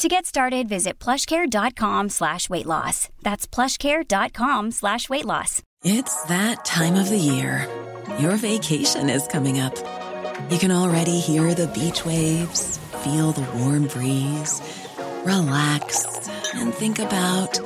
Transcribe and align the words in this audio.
To 0.00 0.08
get 0.08 0.26
started, 0.26 0.68
visit 0.68 0.98
plushcare.com 0.98 2.08
slash 2.08 2.50
weight 2.50 2.66
loss. 2.66 3.08
That's 3.22 3.46
plushcare.com 3.46 4.72
slash 4.72 5.08
weight 5.08 5.24
loss. 5.24 5.62
It's 5.84 6.20
that 6.24 6.64
time 6.64 6.96
of 6.96 7.08
the 7.08 7.18
year. 7.18 7.68
Your 8.18 8.36
vacation 8.36 9.08
is 9.08 9.26
coming 9.28 9.60
up. 9.60 9.74
You 10.50 10.58
can 10.58 10.72
already 10.72 11.20
hear 11.20 11.54
the 11.54 11.68
beach 11.68 12.04
waves, 12.04 12.78
feel 13.04 13.30
the 13.30 13.46
warm 13.56 13.86
breeze, 13.86 14.60
relax, 15.24 16.28
and 16.54 16.74
think 16.74 16.98
about 16.98 17.60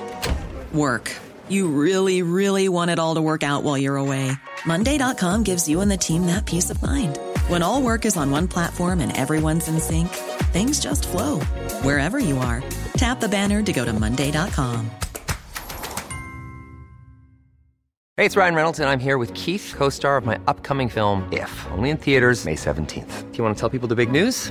work. 0.74 1.16
You 1.48 1.68
really, 1.68 2.20
really 2.20 2.68
want 2.68 2.90
it 2.90 2.98
all 2.98 3.14
to 3.14 3.22
work 3.22 3.42
out 3.42 3.62
while 3.62 3.78
you're 3.78 3.96
away. 3.96 4.32
Monday.com 4.66 5.44
gives 5.44 5.66
you 5.66 5.80
and 5.80 5.90
the 5.90 5.96
team 5.96 6.26
that 6.26 6.44
peace 6.44 6.68
of 6.68 6.82
mind. 6.82 7.18
When 7.48 7.62
all 7.62 7.80
work 7.80 8.04
is 8.04 8.18
on 8.18 8.30
one 8.30 8.48
platform 8.48 9.00
and 9.00 9.16
everyone's 9.16 9.66
in 9.66 9.80
sync, 9.80 10.08
things 10.48 10.80
just 10.80 11.08
flow 11.08 11.40
wherever 11.82 12.18
you 12.18 12.38
are. 12.38 12.62
Tap 12.96 13.20
the 13.20 13.28
banner 13.28 13.62
to 13.62 13.72
go 13.72 13.84
to 13.84 13.92
Monday.com. 13.92 14.90
Hey, 18.18 18.26
it's 18.26 18.34
Ryan 18.34 18.56
Reynolds, 18.56 18.80
and 18.80 18.88
I'm 18.88 18.98
here 18.98 19.16
with 19.16 19.32
Keith, 19.34 19.74
co 19.76 19.90
star 19.90 20.16
of 20.16 20.26
my 20.26 20.40
upcoming 20.48 20.88
film, 20.88 21.22
If, 21.30 21.52
only 21.70 21.90
in 21.90 21.96
theaters, 21.96 22.44
May 22.44 22.56
17th. 22.56 23.30
Do 23.30 23.38
you 23.38 23.44
want 23.44 23.56
to 23.56 23.60
tell 23.60 23.70
people 23.70 23.86
the 23.86 23.94
big 23.94 24.10
news? 24.10 24.50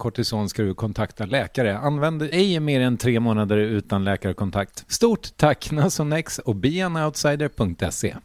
kortison 0.00 0.48
ska 0.48 0.62
du 0.62 0.74
kontakta 0.74 1.26
läkare. 1.26 1.78
Använd 1.78 2.22
ej 2.22 2.60
mer 2.60 2.80
än 2.80 2.96
tre 2.96 3.20
månader 3.20 3.56
utan 3.56 4.04
läkarkontakt. 4.04 4.84
Stort 4.92 5.36
tack 5.36 5.70
Nasonex 5.70 6.38
och 6.38 6.56
beanoutsider.se. 6.56 8.16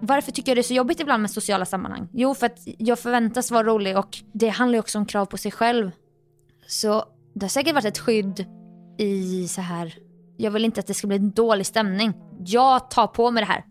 Varför 0.00 0.32
tycker 0.32 0.50
jag 0.50 0.56
det 0.56 0.60
är 0.60 0.62
så 0.62 0.74
jobbigt 0.74 1.00
ibland 1.00 1.20
med 1.22 1.30
sociala 1.30 1.64
sammanhang? 1.64 2.08
Jo, 2.12 2.34
för 2.34 2.46
att 2.46 2.58
jag 2.64 2.98
förväntas 2.98 3.50
vara 3.50 3.62
rolig 3.62 3.98
och 3.98 4.18
det 4.32 4.48
handlar 4.48 4.76
ju 4.76 4.80
också 4.80 4.98
om 4.98 5.06
krav 5.06 5.26
på 5.26 5.36
sig 5.36 5.52
själv. 5.52 5.90
Så 6.66 7.04
det 7.34 7.44
har 7.44 7.48
säkert 7.48 7.74
varit 7.74 7.84
ett 7.84 7.98
skydd 7.98 8.46
i 8.98 9.48
så 9.48 9.60
här, 9.60 9.94
jag 10.36 10.50
vill 10.50 10.64
inte 10.64 10.80
att 10.80 10.86
det 10.86 10.94
ska 10.94 11.06
bli 11.06 11.16
en 11.16 11.30
dålig 11.30 11.66
stämning. 11.66 12.12
Jag 12.46 12.90
tar 12.90 13.06
på 13.06 13.30
mig 13.30 13.40
det 13.40 13.46
här. 13.46 13.64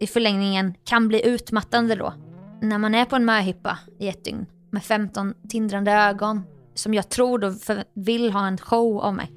I 0.00 0.06
förlängningen 0.06 0.74
kan 0.84 1.08
bli 1.08 1.26
utmattande 1.26 1.94
då. 1.94 2.25
När 2.60 2.78
man 2.78 2.94
är 2.94 3.04
på 3.04 3.16
en 3.16 3.24
möhippa 3.24 3.78
i 3.98 4.08
ett 4.08 4.24
dygn 4.24 4.46
med 4.70 4.84
15 4.84 5.34
tindrande 5.48 5.92
ögon 5.92 6.42
som 6.74 6.94
jag 6.94 7.08
tror 7.08 7.38
då 7.38 7.54
vill 7.94 8.32
ha 8.32 8.46
en 8.46 8.58
show 8.58 9.00
av 9.00 9.14
mig. 9.14 9.32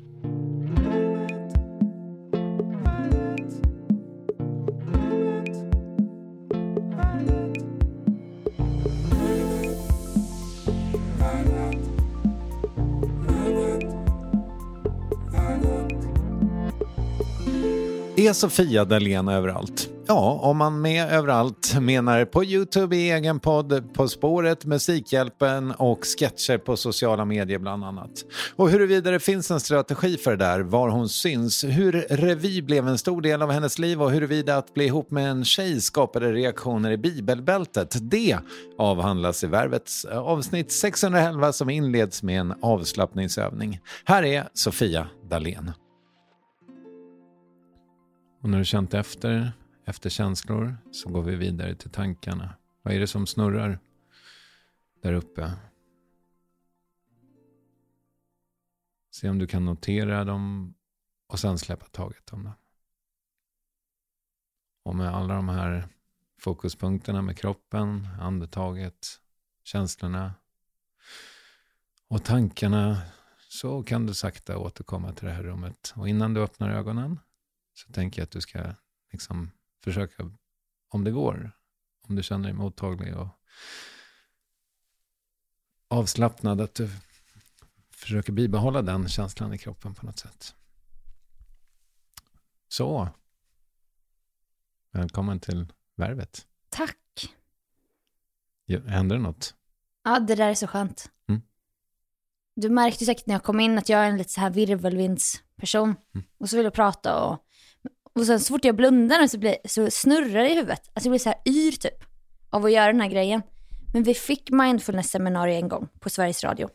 Är 18.17 18.33
Sofia 18.33 18.85
Dalén 18.85 19.27
överallt? 19.27 19.98
Ja, 20.11 20.39
om 20.43 20.57
man 20.57 20.81
med 20.81 21.11
överallt 21.11 21.75
menar 21.81 22.25
på 22.25 22.43
Youtube 22.43 22.95
i 22.95 23.11
egen 23.11 23.39
podd, 23.39 23.93
På 23.93 24.07
spåret, 24.07 24.65
Musikhjälpen 24.65 25.71
och 25.71 25.99
sketcher 26.05 26.57
på 26.57 26.77
sociala 26.77 27.25
medier 27.25 27.59
bland 27.59 27.85
annat. 27.85 28.11
Och 28.55 28.69
huruvida 28.69 29.11
det 29.11 29.19
finns 29.19 29.51
en 29.51 29.59
strategi 29.59 30.17
för 30.17 30.31
det 30.31 30.37
där, 30.37 30.59
var 30.59 30.89
hon 30.89 31.09
syns, 31.09 31.63
hur 31.63 31.91
revy 32.09 32.61
blev 32.61 32.87
en 32.87 32.97
stor 32.97 33.21
del 33.21 33.41
av 33.41 33.51
hennes 33.51 33.79
liv 33.79 34.01
och 34.01 34.11
huruvida 34.11 34.57
att 34.57 34.73
bli 34.73 34.85
ihop 34.85 35.11
med 35.11 35.31
en 35.31 35.45
tjej 35.45 35.81
skapade 35.81 36.33
reaktioner 36.33 36.91
i 36.91 36.97
bibelbältet, 36.97 37.97
det 38.01 38.37
avhandlas 38.77 39.43
i 39.43 39.47
Värvets 39.47 40.05
eh, 40.05 40.17
avsnitt 40.17 40.71
611 40.71 41.53
som 41.53 41.69
inleds 41.69 42.23
med 42.23 42.39
en 42.39 42.53
avslappningsövning. 42.61 43.79
Här 44.05 44.23
är 44.23 44.49
Sofia 44.53 45.07
Dalén. 45.29 45.71
Och 48.43 48.49
när 48.49 48.57
du 48.57 48.65
känt 48.65 48.93
efter, 48.93 49.51
efter 49.89 50.09
känslor, 50.09 50.77
så 50.91 51.09
går 51.09 51.23
vi 51.23 51.35
vidare 51.35 51.75
till 51.75 51.89
tankarna. 51.89 52.55
Vad 52.81 52.93
är 52.93 52.99
det 52.99 53.07
som 53.07 53.27
snurrar 53.27 53.79
där 55.01 55.13
uppe? 55.13 55.53
Se 59.11 59.29
om 59.29 59.39
du 59.39 59.47
kan 59.47 59.65
notera 59.65 60.23
dem 60.23 60.73
och 61.27 61.39
sen 61.39 61.57
släppa 61.57 61.85
taget 61.85 62.33
om 62.33 62.43
dem. 62.43 62.53
Och 64.83 64.95
med 64.95 65.15
alla 65.15 65.33
de 65.33 65.49
här 65.49 65.87
fokuspunkterna 66.39 67.21
med 67.21 67.37
kroppen, 67.37 68.07
andetaget, 68.19 69.07
känslorna 69.63 70.33
och 72.07 72.23
tankarna 72.23 73.01
så 73.49 73.83
kan 73.83 74.05
du 74.05 74.13
sakta 74.13 74.57
återkomma 74.57 75.13
till 75.13 75.25
det 75.25 75.33
här 75.33 75.43
rummet. 75.43 75.93
Och 75.95 76.09
innan 76.09 76.33
du 76.33 76.41
öppnar 76.41 76.69
ögonen 76.69 77.19
så 77.73 77.93
tänker 77.93 78.21
jag 78.21 78.23
att 78.23 78.31
du 78.31 78.41
ska 78.41 78.73
liksom 79.11 79.51
försöka, 79.83 80.31
om 80.89 81.03
det 81.03 81.11
går, 81.11 81.51
om 82.07 82.15
du 82.15 82.23
känner 82.23 82.43
dig 82.43 82.53
mottaglig 82.53 83.17
och 83.17 83.27
avslappnad, 85.87 86.61
att 86.61 86.73
du 86.73 86.89
försöker 87.91 88.33
bibehålla 88.33 88.81
den 88.81 89.07
känslan 89.07 89.53
i 89.53 89.57
kroppen 89.57 89.95
på 89.95 90.05
något 90.05 90.19
sätt. 90.19 90.55
Så. 92.67 93.09
Välkommen 94.91 95.39
till 95.39 95.73
Värvet. 95.95 96.47
Tack. 96.69 96.97
Händer 98.87 99.15
det 99.15 99.21
något? 99.21 99.55
Ja, 100.03 100.19
det 100.19 100.35
där 100.35 100.49
är 100.49 100.55
så 100.55 100.67
skönt. 100.67 101.11
Mm. 101.27 101.41
du 102.55 102.69
märkte 102.69 103.05
säkert 103.05 103.25
när 103.25 103.35
jag 103.35 103.43
kom 103.43 103.59
in 103.59 103.77
att 103.77 103.89
jag 103.89 103.99
är 103.99 104.09
en 104.09 104.17
lite 104.17 104.29
så 104.29 104.41
här 104.41 104.49
virvelvindsperson. 104.49 105.95
Och 106.39 106.49
så 106.49 106.55
vill 106.55 106.63
jag 106.63 106.73
prata 106.73 107.23
och, 107.23 107.45
och 108.19 108.25
sen 108.25 108.39
så 108.39 108.53
fort 108.53 108.65
jag 108.65 108.75
blundar 108.75 109.27
så, 109.27 109.37
blir, 109.37 109.57
så 109.65 109.91
snurrar 109.91 110.43
det 110.43 110.49
i 110.49 110.55
huvudet. 110.55 110.89
Alltså 110.93 111.07
jag 111.07 111.11
blir 111.11 111.19
så 111.19 111.29
här 111.29 111.41
yr 111.45 111.71
typ 111.71 112.03
av 112.49 112.65
att 112.65 112.71
göra 112.71 112.91
den 112.91 113.01
här 113.01 113.09
grejen. 113.09 113.41
Men 113.93 114.03
vi 114.03 114.13
fick 114.13 114.49
mindfulness-seminarium 114.49 115.63
en 115.63 115.69
gång 115.69 115.87
på 115.99 116.09
Sveriges 116.09 116.43
Radio. 116.43 116.69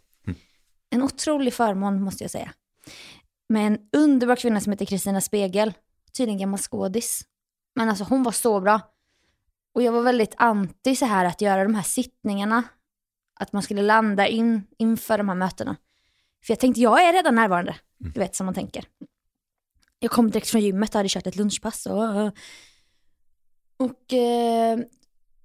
En 0.90 1.02
otrolig 1.02 1.54
förmån 1.54 2.02
måste 2.02 2.24
jag 2.24 2.30
säga. 2.30 2.52
Med 3.48 3.66
en 3.66 3.78
underbar 3.92 4.36
kvinna 4.36 4.60
som 4.60 4.72
heter 4.72 4.84
Kristina 4.84 5.20
Spegel. 5.20 5.72
Tydligen 6.16 6.38
gammal 6.38 6.58
skådis. 6.58 7.22
Men 7.74 7.88
alltså 7.88 8.04
hon 8.04 8.22
var 8.22 8.32
så 8.32 8.60
bra. 8.60 8.80
Och 9.74 9.82
jag 9.82 9.92
var 9.92 10.02
väldigt 10.02 10.34
anti 10.36 10.96
så 10.96 11.06
här 11.06 11.24
att 11.24 11.40
göra 11.40 11.64
de 11.64 11.74
här 11.74 11.82
sittningarna. 11.82 12.62
Att 13.40 13.52
man 13.52 13.62
skulle 13.62 13.82
landa 13.82 14.26
in 14.26 14.66
inför 14.78 15.18
de 15.18 15.28
här 15.28 15.36
mötena. 15.36 15.76
För 16.46 16.52
jag 16.52 16.60
tänkte, 16.60 16.80
jag 16.80 17.02
är 17.08 17.12
redan 17.12 17.34
närvarande. 17.34 17.76
Du 17.98 18.20
vet 18.20 18.36
som 18.36 18.46
man 18.46 18.54
tänker. 18.54 18.84
Jag 20.04 20.10
kom 20.10 20.30
direkt 20.30 20.48
från 20.48 20.60
gymmet 20.60 20.90
och 20.90 20.94
hade 20.94 21.08
kört 21.08 21.26
ett 21.26 21.36
lunchpass. 21.36 21.86
Och, 21.86 22.26
och 23.76 24.12
eh, 24.12 24.78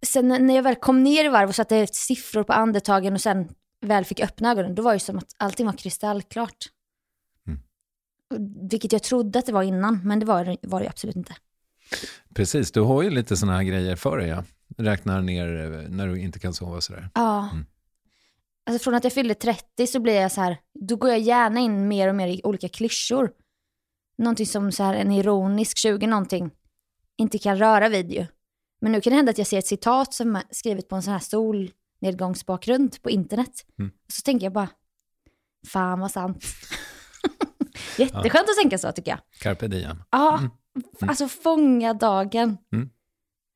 sen 0.01 0.27
när 0.27 0.55
jag 0.55 0.63
väl 0.63 0.75
kom 0.75 1.03
ner 1.03 1.25
i 1.25 1.27
varv 1.27 1.49
och 1.49 1.55
satte 1.55 1.87
siffror 1.87 2.43
på 2.43 2.53
andetagen 2.53 3.13
och 3.13 3.21
sen 3.21 3.49
väl 3.81 4.05
fick 4.05 4.19
öppna 4.19 4.51
ögonen, 4.51 4.75
då 4.75 4.81
var 4.81 4.93
det 4.93 4.99
som 4.99 5.17
att 5.17 5.35
allting 5.37 5.65
var 5.65 5.73
kristallklart. 5.73 6.65
Och 8.29 8.37
Vilket 8.71 8.91
jag 8.91 9.03
trodde 9.03 9.39
att 9.39 9.45
det 9.45 9.51
var 9.51 9.63
innan, 9.63 10.01
men 10.03 10.19
det 10.19 10.25
var, 10.25 10.57
var 10.61 10.81
det 10.81 10.89
absolut 10.89 11.15
inte. 11.15 11.35
Precis, 12.35 12.71
du 12.71 12.81
har 12.81 13.03
ju 13.03 13.09
lite 13.09 13.37
sådana 13.37 13.57
här 13.57 13.63
grejer 13.63 13.95
för 13.95 14.17
dig. 14.17 14.27
Ja. 14.27 14.43
Räknar 14.77 15.21
ner 15.21 15.73
eh, 15.73 15.89
när 15.89 16.07
du 16.07 16.19
inte 16.19 16.39
kan 16.39 16.53
sova 16.53 16.75
och 16.75 16.83
sådär. 16.83 17.09
Ja. 17.13 17.49
Alltså 18.65 18.83
från 18.83 18.95
att 18.95 19.03
jag 19.03 19.13
fyllde 19.13 19.33
30 19.33 19.87
så 19.87 19.99
blir 19.99 20.13
jag 20.13 20.31
så 20.31 20.41
här, 20.41 20.57
då 20.79 20.95
går 20.95 21.09
jag 21.09 21.19
gärna 21.19 21.59
in 21.59 21.87
mer 21.87 22.07
och 22.07 22.15
mer 22.15 22.27
i 22.27 22.41
olika 22.43 22.69
klyschor. 22.69 23.31
Någonting 24.19 24.45
som 24.45 24.71
så 24.71 24.83
här 24.83 24.93
en 24.93 25.11
ironisk 25.11 25.77
20 25.77 26.07
någonting 26.07 26.51
inte 27.17 27.37
kan 27.37 27.57
röra 27.57 27.89
vid 27.89 28.11
ju. 28.11 28.25
Men 28.81 28.91
nu 28.91 29.01
kan 29.01 29.11
det 29.11 29.17
hända 29.17 29.29
att 29.29 29.37
jag 29.37 29.47
ser 29.47 29.57
ett 29.57 29.67
citat 29.67 30.13
som 30.13 30.35
är 30.35 30.43
skrivet 30.51 30.89
på 30.89 30.95
en 30.95 31.03
sån 31.03 31.13
här 31.13 31.19
solnedgångsbakgrund 31.19 33.01
på 33.01 33.09
internet. 33.09 33.65
Och 34.05 34.11
så 34.11 34.21
tänker 34.21 34.45
jag 34.45 34.53
bara, 34.53 34.69
fan 35.67 35.99
vad 35.99 36.11
sant. 36.11 36.43
Jätteskönt 37.97 38.49
att 38.49 38.57
tänka 38.61 38.77
så 38.77 38.91
tycker 38.91 39.11
jag. 39.11 39.19
Carpe 39.39 39.67
diem. 39.67 40.03
Ja, 40.11 40.41
alltså 41.01 41.27
fånga 41.27 41.93
dagen. 41.93 42.57
Mm. 42.73 42.89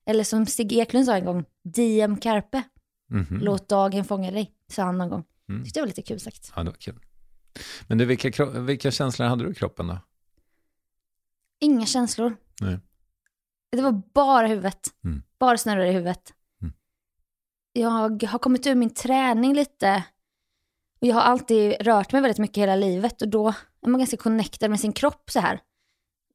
Eller 0.05 0.23
som 0.23 0.45
Stig 0.45 0.73
Eklund 0.73 1.05
sa 1.05 1.15
en 1.15 1.25
gång, 1.25 1.45
diem 1.63 2.17
carpe. 2.17 2.63
Mhm. 3.09 3.39
Låt 3.41 3.69
dagen 3.69 4.05
fånga 4.05 4.31
dig, 4.31 4.51
sa 4.71 4.83
han 4.83 4.97
någon 4.97 5.09
gång. 5.09 5.23
Mm. 5.49 5.63
Tyckte 5.63 5.79
det 5.79 5.81
var 5.81 5.87
lite 5.87 6.01
kul 6.01 6.19
sagt. 6.19 6.51
Ja, 6.55 6.63
det 6.63 6.69
var 6.69 6.77
kul. 6.77 6.99
Men 7.87 7.97
du, 7.97 8.05
vilka, 8.05 8.45
vilka 8.45 8.91
känslor 8.91 9.27
hade 9.27 9.43
du 9.43 9.51
i 9.51 9.55
kroppen 9.55 9.87
då? 9.87 9.97
Inga 11.63 11.85
känslor. 11.85 12.35
Nej. 12.61 12.79
Det 13.71 13.81
var 13.81 14.01
bara 14.13 14.47
huvudet. 14.47 14.87
Mm. 15.05 15.21
Bara 15.39 15.57
snurrar 15.57 15.85
i 15.85 15.91
huvudet. 15.91 16.33
Mm. 16.61 16.73
Jag 17.73 18.23
har 18.27 18.39
kommit 18.39 18.67
ur 18.67 18.75
min 18.75 18.93
träning 18.93 19.53
lite. 19.53 20.03
Och 21.01 21.07
jag 21.07 21.15
har 21.15 21.21
alltid 21.21 21.75
rört 21.81 22.11
mig 22.11 22.21
väldigt 22.21 22.37
mycket 22.39 22.57
hela 22.57 22.75
livet. 22.75 23.21
Och 23.21 23.27
då 23.27 23.47
är 23.81 23.89
man 23.89 23.99
ganska 23.99 24.17
connectad 24.17 24.69
med 24.69 24.79
sin 24.79 24.93
kropp 24.93 25.31
så 25.31 25.39
här. 25.39 25.59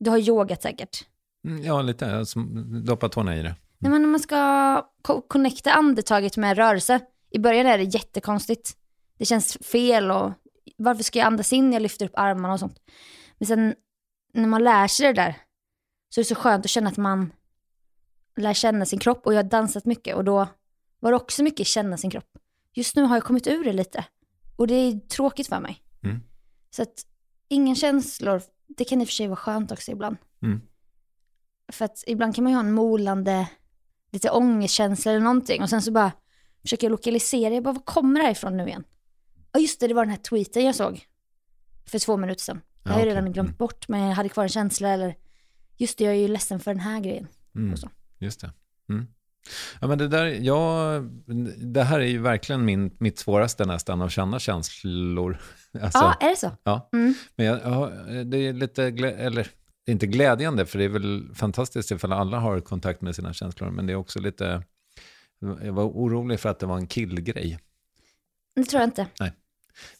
Du 0.01 0.11
har 0.11 0.19
yogat 0.19 0.63
säkert. 0.63 1.05
Mm, 1.45 1.63
Ja, 1.63 1.83
lite. 1.83 2.05
Jag 2.05 2.27
som- 2.29 2.85
doppa 2.85 3.09
tårna 3.09 3.37
i 3.37 3.43
det. 3.43 3.55
Nej, 3.79 3.91
men 3.93 4.03
när 4.03 4.09
man 4.09 4.21
ska 4.21 4.83
co- 5.03 5.21
connecta 5.23 5.73
andetaget 5.73 6.37
med 6.37 6.57
rörelse. 6.57 7.01
I 7.31 7.39
början 7.39 7.67
är 7.67 7.79
det 7.79 7.85
jättekonstigt. 7.85 8.77
Det 9.19 9.25
känns 9.25 9.59
fel 9.63 10.11
och 10.11 10.33
varför 10.77 11.03
ska 11.03 11.19
jag 11.19 11.27
andas 11.27 11.53
in 11.53 11.67
när 11.67 11.73
jag 11.73 11.83
lyfter 11.83 12.07
upp 12.07 12.13
armarna 12.19 12.53
och 12.55 12.61
sånt. 12.61 12.79
Men 13.39 13.47
sen 13.47 13.75
när 14.33 14.47
man 14.49 14.65
lär 14.65 14.89
sig 14.89 15.07
det 15.07 15.13
där 15.13 15.37
så 16.09 16.21
är 16.21 16.23
det 16.23 16.29
så 16.29 16.35
skönt 16.35 16.65
att 16.65 16.71
känna 16.71 16.91
att 16.91 16.97
man 16.97 17.33
lär 18.37 18.55
känna 18.55 18.87
sin 18.87 18.99
kropp. 18.99 19.27
Och 19.27 19.35
jag 19.35 19.39
har 19.39 19.51
dansat 19.51 19.85
mycket 19.85 20.17
och 20.17 20.25
då 20.25 20.49
var 21.01 21.11
det 21.11 21.17
också 21.17 21.43
mycket 21.43 21.67
känna 21.67 21.97
sin 21.97 22.11
kropp. 22.11 22.39
Just 22.73 22.97
nu 22.97 23.03
har 23.03 23.17
jag 23.17 23.25
kommit 23.25 23.47
ur 23.47 23.65
det 23.65 23.73
lite. 23.73 24.05
Och 24.57 24.67
det 24.67 24.75
är 24.75 25.01
tråkigt 25.01 25.49
för 25.49 25.61
mig. 25.61 25.83
Mm. 26.03 26.21
Så 26.71 26.83
att 26.83 27.07
inga 27.49 27.75
känslor, 27.75 28.43
det 28.67 28.85
kan 28.85 29.01
i 29.01 29.05
och 29.05 29.09
för 29.09 29.15
sig 29.15 29.27
vara 29.27 29.37
skönt 29.37 29.73
också 29.73 29.91
ibland. 29.91 30.17
Mm. 30.43 30.61
För 31.73 31.85
att 31.85 32.05
ibland 32.07 32.35
kan 32.35 32.45
man 32.45 32.53
ju 32.53 32.57
ha 32.57 32.65
en 32.65 32.73
molande, 32.73 33.49
lite 34.11 34.31
ångestkänsla 34.31 35.13
eller 35.13 35.21
någonting. 35.21 35.63
Och 35.63 35.71
sen 35.71 35.83
så 35.83 35.93
bara 35.93 36.13
försöker 36.63 36.87
jag 36.87 36.91
lokalisera, 36.91 37.55
jag 37.55 37.63
bara, 37.63 37.75
vad 37.75 37.85
kommer 37.85 38.21
det 38.21 38.25
här 38.25 38.33
ifrån 38.33 38.57
nu 38.57 38.67
igen? 38.67 38.85
Ja 39.53 39.61
just 39.61 39.81
det, 39.81 39.89
det 39.89 39.95
var 39.95 40.05
den 40.05 40.11
här 40.11 40.23
tweeten 40.23 40.65
jag 40.65 40.75
såg 40.75 41.07
för 41.87 41.99
två 41.99 42.17
minuter 42.17 42.43
sedan. 42.43 42.61
Jag 42.83 42.93
har 42.93 43.01
ju 43.01 43.07
redan 43.07 43.33
glömt 43.33 43.49
Mm. 43.49 43.57
bort, 43.57 43.89
men 43.89 44.01
jag 44.01 44.15
hade 44.15 44.29
kvar 44.29 44.43
en 44.43 44.49
känsla 44.49 44.89
eller, 44.89 45.15
just 45.77 45.99
det, 45.99 46.05
jag 46.05 46.15
är 46.15 46.19
ju 46.19 46.29
ledsen 46.29 46.61
för 46.61 46.71
den 46.75 46.81
här 46.81 47.01
grejen. 47.01 47.27
Mm. 47.57 47.75
Just 48.19 48.41
det. 48.41 48.51
Mm. 48.89 49.07
Ja, 49.81 49.87
men 49.87 49.99
det, 49.99 50.09
där, 50.09 50.27
ja, 50.27 50.93
det 51.57 51.83
här 51.83 52.01
är 52.01 52.05
ju 52.07 52.19
verkligen 52.19 52.65
min, 52.65 52.97
mitt 52.99 53.19
svåraste 53.19 53.65
nästan, 53.65 54.03
att 54.03 54.13
känna 54.13 54.39
känslor. 54.39 55.39
Alltså, 55.83 55.99
Ja, 55.99 56.15
är 56.21 56.31
det 56.31 56.37
så? 56.37 56.51
ja. 56.63 56.89
Mm. 56.93 57.15
Men 57.37 57.47
jag, 57.47 57.61
ja, 57.65 57.87
det 58.25 58.37
är 58.37 58.53
lite, 58.53 58.85
eller 58.85 59.43
det 59.85 59.91
är 59.91 59.93
inte 59.93 60.07
glädjande, 60.07 60.67
för 60.67 60.79
det 60.79 60.85
är 60.85 60.89
väl 60.89 61.29
fantastiskt 61.35 61.91
ifall 61.91 62.13
alla 62.13 62.39
har 62.39 62.61
kontakt 62.61 63.01
med 63.01 63.15
sina 63.17 63.33
känslor, 63.33 63.71
men 63.71 63.87
det 63.87 63.93
är 63.93 63.97
också 63.97 64.21
lite, 64.21 64.63
jag 65.41 65.73
var 65.73 65.85
orolig 65.85 66.41
för 66.41 66.49
att 66.49 66.59
det 66.59 66.67
var 66.67 66.77
en 66.77 66.87
killgrej. 66.87 67.59
Det 68.55 68.65
tror 68.65 68.81
jag 68.81 68.87
inte. 68.89 69.07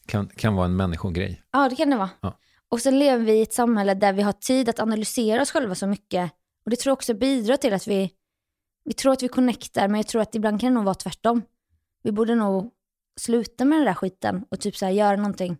Kan, 0.07 0.27
kan 0.29 0.55
vara 0.55 0.67
en 0.67 0.77
människogrej. 0.77 1.43
Ja, 1.53 1.69
det 1.69 1.77
kan 1.77 1.91
det 1.91 1.97
vara. 1.97 2.11
Ja. 2.21 2.39
Och 2.69 2.81
sen 2.81 2.99
lever 2.99 3.25
vi 3.25 3.33
i 3.33 3.43
ett 3.43 3.53
samhälle 3.53 3.95
där 3.95 4.13
vi 4.13 4.23
har 4.23 4.33
tid 4.33 4.69
att 4.69 4.81
analysera 4.81 5.43
oss 5.43 5.51
själva 5.51 5.75
så 5.75 5.87
mycket. 5.87 6.33
Och 6.65 6.71
det 6.71 6.77
tror 6.77 6.91
jag 6.91 6.97
också 6.97 7.15
bidrar 7.15 7.57
till 7.57 7.75
att 7.75 7.87
vi, 7.87 8.13
vi 8.85 8.93
tror 8.93 9.13
att 9.13 9.23
vi 9.23 9.29
connectar, 9.29 9.89
men 9.89 9.99
jag 9.99 10.07
tror 10.07 10.23
att 10.23 10.35
ibland 10.35 10.61
kan 10.61 10.71
det 10.71 10.75
nog 10.75 10.85
vara 10.85 10.95
tvärtom. 10.95 11.43
Vi 12.03 12.13
borde 12.13 12.35
nog 12.35 12.71
sluta 13.21 13.65
med 13.65 13.79
den 13.79 13.87
där 13.87 13.95
skiten 13.95 14.45
och 14.49 14.61
typ 14.61 14.77
så 14.77 14.85
här 14.85 14.93
göra 14.93 15.17
någonting 15.17 15.57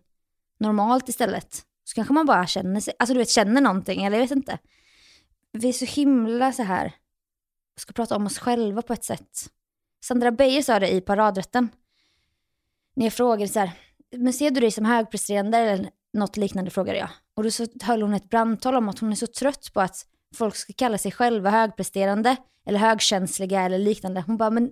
normalt 0.59 1.09
istället. 1.09 1.63
Så 1.83 1.95
kanske 1.95 2.13
man 2.13 2.25
bara 2.25 2.47
känner 2.47 2.79
sig, 2.79 2.93
alltså 2.99 3.13
du 3.13 3.19
vet 3.19 3.29
känner 3.29 3.61
någonting, 3.61 4.03
eller 4.03 4.17
jag 4.17 4.23
vet 4.23 4.31
inte. 4.31 4.57
Vi 5.51 5.69
är 5.69 5.73
så 5.73 5.85
himla 5.85 6.53
så 6.53 6.63
här, 6.63 6.95
ska 7.77 7.93
prata 7.93 8.15
om 8.15 8.25
oss 8.25 8.39
själva 8.39 8.81
på 8.81 8.93
ett 8.93 9.03
sätt. 9.03 9.49
Sandra 10.03 10.31
Beijer 10.31 10.61
sa 10.61 10.79
det 10.79 10.91
i 10.91 11.01
paradrätten. 11.01 11.69
När 12.95 13.05
jag 13.05 13.13
frågade 13.13 13.47
så 13.47 13.59
här, 13.59 13.71
men 14.11 14.33
ser 14.33 14.51
du 14.51 14.61
dig 14.61 14.71
som 14.71 14.85
högpresterande 14.85 15.57
eller 15.57 15.89
något 16.13 16.37
liknande 16.37 16.71
frågade 16.71 16.99
jag. 16.99 17.09
Och 17.37 17.43
då 17.43 17.51
så 17.51 17.65
höll 17.81 18.01
hon 18.01 18.13
ett 18.13 18.29
brandtal 18.29 18.75
om 18.75 18.89
att 18.89 18.99
hon 18.99 19.11
är 19.11 19.15
så 19.15 19.27
trött 19.27 19.73
på 19.73 19.81
att 19.81 20.05
folk 20.35 20.55
ska 20.55 20.73
kalla 20.77 20.97
sig 20.97 21.11
själva 21.11 21.49
högpresterande 21.49 22.35
eller 22.67 22.79
högkänsliga 22.79 23.61
eller 23.61 23.77
liknande. 23.77 24.23
Hon 24.27 24.37
bara, 24.37 24.49
men 24.49 24.71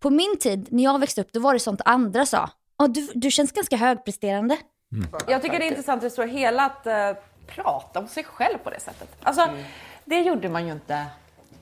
på 0.00 0.10
min 0.10 0.38
tid 0.38 0.68
när 0.70 0.84
jag 0.84 0.98
växte 0.98 1.20
upp 1.20 1.32
då 1.32 1.40
var 1.40 1.52
det 1.52 1.60
sånt 1.60 1.80
andra 1.84 2.26
sa. 2.26 2.50
Ja, 2.78 2.86
du, 2.86 3.08
du 3.14 3.30
känns 3.30 3.52
ganska 3.52 3.76
högpresterande. 3.76 4.56
Jag 5.28 5.42
tycker 5.42 5.58
det 5.58 5.64
är 5.64 5.68
intressant 5.68 6.02
i 6.02 6.06
det 6.06 6.10
stora 6.10 6.26
hela 6.26 6.64
att 6.66 6.86
eh, 6.86 7.12
prata 7.46 7.98
om 7.98 8.08
sig 8.08 8.24
själv 8.24 8.58
på 8.58 8.70
det 8.70 8.80
sättet. 8.80 9.16
Alltså, 9.22 9.48
det 10.04 10.20
gjorde 10.20 10.48
man 10.48 10.66
ju 10.66 10.72
inte 10.72 11.06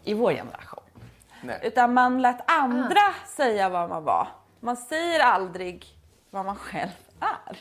i 0.05 0.15
vår 0.15 0.33
generation. 0.33 0.83
Utan 1.63 1.95
man 1.95 2.23
lät 2.23 2.51
andra 2.51 3.15
säga 3.37 3.69
vad 3.69 3.89
man 3.89 4.05
var. 4.05 4.29
Man 4.61 4.77
säger 4.77 5.21
aldrig 5.21 5.87
vad 6.31 6.45
man 6.45 6.57
själv 6.57 6.91
är. 7.21 7.59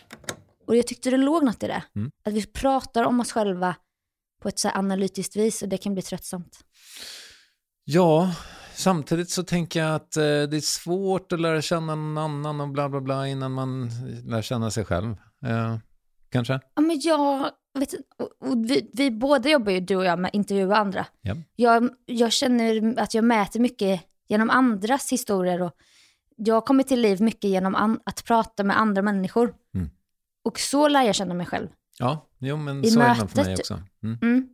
Och 0.68 0.76
jag 0.76 0.88
tyckte 0.88 1.10
det 1.10 1.18
låg 1.18 1.44
något 1.44 1.64
i 1.64 1.68
det. 1.68 1.84
Att 2.26 2.34
vi 2.34 2.46
pratar 2.46 3.04
om 3.04 3.20
oss 3.20 3.32
själva 3.32 3.76
på 4.42 4.48
ett 4.50 4.60
så 4.60 4.70
analytiskt 4.70 5.36
vis 5.36 5.62
och 5.62 5.70
det 5.70 5.78
kan 5.78 5.94
bli 5.94 6.02
tröttsamt. 6.02 6.60
Ja, 7.84 8.32
samtidigt 8.74 9.30
så 9.30 9.44
tänker 9.44 9.80
jag 9.80 9.96
att 9.96 10.18
eh, 10.18 10.22
det 10.22 10.58
är 10.58 10.62
svårt 10.62 11.32
att 11.32 11.42
lära 11.42 11.62
känna 11.62 11.96
någon 11.96 12.18
annan 12.18 12.62
och 12.62 12.70
bla 12.70 12.90
bla 12.90 13.02
bla 13.02 13.28
innan 13.28 13.52
man 13.52 13.90
lär 14.26 14.42
känna 14.42 14.72
sig 14.72 14.86
själv. 14.86 15.12
Eh, 15.46 15.78
kanske? 16.30 16.60
Ja, 16.76 16.82
men 16.82 17.00
jag 17.00 17.52
vet 17.80 17.94
och, 18.18 18.50
och 18.50 18.70
vi, 18.70 18.90
vi 18.94 19.12
båda 19.12 19.50
jobbar 19.50 19.72
ju, 19.72 19.80
du 19.80 19.96
och 19.96 20.06
jag, 20.06 20.20
med 20.20 20.32
intervjua 20.34 20.76
andra. 20.76 21.06
Ja. 21.22 21.36
Jag, 21.56 21.90
jag 22.06 22.32
känner 22.32 23.00
att 23.00 23.14
jag 23.14 23.24
mäter 23.24 23.60
mycket 23.60 24.02
genom 24.28 24.50
andras 24.50 25.12
historier 25.12 25.62
och 25.62 25.72
jag 26.36 26.66
kommit 26.66 26.88
till 26.88 27.02
liv 27.02 27.22
mycket 27.22 27.50
genom 27.50 27.76
an, 27.76 28.00
att 28.06 28.26
prata 28.26 28.64
med 28.64 28.80
andra 28.80 29.02
människor. 29.02 29.54
Mm. 29.76 29.90
Och 30.46 30.60
så 30.60 30.88
lär 30.88 31.02
jag 31.02 31.16
känna 31.16 31.34
mig 31.34 31.46
själv. 31.46 31.68
Ja, 32.00 32.30
jo 32.40 32.58
men 32.58 32.86
I 32.86 32.92
så 32.92 33.00
är 33.00 33.10
det 33.10 33.16
för 33.16 33.24
mötet. 33.24 33.46
mig 33.46 33.56
också. 33.56 33.82
Mm. 34.04 34.18
Mm. 34.22 34.48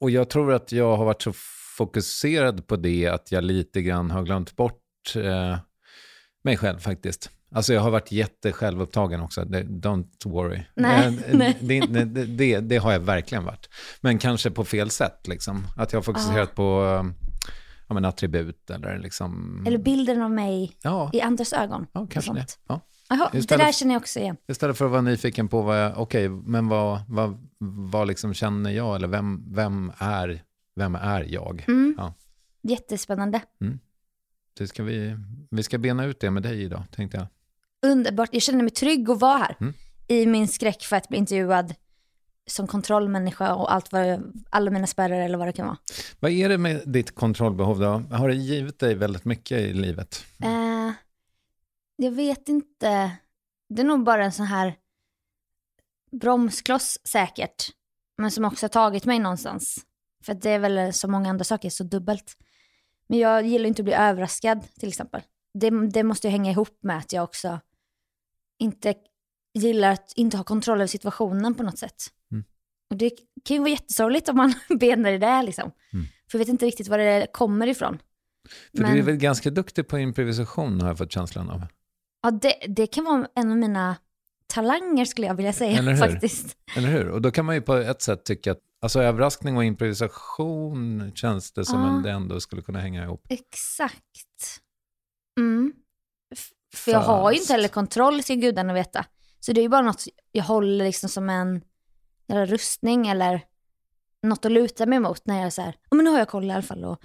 Och 0.00 0.10
jag 0.10 0.30
tror 0.30 0.52
att 0.52 0.72
jag 0.72 0.96
har 0.96 1.04
varit 1.04 1.22
så 1.22 1.32
fokuserad 1.76 2.66
på 2.66 2.76
det 2.76 3.06
att 3.06 3.32
jag 3.32 3.44
lite 3.44 3.82
grann 3.82 4.10
har 4.10 4.22
glömt 4.22 4.56
bort 4.56 5.16
eh, 5.16 5.58
mig 6.44 6.56
själv 6.56 6.78
faktiskt. 6.78 7.30
Alltså 7.54 7.72
jag 7.72 7.80
har 7.80 7.90
varit 7.90 8.12
jättesjälvupptagen 8.12 9.20
också, 9.20 9.40
don't 9.42 10.08
worry. 10.24 10.62
Nej, 10.74 11.06
Eh, 11.06 11.12
nej. 11.38 11.58
Det, 11.60 11.80
det, 11.80 12.24
det, 12.24 12.60
det 12.60 12.76
har 12.76 12.92
jag 12.92 13.00
verkligen 13.00 13.44
varit. 13.44 13.68
Men 14.00 14.18
kanske 14.18 14.50
på 14.50 14.64
fel 14.64 14.90
sätt, 14.90 15.28
liksom. 15.28 15.66
Att 15.76 15.92
jag 15.92 15.98
har 15.98 16.02
fokuserat 16.02 16.54
på 16.54 16.84
eh, 16.84 17.30
ja, 17.88 17.94
men 17.94 18.04
attribut 18.04 18.70
eller 18.70 18.98
liksom... 18.98 19.62
Eller 19.66 19.78
bilden 19.78 20.22
av 20.22 20.30
mig 20.30 20.76
ja, 20.82 21.10
i 21.12 21.20
andras 21.20 21.52
ögon. 21.52 21.86
ja, 21.92 22.06
kanske 22.10 22.32
det. 22.32 22.46
sånt. 22.66 22.84
Ja. 23.10 23.16
Jaha, 23.16 23.30
det 23.32 23.56
där 23.56 23.72
känner 23.72 23.94
jag 23.94 24.00
också 24.00 24.18
igen. 24.18 24.36
Istället 24.48 24.78
för 24.78 24.84
att 24.84 24.90
vara 24.90 25.02
nyfiken 25.02 25.48
på 25.48 25.62
vad 25.62 25.84
jag, 25.84 25.98
okej, 25.98 26.28
men 26.28 26.68
vad, 26.68 27.00
vad, 27.08 27.48
vad 27.90 28.08
liksom 28.08 28.34
känner 28.34 28.70
jag 28.70 28.96
eller 28.96 29.08
vem, 29.08 29.44
vem, 29.54 29.92
är, 29.98 30.42
vem 30.76 30.94
är 30.94 31.26
jag? 31.28 31.64
Mm. 31.68 31.94
Ja, 31.98 32.14
Jättespännande. 32.62 33.40
det 34.58 34.68
ska 34.68 34.82
vi, 34.82 35.16
vi 35.50 35.62
ska 35.62 35.78
bena 35.78 36.04
ut 36.04 36.20
det 36.20 36.30
med 36.30 36.42
dig 36.42 36.62
idag, 36.62 36.82
tänkte 36.90 37.16
jag. 37.16 37.26
Underbart. 37.90 38.28
Jag 38.32 38.42
känner 38.42 38.62
mig 38.62 38.70
trygg 38.70 39.10
att 39.10 39.20
vara 39.20 39.38
här. 39.38 39.56
Mm. 39.60 39.74
I 40.08 40.26
min 40.26 40.48
skräck 40.48 40.82
för 40.82 40.96
att 40.96 41.08
bli 41.08 41.18
intervjuad 41.18 41.74
som 42.46 42.66
kontrollmänniska 42.66 43.54
och 43.54 43.72
allt 43.72 43.92
vad, 43.92 44.32
alla 44.50 44.70
mina 44.70 44.86
spärrar 44.86 45.20
eller 45.20 45.38
vad 45.38 45.48
det 45.48 45.52
kan 45.52 45.66
vara. 45.66 45.76
Vad 46.20 46.30
är 46.30 46.48
det 46.48 46.58
med 46.58 46.82
ditt 46.86 47.14
kontrollbehov 47.14 47.80
då? 47.80 48.16
Har 48.16 48.28
det 48.28 48.34
givit 48.34 48.78
dig 48.78 48.94
väldigt 48.94 49.24
mycket 49.24 49.58
i 49.58 49.72
livet? 49.72 50.24
Eh, 50.42 50.79
jag 52.04 52.12
vet 52.12 52.48
inte. 52.48 53.10
Det 53.68 53.82
är 53.82 53.86
nog 53.86 54.04
bara 54.04 54.24
en 54.24 54.32
sån 54.32 54.46
här 54.46 54.74
bromskloss 56.10 56.98
säkert. 57.04 57.66
Men 58.18 58.30
som 58.30 58.44
också 58.44 58.64
har 58.64 58.68
tagit 58.68 59.04
mig 59.04 59.18
någonstans. 59.18 59.86
För 60.24 60.34
det 60.34 60.50
är 60.50 60.58
väl 60.58 60.92
som 60.92 61.10
många 61.10 61.30
andra 61.30 61.44
saker 61.44 61.70
så 61.70 61.84
dubbelt. 61.84 62.36
Men 63.06 63.18
jag 63.18 63.46
gillar 63.46 63.68
inte 63.68 63.82
att 63.82 63.84
bli 63.84 63.94
överraskad 63.94 64.74
till 64.78 64.88
exempel. 64.88 65.22
Det, 65.54 65.88
det 65.88 66.02
måste 66.02 66.26
ju 66.26 66.30
hänga 66.30 66.50
ihop 66.50 66.78
med 66.82 66.98
att 66.98 67.12
jag 67.12 67.24
också 67.24 67.60
inte 68.58 68.94
gillar 69.54 69.92
att 69.92 70.12
inte 70.16 70.36
ha 70.36 70.44
kontroll 70.44 70.78
över 70.78 70.86
situationen 70.86 71.54
på 71.54 71.62
något 71.62 71.78
sätt. 71.78 72.06
Mm. 72.32 72.44
Och 72.90 72.96
det 72.96 73.10
kan 73.44 73.54
ju 73.56 73.60
vara 73.60 73.70
jättesorgligt 73.70 74.28
om 74.28 74.36
man 74.36 74.54
benar 74.78 75.10
i 75.10 75.18
det 75.18 75.42
liksom. 75.42 75.70
Mm. 75.92 76.06
För 76.30 76.38
jag 76.38 76.38
vet 76.38 76.48
inte 76.48 76.66
riktigt 76.66 76.88
var 76.88 76.98
det 76.98 77.26
kommer 77.32 77.66
ifrån. 77.66 77.98
För 78.76 78.82
Men- 78.82 78.92
du 78.92 78.98
är 78.98 79.02
väl 79.02 79.16
ganska 79.16 79.50
duktig 79.50 79.88
på 79.88 79.98
improvisation 79.98 80.80
har 80.80 80.88
jag 80.88 80.98
fått 80.98 81.12
känslan 81.12 81.50
av. 81.50 81.66
Ja, 82.22 82.30
det, 82.30 82.54
det 82.68 82.86
kan 82.86 83.04
vara 83.04 83.28
en 83.34 83.50
av 83.50 83.56
mina 83.56 83.96
talanger 84.46 85.04
skulle 85.04 85.26
jag 85.26 85.34
vilja 85.34 85.52
säga 85.52 85.78
Eller 85.78 85.96
faktiskt. 85.96 86.56
Eller 86.76 86.88
hur? 86.88 87.08
Och 87.08 87.22
då 87.22 87.30
kan 87.30 87.44
man 87.44 87.54
ju 87.54 87.60
på 87.62 87.74
ett 87.74 88.02
sätt 88.02 88.24
tycka 88.24 88.52
att 88.52 88.58
alltså 88.82 89.02
överraskning 89.02 89.56
och 89.56 89.64
improvisation 89.64 91.12
känns 91.14 91.52
det 91.52 91.64
som 91.64 91.80
Ja. 91.80 91.88
en, 91.96 92.02
det 92.02 92.10
ändå 92.10 92.40
skulle 92.40 92.62
kunna 92.62 92.80
hänga 92.80 93.04
ihop. 93.04 93.26
Exakt. 93.28 94.60
Mm. 95.38 95.72
För 96.74 96.92
jag 96.92 97.00
har 97.00 97.32
ju 97.32 97.38
inte 97.38 97.52
heller 97.52 97.68
kontroll, 97.68 98.22
ska 98.22 98.34
gudarna 98.34 98.72
veta. 98.72 99.04
Så 99.40 99.52
det 99.52 99.60
är 99.60 99.62
ju 99.62 99.68
bara 99.68 99.82
något 99.82 100.04
jag 100.32 100.44
håller 100.44 100.84
liksom 100.84 101.08
som 101.08 101.28
en 101.30 101.60
eller 102.28 102.46
rustning 102.46 103.06
eller 103.08 103.44
något 104.22 104.44
att 104.44 104.52
luta 104.52 104.86
mig 104.86 105.00
mot 105.00 105.26
när 105.26 105.36
jag 105.36 105.46
är 105.46 105.50
så 105.50 105.62
här, 105.62 105.74
"Ja, 105.90 105.96
men 105.96 106.04
nu 106.04 106.10
har 106.10 106.18
jag 106.18 106.28
koll 106.28 106.44
i 106.44 106.50
alla 106.52 106.62
fall. 106.62 106.84
Och 106.84 107.00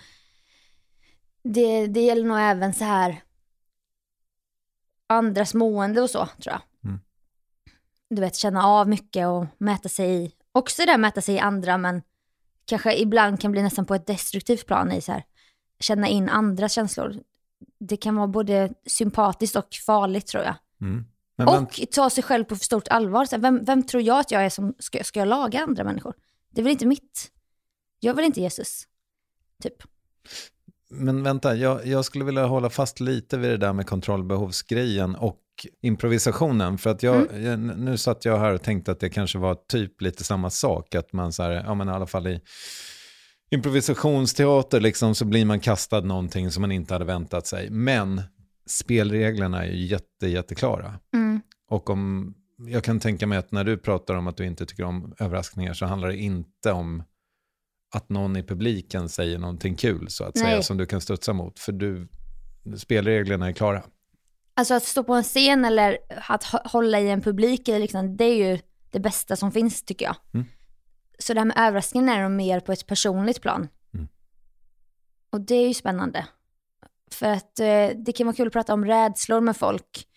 det, 1.43 1.87
det 1.87 2.01
gäller 2.01 2.25
nog 2.25 2.37
även 2.39 2.73
så 2.73 2.83
här 2.83 3.21
andras 5.07 5.53
mående 5.53 6.01
och 6.01 6.09
så, 6.09 6.25
tror 6.25 6.53
jag. 6.53 6.61
Mm. 6.83 6.99
Du 8.09 8.21
vet, 8.21 8.35
känna 8.35 8.65
av 8.65 8.89
mycket 8.89 9.27
och 9.27 9.45
mäta 9.57 9.89
sig 9.89 10.23
i, 10.23 10.31
också 10.51 10.81
det 10.81 10.91
där 10.91 10.97
mäta 10.97 11.21
sig 11.21 11.35
i 11.35 11.39
andra, 11.39 11.77
men 11.77 12.01
kanske 12.65 12.95
ibland 12.95 13.41
kan 13.41 13.51
bli 13.51 13.61
nästan 13.61 13.85
på 13.85 13.95
ett 13.95 14.07
destruktivt 14.07 14.65
plan 14.65 14.91
i 14.91 15.01
så 15.01 15.11
här, 15.11 15.23
känna 15.79 16.07
in 16.07 16.29
andras 16.29 16.73
känslor. 16.73 17.15
Det 17.79 17.97
kan 17.97 18.15
vara 18.15 18.27
både 18.27 18.73
sympatiskt 18.85 19.55
och 19.55 19.67
farligt 19.85 20.27
tror 20.27 20.43
jag. 20.43 20.55
Mm. 20.81 21.05
Men 21.35 21.47
Och 21.47 21.81
ta 21.91 22.09
sig 22.09 22.23
själv 22.23 22.43
på 22.43 22.55
för 22.55 22.65
stort 22.65 22.87
allvar. 22.87 23.25
Så 23.25 23.35
här, 23.35 23.41
vem, 23.41 23.63
vem 23.63 23.83
tror 23.83 24.03
jag 24.03 24.19
att 24.19 24.31
jag 24.31 24.45
är 24.45 24.49
som 24.49 24.73
ska, 24.79 25.03
ska 25.03 25.19
jag 25.19 25.27
laga 25.27 25.63
andra 25.63 25.83
människor? 25.83 26.13
Det 26.51 26.61
är 26.61 26.63
väl 26.63 26.71
inte 26.71 26.85
mitt. 26.85 27.31
Jag 27.99 28.13
väl 28.13 28.25
inte 28.25 28.41
Jesus. 28.41 28.87
Typ. 29.63 29.83
Men 30.97 31.23
vänta, 31.23 31.55
jag, 31.55 31.87
jag 31.87 32.05
skulle 32.05 32.25
vilja 32.25 32.45
hålla 32.45 32.69
fast 32.69 32.99
lite 32.99 33.37
vid 33.37 33.49
det 33.49 33.57
där 33.57 33.73
med 33.73 33.87
kontrollbehovsgrejen 33.87 35.15
och 35.15 35.39
improvisationen. 35.81 36.77
För 36.77 36.89
att 36.89 37.03
jag, 37.03 37.15
Mm. 37.15 37.45
jag, 37.45 37.79
nu 37.79 37.97
satt 37.97 38.25
jag 38.25 38.39
här 38.39 38.53
och 38.53 38.61
tänkte 38.61 38.91
att 38.91 38.99
det 38.99 39.09
kanske 39.09 39.37
var 39.37 39.55
typ 39.69 40.01
lite 40.01 40.23
samma 40.23 40.49
sak. 40.49 40.95
Att 40.95 41.13
man 41.13 41.33
så 41.33 41.43
här, 41.43 41.51
ja 41.51 41.73
men 41.73 41.87
i 41.87 41.91
alla 41.91 42.07
fall 42.07 42.27
i 42.27 42.39
improvisationsteater 43.51 44.81
liksom 44.81 45.15
så 45.15 45.25
blir 45.25 45.45
man 45.45 45.59
kastad 45.59 46.01
någonting 46.01 46.51
som 46.51 46.61
man 46.61 46.71
inte 46.71 46.93
hade 46.93 47.05
väntat 47.05 47.47
sig. 47.47 47.69
Men 47.69 48.21
spelreglerna 48.67 49.65
är 49.65 49.71
ju 49.71 49.85
jätte, 49.85 50.27
jätteklara. 50.27 50.93
Mm. 51.13 51.41
Och 51.69 51.89
om, 51.89 52.33
jag 52.57 52.83
kan 52.83 52.99
tänka 52.99 53.27
mig 53.27 53.37
att 53.37 53.51
när 53.51 53.63
du 53.63 53.77
pratar 53.77 54.15
om 54.15 54.27
att 54.27 54.37
du 54.37 54.45
inte 54.45 54.65
tycker 54.65 54.83
om 54.83 55.13
överraskningar 55.19 55.73
så 55.73 55.85
handlar 55.85 56.07
det 56.07 56.17
inte 56.17 56.71
om 56.71 57.03
att 57.95 58.09
någon 58.09 58.35
i 58.37 58.43
publiken 58.43 59.09
säger 59.09 59.37
någonting 59.39 59.75
kul 59.75 60.09
så 60.09 60.23
att 60.23 60.37
säga 60.37 60.49
Nej. 60.49 60.63
som 60.63 60.77
du 60.77 60.85
kan 60.85 61.01
studsa 61.01 61.33
mot. 61.33 61.59
För 61.59 61.71
du, 61.71 62.07
spelreglerna 62.77 63.47
är 63.47 63.51
klara. 63.51 63.83
Alltså 64.53 64.73
att 64.73 64.83
stå 64.83 65.03
på 65.03 65.13
en 65.13 65.23
scen 65.23 65.65
eller 65.65 65.97
att 66.29 66.43
hå- 66.43 66.67
hålla 66.67 66.99
i 66.99 67.09
en 67.09 67.21
publik 67.21 67.67
eller 67.67 67.79
liksom, 67.79 68.17
det 68.17 68.25
är 68.25 68.35
ju 68.35 68.59
det 68.91 68.99
bästa 68.99 69.35
som 69.35 69.51
finns 69.51 69.83
tycker 69.83 70.05
jag. 70.05 70.15
Mm. 70.33 70.45
Så 71.19 71.33
det 71.33 71.39
här 71.39 71.45
med 71.45 71.57
överraskningen 71.57 72.09
är 72.09 72.29
mer 72.29 72.59
på 72.59 72.71
ett 72.71 72.87
personligt 72.87 73.41
plan. 73.41 73.67
Mm. 73.93 74.07
Och 75.29 75.41
det 75.41 75.55
är 75.55 75.67
ju 75.67 75.73
spännande. 75.73 76.25
För 77.11 77.25
att 77.25 77.59
eh, 77.59 77.87
det 78.05 78.13
kan 78.15 78.27
vara 78.27 78.35
kul 78.35 78.47
att 78.47 78.53
prata 78.53 78.73
om 78.73 78.85
rädslor 78.85 79.41
med 79.41 79.57
folk. 79.57 80.07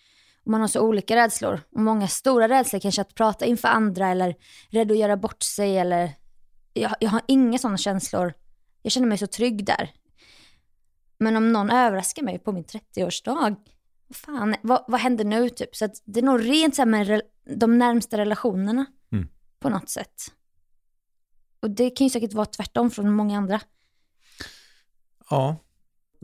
Och 0.43 0.51
man 0.51 0.61
har 0.61 0.67
så 0.67 0.81
olika 0.81 1.15
rädslor. 1.15 1.59
Och 1.71 1.81
många 1.81 2.07
stora 2.07 2.47
rädslor 2.49 2.79
kanske 2.79 3.01
att 3.01 3.15
prata 3.15 3.45
inför 3.45 3.67
andra 3.67 4.07
eller 4.07 4.35
rädd 4.69 4.91
att 4.91 4.97
göra 4.97 5.17
bort 5.17 5.43
sig 5.43 5.77
eller 5.77 6.13
jag, 6.81 6.95
jag 6.99 7.09
har 7.09 7.21
inga 7.27 7.57
sådana 7.57 7.77
känslor. 7.77 8.33
Jag 8.81 8.91
känner 8.91 9.07
mig 9.07 9.17
så 9.17 9.27
trygg 9.27 9.65
där. 9.65 9.91
Men 11.17 11.35
om 11.35 11.51
någon 11.51 11.69
överraskar 11.69 12.23
mig 12.23 12.39
på 12.39 12.51
min 12.51 12.63
30-årsdag, 12.63 13.55
vad 14.07 14.15
fan, 14.15 14.55
vad, 14.61 14.85
vad 14.87 14.99
händer 15.01 15.25
nu 15.25 15.49
typ? 15.49 15.75
Så 15.75 15.89
det 16.05 16.19
är 16.19 16.23
nog 16.23 16.45
rent 16.49 16.75
så 16.75 16.85
med 16.85 17.07
re, 17.07 17.21
de 17.55 17.77
närmsta 17.77 18.17
relationerna 18.17 18.85
Mm. 19.11 19.27
på 19.59 19.69
något 19.69 19.89
sätt. 19.89 20.31
Och 21.61 21.71
det 21.71 21.89
kan 21.89 22.07
ju 22.07 22.11
säkert 22.11 22.33
vara 22.33 22.45
tvärtom 22.45 22.91
från 22.91 23.11
många 23.13 23.37
andra. 23.37 23.61
Ja, 25.29 25.55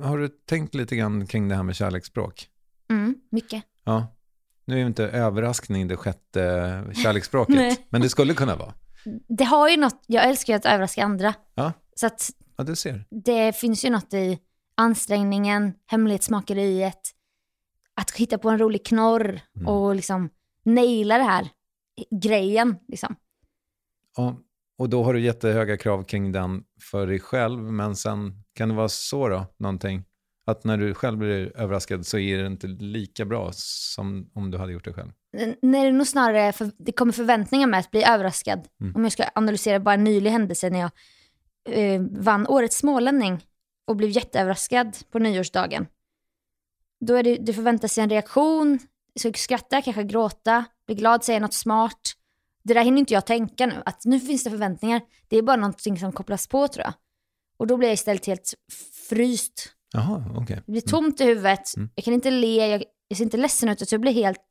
har 0.01 0.17
du 0.17 0.27
tänkt 0.27 0.75
lite 0.75 0.95
grann 0.95 1.27
kring 1.27 1.47
det 1.47 1.55
här 1.55 1.63
med 1.63 1.75
kärleksspråk? 1.75 2.49
Mm, 2.89 3.15
mycket. 3.31 3.63
Ja, 3.83 4.07
nu 4.65 4.75
är 4.75 4.79
ju 4.79 4.85
inte 4.87 5.03
överraskning 5.03 5.87
det 5.87 5.97
sjätte 5.97 6.83
kärleksspråket, 7.03 7.79
men 7.89 8.01
det 8.01 8.09
skulle 8.09 8.33
kunna 8.33 8.55
vara. 8.55 8.73
Det 9.27 9.43
har 9.43 9.69
ju 9.69 9.77
något, 9.77 10.03
jag 10.07 10.29
älskar 10.29 10.53
ju 10.53 10.57
att 10.57 10.65
överraska 10.65 11.03
andra. 11.03 11.33
Ja, 11.55 11.73
Så 11.95 12.07
att 12.07 12.29
ja 12.57 12.63
du 12.63 12.75
ser. 12.75 13.05
det 13.09 13.55
finns 13.55 13.85
ju 13.85 13.89
något 13.89 14.13
i 14.13 14.39
ansträngningen, 14.75 15.73
hemlighetsmakeriet, 15.85 16.99
att 17.93 18.11
hitta 18.11 18.37
på 18.37 18.49
en 18.49 18.57
rolig 18.57 18.85
knorr 18.85 19.39
Mm. 19.55 19.67
och 19.67 19.95
liksom 19.95 20.29
naila 20.63 21.17
det 21.17 21.23
här 21.23 21.49
grejen. 22.21 22.75
Liksom. 22.87 23.15
Ja, 24.17 24.37
och 24.77 24.89
då 24.89 25.03
har 25.03 25.13
du 25.13 25.19
jättehöga 25.21 25.77
krav 25.77 26.03
kring 26.03 26.31
den 26.31 26.63
för 26.81 27.07
dig 27.07 27.19
själv, 27.19 27.59
men 27.63 27.95
sen 27.95 28.43
kan 28.53 28.69
det 28.69 28.75
vara 28.75 28.89
så 28.89 29.29
då, 29.29 29.45
någonting, 29.57 30.03
att 30.45 30.63
när 30.63 30.77
du 30.77 30.93
själv 30.93 31.17
blir 31.17 31.57
överraskad 31.57 32.05
så 32.05 32.17
är 32.17 32.37
det 32.37 32.47
inte 32.47 32.67
lika 32.67 33.25
bra 33.25 33.49
som 33.53 34.29
om 34.33 34.51
du 34.51 34.57
hade 34.57 34.73
gjort 34.73 34.85
det 34.85 34.93
själv. 34.93 35.11
N- 35.39 35.55
Nej, 35.61 35.81
det 35.81 35.87
är 35.87 35.91
nog 35.91 36.07
snarare, 36.07 36.51
för, 36.51 36.71
det 36.77 36.91
kommer 36.91 37.11
förväntningar 37.13 37.67
med 37.67 37.79
att 37.79 37.91
bli 37.91 38.03
överraskad. 38.03 38.67
Mm. 38.81 38.95
Om 38.95 39.03
jag 39.03 39.11
ska 39.11 39.23
analysera 39.35 39.79
bara 39.79 39.93
en 39.95 40.03
nylig 40.03 40.31
händelse 40.31 40.69
när 40.69 40.79
jag 40.79 40.91
eh, 41.69 42.01
vann 42.11 42.47
Årets 42.47 42.77
smålänning 42.77 43.45
och 43.87 43.95
blev 43.95 44.09
jätteöverraskad 44.09 44.97
på 45.11 45.19
nyårsdagen. 45.19 45.87
Då 47.05 47.13
är 47.15 47.23
det, 47.23 47.35
det 47.35 47.53
förväntas 47.53 47.93
sig 47.93 48.03
en 48.03 48.09
reaktion, 48.09 48.79
ska 49.19 49.27
jag 49.27 49.37
skratta, 49.37 49.81
kanske 49.81 50.03
gråta, 50.03 50.65
bli 50.85 50.95
glad, 50.95 51.23
säga 51.23 51.39
något 51.39 51.53
smart. 51.53 52.01
Det 52.63 52.73
där 52.73 52.83
hinner 52.83 52.99
inte 52.99 53.13
jag 53.13 53.25
tänka 53.25 53.65
nu, 53.65 53.81
att 53.85 54.05
nu 54.05 54.19
finns 54.19 54.43
det 54.43 54.49
förväntningar. 54.49 55.01
Det 55.27 55.37
är 55.37 55.41
bara 55.41 55.55
någonting 55.55 55.99
som 55.99 56.11
kopplas 56.11 56.47
på 56.47 56.67
tror 56.67 56.83
jag. 56.85 56.93
Och 57.57 57.67
då 57.67 57.77
blir 57.77 57.87
jag 57.87 57.93
istället 57.93 58.25
helt 58.25 58.53
fryst. 59.09 59.69
Jaha, 59.93 60.23
okej. 60.35 60.61
Det 60.65 60.71
blir 60.71 60.81
tomt 60.81 61.21
i 61.21 61.23
huvudet, 61.25 61.75
Mm. 61.77 61.89
jag 61.95 62.05
kan 62.05 62.13
inte 62.13 62.31
le, 62.31 62.67
jag, 62.67 62.83
jag 63.07 63.17
ser 63.17 63.23
inte 63.23 63.37
ledsen 63.37 63.69
ut, 63.69 63.89
så 63.89 63.93
jag 63.95 64.01
blir 64.01 64.11
helt 64.13 64.41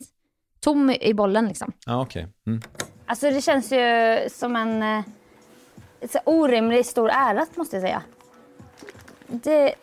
tom 0.65 0.91
i, 0.91 1.15
bollen 1.15 1.49
liksom. 1.49 1.73
Ja, 1.87 2.03
okej. 2.03 2.27
Mm. 2.47 2.63
Alltså 3.07 3.31
det 3.31 3.41
känns 3.41 3.73
ju 3.73 4.19
som 4.31 4.57
en 4.57 4.83
eh, 4.83 5.05
så 6.11 6.19
orimligt 6.25 6.87
stor 6.87 7.11
ära 7.11 7.47
måste 7.55 7.77
jag 7.77 7.83
säga. 7.83 8.03
Det, 9.27 9.75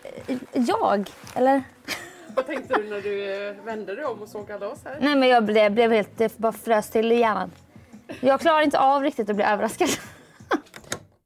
jag, 0.54 1.10
eller? 1.36 1.64
Vad 2.36 2.48
tänkte 2.48 2.74
du 2.74 2.90
när 2.90 3.02
du 3.02 3.48
eh, 3.50 3.66
vände 3.66 3.96
dig 3.96 4.06
om 4.06 4.22
och 4.22 4.30
såg 4.30 4.52
alla 4.52 4.68
oss 4.68 4.80
här? 4.86 4.98
Nej 5.02 5.16
men 5.16 5.30
jag 5.30 5.46
blev, 5.46 5.72
blev 5.72 5.92
helt, 5.92 6.18
det 6.18 6.38
bara 6.38 6.52
frös 6.52 6.90
till 6.90 7.12
i 7.12 7.16
hjärnan. 7.16 7.52
Jag 8.20 8.42
klarar 8.42 8.62
inte 8.62 8.80
av 8.80 9.04
riktigt 9.04 9.30
att 9.30 9.36
bli 9.36 9.46
överraskad. 9.46 9.90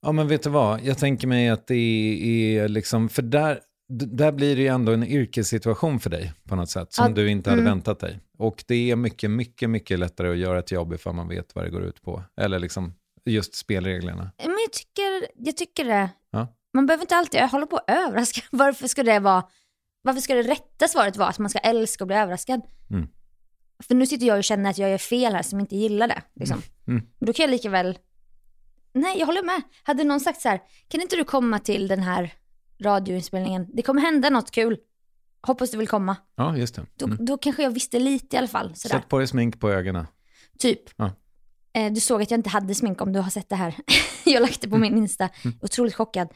Ja, 0.02 0.12
men 0.12 0.28
vet 0.28 0.44
du 0.44 0.50
vad? 0.50 0.82
Jag 0.82 0.98
tänker 0.98 1.28
mig 1.28 1.50
att 1.50 1.68
det 1.68 1.76
är 1.76 2.68
liksom, 2.68 3.10
för 3.10 3.22
där, 3.22 3.60
där 3.88 4.32
blir 4.32 4.56
det 4.56 4.62
ju 4.62 4.68
ändå 4.68 4.92
en 4.92 5.04
yrkessituation 5.04 6.00
för 6.00 6.10
dig 6.10 6.34
på 6.44 6.56
något 6.56 6.70
sätt, 6.70 6.94
som 6.94 7.06
Ja, 7.06 7.12
du 7.13 7.30
inte 7.30 7.50
hade 7.50 7.62
mm. 7.62 7.74
väntat 7.74 8.00
dig. 8.00 8.20
Och 8.38 8.63
det 8.68 8.92
är 8.92 8.96
mycket, 8.96 9.32
mycket, 9.32 9.70
mycket 9.70 10.00
lättare 10.00 10.32
att 10.32 10.38
göra 10.38 10.60
ett 10.60 10.72
jobb 10.72 10.94
ifall 10.94 11.13
man 11.13 11.27
vet 11.27 11.56
vad 11.56 11.65
det 11.65 11.70
går 11.70 11.84
ut 11.84 12.01
på. 12.01 12.24
Eller 12.38 12.60
liksom 12.60 12.94
just 13.25 13.56
spelreglerna. 13.56 14.32
Men 14.38 14.58
jag 14.65 14.74
tycker, 14.74 15.27
jag 15.36 15.58
tycker 15.58 15.86
det. 15.86 16.10
Ja. 16.32 16.48
Man 16.74 16.86
behöver 16.86 17.04
inte 17.04 17.15
alltid 17.15 17.42
hålla 17.42 17.68
på 17.68 17.77
att 17.77 17.89
överraska. 17.89 18.42
Varför 18.51 18.88
ska 18.88 19.04
det 19.04 19.20
vara, 19.20 19.44
varför 20.01 20.22
ska 20.22 20.36
det 20.36 20.44
rätta 20.44 20.88
svaret 20.88 21.18
vara 21.18 21.30
att 21.30 21.39
man 21.39 21.50
ska 21.50 21.60
älska 21.60 22.04
och 22.04 22.08
bli 22.08 22.15
överraskad? 22.15 22.62
Mm. 22.89 23.08
för 23.84 23.96
nu 23.96 24.06
sitter 24.06 24.25
jag 24.25 24.38
och 24.38 24.44
känner 24.44 24.70
att 24.70 24.77
jag 24.77 24.89
gör 24.89 24.98
fel 24.98 25.34
här 25.34 25.42
som 25.42 25.60
inte 25.60 25.75
gillar 25.75 26.08
det. 26.08 26.22
Liksom. 26.36 26.62
Mm. 26.88 27.04
Men 27.20 27.25
då 27.27 27.34
kan 27.34 27.44
jag 27.44 27.50
lika 27.50 27.70
väl, 27.70 28.00
nej 28.94 29.20
jag 29.20 29.25
håller 29.25 29.44
med. 29.44 29.62
Hade 29.84 30.04
någon 30.04 30.20
sagt 30.20 30.42
så 30.42 30.50
här, 30.50 30.62
kan 30.88 31.01
inte 31.01 31.15
du 31.15 31.24
komma 31.24 31.60
till 31.60 31.88
den 31.88 32.00
här 32.00 32.34
radioinspelningen? 32.84 33.67
Det 33.74 33.82
kommer 33.82 34.01
hända 34.01 34.29
något 34.29 34.51
kul. 34.51 34.77
Hoppas 35.41 35.72
du 35.72 35.77
vill 35.77 35.88
komma. 35.88 36.15
Ja, 36.36 36.58
just 36.58 36.75
det. 36.75 36.86
Då, 36.96 37.05
Mm. 37.05 37.25
då 37.25 37.38
kanske 37.38 37.63
jag 37.63 37.72
visste 37.72 38.00
lite 38.00 38.36
i 38.36 38.39
alla 38.39 38.48
fall. 38.48 38.75
Sådär. 38.75 38.96
Sätt 39.00 39.10
på 39.10 39.17
dig 39.17 39.27
smink 39.27 39.60
på 39.60 39.70
ögonen. 39.70 40.08
Typ. 40.60 40.79
Ja. 40.96 41.12
Eh, 41.74 41.94
du 41.94 42.00
såg 42.00 42.22
att 42.22 42.32
jag 42.32 42.38
inte 42.38 42.50
hade 42.50 42.75
smink 42.75 43.01
om 43.01 43.13
du 43.13 43.20
har 43.20 43.29
sett 43.29 43.50
det 43.50 43.55
här. 43.55 43.75
jag 44.25 44.41
lagt 44.41 44.62
det 44.62 44.70
på 44.70 44.77
min 44.77 44.98
Insta. 44.98 45.29
Otroligt 45.62 45.96
chockad. 45.96 46.27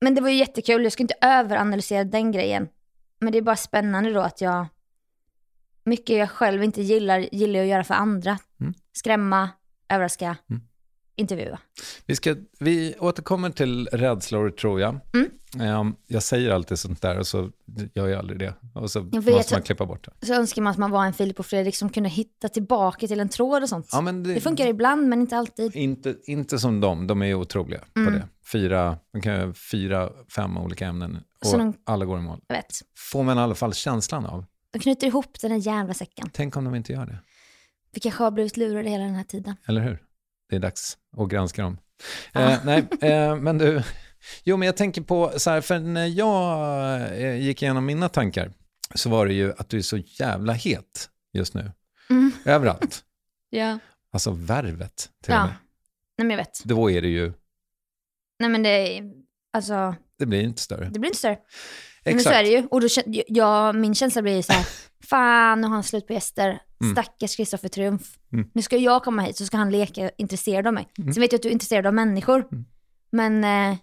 Men 0.00 0.14
det 0.14 0.20
var 0.20 0.28
ju 0.28 0.36
jättekul. 0.36 0.82
Jag 0.82 0.92
ska 0.92 1.02
inte 1.02 1.14
överanalysera 1.20 2.04
den 2.04 2.32
grejen. 2.32 2.68
Men 3.20 3.32
det 3.32 3.38
är 3.38 3.42
bara 3.42 3.56
spännande 3.56 4.12
då 4.12 4.20
att 4.20 4.40
jag... 4.40 4.66
Mycket 5.84 6.16
jag 6.16 6.30
själv 6.30 6.64
inte 6.64 6.82
gillar, 6.82 7.18
gillar 7.18 7.58
jag 7.58 7.64
att 7.64 7.70
göra 7.70 7.84
för 7.84 7.94
andra. 7.94 8.38
Mm. 8.60 8.74
Skrämma, 8.92 9.48
överraska, 9.88 10.36
Mm. 10.50 10.62
Intervjua. 11.22 11.58
Vi, 12.06 12.16
ska, 12.16 12.36
vi 12.60 12.94
återkommer 12.98 13.50
till 13.50 13.86
rädslor, 13.92 14.50
tror 14.50 14.80
jag. 14.80 14.98
Mm. 15.14 15.30
Ehm, 15.60 15.94
jag 16.06 16.22
säger 16.22 16.50
alltid 16.50 16.78
sånt 16.78 17.02
där 17.02 17.18
och 17.18 17.26
så 17.26 17.50
gör 17.94 18.08
jag 18.08 18.18
aldrig 18.18 18.38
det. 18.38 18.54
Och 18.74 18.90
så 18.90 19.02
måste 19.02 19.54
man 19.54 19.62
klippa 19.62 19.86
bort 19.86 20.08
det. 20.20 20.26
Så 20.26 20.34
önskar 20.34 20.62
man 20.62 20.70
att 20.70 20.78
man 20.78 20.90
var 20.90 21.04
en 21.06 21.12
Filip 21.12 21.38
och 21.38 21.46
Fredrik 21.46 21.76
som 21.76 21.88
kunde 21.88 22.08
hitta 22.08 22.48
tillbaka 22.48 23.06
till 23.08 23.20
en 23.20 23.28
tråd 23.28 23.62
och 23.62 23.68
sånt. 23.68 23.88
Ja, 23.92 24.00
men 24.00 24.22
det, 24.22 24.34
Det 24.34 24.40
funkar 24.40 24.66
ibland 24.66 25.08
men 25.08 25.20
inte 25.20 25.36
alltid. 25.36 25.76
Inte, 25.76 26.14
inte 26.24 26.58
som 26.58 26.80
dem, 26.80 27.06
de 27.06 27.22
är 27.22 27.34
otroliga 27.34 27.80
på 27.94 28.00
Mm. 28.00 28.12
det. 28.14 28.28
Fyra, 28.52 28.98
de 29.12 29.22
kan 29.22 29.32
göra 29.34 29.54
fyra, 29.54 30.10
fem 30.36 30.56
olika 30.56 30.86
ämnen 30.86 31.18
och 31.40 31.46
Så 31.46 31.56
de- 31.56 31.74
alla 31.84 32.04
går 32.04 32.18
i 32.18 32.22
mål. 32.22 32.40
Jag 32.46 32.56
vet. 32.56 32.66
Får 33.12 33.22
man 33.22 33.38
i 33.38 33.40
alla 33.40 33.54
fall 33.54 33.74
känslan 33.74 34.26
av. 34.26 34.44
De 34.72 34.78
knyter 34.78 35.06
ihop 35.06 35.40
den 35.40 35.50
här 35.50 35.58
jävla 35.58 35.94
säcken. 35.94 36.30
Tänk 36.32 36.56
om 36.56 36.64
de 36.64 36.74
inte 36.74 36.92
gör 36.92 37.06
det, 37.06 37.18
Vi 37.94 38.00
kanske 38.00 38.22
har 38.22 38.30
blivit 38.30 38.56
lurade 38.56 38.90
hela 38.90 39.04
den 39.04 39.14
här 39.14 39.24
tiden. 39.24 39.54
eller 39.66 39.80
hur? 39.80 40.02
Det 40.52 40.56
är 40.56 40.60
dags 40.60 40.98
att 41.16 41.28
granska 41.28 41.62
dem. 41.62 41.78
Eh, 42.32 42.58
nej, 42.64 42.84
eh, 43.00 43.36
men 43.36 43.58
du, 43.58 43.82
jo 44.44 44.56
men 44.56 44.66
jag 44.66 44.76
tänker 44.76 45.02
på 45.02 45.32
så 45.36 45.50
här, 45.50 45.60
för 45.60 45.78
när 45.78 46.06
jag 46.06 47.00
eh, 47.20 47.36
gick 47.36 47.62
igenom 47.62 47.86
mina 47.86 48.08
tankar 48.08 48.52
så 48.94 49.10
var 49.10 49.26
det 49.26 49.32
ju 49.32 49.52
att 49.58 49.68
du 49.68 49.78
är 49.78 49.82
så 49.82 49.96
jävla 49.96 50.52
het 50.52 51.08
just 51.32 51.54
nu. 51.54 51.72
Mm. 52.10 52.32
Överallt. 52.44 53.04
Ja. 53.50 53.78
Alltså 54.12 54.30
värvet 54.30 55.10
till 55.22 55.32
och 55.32 55.38
Ja. 55.38 55.44
med. 55.46 55.54
Nej 56.18 56.26
men 56.26 56.30
jag 56.30 56.36
vet. 56.36 56.64
Då 56.64 56.90
är 56.90 57.02
det 57.02 57.08
ju, 57.08 57.32
Nej 58.38 58.50
men 58.50 58.62
det 58.62 58.68
är, 58.98 59.12
alltså, 59.52 59.94
det 60.18 60.26
blir 60.26 60.42
inte 60.42 60.62
större. 60.62 60.90
det 60.90 60.98
blir 60.98 61.08
inte 61.10 61.18
större. 61.18 61.38
Men 62.04 62.14
Exakt. 62.14 62.34
så 62.34 62.38
är 62.38 62.42
det 62.42 62.48
ju. 62.48 62.66
Och 62.70 62.80
då, 62.80 62.88
ja, 63.26 63.72
min 63.72 63.94
känsla 63.94 64.22
blir 64.22 64.36
ju 64.36 64.42
så 64.42 64.52
här, 64.52 64.66
fan 65.04 65.60
nu 65.60 65.66
har 65.66 65.74
han 65.74 65.82
slut 65.82 66.06
på 66.06 66.12
gäster. 66.12 66.62
Mm. 66.80 66.94
Stackars 66.94 67.36
Kristoffer 67.36 67.68
Triumf. 67.68 68.18
Mm. 68.32 68.50
Nu 68.54 68.62
ska 68.62 68.76
jag 68.76 69.04
komma 69.04 69.22
hit 69.22 69.36
så 69.36 69.46
ska 69.46 69.56
han 69.56 69.70
leka 69.70 70.10
intresserad 70.18 70.66
av 70.66 70.74
mig. 70.74 70.88
Mm. 70.98 71.12
Sen 71.12 71.20
vet 71.20 71.32
jag 71.32 71.38
att 71.38 71.42
du 71.42 71.48
är 71.48 71.52
intresserad 71.52 71.86
av 71.86 71.94
människor. 71.94 72.48
Mm. 72.52 72.64
Men 73.10 73.44
eh, 73.44 73.78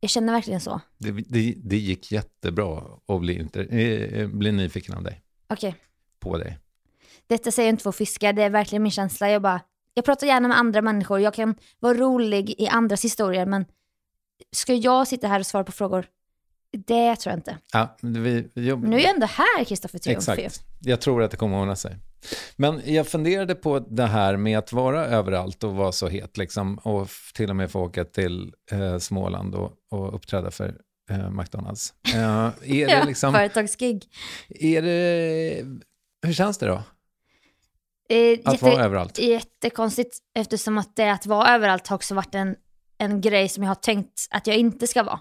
jag 0.00 0.10
känner 0.10 0.32
verkligen 0.32 0.60
så. 0.60 0.80
Det, 0.98 1.10
det, 1.10 1.54
det 1.56 1.76
gick 1.76 2.12
jättebra 2.12 2.82
att 3.08 3.20
bli, 3.20 3.48
eh, 3.54 4.28
bli 4.28 4.52
nyfiken 4.52 4.94
av 4.94 5.02
dig, 5.02 5.22
Okej, 5.48 5.76
på 6.20 6.38
dig. 6.38 6.58
detta 7.26 7.50
säger 7.50 7.68
jag 7.68 7.72
inte 7.72 7.82
för 7.82 7.90
att 7.90 7.96
fiska, 7.96 8.32
det 8.32 8.42
är 8.42 8.50
verkligen 8.50 8.82
min 8.82 8.92
känsla. 8.92 9.30
Jag 9.30 9.42
bara, 9.42 9.60
jag 9.94 10.04
pratar 10.04 10.26
gärna 10.26 10.48
med 10.48 10.58
andra 10.58 10.82
människor, 10.82 11.20
jag 11.20 11.34
kan 11.34 11.54
vara 11.78 11.94
rolig 11.94 12.54
i 12.58 12.68
andras 12.68 13.04
historier, 13.04 13.46
men 13.46 13.64
ska 14.52 14.74
jag 14.74 15.08
sitta 15.08 15.28
här 15.28 15.40
och 15.40 15.46
svara 15.46 15.64
på 15.64 15.72
frågor? 15.72 16.06
Det 16.72 17.16
tror 17.16 17.30
jag 17.32 17.38
inte. 17.38 17.58
Ja, 17.72 17.96
vi, 18.02 18.48
vi, 18.54 18.76
nu 18.76 18.96
är 18.96 19.00
jag 19.00 19.14
ändå 19.14 19.26
här, 19.26 19.64
Kristoffer 19.64 19.98
Triumf. 19.98 20.28
Exakt. 20.28 20.62
Jag 20.80 21.00
tror 21.00 21.22
att 21.22 21.30
det 21.30 21.36
kommer 21.36 21.56
att 21.56 21.62
ordna 21.62 21.76
sig. 21.76 21.96
Men 22.56 22.80
jag 22.84 23.06
funderade 23.08 23.54
på 23.54 23.78
det 23.78 24.06
här 24.06 24.36
med 24.36 24.58
att 24.58 24.72
vara 24.72 25.06
överallt 25.06 25.64
och 25.64 25.74
vara 25.74 25.92
så 25.92 26.08
het 26.08 26.36
liksom, 26.36 26.78
och 26.78 27.08
till 27.34 27.50
och 27.50 27.56
med 27.56 27.70
få 27.70 27.80
åka 27.80 28.04
till 28.04 28.52
eh, 28.72 28.98
Småland 28.98 29.54
och, 29.54 29.72
och 29.90 30.14
uppträda 30.14 30.50
för 30.50 30.74
eh, 31.10 31.30
McDonalds. 31.30 31.94
Eh, 32.14 32.20
är 32.62 32.86
det 32.86 32.92
Ja, 32.92 33.04
liksom, 33.04 33.32
Företagsgig. 33.32 34.04
är 34.48 34.82
det, 34.82 35.64
hur 36.26 36.32
känns 36.32 36.58
det 36.58 36.66
då? 36.66 36.82
Eh, 38.08 38.38
Att 38.44 38.52
jätte, 38.52 38.64
vara 38.64 38.84
överallt? 38.84 39.18
Jättekonstigt 39.18 40.18
eftersom 40.34 40.78
att 40.78 40.96
det 40.96 41.12
att 41.12 41.26
vara 41.26 41.48
överallt 41.54 41.86
har 41.86 41.96
också 41.96 42.14
varit 42.14 42.34
en, 42.34 42.56
en 42.98 43.20
grej 43.20 43.48
som 43.48 43.62
jag 43.62 43.70
har 43.70 43.74
tänkt 43.74 44.26
att 44.30 44.46
jag 44.46 44.56
inte 44.56 44.86
ska 44.86 45.02
vara. 45.02 45.20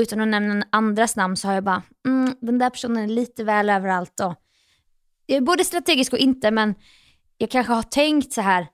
Utan 0.00 0.20
att 0.20 0.28
nämna 0.28 0.66
andras 0.70 1.16
namn 1.16 1.36
så 1.36 1.48
har 1.48 1.54
jag 1.54 1.64
bara, 1.64 1.82
mm, 2.06 2.34
den 2.40 2.58
där 2.58 2.70
personen 2.70 3.04
är 3.04 3.08
lite 3.08 3.44
väl 3.44 3.70
överallt 3.70 4.20
och 4.20 4.34
jag 5.26 5.36
är 5.36 5.40
både 5.40 5.64
strategisk 5.64 6.12
och 6.12 6.18
inte 6.18 6.50
men 6.50 6.74
jag 7.38 7.50
kanske 7.50 7.72
har 7.72 7.82
tänkt 7.82 8.32
så 8.32 8.40
här, 8.40 8.66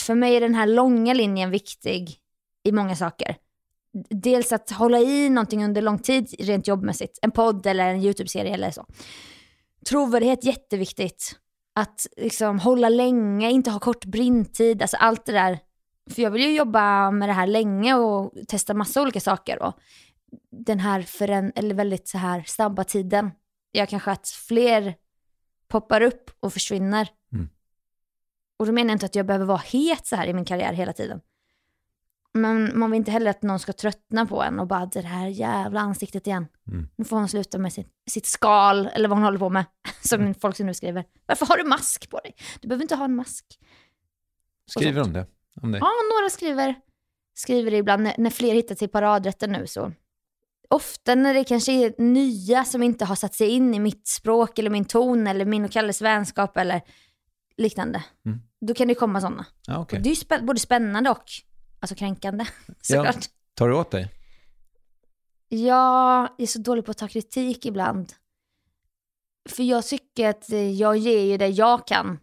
för 0.00 0.14
mig 0.14 0.36
är 0.36 0.40
den 0.40 0.54
här 0.54 0.66
långa 0.66 1.14
linjen 1.14 1.50
viktig 1.50 2.18
i 2.64 2.72
många 2.72 2.96
saker. 2.96 3.36
Dels 4.10 4.52
att 4.52 4.70
hålla 4.70 4.98
i 4.98 5.28
någonting 5.28 5.64
under 5.64 5.82
lång 5.82 5.98
tid 5.98 6.34
rent 6.38 6.68
jobbmässigt, 6.68 7.18
en 7.22 7.30
podd 7.30 7.66
eller 7.66 7.88
en 7.88 8.02
YouTube-serie 8.02 8.54
eller 8.54 8.70
så. 8.70 8.86
Trovärdighet 9.88 10.44
jätteviktigt 10.44 11.36
att 11.74 12.06
liksom 12.16 12.58
hålla 12.58 12.88
länge, 12.88 13.50
inte 13.50 13.70
ha 13.70 13.78
kort 13.78 14.04
brintid, 14.04 14.82
alltså 14.82 14.96
allt 14.96 15.26
det 15.26 15.32
där. 15.32 15.58
För 16.10 16.22
jag 16.22 16.30
vill 16.30 16.42
ju 16.42 16.56
jobba 16.56 17.10
med 17.10 17.28
det 17.28 17.32
här 17.32 17.46
länge 17.46 17.94
och 17.94 18.32
testa 18.48 18.74
massa 18.74 19.02
olika 19.02 19.20
saker. 19.20 19.62
Och 19.62 19.74
den 20.50 20.80
här 20.80 21.02
för 21.02 21.28
en, 21.28 21.52
eller 21.54 21.74
väldigt 21.74 22.08
så 22.08 22.18
här 22.18 22.42
snabba 22.46 22.84
tiden 22.84 23.30
gör 23.72 23.86
kanske 23.86 24.10
att 24.10 24.28
fler 24.28 24.94
poppar 25.68 26.00
upp 26.00 26.30
och 26.40 26.52
försvinner. 26.52 27.08
Mm. 27.32 27.48
Och 28.56 28.66
då 28.66 28.72
menar 28.72 28.90
jag 28.90 28.94
inte 28.94 29.06
att 29.06 29.14
jag 29.14 29.26
behöver 29.26 29.46
vara 29.46 29.62
het 29.64 30.06
så 30.06 30.16
här 30.16 30.26
i 30.26 30.34
min 30.34 30.44
karriär 30.44 30.72
hela 30.72 30.92
tiden. 30.92 31.20
Men 32.34 32.78
man 32.78 32.90
vill 32.90 32.98
inte 32.98 33.10
heller 33.10 33.30
att 33.30 33.42
någon 33.42 33.58
ska 33.58 33.72
tröttna 33.72 34.26
på 34.26 34.42
en 34.42 34.60
och 34.60 34.66
bara 34.66 34.86
det 34.86 35.00
här 35.00 35.28
jävla 35.28 35.80
ansiktet 35.80 36.26
igen. 36.26 36.46
Mm. 36.66 36.88
Nu 36.96 37.04
får 37.04 37.16
hon 37.16 37.28
sluta 37.28 37.58
med 37.58 37.72
sitt, 37.72 37.88
sitt 38.10 38.26
skal 38.26 38.86
eller 38.86 39.08
vad 39.08 39.18
hon 39.18 39.24
håller 39.24 39.38
på 39.38 39.50
med. 39.50 39.64
Som 40.00 40.34
folk 40.34 40.56
som 40.56 40.66
nu 40.66 40.74
skriver. 40.74 41.04
Varför 41.26 41.46
har 41.46 41.56
du 41.56 41.64
mask 41.64 42.10
på 42.10 42.18
dig? 42.18 42.34
Du 42.60 42.68
behöver 42.68 42.82
inte 42.82 42.94
ha 42.94 43.04
en 43.04 43.14
mask. 43.14 43.58
Skriver 44.66 45.00
de 45.00 45.12
det? 45.12 45.26
Om 45.62 45.72
det? 45.72 45.78
Ja, 45.78 45.90
några 46.16 46.30
skriver, 46.30 46.74
skriver 47.34 47.70
det 47.70 47.76
ibland 47.76 48.02
när, 48.02 48.14
när 48.18 48.30
fler 48.30 48.54
hittar 48.54 48.74
till 48.74 48.88
paradrätten 48.88 49.52
nu 49.52 49.66
så. 49.66 49.92
Ofta 50.72 51.14
när 51.14 51.34
det 51.34 51.44
kanske 51.44 51.72
är 51.72 51.94
nya 51.98 52.64
som 52.64 52.82
inte 52.82 53.04
har 53.04 53.16
satt 53.16 53.34
sig 53.34 53.48
in 53.48 53.74
i 53.74 53.78
mitt 53.78 54.08
språk 54.08 54.58
eller 54.58 54.70
min 54.70 54.84
ton 54.84 55.26
eller 55.26 55.44
min 55.44 55.64
och 55.64 55.70
Kalles 55.70 56.02
vänskap 56.02 56.56
eller 56.56 56.80
liknande. 57.56 58.04
Mm. 58.26 58.40
Då 58.60 58.74
kan 58.74 58.88
det 58.88 58.94
komma 58.94 59.20
sådana. 59.20 59.46
Ja, 59.66 59.78
okej. 59.78 60.00
Det 60.00 60.08
är 60.08 60.14
ju 60.14 60.20
spä- 60.20 60.46
både 60.46 60.60
spännande 60.60 61.10
och 61.10 61.24
alltså 61.80 61.94
kränkande 61.94 62.46
såklart. 62.80 63.24
Tar 63.54 63.68
du 63.68 63.74
åt 63.74 63.90
dig? 63.90 64.08
Jag 65.48 66.28
är 66.38 66.46
så 66.46 66.58
dålig 66.58 66.84
på 66.84 66.90
att 66.90 66.98
ta 66.98 67.08
kritik 67.08 67.66
ibland. 67.66 68.12
För 69.48 69.62
jag 69.62 69.86
tycker 69.86 70.28
att 70.28 70.48
jag 70.78 70.96
ger 70.96 71.20
ju 71.24 71.36
det 71.36 71.48
jag 71.48 71.86
kan. 71.86 72.18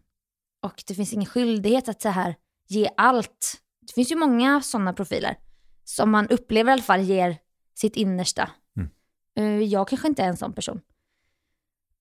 Och 0.64 0.84
det 0.88 0.96
finns 0.96 1.14
ingen 1.14 1.26
skyldighet 1.26 1.90
att 1.90 2.02
så 2.02 2.10
här 2.10 2.36
ge 2.68 2.90
allt. 2.98 3.62
Det 3.88 3.94
finns 3.94 4.12
ju 4.12 4.16
många 4.16 4.62
sådana 4.62 4.94
profiler. 4.94 5.38
Som 5.84 6.12
man 6.12 6.28
upplever 6.28 6.72
i 6.72 6.74
alla 6.74 6.82
fall 6.82 7.02
ger 7.02 7.38
sitt 7.80 7.96
innersta. 7.96 8.50
Mm. 8.78 8.90
Eh, 9.36 9.68
Jag 9.68 9.88
kanske 9.88 10.08
inte 10.08 10.24
är 10.24 10.28
en 10.28 10.38
sån 10.38 10.54
person. 10.54 10.82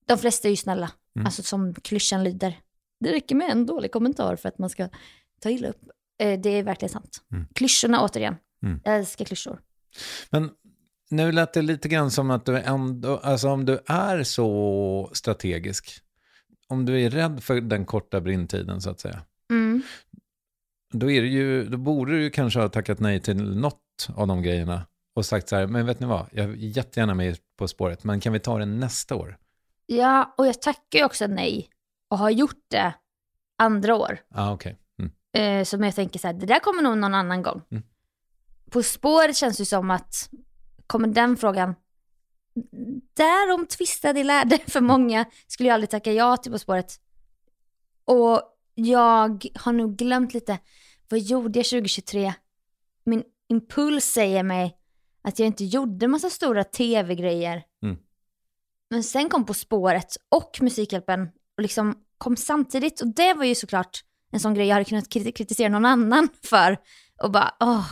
De 0.06 0.18
flesta 0.18 0.48
är 0.48 0.50
ju 0.50 0.56
snälla. 0.56 0.90
Mm. 1.16 1.26
Alltså 1.26 1.42
som 1.42 1.74
klyschan 1.74 2.24
lyder. 2.24 2.60
Det 3.00 3.12
räcker 3.12 3.34
med 3.34 3.50
en 3.50 3.66
dålig 3.66 3.92
kommentar 3.92 4.36
för 4.36 4.48
att 4.48 4.58
man 4.58 4.70
ska 4.70 4.88
ta 5.40 5.50
illa 5.50 5.68
upp. 5.68 5.82
Eh, 6.18 6.40
Det 6.40 6.50
är 6.50 6.62
verkligen 6.62 6.92
sant. 6.92 7.22
Mm. 7.32 7.46
Klyschorna 7.54 8.02
återigen. 8.04 8.36
Mm. 8.62 8.80
Jag 8.84 8.96
älskar 8.96 9.24
klyschor. 9.24 9.60
Men 10.30 10.50
nu 11.10 11.32
lät 11.32 11.52
det 11.52 11.62
lite 11.62 11.88
grann 11.88 12.10
som 12.10 12.30
att 12.30 12.46
du 12.46 12.58
ändå, 12.58 13.16
alltså 13.16 13.48
om 13.48 13.64
du 13.64 13.78
är 13.86 14.22
så 14.22 15.10
strategisk, 15.12 15.90
om 16.68 16.84
du 16.84 17.00
är 17.00 17.10
rädd 17.10 17.42
för 17.42 17.60
den 17.60 17.86
korta 17.86 18.20
brintiden 18.20 18.80
så 18.80 18.90
att 18.90 19.00
säga, 19.00 19.22
Mm. 19.50 19.82
då, 20.92 21.10
är 21.10 21.22
det 21.22 21.28
ju, 21.28 21.64
då 21.64 21.76
borde 21.78 22.12
du 22.12 22.22
ju 22.22 22.30
kanske 22.30 22.60
ha 22.60 22.68
tackat 22.68 23.00
nej 23.00 23.20
till 23.20 23.42
något 23.56 24.08
av 24.16 24.26
de 24.26 24.42
grejerna 24.42 24.86
och 25.18 25.26
sagt 25.26 25.48
så 25.48 25.56
här, 25.56 25.66
men 25.66 25.86
vet 25.86 26.00
ni 26.00 26.06
vad, 26.06 26.26
jag 26.32 26.44
är 26.44 26.54
jättegärna 26.54 27.14
med 27.14 27.38
På 27.56 27.68
spåret, 27.68 28.04
men 28.04 28.20
kan 28.20 28.32
vi 28.32 28.40
ta 28.40 28.58
det 28.58 28.66
nästa 28.66 29.14
år? 29.16 29.38
Ja, 29.86 30.34
och 30.38 30.46
jag 30.46 30.62
tackar 30.62 30.98
ju 30.98 31.04
också 31.04 31.26
nej 31.26 31.68
och 32.08 32.18
har 32.18 32.30
gjort 32.30 32.64
det 32.68 32.94
andra 33.58 33.96
år. 33.96 34.18
Ah, 34.30 34.52
okej. 34.52 34.78
Mm. 34.98 35.12
Eh, 35.32 35.64
som 35.64 35.82
jag 35.82 35.94
tänker 35.94 36.18
så 36.18 36.26
här, 36.26 36.34
det 36.34 36.46
där 36.46 36.58
kommer 36.58 36.82
nog 36.82 36.98
någon 36.98 37.14
annan 37.14 37.42
gång. 37.42 37.62
Mm. 37.70 37.82
På 38.70 38.82
spåret 38.82 39.36
känns 39.36 39.58
det 39.58 39.64
som 39.66 39.90
att, 39.90 40.30
kommer 40.86 41.08
den 41.08 41.36
frågan, 41.36 41.74
därom 43.14 43.66
tvistade 43.66 44.24
lärde 44.24 44.58
för 44.66 44.80
många, 44.80 45.24
skulle 45.46 45.68
jag 45.68 45.74
aldrig 45.74 45.90
tacka 45.90 46.12
ja 46.12 46.36
till 46.36 46.52
På 46.52 46.58
spåret. 46.58 47.00
Och 48.04 48.42
jag 48.74 49.46
har 49.54 49.72
nog 49.72 49.96
glömt 49.96 50.34
lite, 50.34 50.58
vad 51.08 51.20
gjorde 51.20 51.58
jag 51.58 51.66
2023? 51.66 52.34
Min 53.04 53.24
impuls 53.48 54.04
säger 54.04 54.42
mig 54.42 54.77
att 55.28 55.38
jag 55.38 55.46
inte 55.46 55.64
gjorde 55.64 56.08
massa 56.08 56.30
stora 56.30 56.64
tv-grejer. 56.64 57.62
Mm. 57.82 57.96
Men 58.90 59.04
sen 59.04 59.28
kom 59.28 59.46
På 59.46 59.54
spåret 59.54 60.16
och 60.28 60.58
Musikhjälpen 60.60 61.28
och 61.56 61.62
liksom 61.62 61.94
kom 62.18 62.36
samtidigt. 62.36 63.00
Och 63.00 63.14
det 63.14 63.34
var 63.34 63.44
ju 63.44 63.54
såklart 63.54 64.04
en 64.32 64.40
sån 64.40 64.54
grej 64.54 64.66
jag 64.66 64.74
hade 64.74 64.84
kunnat 64.84 65.08
krit- 65.08 65.32
kritisera 65.32 65.68
någon 65.68 65.84
annan 65.84 66.28
för. 66.42 66.76
Och 67.22 67.30
bara, 67.30 67.54
åh, 67.60 67.86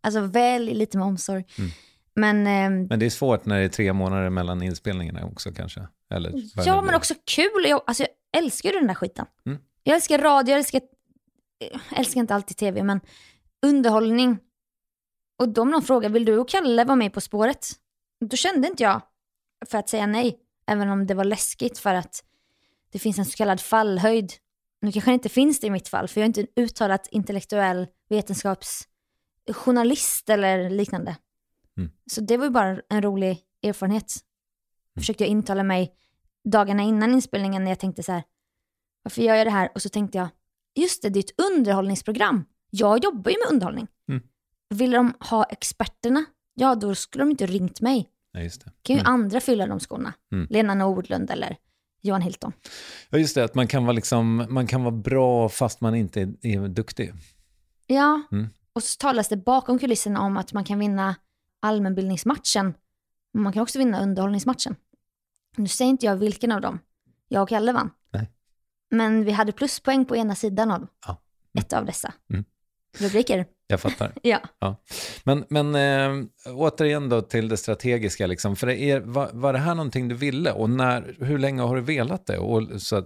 alltså 0.00 0.20
välj 0.20 0.74
lite 0.74 0.98
med 0.98 1.06
omsorg. 1.06 1.44
Mm. 1.58 1.70
Men, 2.14 2.46
ehm, 2.46 2.86
Men 2.86 2.98
det 2.98 3.06
är 3.06 3.10
svårt 3.10 3.44
när 3.44 3.58
det 3.58 3.64
är 3.64 3.68
tre 3.68 3.92
månader 3.92 4.30
mellan 4.30 4.62
inspelningarna 4.62 5.24
också 5.24 5.52
kanske? 5.52 5.88
Eller, 6.10 6.32
ja, 6.66 6.82
men 6.82 6.94
också 6.94 7.14
kul. 7.24 7.64
Jag, 7.68 7.82
alltså, 7.86 8.02
jag 8.02 8.42
älskar 8.42 8.68
ju 8.72 8.78
den 8.78 8.86
där 8.86 8.94
skiten. 8.94 9.26
Mm. 9.46 9.58
Jag 9.84 9.94
älskar 9.94 10.18
radio, 10.18 10.50
jag 10.52 10.58
älskar, 10.58 10.80
jag 11.90 11.98
älskar 11.98 12.20
inte 12.20 12.34
alltid 12.34 12.56
tv, 12.56 12.82
men 12.82 13.00
underhållning. 13.66 14.38
Och 15.40 15.48
då 15.48 15.62
om 15.62 15.70
någon 15.70 15.82
frågar, 15.82 16.10
vill 16.10 16.24
du 16.24 16.38
och 16.38 16.48
Kalle 16.48 16.84
vara 16.84 16.96
med 16.96 17.12
På 17.12 17.20
spåret? 17.20 17.66
Då 18.20 18.36
kände 18.36 18.68
inte 18.68 18.82
jag 18.82 19.02
för 19.66 19.78
att 19.78 19.88
säga 19.88 20.06
nej, 20.06 20.38
även 20.66 20.88
om 20.88 21.06
det 21.06 21.14
var 21.14 21.24
läskigt 21.24 21.78
för 21.78 21.94
att 21.94 22.24
det 22.92 22.98
finns 22.98 23.18
en 23.18 23.24
så 23.24 23.36
kallad 23.36 23.60
fallhöjd. 23.60 24.32
Nu 24.80 24.92
kanske 24.92 25.10
det 25.10 25.14
inte 25.14 25.28
finns 25.28 25.60
det 25.60 25.66
i 25.66 25.70
mitt 25.70 25.88
fall, 25.88 26.08
för 26.08 26.20
jag 26.20 26.24
är 26.24 26.26
inte 26.26 26.40
en 26.40 26.46
uttalat 26.56 27.08
intellektuell 27.10 27.86
vetenskapsjournalist 28.08 30.30
eller 30.30 30.70
liknande. 30.70 31.16
Mm. 31.76 31.90
Så 32.10 32.20
det 32.20 32.36
var 32.36 32.44
ju 32.44 32.50
bara 32.50 32.80
en 32.88 33.02
rolig 33.02 33.38
erfarenhet. 33.62 34.14
Försökte 34.98 35.24
jag 35.24 35.30
intala 35.30 35.62
mig 35.62 35.94
dagarna 36.44 36.82
innan 36.82 37.14
inspelningen 37.14 37.64
när 37.64 37.70
jag 37.70 37.78
tänkte 37.78 38.02
så 38.02 38.12
här, 38.12 38.22
varför 39.02 39.22
gör 39.22 39.34
jag 39.34 39.46
det 39.46 39.50
här? 39.50 39.70
Och 39.74 39.82
så 39.82 39.88
tänkte 39.88 40.18
jag, 40.18 40.28
just 40.74 41.02
det, 41.02 41.08
det 41.08 41.18
är 41.18 41.24
ett 41.24 41.40
underhållningsprogram. 41.52 42.44
Jag 42.70 43.04
jobbar 43.04 43.30
ju 43.30 43.36
med 43.38 43.52
underhållning. 43.52 43.86
Mm. 44.08 44.22
Vill 44.74 44.90
de 44.90 45.12
ha 45.20 45.44
experterna, 45.44 46.24
ja 46.54 46.74
då 46.74 46.94
skulle 46.94 47.22
de 47.24 47.30
inte 47.30 47.46
ringt 47.46 47.80
mig. 47.80 48.10
Ja, 48.32 48.40
just 48.40 48.64
det. 48.64 48.72
kan 48.82 48.96
ju 48.96 49.00
Mm. 49.00 49.12
andra 49.12 49.40
fylla 49.40 49.66
de 49.66 49.80
skorna. 49.80 50.12
Mm. 50.32 50.46
Lena 50.50 50.74
Nordlund 50.74 51.30
eller 51.30 51.56
Johan 52.02 52.22
Hilton. 52.22 52.52
Ja, 53.10 53.18
just 53.18 53.34
det, 53.34 53.44
att 53.44 53.54
man 53.54 53.66
kan, 53.68 53.84
vara 53.84 53.92
liksom, 53.92 54.46
man 54.50 54.66
kan 54.66 54.82
vara 54.84 54.94
bra 54.94 55.48
fast 55.48 55.80
man 55.80 55.94
inte 55.94 56.20
är, 56.20 56.34
är 56.46 56.68
duktig. 56.68 57.12
Ja, 57.86 58.22
Mm. 58.32 58.48
och 58.72 58.82
så 58.82 58.96
talas 58.98 59.28
det 59.28 59.36
bakom 59.36 59.78
kulisserna 59.78 60.20
om 60.20 60.36
att 60.36 60.52
man 60.52 60.64
kan 60.64 60.78
vinna 60.78 61.14
allmänbildningsmatchen. 61.60 62.74
Men 63.32 63.42
man 63.42 63.52
kan 63.52 63.62
också 63.62 63.78
vinna 63.78 64.02
underhållningsmatchen. 64.02 64.76
Nu 65.56 65.68
säger 65.68 65.90
inte 65.90 66.06
jag 66.06 66.16
vilken 66.16 66.52
av 66.52 66.60
dem 66.60 66.78
jag 67.28 67.42
och 67.42 67.48
Kalle 67.48 67.72
vann. 67.72 67.90
Nej. 68.12 68.30
Men 68.90 69.24
vi 69.24 69.30
hade 69.32 69.52
pluspoäng 69.52 70.04
på 70.04 70.16
ena 70.16 70.34
sidan 70.34 70.70
av 70.70 70.86
Ja. 71.06 71.22
ett 71.58 71.72
av 71.72 71.84
dessa 71.86 72.14
Mm. 72.30 72.44
rubriker. 72.98 73.46
Jag 73.70 73.80
fattar. 73.80 74.12
Ja. 74.22 74.40
Ja. 74.58 74.76
Men, 75.24 75.44
men 75.48 75.74
äh, 75.74 76.26
återigen 76.54 77.08
då 77.08 77.22
till 77.22 77.48
det 77.48 77.56
strategiska, 77.56 78.26
liksom. 78.26 78.56
för 78.56 78.68
är, 78.68 79.00
var, 79.00 79.30
var 79.32 79.52
det 79.52 79.58
här 79.58 79.74
någonting 79.74 80.08
du 80.08 80.14
ville 80.14 80.52
och 80.52 80.70
när, 80.70 81.16
hur 81.18 81.38
länge 81.38 81.62
har 81.62 81.76
du 81.76 81.82
velat 81.82 82.26
det? 82.26 82.38
Och, 82.38 82.82
så, 82.82 83.04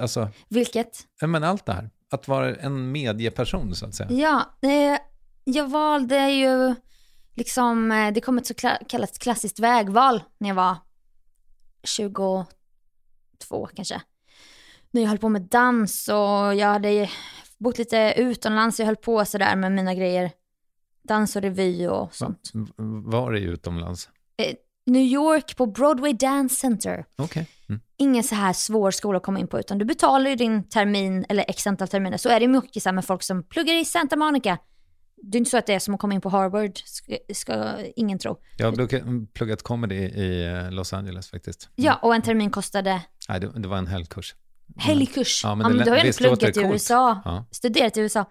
alltså, 0.00 0.28
Vilket? 0.48 1.00
men 1.20 1.44
allt 1.44 1.66
det 1.66 1.72
här, 1.72 1.90
att 2.10 2.28
vara 2.28 2.54
en 2.54 2.92
medieperson 2.92 3.74
så 3.74 3.86
att 3.86 3.94
säga. 3.94 4.10
Ja, 4.12 4.68
eh, 4.68 4.98
jag 5.44 5.70
valde 5.70 6.30
ju 6.30 6.74
liksom, 7.34 7.92
eh, 7.92 8.12
det 8.12 8.20
kom 8.20 8.38
ett 8.38 8.46
så 8.46 8.54
kallat 8.88 9.18
klassiskt 9.18 9.58
vägval 9.58 10.22
när 10.38 10.48
jag 10.48 10.56
var 10.56 10.76
22 11.84 12.46
kanske. 13.74 14.02
När 14.90 15.02
jag 15.02 15.08
höll 15.08 15.18
på 15.18 15.28
med 15.28 15.42
dans 15.42 16.08
och 16.08 16.54
jag 16.54 16.66
hade 16.66 17.10
bott 17.62 17.78
lite 17.78 18.14
utomlands, 18.16 18.78
jag 18.78 18.86
höll 18.86 18.96
på 18.96 19.24
sådär 19.24 19.56
med 19.56 19.72
mina 19.72 19.94
grejer. 19.94 20.30
Dans 21.02 21.36
och 21.36 21.42
revy 21.42 21.86
och 21.86 22.14
sånt. 22.14 22.50
Var 23.04 23.32
det 23.32 23.40
utomlands? 23.40 24.08
Eh, 24.36 24.54
New 24.86 25.02
York 25.02 25.56
på 25.56 25.66
Broadway 25.66 26.12
Dance 26.12 26.56
Center. 26.56 27.04
Okej. 27.16 27.48
Mm. 27.68 27.80
Ingen 27.96 28.22
så 28.22 28.34
här 28.34 28.52
svår 28.52 28.90
skola 28.90 29.16
att 29.16 29.22
komma 29.22 29.38
in 29.38 29.48
på, 29.48 29.58
utan 29.58 29.78
du 29.78 29.84
betalar 29.84 30.30
ju 30.30 30.36
din 30.36 30.68
termin, 30.68 31.24
eller 31.28 31.44
x 31.48 31.66
antal 31.66 31.88
terminer. 31.88 32.16
Så 32.16 32.28
är 32.28 32.40
det 32.40 32.48
mycket 32.48 32.82
så 32.82 32.88
här 32.88 32.94
med 32.94 33.04
folk 33.04 33.22
som 33.22 33.42
pluggar 33.42 33.74
i 33.74 33.84
Santa 33.84 34.16
Monica. 34.16 34.58
Det 35.16 35.36
är 35.36 35.38
inte 35.38 35.50
så 35.50 35.56
att 35.58 35.66
det 35.66 35.74
är 35.74 35.78
som 35.78 35.94
att 35.94 36.00
komma 36.00 36.14
in 36.14 36.20
på 36.20 36.28
Harvard, 36.28 36.78
ska, 36.84 37.16
ska 37.34 37.74
ingen 37.96 38.18
tro. 38.18 38.36
Jag 38.56 38.66
har 38.66 39.26
pluggat, 39.32 39.62
comedy 39.62 39.94
i 39.94 40.46
eh, 40.46 40.70
Los 40.70 40.92
Angeles 40.92 41.30
faktiskt. 41.30 41.68
Ja, 41.74 41.98
och 42.02 42.14
en 42.14 42.22
termin 42.22 42.50
kostade 42.50 43.02
Nej, 43.28 43.40
det, 43.40 43.52
det 43.56 43.68
var 43.68 43.78
en 43.78 43.86
helgkurs. 43.86 44.34
Helgkurs. 44.76 45.40
Ja, 45.44 45.50
Ja, 45.50 45.54
men 45.54 45.66
men, 45.68 45.78
det 45.78 45.84
du 45.84 45.90
har 45.90 45.96
ju 45.98 46.02
ändå 46.06 46.12
pluggat 46.16 46.56
i? 46.56 46.60
USA, 46.60 47.22
Ja. 47.24 47.44
studerat 47.50 47.96
i 47.96 48.00
USA. 48.00 48.24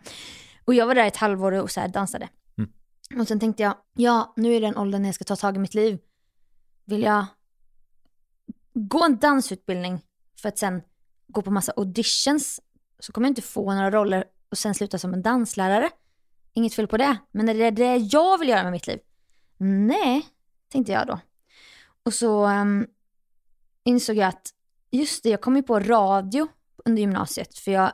Och 0.65 0.73
jag 0.73 0.87
var 0.87 0.95
där 0.95 1.05
ett 1.05 1.17
halvår 1.17 1.51
och 1.51 1.71
så 1.71 1.79
här 1.79 1.87
dansade. 1.87 2.29
Mm. 2.57 3.21
Och 3.21 3.27
sen 3.27 3.39
tänkte 3.39 3.63
jag, 3.63 3.75
ja, 3.95 4.33
nu 4.35 4.53
är 4.55 4.61
den 4.61 4.77
åldern 4.77 5.01
när 5.01 5.07
jag 5.09 5.15
ska 5.15 5.23
ta 5.23 5.35
tag 5.35 5.55
i 5.55 5.59
mitt 5.59 5.73
liv. 5.73 5.99
Vill 6.85 7.01
jag 7.01 7.25
gå 8.73 9.05
en 9.05 9.17
dansutbildning 9.17 10.01
för 10.41 10.49
att 10.49 10.57
sen 10.57 10.81
gå 11.27 11.41
på 11.41 11.51
massa 11.51 11.73
auditions 11.77 12.59
så 12.99 13.11
kommer 13.11 13.27
jag 13.27 13.31
inte 13.31 13.41
få 13.41 13.73
några 13.73 13.91
roller 13.91 14.23
och 14.51 14.57
sen 14.57 14.73
sluta 14.75 14.97
som 14.99 15.13
en 15.13 15.21
danslärare. 15.21 15.89
Inget 16.53 16.73
fel 16.73 16.87
på 16.87 16.97
det, 16.97 17.17
men 17.31 17.49
är 17.49 17.53
det 17.53 17.71
det 17.71 17.95
jag 17.97 18.37
vill 18.37 18.49
göra 18.49 18.63
med 18.63 18.71
mitt 18.71 18.87
liv? 18.87 18.99
Nej, 19.57 20.27
tänkte 20.69 20.91
jag 20.91 21.07
då. 21.07 21.19
Och 22.05 22.13
så 22.13 22.45
ehm, 22.45 22.87
insåg 23.83 24.15
jag 24.15 24.27
att 24.27 24.53
just 24.91 25.23
det, 25.23 25.29
jag 25.29 25.41
kom 25.41 25.55
ju 25.55 25.63
på 25.63 25.79
radio 25.79 26.47
under 26.85 27.01
gymnasiet 27.01 27.57
för 27.57 27.71
jag 27.71 27.91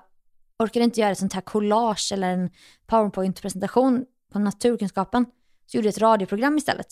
orkade 0.60 0.84
inte 0.84 1.00
göra 1.02 1.12
ett 1.12 1.18
sånt 1.18 1.34
här 1.34 1.42
collage 1.42 2.12
eller 2.14 2.30
en 2.30 2.50
powerpoint-presentation 2.86 4.06
på 4.32 4.40
naturkunskapen. 4.40 5.26
Så 5.66 5.78
gjorde 5.78 5.88
jag 5.88 5.92
ett 5.94 6.02
radioprogram 6.02 6.58
istället. 6.58 6.88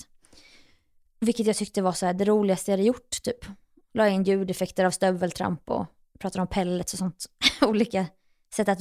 Vilket 1.20 1.46
jag 1.48 1.56
tyckte 1.56 1.82
var 1.82 1.92
så 1.92 2.14
det 2.14 2.26
roligaste 2.26 2.72
jag 2.72 2.78
hade 2.78 2.88
gjort 2.88 3.22
typ. 3.24 3.46
La 3.94 4.08
in 4.10 4.24
ljudeffekter 4.24 4.86
av 4.86 4.92
stöveltramp 4.92 5.70
och 5.70 5.86
pratade 6.20 6.42
om 6.42 6.48
pellets 6.48 6.94
och 6.94 7.00
sånt. 7.00 7.26
olika 7.62 8.06
sätt 8.56 8.70
att, 8.70 8.80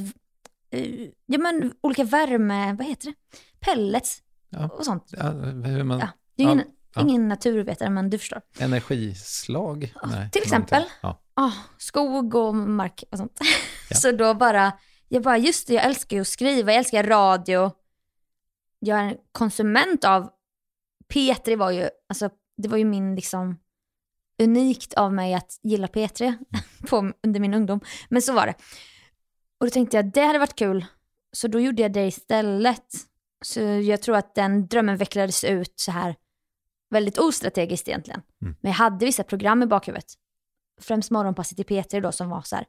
eh, 0.71 1.09
ja 1.27 1.39
men 1.39 1.73
olika 1.81 2.05
värme, 2.05 2.73
vad 2.79 2.87
heter 2.87 3.07
det? 3.07 3.15
Pellets 3.61 4.23
Ja. 4.49 4.69
och 4.69 4.85
sånt. 4.85 5.11
Ja, 5.17 5.31
hur 5.31 5.83
man, 5.83 5.99
Ja, 5.99 6.09
jag 6.37 6.49
är 6.49 6.53
ingen, 6.53 6.65
ja. 6.67 6.73
Ingen 7.01 7.29
naturvetare 7.29 7.91
men 7.91 8.11
du 8.11 8.19
förstår. 8.19 8.43
Energislag? 8.59 9.95
Nej, 10.05 10.31
till 10.31 10.43
exempel. 10.43 10.85
Ja. 11.01 11.21
Ah, 11.35 11.53
skog 11.79 12.35
och 12.35 12.55
mark 12.55 13.05
och 13.11 13.19
sånt. 13.19 13.39
Ja. 13.91 13.97
Så 13.97 14.13
då 14.13 14.35
bara, 14.35 14.73
jag 15.09 15.23
bara 15.23 15.39
just 15.39 15.67
det, 15.67 15.75
jag 15.75 15.85
älskar 15.85 16.17
ju 16.17 16.21
att 16.21 16.29
skriva, 16.29 16.73
jag 16.73 16.79
älskar 16.79 17.05
radio. 17.05 17.71
Jag 18.79 18.99
är 18.99 19.03
en 19.05 19.17
konsument 19.33 20.05
av, 20.05 20.31
P3 21.15 21.57
var 21.57 21.71
ju, 21.71 21.89
alltså 22.09 22.31
det 22.57 22.69
var 22.69 22.79
ju 22.79 22.85
min 22.85 23.15
liksom 23.15 23.59
unikt 24.43 24.95
av 24.95 25.13
mig 25.13 25.35
att 25.35 25.61
gilla 25.63 25.87
P3 25.87 26.35
på, 26.89 27.13
under 27.23 27.41
min 27.41 27.55
ungdom. 27.55 27.81
Men 28.09 28.23
så 28.23 28.33
var 28.33 28.47
det. 28.47 28.55
Och 29.61 29.67
då 29.67 29.71
tänkte 29.71 29.97
jag, 29.97 30.13
det 30.13 30.21
hade 30.21 30.39
varit 30.39 30.57
kul. 30.59 30.87
Så 31.33 31.49
då 31.49 31.61
gjorde 31.61 31.83
jag 31.83 31.93
det 31.93 32.07
istället. 32.07 32.87
Så 33.45 33.61
jag 33.61 34.03
tror 34.03 34.17
att 34.17 34.35
den 34.35 34.67
drömmen 34.67 34.97
vecklades 34.97 35.45
ut 35.45 35.73
så 35.77 35.91
här 35.91 36.17
väldigt 36.95 37.19
ostrategiskt 37.19 37.89
egentligen. 37.89 38.23
Mm. 38.43 38.57
Men 38.61 38.71
jag 38.73 38.77
hade 38.77 39.07
vissa 39.07 39.25
program 39.25 39.63
i 39.63 39.67
bakhuvudet. 39.67 40.15
Främst 40.81 41.11
morgonpasset 41.11 41.61
i 41.61 41.63
P3 41.63 42.01
då 42.01 42.13
som 42.13 42.29
var 42.29 42.43
så 42.43 42.57
här 42.57 42.67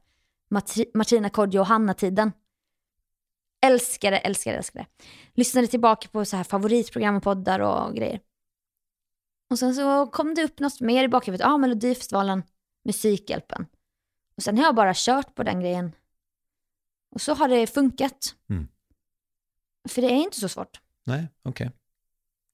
Mart- 0.49 0.93
Martina 0.93 1.29
Kodjo 1.29 1.59
och 1.59 1.67
Hanna-tiden. 1.67 2.31
Älskade, 3.65 4.17
älskade, 4.17 4.57
älskade. 4.57 4.85
Lyssnade 5.33 5.67
tillbaka 5.67 6.07
på 6.11 6.25
så 6.25 6.38
här 6.38 6.43
favoritprogram 6.43 7.15
och 7.15 7.23
poddar 7.23 7.59
och 7.59 7.95
grejer. 7.95 8.19
Och 9.49 9.59
sen 9.59 9.75
så 9.75 10.07
kom 10.07 10.33
det 10.35 10.43
upp 10.43 10.59
något 10.59 10.81
mer 10.81 11.03
i 11.03 11.07
bakhuvudet. 11.07 11.45
Ja, 11.45 11.53
ah, 11.53 11.57
Melodifestivalen, 11.57 12.43
Musikhjälpen. 12.83 13.65
Och 14.38 14.43
sen 14.43 14.57
har 14.57 14.65
jag 14.65 14.75
bara 14.75 14.93
kört 14.95 15.35
på 15.35 15.43
den 15.43 15.59
grejen. 15.59 15.91
Och 17.11 17.21
så 17.21 17.33
har 17.33 17.47
det 17.47 17.67
funkat. 17.67 18.35
Mm. 18.49 18.67
För 19.89 20.01
det 20.01 20.07
är 20.07 20.23
inte 20.23 20.39
så 20.39 20.49
svårt. 20.49 20.81
Nej, 21.03 21.27
okej. 21.43 21.71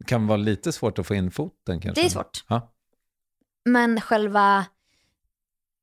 Det 0.01 0.05
kan 0.05 0.27
vara 0.27 0.37
lite 0.37 0.71
svårt 0.71 0.99
att 0.99 1.07
få 1.07 1.15
in 1.15 1.31
foten 1.31 1.79
kanske? 1.81 2.01
Det 2.01 2.05
är 2.05 2.09
svårt. 2.09 2.45
Ja. 2.47 2.73
Men 3.65 4.01
själva, 4.01 4.65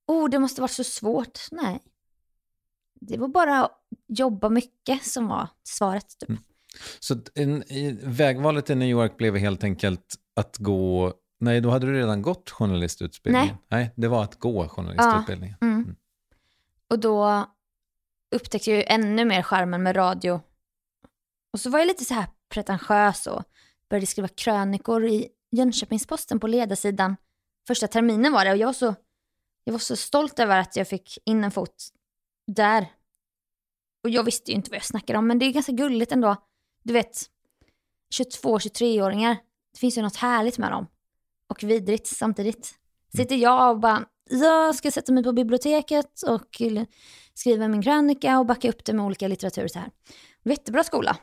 oh 0.07 0.31
det 0.31 0.39
måste 0.39 0.61
varit 0.61 0.71
så 0.71 0.85
svårt. 0.85 1.39
Nej. 1.51 1.83
Det 3.01 3.19
var 3.19 3.29
bara 3.29 3.65
att 3.65 3.81
jobba 4.07 4.49
mycket 4.49 5.05
som 5.05 5.29
var 5.29 5.49
svaret. 5.63 6.19
Typ. 6.19 6.29
Mm. 6.29 6.43
Så 7.01 7.17
en, 7.35 7.73
i, 7.73 7.99
vägvalet 8.03 8.71
i 8.71 8.75
New 8.75 8.89
York 8.89 9.17
blev 9.17 9.37
helt 9.37 9.65
enkelt 9.65 10.15
att 10.37 10.57
gå... 10.59 11.13
Nej, 11.41 11.61
då 11.61 11.71
hade 11.71 11.87
du 11.87 11.93
redan 11.93 12.23
gått 12.23 12.51
journalistutbildningen. 12.51 13.57
Nej, 13.69 13.93
det 13.97 14.09
var 14.09 14.23
att 14.23 14.39
gå 14.39 14.69
journalistutbildningen. 14.69 15.57
Mm. 15.61 15.97
Och 16.89 16.99
då 16.99 17.47
upptäckte 18.35 18.71
jag 18.71 18.77
ju 18.77 18.85
ännu 18.85 19.25
mer 19.25 19.43
skärmen 19.43 19.83
med 19.83 19.97
radio. 19.97 20.41
Och 21.53 21.61
så 21.61 21.71
var 21.71 21.79
jag 21.79 21.89
lite 21.89 22.05
så 22.05 22.15
här 22.15 22.27
pretentiös 22.49 23.27
och 23.27 23.43
började 23.90 24.07
skriva 24.07 24.29
krönikor 24.29 25.05
i 25.05 25.29
Jönköpings-Posten 25.51 26.40
på 26.40 26.46
ledarsidan. 26.46 27.16
Första 27.66 27.88
terminen 27.88 28.33
var 28.33 28.44
det 28.44 28.51
och 28.51 28.57
jag 28.57 28.66
var, 28.66 28.72
så, 28.72 28.94
jag 29.64 29.72
var 29.72 29.79
så 29.79 29.96
stolt 29.96 30.38
över 30.38 30.59
att 30.59 30.77
jag 30.77 30.88
fick 30.88 31.18
in 31.24 31.44
en 31.44 31.51
fot 31.51 31.88
där. 32.46 32.92
Och 34.05 34.11
jag 34.11 34.24
visste 34.24 34.51
ju 34.51 34.57
inte 34.57 34.70
vad 34.70 34.77
jag 34.77 34.85
snackade 34.85 35.18
om 35.18 35.27
men 35.27 35.38
det 35.38 35.46
är 35.46 35.53
ganska 35.53 35.72
gulligt 35.72 36.12
ändå. 36.12 36.37
Du 36.83 36.92
vet, 36.92 37.22
22-23-åringar, 38.18 39.37
det 39.72 39.79
finns 39.79 39.98
ju 39.98 40.03
något 40.03 40.16
härligt 40.16 40.59
med 40.59 40.70
dem. 40.70 40.87
Och 41.46 41.62
vidrigt 41.62 42.07
samtidigt. 42.07 42.74
Sitter 43.16 43.37
jag 43.37 43.70
och 43.70 43.81
bara 43.81 44.07
jag 44.31 44.74
ska 44.74 44.90
sätta 44.90 45.12
mig 45.12 45.24
på 45.24 45.33
biblioteket 45.33 46.22
och 46.22 46.62
skriva 47.35 47.68
min 47.68 47.83
krönika 47.83 48.38
och 48.38 48.46
backa 48.46 48.68
upp 48.68 48.85
det 48.85 48.92
med 48.92 49.05
olika 49.05 49.29
litteratur 49.29 49.68
så 49.68 49.79
här. 49.79 49.90
Jättebra 50.44 50.85
skola. 50.85 51.16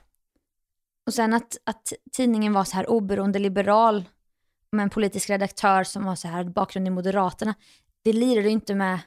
Och 1.05 1.13
sen 1.13 1.33
att, 1.33 1.57
att 1.63 1.93
tidningen 2.11 2.53
var 2.53 2.63
så 2.63 2.75
här 2.75 2.89
oberoende 2.89 3.39
liberal 3.39 4.05
med 4.71 4.83
en 4.83 4.89
politisk 4.89 5.29
redaktör 5.29 5.83
som 5.83 6.05
var 6.05 6.15
så 6.15 6.27
här 6.27 6.43
bakgrund 6.43 6.87
i 6.87 6.91
Moderaterna. 6.91 7.55
Det 8.03 8.13
lirade 8.13 8.49
inte 8.49 8.75
med 8.75 8.99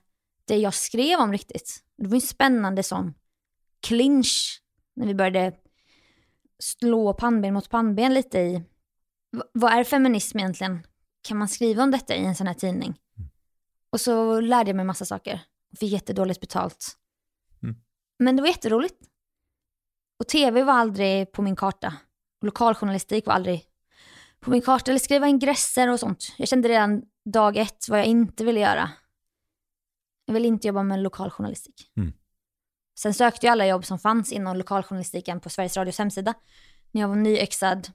det 0.44 0.56
jag 0.56 0.74
skrev 0.74 1.18
om 1.18 1.32
riktigt. 1.32 1.84
Det 1.96 2.06
var 2.06 2.14
en 2.14 2.20
spännande 2.20 2.82
sån 2.82 3.14
clinch 3.80 4.62
när 4.96 5.06
vi 5.06 5.14
började 5.14 5.56
slå 6.58 7.14
pannben 7.14 7.54
mot 7.54 7.70
pannben 7.70 8.14
lite 8.14 8.38
i 8.38 8.62
vad 9.52 9.72
är 9.72 9.84
feminism 9.84 10.38
egentligen? 10.38 10.86
Kan 11.22 11.36
man 11.36 11.48
skriva 11.48 11.82
om 11.82 11.90
detta 11.90 12.14
i 12.14 12.24
en 12.24 12.34
sån 12.34 12.46
här 12.46 12.54
tidning? 12.54 12.98
Mm. 13.16 13.30
Och 13.90 14.00
så 14.00 14.40
lärde 14.40 14.70
jag 14.70 14.76
mig 14.76 14.84
massa 14.84 15.04
saker. 15.04 15.40
och 15.72 15.78
Fick 15.78 15.92
jättedåligt 15.92 16.40
betalt. 16.40 16.96
Mm. 17.62 17.76
Men 18.18 18.36
det 18.36 18.42
var 18.42 18.48
jätteroligt. 18.48 19.07
Och 20.18 20.28
tv 20.28 20.64
var 20.64 20.72
aldrig 20.72 21.32
på 21.32 21.42
min 21.42 21.56
karta. 21.56 21.94
Lokaljournalistik 22.42 23.26
var 23.26 23.34
aldrig 23.34 23.64
på 24.40 24.50
min 24.50 24.62
karta. 24.62 24.90
Eller 24.90 24.98
skriva 24.98 25.26
ingresser 25.26 25.88
och 25.88 26.00
sånt. 26.00 26.34
Jag 26.36 26.48
kände 26.48 26.68
redan 26.68 27.02
dag 27.24 27.56
ett 27.56 27.88
vad 27.88 27.98
jag 27.98 28.06
inte 28.06 28.44
ville 28.44 28.60
göra. 28.60 28.90
Jag 30.24 30.34
ville 30.34 30.48
inte 30.48 30.66
jobba 30.66 30.82
med 30.82 31.02
lokaljournalistik. 31.02 31.92
Mm. 31.96 32.12
Sen 32.98 33.14
sökte 33.14 33.46
jag 33.46 33.52
alla 33.52 33.66
jobb 33.66 33.84
som 33.84 33.98
fanns 33.98 34.32
inom 34.32 34.56
lokaljournalistiken 34.56 35.40
på 35.40 35.50
Sveriges 35.50 35.76
Radios 35.76 35.98
hemsida. 35.98 36.34
När 36.90 37.00
jag 37.00 37.08
var 37.08 37.16
nyexad. 37.16 37.88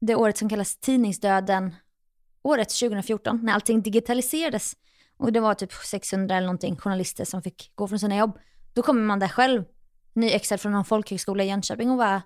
Det 0.00 0.14
året 0.14 0.38
som 0.38 0.48
kallas 0.48 0.76
tidningsdöden. 0.76 1.74
Året 2.42 2.68
2014, 2.68 3.40
när 3.42 3.52
allting 3.52 3.82
digitaliserades. 3.82 4.76
Och 5.16 5.32
det 5.32 5.40
var 5.40 5.54
typ 5.54 5.72
600 5.72 6.36
eller 6.36 6.46
någonting 6.46 6.76
journalister 6.76 7.24
som 7.24 7.42
fick 7.42 7.72
gå 7.74 7.88
från 7.88 7.98
sina 7.98 8.16
jobb. 8.16 8.38
Då 8.74 8.82
kommer 8.82 9.02
man 9.02 9.18
där 9.18 9.28
själv, 9.28 9.64
nyexad 10.12 10.60
från 10.60 10.72
någon 10.72 10.84
folkhögskola 10.84 11.44
i 11.44 11.48
Jönköping 11.48 11.90
och 11.90 11.96
bara 11.96 12.22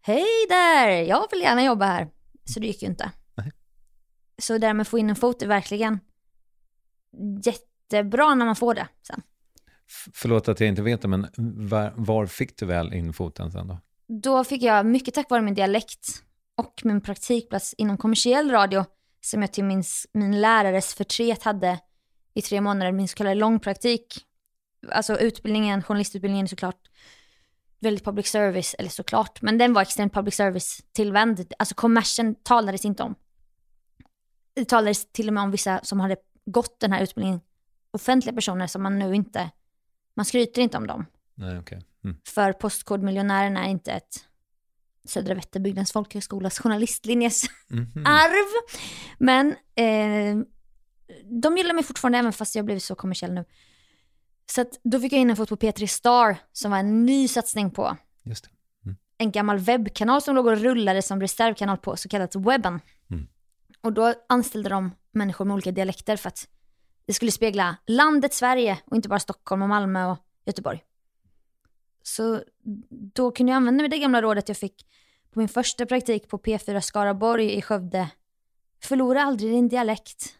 Hej 0.00 0.46
där, 0.48 0.88
jag 0.88 1.26
vill 1.30 1.40
gärna 1.40 1.64
jobba 1.64 1.86
här. 1.86 2.08
Så 2.44 2.60
det 2.60 2.66
gick 2.66 2.82
ju 2.82 2.88
inte. 2.88 3.12
Nej. 3.34 3.52
Så 4.38 4.58
därmed 4.58 4.88
få 4.88 4.98
in 4.98 5.10
en 5.10 5.16
fot 5.16 5.42
är 5.42 5.46
verkligen 5.46 6.00
jättebra 7.44 8.34
när 8.34 8.46
man 8.46 8.56
får 8.56 8.74
det 8.74 8.88
sen. 9.06 9.22
Förlåt 10.12 10.48
att 10.48 10.60
jag 10.60 10.68
inte 10.68 10.82
vet 10.82 11.02
det, 11.02 11.08
men 11.08 11.26
var, 11.68 11.92
var, 11.96 12.26
fick 12.26 12.58
du 12.58 12.66
väl 12.66 12.94
in 12.94 13.12
foten 13.12 13.52
sen 13.52 13.68
då? 13.68 13.78
Då 14.22 14.44
fick 14.44 14.62
jag, 14.62 14.86
mycket 14.86 15.14
tack 15.14 15.30
vare 15.30 15.42
min 15.42 15.54
dialekt 15.54 16.06
och 16.56 16.80
min 16.84 17.00
praktikplats 17.00 17.74
inom 17.78 17.96
kommersiell 17.96 18.50
radio, 18.50 18.84
som 19.20 19.42
jag 19.42 19.52
till 19.52 19.64
min, 19.64 19.84
min 20.12 20.40
lärares 20.40 20.94
förtret 20.94 21.42
hade 21.42 21.78
i 22.34 22.42
tre 22.42 22.60
månader, 22.60 22.92
min 22.92 23.08
så 23.08 23.16
kallade 23.16 23.34
långpraktik. 23.34 24.24
Alltså 24.90 25.18
utbildningen, 25.18 25.82
journalistutbildningen 25.82 26.44
är 26.44 26.48
såklart 26.48 26.90
väldigt 27.80 28.04
public 28.04 28.26
service, 28.26 28.74
eller 28.78 28.90
såklart, 28.90 29.42
men 29.42 29.58
den 29.58 29.72
var 29.72 29.82
extremt 29.82 30.14
public 30.14 30.34
service 30.34 30.82
tillvänd. 30.92 31.52
Alltså 31.58 31.74
kommersen 31.74 32.34
talades 32.34 32.84
inte 32.84 33.02
om. 33.02 33.14
Det 34.54 34.64
talades 34.64 35.12
till 35.12 35.28
och 35.28 35.34
med 35.34 35.42
om 35.42 35.50
vissa 35.50 35.80
som 35.82 36.00
hade 36.00 36.16
gått 36.46 36.80
den 36.80 36.92
här 36.92 37.02
utbildningen, 37.02 37.40
offentliga 37.90 38.34
personer 38.34 38.66
som 38.66 38.82
man 38.82 38.98
nu 38.98 39.14
inte 39.14 39.50
man 40.18 40.24
skryter 40.24 40.62
inte 40.62 40.76
om 40.76 40.86
dem. 40.86 41.06
Nej, 41.34 41.58
okay. 41.58 41.80
Mm. 42.04 42.16
För 42.26 42.52
Postkodmiljonärerna 42.52 43.66
är 43.66 43.70
inte 43.70 43.92
ett 43.92 44.24
Södra 45.04 45.34
Vätterbygdens 45.34 45.92
folkhögskolas 45.92 46.58
journalistlinjes 46.58 47.42
mm 47.70 47.84
-hmm. 47.84 48.08
arv. 48.08 48.68
Men 49.18 49.48
eh, 49.74 50.44
de 51.24 51.56
gillar 51.56 51.74
mig 51.74 51.84
fortfarande 51.84 52.18
även 52.18 52.32
fast 52.32 52.54
jag 52.54 52.64
blivit 52.64 52.82
så 52.82 52.94
kommersiell 52.94 53.32
nu. 53.32 53.44
Så 54.50 54.60
att 54.60 54.80
då 54.82 55.00
fick 55.00 55.12
jag 55.12 55.20
in 55.20 55.30
en 55.30 55.36
fot 55.36 55.48
på 55.48 55.56
P3 55.56 55.86
Star 55.86 56.36
som 56.52 56.70
var 56.70 56.78
en 56.78 57.06
ny 57.06 57.28
satsning 57.28 57.70
på 57.70 57.96
mm. 58.24 58.96
en 59.18 59.32
gammal 59.32 59.58
webbkanal 59.58 60.22
som 60.22 60.34
låg 60.34 60.46
och 60.46 60.56
rullade 60.56 61.02
som 61.02 61.20
reservkanal 61.20 61.76
på 61.76 61.96
så 61.96 62.08
kallat 62.08 62.36
webben. 62.36 62.80
Mm. 63.10 63.26
Och 63.80 63.92
då 63.92 64.14
anställde 64.28 64.68
de 64.68 64.90
människor 65.12 65.44
med 65.44 65.54
olika 65.54 65.72
dialekter 65.72 66.16
för 66.16 66.28
att 66.28 66.48
det 67.06 67.12
skulle 67.12 67.32
spegla 67.32 67.76
landet 67.86 68.34
Sverige 68.34 68.78
och 68.84 68.96
inte 68.96 69.08
bara 69.08 69.18
Stockholm 69.18 69.62
och 69.62 69.68
Malmö 69.68 70.10
och 70.10 70.18
Göteborg. 70.44 70.82
Så 72.02 72.42
då 73.14 73.30
kunde 73.30 73.52
jag 73.52 73.56
använda 73.56 73.82
mig 73.82 73.90
det 73.90 73.98
gamla 73.98 74.22
rådet 74.22 74.48
jag 74.48 74.56
fick 74.56 74.86
på 75.30 75.38
min 75.38 75.48
första 75.48 75.86
praktik 75.86 76.28
på 76.28 76.38
P4 76.38 76.80
Skaraborg 76.80 77.54
i 77.54 77.62
Skövde. 77.62 78.10
Förlora 78.82 79.22
aldrig 79.22 79.52
din 79.52 79.68
dialekt. 79.68 80.34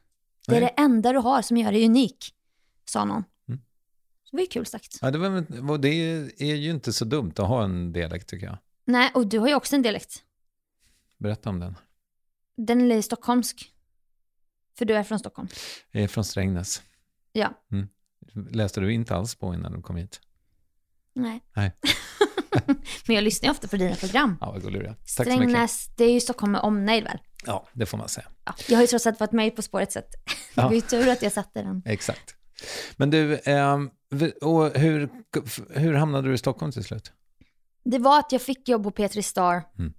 Det 0.47 0.57
är 0.57 0.61
Nej. 0.61 0.73
det 0.77 0.83
enda 0.83 1.13
du 1.13 1.19
har 1.19 1.43
som 1.43 1.57
gör 1.57 1.73
dig 1.73 1.87
unik, 1.87 2.35
sa 2.85 3.05
någon. 3.05 3.25
Det 4.31 4.37
var 4.37 4.41
ju 4.41 4.47
kul 4.47 4.67
sagt. 4.67 4.99
Ja, 5.03 5.11
det, 5.11 5.19
var, 5.19 5.79
det 5.79 5.89
är 6.39 6.55
ju 6.55 6.71
inte 6.71 6.93
så 6.93 7.05
dumt 7.05 7.33
att 7.37 7.49
ha 7.49 7.65
en 7.65 7.93
dialekt 7.93 8.29
tycker 8.29 8.47
jag. 8.47 8.59
Nej, 8.85 9.11
och 9.15 9.27
du 9.27 9.39
har 9.39 9.49
ju 9.49 9.55
också 9.55 9.77
en 9.77 9.83
dialekt. 9.83 10.23
Berätta 11.19 11.51
om 11.51 11.61
den. 11.61 11.77
Den 12.57 12.93
är 12.93 13.03
stockholmsk. 13.03 13.73
För 14.79 14.85
du 14.85 14.95
är 14.95 15.03
från 15.03 15.19
Stockholm? 15.19 15.49
Jag 15.91 16.03
är 16.03 16.09
från 16.09 16.25
Strängnäs. 16.25 16.83
Ja. 17.33 17.65
Mm. 17.73 17.89
Läste 18.51 18.81
du 18.81 18.93
inte 18.93 19.15
alls 19.15 19.35
på 19.35 19.55
innan 19.55 19.73
du 19.73 19.83
kom 19.83 19.97
hit? 19.97 20.21
Nej. 21.15 21.41
Nej. 21.53 21.73
Men 23.07 23.17
jag 23.17 23.25
lyssnar 23.25 23.47
ju 23.47 23.51
ofta 23.51 23.69
på 23.69 23.77
dina 23.77 23.95
program. 23.95 24.37
Ja, 24.41 24.51
vad 24.53 24.63
gullig 24.63 24.83
du 24.83 24.87
är. 24.87 24.97
Strängnäs, 25.05 25.91
det 25.97 26.05
är 26.05 26.13
ju 26.13 26.21
Stockholm 26.21 26.53
med 26.53 26.61
omnejd 26.61 27.05
väl? 27.05 27.19
Ja, 27.47 27.69
det 27.73 27.87
får 27.87 27.99
man 27.99 28.09
säga. 28.09 28.27
Ja, 28.45 28.55
jag 28.69 28.77
har 28.77 28.83
ju 28.83 28.87
trots 28.87 29.07
allt 29.07 29.21
varit 29.21 29.33
med 29.33 29.57
På 29.57 29.63
spåret, 29.63 29.93
så 29.93 30.01
det 30.55 30.63
var 30.63 30.73
ju 30.73 30.81
tur 30.81 31.09
att 31.09 31.23
jag 31.23 31.33
satte 31.33 31.63
den. 31.63 31.83
Exakt. 31.85 32.35
Men 32.97 33.11
du, 33.11 33.35
eh, 33.35 33.79
och 34.41 34.79
hur, 34.79 35.11
hur 35.71 35.95
hamnade 35.95 36.29
du 36.29 36.35
i 36.35 36.39
Stockholm 36.39 36.73
till 36.73 36.85
slut? 36.85 37.13
Det 37.85 37.99
var 37.99 38.19
att 38.19 38.33
jag 38.33 38.43
fick 38.43 38.69
jobb 38.69 38.83
på 38.83 38.91
Petri 38.91 39.23
Star. 39.23 39.63
Mm. 39.79 39.93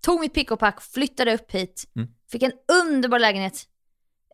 Tog 0.00 0.20
mitt 0.20 0.34
pick 0.34 0.50
och 0.50 0.58
pack, 0.58 0.82
flyttade 0.82 1.34
upp 1.34 1.50
hit. 1.50 1.84
Mm. 1.96 2.08
Fick 2.30 2.42
en 2.42 2.52
underbar 2.84 3.18
lägenhet 3.18 3.68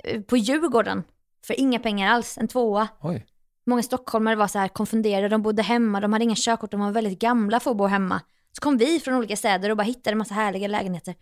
eh, 0.04 0.20
på 0.22 0.36
Djurgården 0.36 1.02
för 1.46 1.60
inga 1.60 1.78
pengar 1.78 2.10
alls, 2.10 2.38
en 2.38 2.48
tvåa. 2.48 2.88
Oj. 3.00 3.26
Många 3.66 3.82
stockholmare 3.82 4.36
var 4.36 4.46
så 4.46 4.58
här 4.58 4.68
konfunderade, 4.68 5.28
de 5.28 5.42
bodde 5.42 5.62
hemma, 5.62 6.00
de 6.00 6.12
hade 6.12 6.24
inga 6.24 6.34
körkort, 6.38 6.70
de 6.70 6.80
var 6.80 6.92
väldigt 6.92 7.18
gamla 7.18 7.60
för 7.60 7.70
att 7.70 7.76
bo 7.76 7.86
hemma. 7.86 8.20
Så 8.52 8.60
kom 8.60 8.76
vi 8.76 9.00
från 9.00 9.14
olika 9.14 9.36
städer 9.36 9.70
och 9.70 9.76
bara 9.76 9.82
hittade 9.82 10.12
en 10.12 10.18
massa 10.18 10.34
härliga 10.34 10.68
lägenheter. 10.68 11.14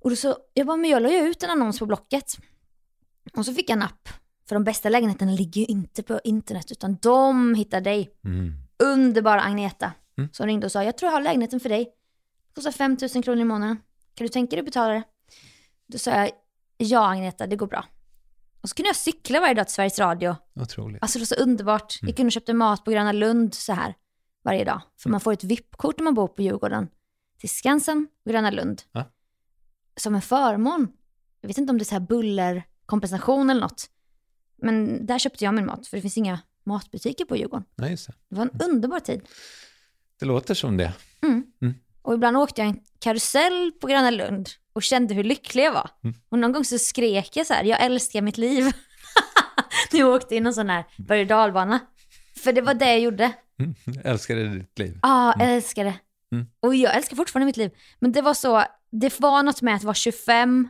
Och 0.00 0.10
då 0.10 0.16
så, 0.16 0.36
jag 0.54 0.66
bara, 0.66 0.76
men 0.76 0.90
jag 0.90 1.02
la 1.02 1.10
ju 1.10 1.18
ut 1.18 1.42
en 1.42 1.50
annons 1.50 1.78
på 1.78 1.86
Blocket. 1.86 2.36
Och 3.36 3.44
så 3.44 3.54
fick 3.54 3.70
jag 3.70 3.76
en 3.76 3.82
app. 3.82 4.08
För 4.50 4.54
de 4.54 4.64
bästa 4.64 4.88
lägenheterna 4.88 5.32
ligger 5.32 5.60
ju 5.60 5.66
inte 5.66 6.02
på 6.02 6.20
internet, 6.24 6.72
utan 6.72 6.96
de 7.02 7.54
hittar 7.54 7.80
dig. 7.80 8.10
Mm. 8.24 8.52
Underbara 8.78 9.40
Agneta, 9.40 9.92
mm. 10.18 10.30
som 10.32 10.46
ringde 10.46 10.66
och 10.66 10.72
sa, 10.72 10.84
jag 10.84 10.98
tror 10.98 11.12
jag 11.12 11.16
har 11.16 11.22
lägenheten 11.22 11.60
för 11.60 11.68
dig. 11.68 11.84
Det 11.84 12.54
kostar 12.54 12.72
5 12.72 12.96
000 13.14 13.22
kronor 13.22 13.40
i 13.40 13.44
månaden. 13.44 13.76
Kan 14.14 14.24
du 14.24 14.28
tänka 14.28 14.50
dig 14.50 14.58
att 14.58 14.64
betala 14.64 14.92
det? 14.92 15.02
Då 15.86 15.98
sa 15.98 16.10
jag, 16.10 16.30
ja 16.76 17.10
Agneta, 17.10 17.46
det 17.46 17.56
går 17.56 17.66
bra. 17.66 17.84
Och 18.60 18.68
så 18.68 18.74
kunde 18.74 18.88
jag 18.88 18.96
cykla 18.96 19.40
varje 19.40 19.54
dag 19.54 19.66
till 19.66 19.74
Sveriges 19.74 19.98
Radio. 19.98 20.36
Otroligt. 20.60 21.02
Alltså 21.02 21.18
det 21.18 21.22
var 21.22 21.36
så 21.36 21.42
underbart. 21.42 21.98
Mm. 22.02 22.08
Jag 22.08 22.16
kunde 22.16 22.30
köpa 22.30 22.52
mat 22.52 22.84
på 22.84 22.90
Gröna 22.90 23.12
Lund 23.12 23.54
så 23.54 23.72
här 23.72 23.94
varje 24.44 24.64
dag. 24.64 24.80
För 25.02 25.10
man 25.10 25.20
får 25.20 25.32
ett 25.32 25.44
VIP-kort 25.44 25.98
när 25.98 26.04
man 26.04 26.14
bor 26.14 26.28
på 26.28 26.42
Djurgården. 26.42 26.88
Till 27.38 27.50
Skansen 27.50 28.08
och 28.24 28.30
Gröna 28.30 28.50
Lund. 28.50 28.82
Ja. 28.92 29.04
Som 29.96 30.14
en 30.14 30.22
förmån. 30.22 30.92
Jag 31.40 31.48
vet 31.48 31.58
inte 31.58 31.70
om 31.70 31.78
det 31.78 31.82
är 31.82 31.84
så 31.84 31.94
här 31.94 32.00
bullerkompensation 32.00 33.50
eller 33.50 33.60
något. 33.60 33.90
Men 34.62 35.06
där 35.06 35.18
köpte 35.18 35.44
jag 35.44 35.54
min 35.54 35.66
mat, 35.66 35.86
för 35.86 35.96
det 35.96 36.00
finns 36.00 36.18
inga 36.18 36.40
matbutiker 36.64 37.24
på 37.24 37.36
Djurgården. 37.36 37.64
Nej, 37.76 37.90
just 37.90 38.06
det. 38.06 38.12
det 38.28 38.36
var 38.36 38.42
en 38.42 38.50
mm. 38.50 38.70
underbar 38.70 39.00
tid. 39.00 39.20
Det 40.20 40.26
låter 40.26 40.54
som 40.54 40.76
det. 40.76 40.92
Mm. 41.22 41.44
Mm. 41.62 41.74
Och 42.02 42.14
ibland 42.14 42.36
åkte 42.36 42.60
jag 42.60 42.68
en 42.68 42.80
karusell 42.98 43.72
på 43.80 43.86
Gröna 43.86 44.10
Lund 44.10 44.48
och 44.72 44.82
kände 44.82 45.14
hur 45.14 45.24
lycklig 45.24 45.64
jag 45.64 45.72
var. 45.72 45.90
Mm. 46.04 46.16
Och 46.28 46.38
någon 46.38 46.52
gång 46.52 46.64
så 46.64 46.78
skrek 46.78 47.36
jag 47.36 47.46
så 47.46 47.54
här, 47.54 47.64
jag 47.64 47.82
älskar 47.82 48.22
mitt 48.22 48.38
liv. 48.38 48.72
Jag 49.92 50.08
åkte 50.08 50.34
i 50.36 50.40
någon 50.40 50.54
sån 50.54 50.70
här 50.70 50.84
berg 50.98 51.24
dalbana. 51.24 51.80
För 52.36 52.52
det 52.52 52.60
var 52.60 52.74
det 52.74 52.90
jag 52.90 53.00
gjorde. 53.00 53.32
Mm. 53.58 53.74
Älskade 54.04 54.48
ditt 54.48 54.78
liv. 54.78 54.98
Ja, 55.02 55.32
mm. 55.32 55.48
älskade. 55.48 55.94
Mm. 56.32 56.46
Och 56.60 56.74
jag 56.74 56.96
älskar 56.96 57.16
fortfarande 57.16 57.46
mitt 57.46 57.56
liv. 57.56 57.70
Men 57.98 58.12
det 58.12 58.22
var 58.22 58.34
så, 58.34 58.64
det 58.90 59.20
var 59.20 59.42
något 59.42 59.62
med 59.62 59.74
att 59.74 59.84
vara 59.84 59.94
25, 59.94 60.68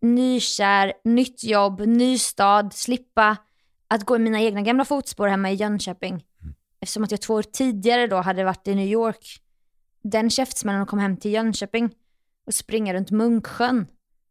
nykär, 0.00 0.92
nytt 1.04 1.44
jobb, 1.44 1.80
ny 1.80 2.18
stad, 2.18 2.72
slippa 2.72 3.36
att 3.88 4.04
gå 4.04 4.16
i 4.16 4.18
mina 4.18 4.40
egna 4.40 4.62
gamla 4.62 4.84
fotspår 4.84 5.28
hemma 5.28 5.50
i 5.50 5.54
Jönköping. 5.54 6.12
Mm. 6.12 6.54
Eftersom 6.80 7.04
att 7.04 7.10
jag 7.10 7.20
två 7.20 7.34
år 7.34 7.42
tidigare 7.42 8.06
då 8.06 8.16
hade 8.16 8.44
varit 8.44 8.68
i 8.68 8.74
New 8.74 8.88
York 8.88 9.40
den 10.02 10.30
käftsmällen 10.30 10.82
att 10.82 10.88
komma 10.88 11.02
hem 11.02 11.16
till 11.16 11.30
Jönköping 11.30 11.90
och 12.46 12.54
springa 12.54 12.94
runt 12.94 13.10
Munksjön 13.10 13.86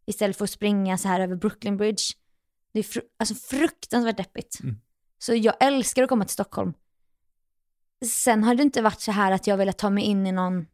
istället 0.06 0.38
för 0.38 0.44
att 0.44 0.50
springa 0.50 0.98
så 0.98 1.08
här 1.08 1.20
över 1.20 1.36
Brooklyn 1.36 1.78
Bridge. 1.78 2.04
Det 2.74 2.80
är 2.80 2.84
fru 2.84 3.02
alltså 3.20 3.36
fruktansvärt 3.36 4.18
deppigt. 4.18 4.60
Mm. 4.64 4.76
Så 5.18 5.36
jag 5.36 5.56
älskar 5.60 6.04
att 6.04 6.10
komma 6.10 6.26
till 6.26 6.34
Stockholm. 6.34 6.74
Sen 8.06 8.44
har 8.44 8.56
det 8.56 8.64
inte 8.64 8.82
varit 8.82 9.02
så 9.02 9.12
här 9.12 9.32
att 9.32 9.48
jag 9.48 9.58
velat 9.58 9.78
ta 9.78 9.90
mig 9.90 10.04
in 10.04 10.28
i 10.28 10.32
någon 10.32 10.66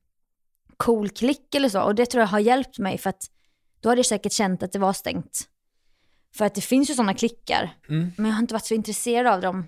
cool 0.77 1.10
klick 1.10 1.56
eller 1.56 1.69
så 1.69 1.82
och 1.82 1.95
det 1.95 2.06
tror 2.06 2.21
jag 2.21 2.27
har 2.27 2.39
hjälpt 2.39 2.79
mig 2.79 2.97
för 2.97 3.10
att 3.10 3.32
då 3.83 3.89
hade 3.89 3.99
jag 3.99 4.05
säkert 4.05 4.31
känt 4.31 4.63
att 4.63 4.71
det 4.71 4.79
var 4.79 4.93
stängt. 4.93 5.49
För 6.35 6.45
att 6.45 6.55
det 6.55 6.61
finns 6.61 6.89
ju 6.89 6.93
sådana 6.93 7.13
klickar. 7.13 7.77
Mm. 7.89 8.11
Men 8.17 8.25
jag 8.25 8.33
har 8.33 8.41
inte 8.41 8.53
varit 8.53 8.65
så 8.65 8.73
intresserad 8.73 9.33
av 9.33 9.41
dem. 9.41 9.65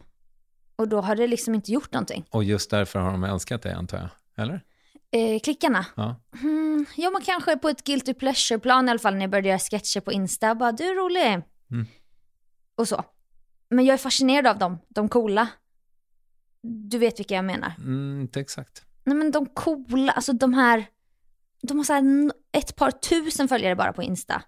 Och 0.75 0.87
då 0.87 1.01
har 1.01 1.15
det 1.15 1.27
liksom 1.27 1.55
inte 1.55 1.71
gjort 1.71 1.93
någonting. 1.93 2.25
Och 2.29 2.43
just 2.43 2.69
därför 2.69 2.99
har 2.99 3.11
de 3.11 3.23
älskat 3.23 3.61
dig 3.61 3.73
antar 3.73 3.97
jag, 3.97 4.09
eller? 4.43 4.61
Eh, 5.11 5.39
klickarna? 5.39 5.85
Ja. 5.95 6.15
Mm, 6.41 6.85
ja, 6.95 7.09
men 7.09 7.21
kanske 7.21 7.57
på 7.57 7.69
ett 7.69 7.83
guilty 7.83 8.13
pleasure-plan 8.13 8.87
i 8.87 8.91
alla 8.91 8.99
fall 8.99 9.13
när 9.13 9.21
jag 9.21 9.29
började 9.29 9.47
göra 9.49 9.59
sketcher 9.59 9.99
på 9.99 10.11
Insta. 10.11 10.55
Bara, 10.55 10.71
du 10.71 10.83
är 10.83 10.95
rolig. 10.95 11.43
Mm. 11.71 11.85
Och 12.75 12.87
så. 12.87 13.03
Men 13.69 13.85
jag 13.85 13.93
är 13.93 13.97
fascinerad 13.97 14.47
av 14.47 14.57
dem, 14.57 14.77
de 14.89 15.09
coola. 15.09 15.47
Du 16.61 16.97
vet 16.97 17.19
vilka 17.19 17.35
jag 17.35 17.45
menar. 17.45 17.73
Mm, 17.77 18.21
inte 18.21 18.39
exakt. 18.39 18.83
Nej 19.03 19.15
men 19.15 19.31
de 19.31 19.45
coola, 19.45 20.11
alltså 20.11 20.33
de 20.33 20.53
här, 20.53 20.85
de 21.65 21.77
har 21.77 21.83
så 21.83 22.31
ett 22.51 22.75
par 22.75 22.91
tusen 22.91 23.47
följare 23.47 23.75
bara 23.75 23.93
på 23.93 24.03
Insta. 24.03 24.41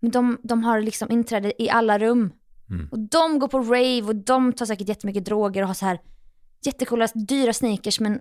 Men 0.00 0.10
de, 0.10 0.38
de 0.42 0.64
har 0.64 0.80
liksom 0.80 1.10
inträde 1.10 1.62
i 1.62 1.70
alla 1.70 1.98
rum. 1.98 2.32
Mm. 2.70 2.88
Och 2.90 2.98
de 2.98 3.38
går 3.38 3.48
på 3.48 3.58
rave 3.58 4.02
och 4.02 4.16
de 4.16 4.52
tar 4.52 4.66
säkert 4.66 4.88
jättemycket 4.88 5.24
droger 5.24 5.62
och 5.62 5.68
har 5.68 5.74
så 5.74 5.86
här 5.86 6.00
jättecoola 6.62 7.06
dyra 7.14 7.52
sneakers 7.52 8.00
men 8.00 8.20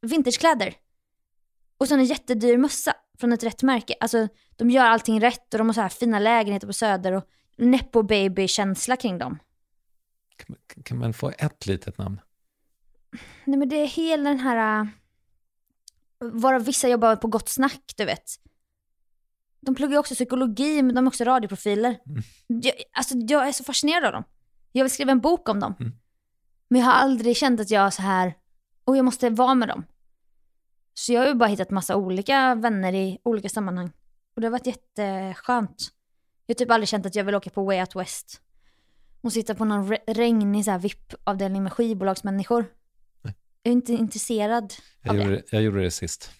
vintagekläder. 0.00 0.74
Och 1.78 1.88
så 1.88 1.94
en 1.94 2.04
jättedyr 2.04 2.56
mössa 2.56 2.94
från 3.18 3.32
ett 3.32 3.42
rätt 3.42 3.62
märke. 3.62 3.94
Alltså 4.00 4.28
de 4.56 4.70
gör 4.70 4.84
allting 4.84 5.20
rätt 5.20 5.54
och 5.54 5.58
de 5.58 5.66
har 5.66 5.74
så 5.74 5.80
här 5.80 5.88
fina 5.88 6.18
lägenheter 6.18 6.66
på 6.66 6.72
Söder 6.72 7.12
och 7.12 7.24
nepo 7.56 8.02
baby-känsla 8.02 8.96
kring 8.96 9.18
dem. 9.18 9.38
Kan, 10.36 10.56
kan 10.84 10.98
man 10.98 11.12
få 11.12 11.32
ett 11.38 11.66
litet 11.66 11.98
namn? 11.98 12.20
Nej 13.44 13.58
men 13.58 13.68
det 13.68 13.76
är 13.76 13.86
hela 13.86 14.30
den 14.30 14.40
här, 14.40 14.80
äh, 14.80 14.86
varav 16.20 16.64
vissa 16.64 16.88
jobbar 16.88 17.16
på 17.16 17.28
Gott 17.28 17.48
Snack, 17.48 17.94
du 17.96 18.04
vet. 18.04 18.24
De 19.60 19.74
pluggar 19.74 19.92
ju 19.92 19.98
också 19.98 20.14
psykologi, 20.14 20.82
men 20.82 20.94
de 20.94 21.04
är 21.06 21.08
också 21.08 21.24
radioprofiler. 21.24 21.98
Jag, 22.46 22.74
alltså 22.92 23.14
jag 23.16 23.48
är 23.48 23.52
så 23.52 23.64
fascinerad 23.64 24.04
av 24.04 24.12
dem. 24.12 24.24
Jag 24.72 24.84
vill 24.84 24.90
skriva 24.90 25.12
en 25.12 25.20
bok 25.20 25.48
om 25.48 25.60
dem. 25.60 25.74
Mm. 25.80 25.92
Men 26.68 26.80
jag 26.80 26.86
har 26.86 26.94
aldrig 26.94 27.36
känt 27.36 27.60
att 27.60 27.70
jag 27.70 27.86
är 27.86 27.90
så 27.90 28.02
här, 28.02 28.34
och 28.84 28.96
jag 28.96 29.04
måste 29.04 29.30
vara 29.30 29.54
med 29.54 29.68
dem. 29.68 29.84
Så 30.94 31.12
jag 31.12 31.20
har 31.20 31.26
ju 31.28 31.34
bara 31.34 31.48
hittat 31.48 31.70
massa 31.70 31.96
olika 31.96 32.54
vänner 32.54 32.92
i 32.92 33.18
olika 33.22 33.48
sammanhang. 33.48 33.90
Och 34.34 34.40
det 34.40 34.46
har 34.46 34.52
varit 34.52 34.66
jätteskönt. 34.66 35.90
Jag 36.46 36.54
har 36.54 36.58
typ 36.58 36.70
aldrig 36.70 36.88
känt 36.88 37.06
att 37.06 37.14
jag 37.14 37.24
vill 37.24 37.34
åka 37.34 37.50
på 37.50 37.64
Way 37.64 37.80
Out 37.80 37.96
West. 37.96 38.40
Och 39.20 39.32
sitta 39.32 39.54
på 39.54 39.64
någon 39.64 39.92
re- 39.92 40.14
regnig 40.14 40.64
så 40.64 40.70
här 40.70 40.78
VIP-avdelning 40.78 41.62
med 41.62 41.72
skivbolagsmänniskor. 41.72 42.66
Jag 43.66 43.70
är 43.70 43.74
inte 43.74 43.92
intresserad 43.92 44.74
Jag 45.02 45.10
av 45.10 45.16
gjorde, 45.22 45.36
det. 45.36 45.42
jag 45.52 45.62
gjorde 45.62 45.82
det 45.82 45.90
sist. 45.90 46.30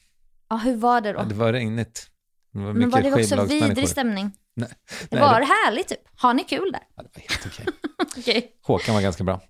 Ja, 0.48 0.56
hur 0.56 0.76
var 0.76 1.00
det 1.00 1.12
då? 1.12 1.18
Ja, 1.18 1.24
det 1.24 1.34
var 1.34 1.52
regnigt. 1.52 2.10
Det 2.52 2.58
var 2.58 2.72
Men 2.72 2.90
var 2.90 3.02
det 3.02 3.12
också 3.12 3.44
vidrig 3.44 3.88
stämning? 3.88 4.32
Nej, 4.54 4.68
Det 5.10 5.20
var 5.20 5.40
det 5.40 5.46
härligt 5.46 5.88
typ? 5.88 5.98
Har 6.16 6.34
ni 6.34 6.44
kul 6.44 6.72
där? 6.72 6.82
Ja, 6.96 7.02
det 7.02 7.08
var 7.14 7.20
helt 7.28 7.46
okej. 7.46 7.66
Okej. 8.18 8.52
Håkan 8.62 8.94
var 8.94 9.02
ganska 9.02 9.24
bra. 9.24 9.40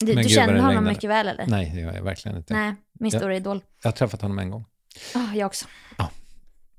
Du, 0.00 0.14
du 0.14 0.24
känner 0.28 0.52
honom 0.54 0.68
regnade. 0.68 0.88
mycket 0.88 1.10
väl 1.10 1.28
eller? 1.28 1.46
Nej, 1.46 1.72
det 1.74 1.80
gör 1.80 1.94
jag 1.94 2.02
verkligen 2.02 2.36
inte. 2.38 2.54
Nej, 2.54 2.74
min 2.92 3.10
Ja. 3.10 3.18
stora 3.18 3.36
idol. 3.36 3.64
Jag 3.82 3.90
har 3.90 3.96
träffat 3.96 4.22
honom 4.22 4.38
en 4.38 4.50
gång. 4.50 4.64
Oh, 5.14 5.36
jag 5.38 5.46
också. 5.46 5.66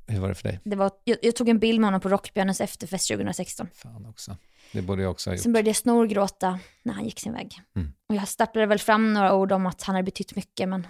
Hur 0.07 0.19
var 0.19 0.29
det 0.29 0.35
för 0.35 0.43
dig? 0.43 0.59
Det 0.63 0.75
var, 0.75 0.91
jag, 1.03 1.17
jag 1.21 1.35
tog 1.35 1.49
en 1.49 1.59
bild 1.59 1.79
med 1.79 1.87
honom 1.87 2.01
på 2.01 2.09
Rockbjörnens 2.09 2.61
efterfest 2.61 3.07
2016. 3.07 3.67
Fan 3.73 4.05
också. 4.05 4.37
Det 4.71 4.81
borde 4.81 5.01
jag 5.01 5.11
också 5.11 5.29
ha 5.29 5.35
gjort. 5.35 5.43
Sen 5.43 5.53
började 5.53 5.69
jag 5.69 5.75
snorgråta 5.75 6.59
när 6.83 6.93
han 6.93 7.05
gick 7.05 7.19
sin 7.19 7.33
väg. 7.33 7.61
Mm. 7.75 7.91
Och 8.09 8.15
jag 8.15 8.27
stapplade 8.27 8.67
väl 8.67 8.79
fram 8.79 9.13
några 9.13 9.35
ord 9.35 9.51
om 9.51 9.65
att 9.65 9.83
han 9.83 9.95
hade 9.95 10.05
betytt 10.05 10.35
mycket, 10.35 10.69
men 10.69 10.87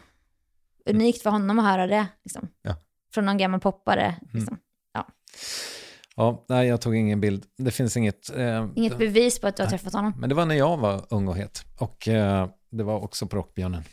unikt 0.85 1.21
för 1.23 1.29
honom 1.29 1.59
att 1.59 1.65
höra 1.65 1.87
det. 1.87 2.07
Liksom. 2.25 2.47
Ja. 2.61 2.75
Från 3.13 3.25
någon 3.25 3.37
gammal 3.37 3.59
poppare. 3.59 4.15
Liksom. 4.33 4.57
Ja, 6.15 6.45
nej, 6.49 6.67
jag 6.67 6.81
tog 6.81 6.95
ingen 6.95 7.21
bild. 7.21 7.45
Det 7.57 7.71
finns 7.71 7.97
inget... 7.97 8.37
Eh, 8.37 8.67
Inget 8.75 8.97
bevis 8.97 9.39
på 9.39 9.47
att 9.47 9.55
du 9.57 9.63
har 9.63 9.69
Nej. 9.69 9.79
träffat 9.79 9.93
honom. 9.93 10.13
Men 10.17 10.29
det 10.29 10.35
var 10.35 10.45
när 10.45 10.55
jag 10.55 10.77
var 10.77 11.05
ung 11.09 11.27
och 11.27 11.35
het. 11.37 11.65
Och 11.77 12.07
eh, 12.07 12.49
det 12.69 12.83
var 12.83 12.99
också 13.03 13.27
på 13.27 13.37
Rockbjörnen. 13.37 13.83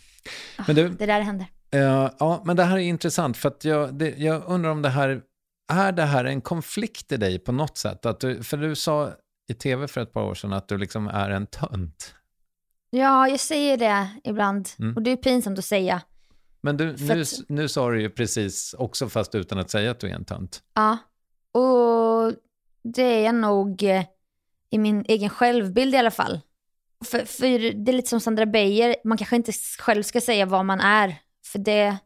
Men 0.66 0.76
du, 0.76 0.88
Det 0.88 1.06
där 1.06 1.20
händer. 1.20 1.46
eh, 1.70 2.10
ja, 2.18 2.42
men 2.44 2.56
det 2.56 2.64
här 2.64 2.76
är 2.76 2.80
intressant 2.80 3.36
för 3.36 3.48
att 3.48 3.64
jag, 3.64 3.94
det, 3.94 4.08
jag 4.18 4.42
undrar 4.46 4.70
om 4.70 4.82
det 4.82 4.88
här, 4.88 5.20
är 5.72 5.92
det 5.92 6.02
här 6.04 6.24
en 6.24 6.40
konflikt 6.40 7.12
i 7.12 7.16
dig 7.16 7.38
på 7.38 7.52
något 7.52 7.78
sätt? 7.78 8.06
Att 8.06 8.20
du, 8.20 8.42
för 8.42 8.56
du 8.56 8.74
sa 8.74 9.12
i 9.48 9.54
tv 9.54 9.88
för 9.88 10.00
ett 10.00 10.12
par 10.12 10.22
år 10.22 10.34
sedan 10.34 10.52
att 10.52 10.68
du 10.68 10.78
liksom 10.78 11.08
är 11.08 11.30
en 11.30 11.46
tönt. 11.46 12.14
Ja, 12.90 13.28
jag 13.28 13.40
säger 13.40 13.76
det 13.76 14.08
ibland. 14.24 14.68
Mm. 14.78 14.96
Och 14.96 15.02
det 15.02 15.10
är 15.10 15.16
pinsamt 15.16 15.58
att 15.58 15.64
säga. 15.64 16.02
Men 16.60 16.76
du, 16.76 16.96
nu, 16.98 17.20
att- 17.22 17.48
nu 17.48 17.68
sa 17.68 17.90
du 17.90 18.00
ju 18.00 18.10
precis 18.10 18.74
också 18.78 19.08
fast 19.08 19.34
utan 19.34 19.58
att 19.58 19.70
säga 19.70 19.90
att 19.90 20.00
du 20.00 20.06
är 20.10 20.14
en 20.14 20.24
tönt. 20.24 20.62
Ja, 20.74 20.98
och 21.60 22.32
det 22.82 23.02
är 23.02 23.24
jag 23.24 23.34
nog 23.34 23.82
eh, 23.82 24.04
i 24.70 24.78
min 24.78 25.04
egen 25.08 25.30
självbild 25.30 25.94
i 25.94 25.98
alla 25.98 26.10
fall. 26.10 26.40
För, 27.04 27.18
för 27.18 27.46
det 27.84 27.90
är 27.90 27.96
lite 27.96 28.08
som 28.08 28.20
Sandra 28.20 28.46
Beijer, 28.46 28.96
man 29.04 29.18
kanske 29.18 29.36
inte 29.36 29.52
själv 29.78 30.02
ska 30.02 30.20
säga 30.20 30.46
vad 30.46 30.64
man 30.64 30.80
är, 30.80 31.16
för 31.46 31.58
det 31.58 31.96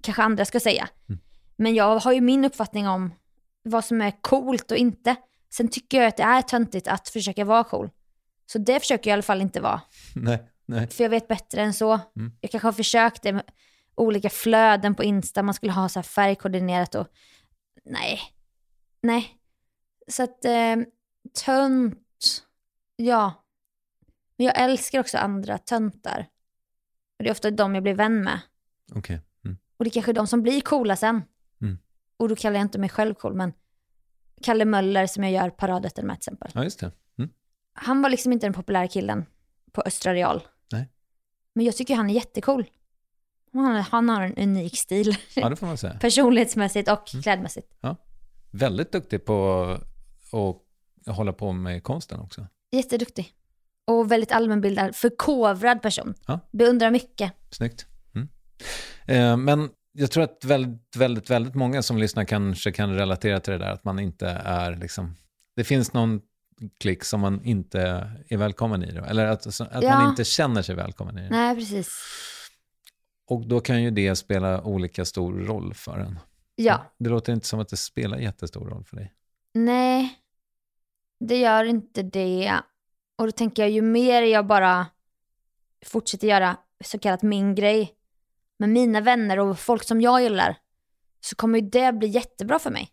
kanske 0.00 0.22
andra 0.22 0.44
ska 0.44 0.60
säga. 0.60 0.88
Mm. 1.08 1.20
Men 1.56 1.74
jag 1.74 1.98
har 1.98 2.12
ju 2.12 2.20
min 2.20 2.44
uppfattning 2.44 2.88
om 2.88 3.14
vad 3.62 3.84
som 3.84 4.00
är 4.00 4.12
coolt 4.20 4.70
och 4.70 4.76
inte. 4.76 5.16
Sen 5.54 5.68
tycker 5.68 5.98
jag 5.98 6.06
att 6.06 6.16
det 6.16 6.22
är 6.22 6.42
töntigt 6.42 6.88
att 6.88 7.08
försöka 7.08 7.44
vara 7.44 7.64
cool. 7.64 7.90
Så 8.46 8.58
det 8.58 8.80
försöker 8.80 9.10
jag 9.10 9.12
i 9.12 9.16
alla 9.16 9.22
fall 9.22 9.40
inte 9.40 9.60
vara. 9.60 9.80
Nej, 10.14 10.50
nej. 10.66 10.88
För 10.88 11.04
jag 11.04 11.10
vet 11.10 11.28
bättre 11.28 11.62
än 11.62 11.74
så. 11.74 12.00
Mm. 12.16 12.32
Jag 12.40 12.50
kanske 12.50 12.66
har 12.66 12.72
försökt 12.72 13.22
det 13.22 13.32
med 13.32 13.44
olika 13.94 14.30
flöden 14.30 14.94
på 14.94 15.04
Insta, 15.04 15.42
man 15.42 15.54
skulle 15.54 15.72
ha 15.72 15.88
så 15.88 15.98
här 15.98 16.04
färgkoordinerat 16.04 16.94
och 16.94 17.08
nej, 17.84 18.20
nej. 19.02 19.38
Så 20.08 20.22
att 20.22 20.44
eh, 20.44 20.76
tönt, 21.44 22.42
ja. 22.96 23.44
Men 24.36 24.46
jag 24.46 24.60
älskar 24.60 25.00
också 25.00 25.18
andra 25.18 25.58
töntar. 25.58 26.26
Och 27.18 27.24
det 27.24 27.28
är 27.28 27.32
ofta 27.32 27.50
de 27.50 27.74
jag 27.74 27.82
blir 27.82 27.94
vän 27.94 28.24
med. 28.24 28.40
Okej. 28.94 29.20
Mm. 29.44 29.56
Och 29.76 29.84
det 29.84 29.88
är 29.88 29.92
kanske 29.92 30.12
de 30.12 30.26
som 30.26 30.42
blir 30.42 30.60
coola 30.60 30.96
sen. 30.96 31.22
Mm. 31.60 31.78
Och 32.16 32.28
då 32.28 32.36
kallar 32.36 32.56
jag 32.56 32.64
inte 32.64 32.78
mig 32.78 32.88
själv 32.88 33.14
cool, 33.14 33.34
men 33.34 33.52
Kalle 34.42 34.64
Möller 34.64 35.06
som 35.06 35.24
jag 35.24 35.32
gör 35.32 35.50
paradrätten 35.50 36.06
med 36.06 36.14
till 36.14 36.20
exempel. 36.20 36.50
Ja, 36.54 36.64
just 36.64 36.80
det. 36.80 36.90
Mm. 37.18 37.30
Han 37.72 38.02
var 38.02 38.10
liksom 38.10 38.32
inte 38.32 38.46
den 38.46 38.52
populära 38.52 38.88
killen 38.88 39.24
på 39.72 39.82
Östra 39.86 40.14
Real. 40.14 40.42
Nej. 40.72 40.88
Men 41.54 41.64
jag 41.66 41.76
tycker 41.76 41.94
han 41.94 42.10
är 42.10 42.14
jättecool. 42.14 42.64
Han, 43.52 43.76
han 43.76 44.08
har 44.08 44.22
en 44.22 44.34
unik 44.38 44.78
stil. 44.78 45.16
Ja, 45.34 45.48
det 45.48 45.56
får 45.56 45.66
man 45.66 45.78
säga. 45.78 45.94
Personlighetsmässigt 46.00 46.90
och 46.90 47.14
Mm. 47.14 47.22
klädmässigt. 47.22 47.72
Väldigt 48.50 48.92
duktig 48.92 49.24
på 49.24 49.62
att 51.06 51.16
hålla 51.16 51.32
på 51.32 51.52
med 51.52 51.82
konsten 51.82 52.20
också. 52.20 52.46
Jätteduktig. 52.72 53.34
Och 53.86 54.12
väldigt 54.12 54.32
allmänbildad, 54.32 54.96
förkovrad 54.96 55.82
person. 55.82 56.14
Ja. 56.26 56.40
Beundrar 56.50 56.90
mycket. 56.90 57.32
Snyggt. 57.50 57.86
Mm. 58.14 58.28
Eh, 59.06 59.36
men 59.36 59.70
jag 59.98 60.10
tror 60.10 60.24
att 60.24 60.44
väldigt, 60.44 60.96
väldigt, 60.96 61.30
väldigt 61.30 61.54
många 61.54 61.82
som 61.82 61.98
lyssnar 61.98 62.24
kanske 62.24 62.72
kan 62.72 62.94
relatera 62.94 63.40
till 63.40 63.52
det 63.52 63.58
där 63.58 63.70
att 63.72 63.84
man 63.84 63.98
inte 63.98 64.28
är 64.44 64.76
liksom... 64.76 65.14
Det 65.56 65.64
finns 65.64 65.92
någon 65.92 66.20
klick 66.80 67.04
som 67.04 67.20
man 67.20 67.44
inte 67.44 67.80
är 68.28 68.36
välkommen 68.36 68.84
i 68.84 68.92
då. 68.92 69.04
Eller 69.04 69.26
att, 69.26 69.46
att 69.46 69.82
Ja. 69.82 69.98
man 69.98 70.10
inte 70.10 70.24
känner 70.24 70.62
sig 70.62 70.74
välkommen 70.74 71.18
i 71.18 71.22
det. 71.22 71.28
Nej, 71.30 71.56
precis. 71.56 71.88
Och 73.26 73.46
då 73.46 73.60
kan 73.60 73.82
ju 73.82 73.90
det 73.90 74.16
spela 74.16 74.62
olika 74.62 75.04
stor 75.04 75.32
roll 75.34 75.74
för 75.74 75.98
en. 75.98 76.18
Ja. 76.54 76.92
Det 76.98 77.10
låter 77.10 77.32
inte 77.32 77.46
som 77.46 77.60
att 77.60 77.68
det 77.68 77.76
spelar 77.76 78.18
jättestor 78.18 78.68
roll 78.68 78.84
för 78.84 78.96
dig. 78.96 79.12
Nej, 79.54 80.18
det 81.20 81.36
gör 81.38 81.64
inte 81.64 82.02
det. 82.02 82.52
Och 83.18 83.26
då 83.26 83.32
tänker 83.32 83.62
jag 83.62 83.70
ju 83.70 83.82
mer 83.82 84.22
jag 84.22 84.46
bara 84.46 84.86
fortsätter 85.86 86.28
göra 86.28 86.56
så 86.84 86.98
kallat 86.98 87.22
min 87.22 87.54
grej 87.54 87.94
med 88.58 88.68
mina 88.68 89.00
vänner 89.00 89.38
och 89.38 89.58
folk 89.58 89.84
som 89.84 90.00
jag 90.00 90.22
gillar 90.22 90.56
så 91.20 91.36
kommer 91.36 91.58
ju 91.58 91.68
det 91.68 91.92
bli 91.92 92.08
jättebra 92.08 92.58
för 92.58 92.70
mig. 92.70 92.92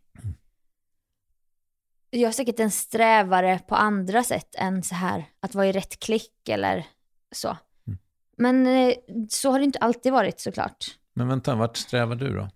Jag 2.10 2.30
är 2.30 2.32
säkert 2.32 2.60
en 2.60 2.72
strävare 2.72 3.60
på 3.68 3.76
andra 3.76 4.24
sätt 4.24 4.56
än 4.56 4.84
så 4.84 4.96
här 4.96 5.26
att 5.40 5.56
vara 5.56 5.68
i 5.68 5.72
rätt 5.72 6.00
klick 6.00 6.50
eller 6.50 6.88
så. 7.32 7.58
Mm. 7.88 8.00
Men 8.38 8.68
eh, 8.68 8.94
så 9.30 9.52
har 9.52 9.60
det 9.60 9.66
inte 9.66 9.80
alltid 9.80 10.12
varit 10.12 10.40
såklart. 10.40 10.98
Men 11.14 11.28
vänta, 11.28 11.56
vart 11.56 11.78
strävar 11.78 12.16
du 12.16 12.36
då? 12.36 12.50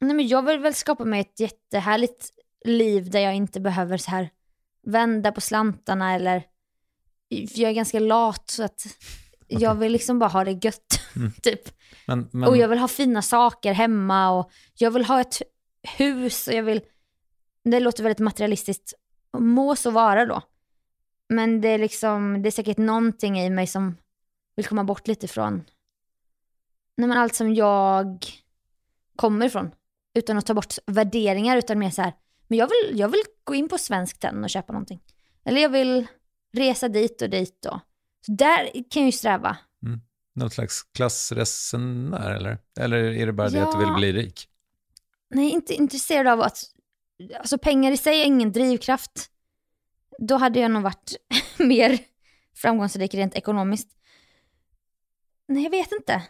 Nej, 0.00 0.16
men 0.16 0.28
jag 0.28 0.42
vill 0.42 0.58
väl 0.58 0.74
skapa 0.74 1.04
mig 1.04 1.20
ett 1.20 1.40
jättehärligt 1.40 2.30
liv 2.64 3.10
där 3.10 3.20
jag 3.20 3.34
inte 3.34 3.60
behöver 3.60 3.96
så 3.96 4.10
här 4.10 4.30
vända 4.82 5.32
på 5.32 5.40
slantarna 5.40 6.14
eller 6.14 6.42
jag 7.28 7.70
är 7.70 7.74
ganska 7.74 8.00
lat 8.00 8.50
så 8.50 8.62
att 8.62 8.86
jag 9.48 9.74
vill 9.74 9.92
liksom 9.92 10.18
bara 10.18 10.30
ha 10.30 10.44
det 10.44 10.64
gött. 10.64 11.00
Mm. 11.16 11.32
typ. 11.42 11.60
Men, 12.06 12.28
men, 12.32 12.48
Och 12.48 12.56
jag 12.56 12.68
vill 12.68 12.78
ha 12.78 12.88
fina 12.88 13.22
saker 13.22 13.72
hemma 13.72 14.30
och 14.30 14.50
jag 14.74 14.90
vill 14.90 15.04
ha 15.04 15.20
ett 15.20 15.42
hus 15.98 16.48
och 16.48 16.54
jag 16.54 16.62
vill, 16.62 16.80
det 17.64 17.80
låter 17.80 18.02
väldigt 18.02 18.18
materialistiskt, 18.18 18.94
må 19.38 19.76
så 19.76 19.90
vara 19.90 20.26
då. 20.26 20.42
Men 21.28 21.60
det 21.60 21.68
är 21.68 21.78
liksom, 21.78 22.42
det 22.42 22.48
är 22.48 22.50
säkert 22.50 22.78
någonting 22.78 23.40
i 23.40 23.50
mig 23.50 23.66
som 23.66 23.96
vill 24.56 24.66
komma 24.66 24.84
bort 24.84 25.08
lite 25.08 25.28
från, 25.28 25.64
nej 26.96 27.08
men 27.08 27.18
allt 27.18 27.34
som 27.34 27.54
jag 27.54 28.26
kommer 29.16 29.46
ifrån. 29.46 29.70
Utan 30.14 30.38
att 30.38 30.46
ta 30.46 30.54
bort 30.54 30.74
värderingar 30.86 31.56
utan 31.56 31.78
mer 31.78 31.90
så 31.90 32.02
här, 32.02 32.12
men 32.48 32.58
jag 32.58 32.68
vill, 32.68 32.98
jag 32.98 33.08
vill 33.08 33.22
gå 33.44 33.54
in 33.54 33.68
på 33.68 33.78
Svensk 33.78 34.18
Tenn 34.18 34.44
och 34.44 34.50
köpa 34.50 34.72
någonting. 34.72 35.00
Eller 35.44 35.62
jag 35.62 35.68
vill 35.68 36.06
resa 36.52 36.88
dit 36.88 37.22
och 37.22 37.30
dit 37.30 37.62
då. 37.62 37.80
Så 38.26 38.32
där 38.32 38.70
kan 38.72 39.02
jag 39.02 39.06
ju 39.06 39.12
sträva. 39.12 39.56
Någon 40.34 40.50
slags 40.50 40.82
klassresenär 40.82 42.30
eller? 42.30 42.58
Eller 42.80 42.96
är 42.98 43.26
det 43.26 43.32
bara 43.32 43.48
det 43.48 43.62
att 43.62 43.72
du 43.72 43.78
vill 43.78 43.94
bli 43.94 44.12
rik? 44.12 44.48
Nej, 45.30 45.50
inte 45.50 45.74
intresserad 45.74 46.26
av 46.26 46.40
att... 46.40 46.64
Alltså 47.38 47.58
pengar 47.58 47.92
i 47.92 47.96
sig 47.96 48.20
är 48.20 48.24
ingen 48.24 48.52
drivkraft. 48.52 49.30
Då 50.18 50.36
hade 50.36 50.60
jag 50.60 50.70
nog 50.70 50.82
varit 50.82 51.16
mer 51.58 51.98
framgångsrik 52.54 53.14
rent 53.14 53.34
ekonomiskt. 53.34 53.88
Nej, 55.48 55.62
jag 55.62 55.70
vet 55.70 55.92
inte. 55.92 56.22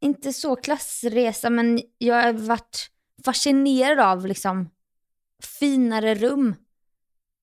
Inte 0.00 0.32
så 0.32 0.56
klassresa, 0.56 1.50
men 1.50 1.82
jag 1.98 2.22
har 2.22 2.32
varit 2.32 2.90
fascinerad 3.24 4.00
av 4.00 4.26
liksom 4.26 4.70
finare 5.60 6.14
rum. 6.14 6.54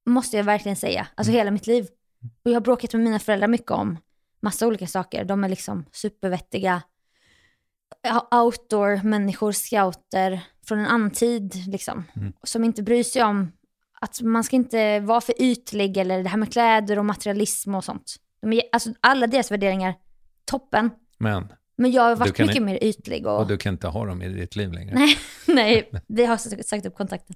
Måste 0.05 0.38
jag 0.38 0.43
verkligen 0.43 0.76
säga. 0.76 1.07
Alltså 1.16 1.32
hela 1.32 1.51
mitt 1.51 1.68
liv. 1.68 1.88
Och 2.43 2.51
jag 2.51 2.55
har 2.55 2.61
bråkat 2.61 2.93
med 2.93 3.01
mina 3.03 3.19
föräldrar 3.19 3.47
mycket 3.47 3.72
om 3.72 3.97
massa 4.41 4.67
olika 4.67 4.88
saker. 4.88 5.26
De 5.26 5.43
är 5.43 5.49
liksom 5.49 5.86
supervettiga 5.91 6.82
outdoor-människor, 8.32 9.51
scouter 9.51 10.41
från 10.65 10.80
en 10.80 10.86
annan 10.86 11.11
tid 11.11 11.55
liksom. 11.67 12.03
Som 12.43 12.63
inte 12.63 12.84
bryr 12.84 13.03
sig 13.03 13.24
om 13.24 13.51
att 14.01 14.22
man 14.22 14.43
ska 14.43 14.55
inte 14.55 14.99
vara 14.99 15.22
för 15.22 15.41
ytlig 15.41 15.97
eller 15.97 16.24
det 16.24 16.30
här 16.30 16.38
med 16.38 16.51
kläder 16.51 16.99
och 16.99 17.05
materialism 17.05 17.76
och 17.76 17.84
sånt. 17.84 18.15
De 18.41 18.53
är, 18.53 18.61
alltså 18.72 18.93
alla 19.01 19.28
deras 19.28 19.51
värderingar, 19.51 19.93
toppen. 20.45 20.89
Men, 21.17 21.47
Men 21.76 21.91
jag 21.91 22.03
har 22.03 22.15
varit 22.15 22.39
mycket 22.39 22.55
i- 22.55 22.59
mer 22.59 22.84
ytlig 22.84 23.28
och... 23.28 23.39
och 23.39 23.47
du 23.47 23.57
kan 23.57 23.74
inte 23.74 23.88
ha 23.88 24.05
dem 24.05 24.22
i 24.22 24.30
ditt 24.30 24.55
liv 24.55 24.72
längre. 24.72 24.93
Nej, 24.95 25.17
nej, 25.47 25.91
vi 26.07 26.26
har 26.26 26.63
sagt 26.63 26.86
upp 26.86 26.95
kontakten. 26.95 27.36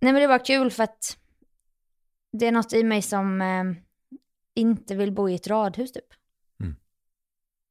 Nej 0.00 0.12
men 0.12 0.22
det 0.22 0.26
var 0.26 0.44
kul 0.44 0.70
för 0.70 0.82
att 0.82 1.16
det 2.38 2.46
är 2.46 2.52
något 2.52 2.72
i 2.72 2.84
mig 2.84 3.02
som 3.02 3.40
eh, 3.40 3.64
inte 4.54 4.94
vill 4.94 5.12
bo 5.12 5.28
i 5.28 5.34
ett 5.34 5.46
radhus 5.46 5.92
typ. 5.92 6.14
Mm. 6.60 6.76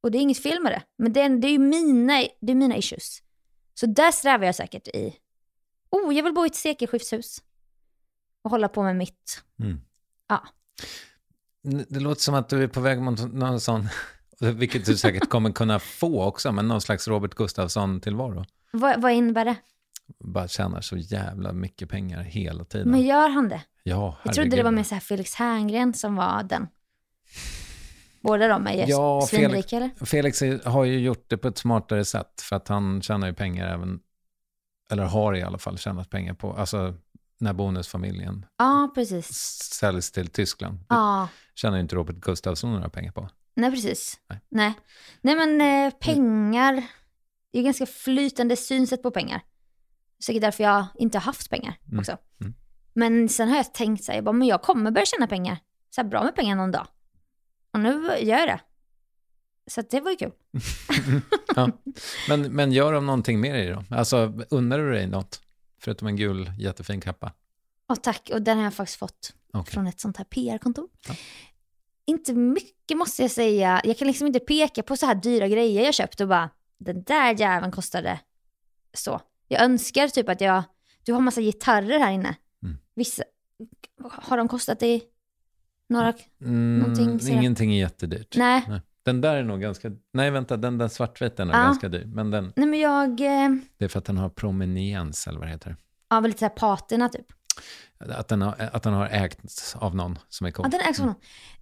Och 0.02 0.10
det 0.10 0.18
är 0.18 0.20
inget 0.22 0.42
fel 0.42 0.62
med 0.62 0.72
det, 0.72 0.82
men 0.98 1.12
det 1.12 1.20
är, 1.20 1.28
det 1.28 1.48
är 1.48 1.52
ju 1.52 1.58
mina, 1.58 2.26
det 2.40 2.52
är 2.52 2.54
mina 2.56 2.76
issues. 2.76 3.22
Så 3.74 3.86
där 3.86 4.10
strävar 4.10 4.46
jag 4.46 4.54
säkert 4.54 4.88
i. 4.88 5.16
Oh, 5.90 6.14
jag 6.14 6.22
vill 6.22 6.32
bo 6.32 6.44
i 6.44 6.46
ett 6.46 6.54
sekelskiftshus. 6.54 7.42
Och 8.42 8.50
hålla 8.50 8.68
på 8.68 8.82
med 8.82 8.96
mitt. 8.96 9.42
Mm. 9.58 9.80
Ja. 10.28 10.44
Det 11.62 12.00
låter 12.00 12.22
som 12.22 12.34
att 12.34 12.48
du 12.48 12.62
är 12.62 12.68
på 12.68 12.80
väg 12.80 13.00
mot 13.02 13.32
någon 13.32 13.60
sån, 13.60 13.88
vilket 14.40 14.86
du 14.86 14.96
säkert 14.96 15.28
kommer 15.28 15.52
kunna 15.52 15.78
få 15.78 16.24
också, 16.24 16.52
men 16.52 16.68
någon 16.68 16.80
slags 16.80 17.08
Robert 17.08 17.34
Gustafsson-tillvaro. 17.34 18.44
Vad, 18.70 19.02
vad 19.02 19.12
innebär 19.12 19.44
det? 19.44 19.56
Bara 20.20 20.48
tjänar 20.48 20.80
så 20.80 20.96
jävla 20.96 21.52
mycket 21.52 21.88
pengar 21.90 22.22
hela 22.22 22.64
tiden. 22.64 22.90
Men 22.90 23.00
gör 23.02 23.28
han 23.28 23.48
det? 23.48 23.62
ja, 23.82 24.16
Jag 24.24 24.34
trodde 24.34 24.50
det 24.50 24.56
herregud. 24.56 24.64
var 24.64 24.70
mer 24.72 24.82
så 24.82 24.94
här 24.94 25.00
Felix 25.00 25.34
Herngren 25.34 25.94
som 25.94 26.16
var 26.16 26.42
den. 26.42 26.66
Båda 28.20 28.48
de 28.48 28.66
är 28.66 28.88
Ja, 28.88 29.26
Felix, 29.30 29.72
eller? 29.72 29.90
Felix 30.06 30.42
har 30.64 30.84
ju 30.84 30.98
gjort 30.98 31.24
det 31.28 31.36
på 31.36 31.48
ett 31.48 31.58
smartare 31.58 32.04
sätt, 32.04 32.40
för 32.40 32.56
att 32.56 32.68
han 32.68 33.02
tjänar 33.02 33.26
ju 33.26 33.34
pengar 33.34 33.66
även, 33.74 34.00
eller 34.90 35.02
har 35.04 35.36
i 35.36 35.42
alla 35.42 35.58
fall 35.58 35.78
tjänat 35.78 36.10
pengar 36.10 36.34
på, 36.34 36.52
alltså 36.52 36.94
när 37.38 37.52
bonusfamiljen 37.52 38.46
Ja, 38.58 38.92
precis. 38.94 39.26
säljs 39.72 40.10
till 40.12 40.26
Tyskland. 40.28 40.78
Ja, 40.88 41.28
tjänar 41.54 41.76
ju 41.76 41.80
inte 41.82 41.96
Robert 41.96 42.16
Gustafsson 42.16 42.72
några 42.72 42.88
pengar 42.88 43.12
på. 43.12 43.28
nej 43.54 43.70
precis. 43.70 44.20
Nej. 44.28 44.40
Nej, 44.48 44.74
nej. 45.20 45.34
men 45.36 45.60
eh, 45.86 45.92
pengar, 45.98 46.82
det 47.52 47.58
är 47.58 47.62
ganska 47.62 47.86
flytande 47.86 48.56
synsätt 48.56 49.02
på 49.02 49.10
pengar. 49.10 49.40
Säkert 50.26 50.42
därför 50.42 50.64
jag 50.64 50.86
inte 50.98 51.18
har 51.18 51.22
haft 51.22 51.50
pengar 51.50 51.78
Mm. 51.86 51.98
också. 51.98 52.16
Mm. 52.40 52.54
Men 52.94 53.28
sen 53.28 53.48
har 53.48 53.56
jag 53.56 53.74
tänkt 53.74 54.04
så 54.04 54.12
här, 54.12 54.16
jag 54.16 54.24
bara, 54.24 54.32
men 54.32 54.48
jag 54.48 54.62
kommer 54.62 54.90
börja 54.90 55.06
tjäna 55.06 55.26
pengar. 55.26 55.58
Så 55.90 56.00
här 56.02 56.08
bra 56.08 56.24
med 56.24 56.34
pengar 56.36 56.56
någon 56.56 56.70
dag. 56.70 56.86
Och 57.72 57.80
nu 57.80 57.90
gör 58.20 58.38
jag 58.38 58.48
det. 58.48 58.60
Så 59.66 59.82
det 59.90 60.00
var 60.00 60.10
ju 60.10 60.16
kul. 60.16 60.32
Ja. 61.56 61.70
Men, 62.28 62.42
men 62.42 62.72
gör 62.72 62.92
de 62.92 63.06
någonting 63.06 63.40
mer 63.40 63.54
i 63.54 63.66
det 63.66 63.72
då? 63.72 63.96
Alltså, 63.96 64.32
unnar 64.50 64.78
du 64.78 64.92
dig 64.92 65.06
något? 65.06 65.40
Förutom 65.80 66.08
en 66.08 66.16
gul 66.16 66.52
jättefin 66.58 67.00
kappa? 67.00 67.32
Och 67.86 68.02
tack, 68.02 68.30
och 68.32 68.42
den 68.42 68.56
har 68.58 68.64
jag 68.64 68.74
faktiskt 68.74 68.98
fått 68.98 69.32
Okej. 69.52 69.72
från 69.72 69.86
ett 69.86 70.00
sånt 70.00 70.16
här 70.16 70.24
PR-kontor. 70.24 70.88
Ja. 71.08 71.14
Inte 72.06 72.34
mycket 72.34 72.96
måste 72.98 73.22
jag 73.22 73.30
säga. 73.30 73.80
Jag 73.84 73.98
kan 73.98 74.06
liksom 74.08 74.26
inte 74.26 74.40
peka 74.40 74.82
på 74.82 74.96
så 74.96 75.06
här 75.06 75.14
dyra 75.14 75.48
grejer 75.48 75.84
jag 75.84 75.94
köpt 75.94 76.20
och 76.20 76.28
bara, 76.28 76.50
den 76.78 77.02
där 77.02 77.40
jäveln 77.40 77.72
kostade 77.72 78.20
så. 78.94 79.20
Jag 79.48 79.62
önskar 79.62 80.08
typ 80.08 80.28
att 80.28 80.40
jag, 80.40 80.62
du 81.04 81.12
har 81.12 81.20
massa 81.20 81.40
gitarrer 81.40 81.98
här 81.98 82.12
inne. 82.12 82.34
Mm. 82.62 82.76
Vissa, 82.94 83.22
har 84.02 84.36
de 84.36 84.48
kostat 84.48 84.80
dig 84.80 85.02
några? 85.88 86.12
Mm, 86.40 86.78
Någonting 86.78 87.20
sådär. 87.20 87.34
ingenting 87.38 87.72
är 87.74 87.78
jättedyrt. 87.78 88.36
Nej. 88.36 88.64
Nej. 88.68 88.80
Den 89.02 89.20
där 89.20 89.36
är 89.36 89.42
nog 89.44 89.60
ganska... 89.60 89.90
Nej, 90.12 90.30
vänta, 90.30 90.56
den 90.56 90.78
där 90.78 90.88
svartvita 90.88 91.42
är 91.42 91.46
nog 91.46 91.54
Ja. 91.56 91.60
ganska 91.62 91.88
dyr. 91.88 92.04
Men 92.06 92.30
den, 92.30 92.52
Nej 92.56 92.66
men 92.68 92.80
jag, 92.80 93.20
eh, 93.20 93.50
det 93.78 93.84
är 93.84 93.88
för 93.88 93.98
att 93.98 94.04
den 94.04 94.16
har 94.18 94.28
promeniens, 94.28 95.26
eller 95.26 95.38
vad 95.38 95.48
det 95.48 95.52
heter. 95.52 95.76
ja 96.10 96.20
väl 96.20 96.28
lite 96.28 96.38
så 96.38 96.44
här 96.44 96.50
patina 96.54 97.08
typ. 97.08 97.26
Att 97.98 98.28
den 98.28 98.42
har, 98.42 98.54
att 98.72 98.82
den 98.82 98.92
har 98.92 99.08
ägts 99.08 99.76
av 99.76 99.96
någon 99.96 100.18
som 100.28 100.46
är 100.46 100.50
cool. 100.50 100.66
Ja 100.72 100.78
den 100.78 100.88
är 100.88 100.92
så. 100.92 101.14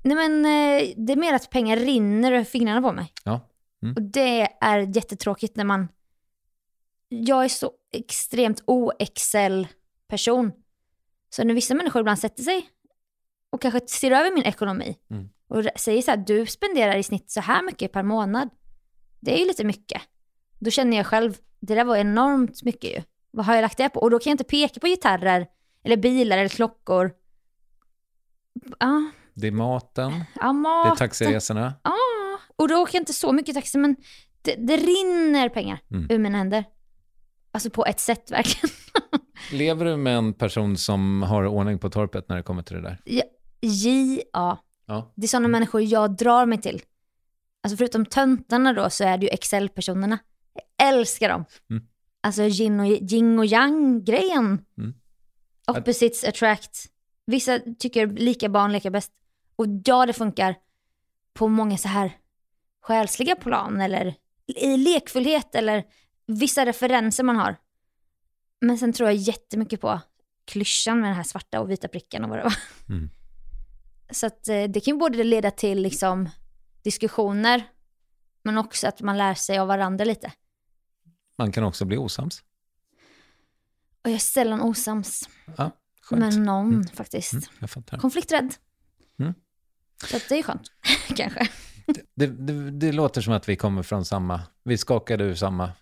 Nej 0.03 0.17
men 0.17 0.45
eh, 0.45 0.89
det 0.97 1.13
är 1.13 1.17
mer 1.17 1.35
att 1.35 1.51
pengar 1.51 1.77
rinner 1.77 2.33
ur 2.33 2.45
fingrarna 2.45 2.83
på 2.83 2.93
mig. 2.93 3.13
Ja. 3.25 3.49
Mm. 3.83 3.95
Och 3.95 4.03
det 4.03 4.49
är 4.61 4.79
jättetråkigt 4.97 5.57
när 5.57 5.65
man... 5.65 5.89
Jag 7.15 7.45
är 7.45 7.49
så 7.49 7.71
extremt 7.93 8.63
o-Excel-person. 8.67 10.53
Så 11.31 11.45
när 11.45 11.55
vissa 11.55 11.75
människor 11.75 12.01
ibland 12.01 12.19
sätter 12.19 12.43
sig 12.43 12.69
och 13.51 13.63
kanske 13.63 13.81
ser 13.89 14.11
över 14.11 14.35
min 14.35 14.43
ekonomi 14.45 14.97
Mm. 15.11 15.29
och 15.49 15.65
säger 15.81 16.03
så 16.03 16.11
här, 16.11 16.19
du 16.19 16.47
spenderar 16.47 16.97
i 16.97 17.03
snitt 17.03 17.31
så 17.31 17.41
här 17.41 17.63
mycket 17.63 17.93
per 17.93 18.03
månad. 18.03 18.49
Det 19.21 19.35
är 19.35 19.39
ju 19.39 19.45
lite 19.47 19.65
mycket. 19.65 20.03
Då 20.59 20.71
känner 20.71 20.97
jag 20.97 21.07
själv, 21.07 21.39
det 21.61 21.75
där 21.75 21.85
var 21.85 21.97
enormt 21.97 22.63
mycket 22.63 22.91
ju. 22.91 23.03
Vad 23.31 23.47
har 23.47 23.55
jag 23.55 23.63
lagt 23.63 23.79
det 23.79 23.89
på? 23.89 24.01
Och 24.01 24.11
då 24.11 24.19
kan 24.19 24.31
jag 24.31 24.35
inte 24.35 24.45
peka 24.45 24.81
på 24.81 24.87
gitarrer, 24.87 25.47
eller 25.85 25.97
bilar, 25.97 26.39
eller 26.39 26.49
klockor. 26.49 27.13
Ja, 28.79 29.11
Det 29.35 29.47
är 29.47 29.53
maten, 29.53 30.13
ja 30.41 30.47
det 30.47 30.53
mat. 30.53 30.93
är 30.93 30.97
taxiresorna. 30.97 31.75
Ja, 31.85 31.95
och 32.57 32.69
då 32.69 32.77
åker 32.77 32.95
jag 32.95 33.01
inte 33.03 33.13
så 33.13 33.33
mycket 33.33 33.55
taxi, 33.55 33.79
men 33.79 33.97
det, 34.43 34.55
det 34.55 34.77
rinner 34.77 35.49
pengar 35.49 35.79
Mm. 35.91 36.07
ur 36.11 36.19
mina 36.19 36.39
händer. 36.39 36.65
Alltså 37.53 37.71
på 37.71 37.87
ett 37.87 38.01
sätt 38.01 38.31
verkligen. 38.31 38.77
Lever 39.53 39.85
du 39.85 39.97
med 39.97 40.17
en 40.17 40.35
person 40.35 40.77
som 40.77 41.23
har 41.23 41.47
ordning 41.47 41.79
på 41.79 41.91
torpet 41.91 42.29
när 42.29 42.37
det 42.37 42.43
kommer 42.43 42.63
till 42.63 42.77
det 42.77 42.83
där? 42.83 43.01
Ja, 43.05 43.23
J.A. 43.61 44.59
Ja. 44.87 45.13
Det 45.15 45.25
är 45.25 45.29
sådana 45.29 45.49
människor 45.49 45.83
jag 45.83 46.17
drar 46.17 46.47
mig 46.47 46.61
till. 46.61 46.83
Alltså 47.63 47.77
förutom 47.77 48.07
töntarna 48.07 48.73
då 48.73 48.91
så 48.91 49.05
är 49.05 49.19
det 49.19 49.27
ju 49.27 49.31
Excel-personerna. 49.33 50.19
Jag 50.55 50.89
älskar 50.89 51.29
dem. 51.29 51.45
Mm. 51.71 51.83
Alltså 52.21 52.43
yin 52.43 52.81
och, 52.81 52.87
yin 52.87 53.39
och 53.39 53.47
yang-grejen. 53.47 54.65
Mm. 54.79 54.95
Opposites 55.67 56.25
attract. 56.25 56.87
Vissa 57.27 57.61
tycker 57.79 58.07
lika 58.07 58.49
barn 58.49 58.73
leka 58.73 58.91
bäst. 58.91 59.13
Och 59.57 59.67
ja, 59.85 60.07
det 60.07 60.13
funkar 60.13 60.55
på 61.35 61.49
många 61.49 61.79
så 61.79 61.89
här 61.89 62.17
själsliga 62.81 63.37
plan 63.37 63.81
eller 63.81 64.15
i 64.47 64.77
lekfullhet 64.77 65.55
eller 65.55 65.85
vissa 66.39 66.67
referenser 66.67 67.25
man 67.25 67.37
har. 67.37 67.57
Men 68.61 68.79
sen 68.79 68.93
tror 68.93 69.09
jag 69.09 69.17
jättemycket 69.17 69.81
på 69.81 70.01
klyschan 70.45 71.01
med 71.01 71.09
den 71.11 71.17
här 71.17 71.23
svarta 71.23 71.61
och 71.61 71.71
vita 71.71 71.89
pricken 71.89 72.25
och 72.25 72.31
vad 72.31 72.39
det 72.39 72.43
var. 72.45 72.55
Mm. 72.89 73.11
Så 74.11 74.27
att 74.27 74.49
eh, 74.49 74.65
det 74.65 74.81
kan 74.81 74.95
ju 74.95 74.99
både 74.99 75.25
leda 75.25 75.51
till 75.51 75.83
liksom 75.83 76.29
diskussioner 76.83 77.63
men 78.43 78.59
också 78.59 78.89
att 78.89 79.01
man 79.01 79.19
lär 79.19 79.35
sig 79.35 79.59
av 79.59 79.69
varandra 79.69 80.05
lite. 80.05 80.33
Man 81.39 81.53
kan 81.53 81.65
också 81.65 81.85
bli 81.85 81.97
osams. 81.97 82.43
Och 84.05 84.11
jag 84.11 84.15
är 84.15 84.19
sällan 84.19 84.61
osams 84.61 85.29
Ja, 85.57 85.71
skönt. 86.03 86.21
med 86.21 86.39
någon 86.39 86.75
Mm. 86.75 86.87
faktiskt. 86.87 87.33
Mm, 87.33 87.45
jag 87.61 87.71
fattar. 87.71 87.99
Konflikträdd. 87.99 88.55
Mm. 89.19 89.35
Så 90.11 90.19
det 90.29 90.39
är 90.39 90.43
skönt, 90.43 90.73
kanske. 91.17 91.49
Det, 92.15 92.27
det, 92.27 92.71
det 92.71 92.93
låter 92.93 93.21
som 93.21 93.33
att 93.33 93.49
vi 93.49 93.57
kommer 93.57 93.83
från 93.83 94.05
samma, 94.05 94.41
vi 94.63 94.79
skakade 94.79 95.25
ur 95.25 95.35
samma 95.35 95.73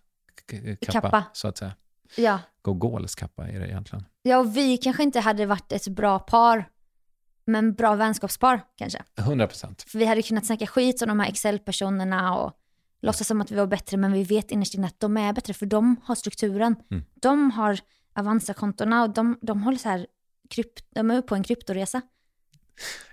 kappa, 0.81 1.01
Kappa. 1.01 1.25
så 1.33 1.49
att 1.49 1.59
säga. 1.59 1.73
Ja. 2.17 2.39
Gogols 2.63 3.15
kappa 3.15 3.49
är 3.49 3.61
det 3.61 3.67
egentligen. 3.69 4.05
ja, 4.23 4.39
och 4.39 4.57
vi 4.57 4.77
kanske 4.77 5.03
inte 5.03 5.21
hade 5.21 5.47
varit 5.47 5.73
ett 5.73 5.89
bra 5.89 6.19
par, 6.19 6.69
men 7.45 7.75
bra 7.75 7.95
vänskapspar 7.95 8.61
kanske. 8.77 9.03
100 9.19 9.47
procent. 9.47 9.83
För 9.83 9.99
vi 9.99 10.05
hade 10.05 10.23
kunnat 10.23 10.47
snacka 10.47 10.67
skit 10.67 11.03
om 11.03 11.09
de 11.09 11.21
här 11.21 11.29
Excel-personerna 11.29 12.37
och 12.37 12.53
låtsas 13.03 13.27
som 13.27 13.41
att 13.41 13.51
vi 13.51 13.57
var 13.57 13.67
bättre, 13.67 13.97
men 13.97 14.13
vi 14.13 14.25
vet 14.25 14.51
innerst 14.51 14.75
inne 14.75 14.87
att 14.87 15.01
de 15.01 15.17
är 15.17 15.33
bättre, 15.33 15.55
för 15.55 15.67
de 15.67 15.97
har 16.05 16.15
strukturen. 16.15 16.77
Mm. 16.91 17.05
De 17.15 17.51
har 17.51 17.81
Avanza-kontona 18.15 19.03
och 19.03 19.11
de, 19.11 19.39
de 19.43 19.63
håller 19.63 19.79
så 19.79 19.89
här, 19.89 20.07
krypt, 20.51 20.85
de 20.91 21.11
är 21.11 21.23
på 21.23 21.35
en 21.35 21.43
kryptoresa. 21.43 22.03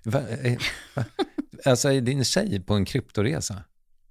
Va, 0.04 0.20
eh, 0.30 0.58
va? 0.96 1.04
Alltså 1.66 1.92
är 1.92 2.02
din 2.02 2.24
tjej 2.26 2.60
på 2.60 2.74
en 2.74 2.86
kryptoresa? 2.86 3.64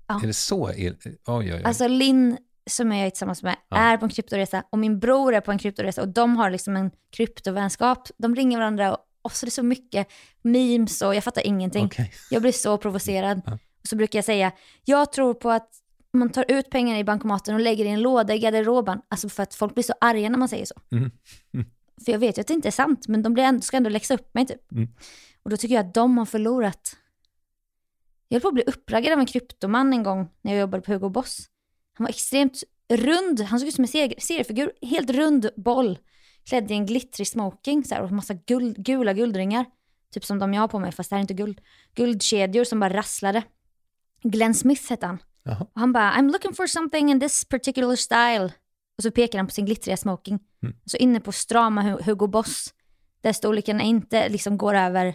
Ja. 0.07 0.21
Är 0.23 0.27
det 0.27 0.35
så? 0.35 0.67
Oj, 0.69 0.97
oj, 1.27 1.55
oj. 1.55 1.63
Alltså 1.65 1.89
Linn, 1.89 2.39
som 2.71 2.93
jag 2.93 3.07
är 3.07 3.11
tillsammans 3.11 3.43
med, 3.43 3.57
Ja. 3.69 3.77
är 3.77 3.97
på 3.97 4.05
en 4.05 4.11
kryptoresa 4.11 4.65
och 4.71 4.79
min 4.79 4.99
bror 4.99 5.35
är 5.35 5.41
på 5.41 5.53
en 5.53 5.59
kryptoresa 5.59 6.03
och 6.03 6.09
de 6.09 6.37
har 6.37 6.51
liksom 6.51 6.77
en 6.77 6.91
kryptovänskap. 7.11 8.09
De 8.19 8.35
ringer 8.35 8.59
varandra 8.59 8.97
och 9.23 9.33
så 9.33 9.45
är 9.45 9.47
det 9.47 9.51
så 9.51 9.63
mycket 9.63 10.09
memes 10.43 11.03
och 11.03 11.15
jag 11.15 11.25
fattar 11.25 11.47
ingenting. 11.47 11.87
Okej. 11.87 12.13
Jag 12.31 12.43
blir 12.43 12.53
så 12.53 12.79
provocerad. 12.79 13.43
Och 13.83 13.89
så 13.89 13.97
brukar 13.97 14.19
jag 14.19 14.25
säga, 14.25 14.53
jag 14.85 15.13
tror 15.13 15.35
på 15.35 15.51
att 15.51 15.69
man 16.13 16.31
tar 16.31 16.45
ut 16.49 16.71
pengar 16.71 16.97
i 16.99 17.05
bankomaten 17.05 17.55
och 17.55 17.61
lägger 17.61 17.85
i 17.85 17.89
en 17.89 18.01
låda 18.03 18.35
i 18.35 18.39
garderoben. 18.39 19.01
Alltså 19.09 19.29
för 19.29 19.43
att 19.43 19.55
folk 19.55 19.75
blir 19.75 19.85
så 19.85 19.95
arga 20.01 20.29
när 20.31 20.39
man 20.39 20.49
säger 20.49 20.65
så. 20.65 20.75
Mm. 20.93 21.11
För 22.05 22.13
jag 22.13 22.19
vet 22.19 22.39
ju 22.39 22.41
att 22.41 22.47
det 22.47 22.55
inte 22.55 22.69
är 22.69 22.73
sant, 22.73 23.09
men 23.09 23.23
de 23.23 23.35
blir 23.35 23.45
ändå, 23.45 23.61
ska 23.61 23.77
ändå 23.77 23.91
läxa 23.91 24.15
upp 24.15 24.35
mig 24.35 24.47
typ. 24.47 24.73
Mm. 24.73 24.89
Och 25.43 25.51
då 25.51 25.57
tycker 25.57 25.75
jag 25.75 25.87
att 25.87 25.95
de 25.95 26.19
har 26.19 26.25
förlorat. 26.27 26.97
Jag 28.29 28.35
höll 28.35 28.43
på 28.43 28.49
att 28.49 28.55
bli 28.55 28.63
uppraggad 28.67 29.13
av 29.13 29.19
en 29.19 29.27
kryptoman 29.27 29.93
en 29.93 30.03
gång 30.03 30.29
när 30.43 30.53
jag 30.53 30.61
jobbade 30.61 30.83
på 30.83 30.93
Hugo 30.93 31.09
Boss. 31.09 31.49
Han 31.97 32.05
var 32.05 32.09
extremt 32.09 32.63
rund, 32.89 33.41
han 33.41 33.61
såg 33.61 33.69
ut 33.69 33.75
som 33.75 33.85
en 33.85 33.89
ser- 33.89 34.21
seriefigur, 34.21 34.73
helt 34.83 35.11
rund 35.11 35.51
boll. 35.57 35.99
Klädd 36.49 36.71
i 36.71 36.75
en 36.75 36.87
glittrig 36.87 37.27
smoking 37.29 37.85
så 37.85 37.95
här, 37.95 38.03
och 38.03 38.11
massa 38.13 38.35
guld, 38.35 38.77
gula 38.85 39.13
guldringar. 39.13 39.65
Typ 40.13 40.25
som 40.25 40.39
de 40.39 40.55
jag 40.55 40.61
har 40.61 40.69
på 40.69 40.79
mig, 40.79 40.93
fast 40.93 41.11
det 41.11 41.17
här 41.17 41.19
är 41.21 41.23
inte 41.23 41.35
guld. 41.35 41.61
Guldkedjor 41.95 42.65
som 42.65 42.81
bara 42.81 42.95
rasslade. 42.95 43.43
Glenn 44.23 44.55
Smith 44.55 44.91
hette 44.91 45.07
han. 45.07 45.19
Jaha. 45.43 45.61
Och 45.75 45.81
han 45.81 45.93
bara, 45.93 46.13
I'm 46.13 46.33
looking 46.33 46.55
for 46.55 46.67
something 46.67 47.11
in 47.11 47.21
this 47.21 47.45
particular 47.45 47.97
style. 47.97 48.53
Och 48.97 49.03
så 49.03 49.11
pekar 49.11 49.39
han 49.39 49.47
på 49.47 49.53
sin 49.53 49.67
glittriga 49.67 49.97
smoking. 49.97 50.39
Så 50.87 50.97
inne 50.97 51.21
på 51.21 51.33
strama 51.33 51.83
Hu- 51.83 52.03
Hugo 52.03 52.27
Boss, 52.27 52.75
där 53.21 53.33
storleken 53.33 53.81
inte 53.81 54.29
liksom 54.29 54.59
går 54.59 54.75
över 54.75 55.15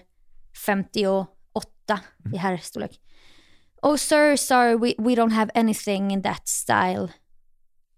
58 0.65 1.99
i 2.33 2.37
herrstorlek. 2.37 2.99
Oh 3.83 3.95
sir, 3.95 4.35
sorry, 4.35 4.75
we, 4.75 4.95
we 4.97 5.15
don't 5.15 5.31
have 5.31 5.49
anything 5.55 6.11
in 6.11 6.21
that 6.21 6.47
style. 6.47 7.09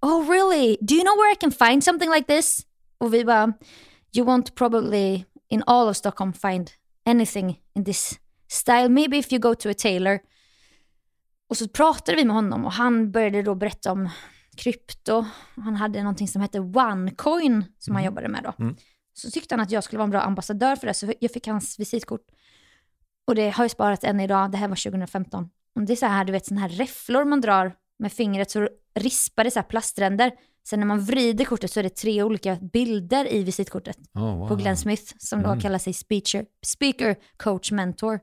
Oh 0.01 0.23
really? 0.25 0.77
Do 0.81 0.95
you 0.95 1.03
know 1.03 1.15
where 1.15 1.31
I 1.31 1.36
can 1.36 1.51
find 1.51 1.84
something 1.84 2.09
like 2.09 2.27
this? 2.27 2.65
Och 2.97 3.13
vi 3.13 3.25
bara, 3.25 3.53
you 4.13 4.25
won't 4.25 4.55
probably 4.55 5.25
in 5.49 5.63
all 5.67 5.88
of 5.89 5.97
Stockholm 5.97 6.34
find 6.34 6.71
anything 7.05 7.59
in 7.75 7.84
this 7.84 8.19
style. 8.47 8.89
Maybe 8.89 9.17
if 9.17 9.31
you 9.31 9.39
go 9.39 9.55
to 9.55 9.69
a 9.69 9.73
tailor. 9.73 10.19
Och 11.49 11.57
så 11.57 11.67
pratade 11.67 12.17
vi 12.17 12.25
med 12.25 12.36
honom 12.36 12.65
och 12.65 12.71
han 12.71 13.11
började 13.11 13.41
då 13.41 13.55
berätta 13.55 13.91
om 13.91 14.09
krypto. 14.57 15.25
Han 15.55 15.75
hade 15.75 15.99
någonting 16.03 16.27
som 16.27 16.41
hette 16.41 16.59
OneCoin 16.59 17.65
som 17.79 17.95
han 17.95 18.03
jobbade 18.03 18.27
med 18.27 18.43
då. 18.43 18.53
Så 19.13 19.31
tyckte 19.31 19.55
han 19.55 19.59
att 19.59 19.71
jag 19.71 19.84
skulle 19.84 19.97
vara 19.97 20.03
en 20.05 20.09
bra 20.11 20.21
ambassadör 20.21 20.75
för 20.75 20.88
det, 20.88 20.93
så 20.93 21.13
jag 21.19 21.31
fick 21.31 21.47
hans 21.47 21.79
visitkort. 21.79 22.25
Och 23.25 23.36
det 23.36 23.49
har 23.49 23.63
jag 23.63 23.71
sparat 23.71 24.03
än 24.03 24.19
idag, 24.19 24.51
det 24.51 24.57
här 24.57 24.67
var 24.67 24.75
2015. 24.75 25.49
Och 25.76 25.82
det 25.82 25.93
är 25.93 25.97
så 25.97 26.05
här, 26.05 26.26
du 26.26 26.32
vet, 26.32 26.45
sådana 26.45 26.61
här 26.61 26.69
räfflor 26.69 27.26
man 27.26 27.41
drar 27.41 27.76
med 27.99 28.13
fingret 28.13 28.51
så 28.51 28.69
rispar 28.95 29.43
det 29.43 29.51
så 29.51 29.59
här 29.59 29.67
plastränder. 29.67 30.32
Sen 30.67 30.80
när 30.80 30.88
man 30.88 31.01
vrider 31.01 31.45
kortet 31.45 31.71
så 31.71 31.80
är 31.80 31.84
det 31.84 31.95
tre 31.95 32.24
olika 32.24 32.55
bilder 32.55 33.34
i 33.34 33.43
visitkortet 33.43 33.97
Oh, 34.13 34.38
wow. 34.38 34.47
på 34.47 34.55
Glenn 34.55 34.78
Smith 34.78 35.13
som 35.17 35.41
då 35.41 35.59
kallar 35.59 35.78
sig 35.78 35.93
speaker, 35.93 36.45
speaker 36.65 37.15
coach 37.38 37.71
mentor. 37.71 38.19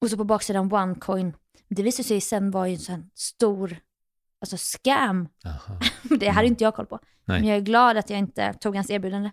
Och 0.00 0.10
så 0.10 0.16
på 0.16 0.24
baksidan 0.24 0.72
OneCoin. 0.72 1.32
Det 1.68 1.82
visade 1.82 2.04
sig 2.08 2.20
sen 2.20 2.50
vara 2.50 2.68
ju 2.68 2.74
en 2.74 2.80
sån 2.80 3.10
stor 3.14 3.76
alltså 4.40 4.56
scam. 4.58 5.28
Det 6.20 6.28
hade 6.28 6.46
inte 6.46 6.64
jag 6.64 6.74
koll 6.74 6.86
på. 6.86 6.98
Nej. 7.24 7.40
Men 7.40 7.48
jag 7.48 7.56
är 7.56 7.60
glad 7.60 7.96
att 7.96 8.10
jag 8.10 8.18
inte 8.18 8.52
tog 8.52 8.74
hans 8.76 8.90
erbjudande. 8.90 9.30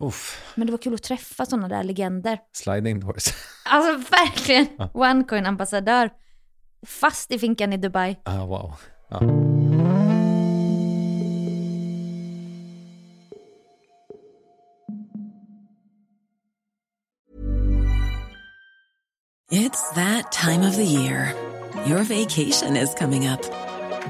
Uff, 0.00 0.52
Men 0.54 0.66
det 0.66 0.70
var 0.70 0.78
kul 0.78 0.94
att 0.94 1.02
träffa 1.02 1.46
sådana 1.46 1.68
där 1.68 1.82
legender. 1.84 2.38
sliding 2.52 3.00
doors. 3.00 3.24
Alltså 3.64 4.10
verkligen, 4.10 4.66
OneCoin-ambassadör. 4.94 6.10
Fast 6.86 7.32
i 7.32 7.38
finkan 7.38 7.72
i 7.72 7.76
Dubai. 7.76 8.16
ah, 8.24 8.44
wow. 8.46 8.74
Ja. 9.10 9.20
It's 19.50 19.90
that 19.94 20.30
time 20.30 20.62
of 20.62 20.76
the 20.76 20.84
year. 20.84 21.34
Your 21.86 22.02
vacation 22.04 22.76
is 22.76 22.94
coming 22.94 23.26
up. 23.26 23.42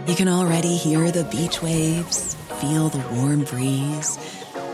You 0.07 0.15
can 0.15 0.29
already 0.29 0.77
hear 0.77 1.11
the 1.11 1.25
beach 1.25 1.63
waves, 1.63 2.35
feel 2.61 2.89
the 2.89 3.03
warm 3.15 3.45
breeze, 3.45 4.19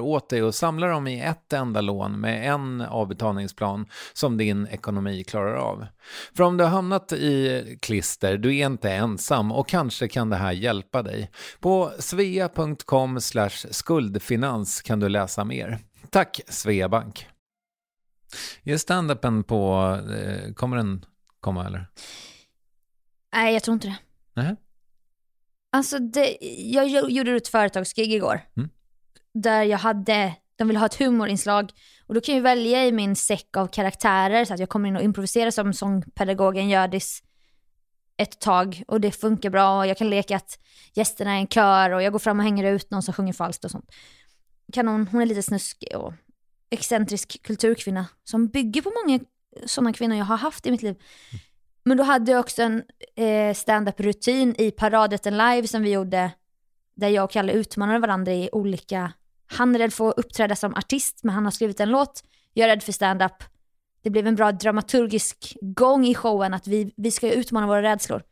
åt 0.00 0.28
dig 0.28 0.42
och 0.42 0.54
samlar 0.54 0.88
dem 0.88 1.06
i 1.06 1.20
ett 1.20 1.52
enda 1.52 1.80
lån 1.80 2.20
med 2.20 2.52
en 2.52 2.80
avbetalningsplan 2.80 3.86
som 4.12 4.36
din 4.36 4.66
ekonomi 4.66 5.24
klarar 5.24 5.54
av. 5.54 5.86
För 6.34 6.44
om 6.44 6.56
du 6.56 6.64
har 6.64 6.70
hamnat 6.70 7.12
i 7.12 7.78
klister, 7.82 8.36
du 8.36 8.56
är 8.56 8.66
inte 8.66 8.90
ensam 8.92 9.52
och 9.52 9.68
kanske 9.68 10.08
kan 10.08 10.30
det 10.30 10.36
här 10.36 10.52
hjälpa 10.52 11.02
dig. 11.02 11.30
På 11.60 11.92
svea.com 11.98 13.20
skuldfinans 13.70 14.82
kan 14.82 15.00
du 15.00 15.08
läsa 15.08 15.44
mer. 15.44 15.78
Tack 16.10 16.40
Sveabank! 16.48 17.26
Är 18.62 18.76
standupen 18.76 19.44
på, 19.44 19.98
eh, 20.16 20.52
kommer 20.54 20.76
den 20.76 21.04
komma 21.40 21.66
eller? 21.66 21.86
Nej, 23.34 23.52
jag 23.54 23.62
tror 23.62 23.74
inte 23.74 23.86
det. 23.88 23.96
Nej. 24.42 24.56
Alltså, 25.72 25.98
det, 25.98 26.38
jag 26.58 26.86
gjo- 26.88 27.08
gjorde 27.10 27.32
ett 27.36 27.48
företagsgig 27.48 28.12
igår. 28.12 28.40
Mm. 28.56 28.68
Där 29.34 29.62
jag 29.62 29.78
hade, 29.78 30.34
de 30.56 30.68
ville 30.68 30.78
ha 30.78 30.86
ett 30.86 31.00
humorinslag. 31.00 31.72
Och 32.06 32.14
då 32.14 32.20
kan 32.20 32.34
jag 32.34 32.42
välja 32.42 32.86
i 32.86 32.92
min 32.92 33.16
säck 33.16 33.56
av 33.56 33.66
karaktärer 33.66 34.44
så 34.44 34.54
att 34.54 34.60
jag 34.60 34.68
kommer 34.68 34.88
in 34.88 34.96
och 34.96 35.02
improviserar 35.02 35.50
som 35.50 35.72
sångpedagogen 35.72 36.68
Hjördis 36.68 37.22
ett 38.16 38.40
tag. 38.40 38.82
Och 38.86 39.00
det 39.00 39.12
funkar 39.12 39.50
bra. 39.50 39.78
Och 39.78 39.86
jag 39.86 39.98
kan 39.98 40.10
leka 40.10 40.36
att 40.36 40.58
gästerna 40.94 41.32
är 41.32 41.38
en 41.38 41.46
kör 41.46 41.90
och 41.90 42.02
jag 42.02 42.12
går 42.12 42.18
fram 42.18 42.38
och 42.38 42.44
hänger 42.44 42.64
ut 42.64 42.90
någon 42.90 43.02
som 43.02 43.14
sjunger 43.14 43.32
falskt 43.32 43.64
och 43.64 43.70
sånt. 43.70 43.90
Kanon, 44.72 45.06
hon 45.12 45.22
är 45.22 45.26
lite 45.26 45.42
snuskig 45.42 45.96
och 45.96 46.12
excentrisk 46.70 47.42
kulturkvinna 47.42 48.06
som 48.24 48.48
bygger 48.48 48.82
på 48.82 48.92
många 49.02 49.20
sådana 49.66 49.92
kvinnor 49.92 50.16
jag 50.16 50.24
har 50.24 50.36
haft 50.36 50.66
i 50.66 50.70
mitt 50.70 50.82
liv. 50.82 50.96
Men 51.84 51.96
då 51.96 52.04
hade 52.04 52.32
jag 52.32 52.40
också 52.40 52.62
en 52.62 52.82
eh, 53.16 53.54
stand-up-rutin 53.54 54.54
i 54.58 54.70
Paradrätten 54.70 55.38
live 55.38 55.68
som 55.68 55.82
vi 55.82 55.92
gjorde, 55.92 56.30
där 57.00 57.08
jag 57.08 57.24
och 57.24 57.30
Kalle 57.30 57.52
utmanade 57.52 57.98
varandra 57.98 58.32
i 58.32 58.48
olika... 58.52 59.12
Han 59.46 59.74
är 59.74 59.78
rädd 59.78 59.92
för 59.92 60.08
att 60.08 60.18
uppträda 60.18 60.56
som 60.56 60.74
artist, 60.74 61.20
men 61.24 61.34
han 61.34 61.44
har 61.44 61.50
skrivit 61.50 61.80
en 61.80 61.90
låt. 61.90 62.24
Jag 62.52 62.64
är 62.64 62.68
rädd 62.68 62.82
för 62.82 62.92
stand-up. 62.92 63.44
Det 64.02 64.10
blev 64.10 64.26
en 64.26 64.34
bra 64.34 64.52
dramaturgisk 64.52 65.56
gång 65.60 66.06
i 66.06 66.14
showen, 66.14 66.54
att 66.54 66.66
vi, 66.66 66.94
vi 66.96 67.10
ska 67.10 67.32
utmana 67.32 67.66
våra 67.66 67.82
rädslor. 67.82 68.22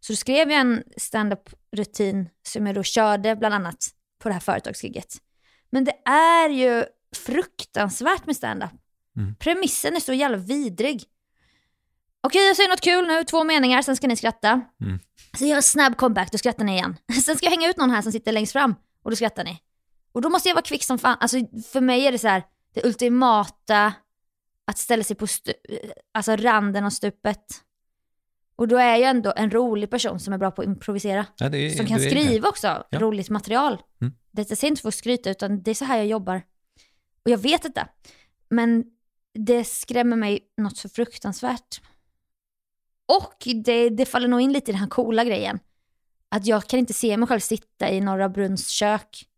Så 0.00 0.12
då 0.12 0.16
skrev 0.16 0.50
jag 0.50 0.60
en 0.60 0.82
stand-up-rutin 0.96 2.28
som 2.42 2.66
jag 2.66 2.74
då 2.74 2.82
körde 2.82 3.36
bland 3.36 3.54
annat 3.54 3.88
på 4.22 4.28
det 4.28 4.32
här 4.32 4.40
företagsgigget. 4.40 5.16
Men 5.70 5.84
det 5.84 5.94
är 6.10 6.48
ju 6.48 6.84
fruktansvärt 7.16 8.26
med 8.26 8.36
stand-up. 8.36 8.70
Premissen 9.38 9.96
är 9.96 10.00
så 10.00 10.12
jävla 10.12 10.36
vidrig. 10.36 11.04
Okej, 12.22 12.46
jag 12.46 12.56
säger 12.56 12.68
något 12.68 12.80
kul 12.80 13.06
nu, 13.06 13.24
två 13.24 13.44
meningar, 13.44 13.82
sen 13.82 13.96
ska 13.96 14.06
ni 14.06 14.16
skratta. 14.16 14.60
Mm. 14.80 14.98
Så 15.38 15.44
jag 15.44 15.48
gör 15.48 15.56
en 15.56 15.62
snabb 15.62 15.96
comeback, 15.96 16.32
då 16.32 16.38
skrattar 16.38 16.64
ni 16.64 16.72
igen. 16.72 16.96
Sen 17.24 17.36
ska 17.36 17.46
jag 17.46 17.50
hänga 17.50 17.68
ut 17.70 17.76
någon 17.76 17.90
här 17.90 18.02
som 18.02 18.12
sitter 18.12 18.32
längst 18.32 18.52
fram 18.52 18.74
och 19.02 19.10
då 19.10 19.16
skrattar 19.16 19.44
ni. 19.44 19.60
Och 20.12 20.22
då 20.22 20.28
måste 20.28 20.48
jag 20.48 20.54
vara 20.54 20.62
kvick 20.64 20.84
som 20.84 20.98
fan. 20.98 21.16
Alltså 21.20 21.36
för 21.72 21.80
mig 21.80 22.06
är 22.06 22.12
det 22.12 22.18
så 22.18 22.28
här, 22.28 22.42
det 22.74 22.84
ultimata 22.84 23.92
att 24.66 24.78
ställa 24.78 25.04
sig 25.04 25.16
på 25.16 25.26
stu- 25.26 25.52
alltså 26.14 26.36
randen 26.36 26.84
av 26.84 26.90
stupet. 26.90 27.44
Och 28.56 28.68
då 28.68 28.76
är 28.76 28.96
jag 28.96 29.10
ändå 29.10 29.32
en 29.36 29.50
rolig 29.50 29.90
person 29.90 30.20
som 30.20 30.32
är 30.34 30.38
bra 30.38 30.50
på 30.50 30.62
att 30.62 30.68
improvisera. 30.68 31.26
Ja, 31.36 31.46
är- 31.46 31.70
som 31.70 31.86
kan 31.86 32.00
skriva 32.00 32.48
också 32.48 32.84
Ja. 32.90 32.98
roligt 32.98 33.30
material. 33.30 33.82
Mm. 34.00 34.14
Detta 34.30 34.56
säger 34.56 34.70
inte 34.70 34.82
för 34.82 34.88
att 34.88 34.94
skryta, 34.94 35.30
utan 35.30 35.62
det 35.62 35.70
är 35.70 35.74
så 35.74 35.84
här 35.84 35.96
jag 35.96 36.06
jobbar. 36.06 36.42
Och 37.24 37.30
jag 37.30 37.38
vet 37.38 37.62
detta. 37.62 37.88
Men 38.50 38.84
det 39.34 39.64
skrämmer 39.64 40.16
mig 40.16 40.40
något 40.56 40.76
så 40.76 40.88
fruktansvärt. 40.88 41.80
Och 43.06 43.46
det, 43.64 43.88
det 43.88 44.06
faller 44.06 44.28
nog 44.28 44.40
in 44.40 44.52
lite 44.52 44.70
i 44.70 44.72
den 44.72 44.80
här 44.80 44.88
coola 44.88 45.24
grejen. 45.24 45.58
Att 46.28 46.46
jag 46.46 46.64
kan 46.64 46.78
inte 46.78 46.92
se 46.92 47.16
mig 47.16 47.28
själv 47.28 47.40
sitta 47.40 47.90
i 47.90 48.00
Norra 48.00 48.28
Brunns 48.28 48.68
kök 48.68 49.28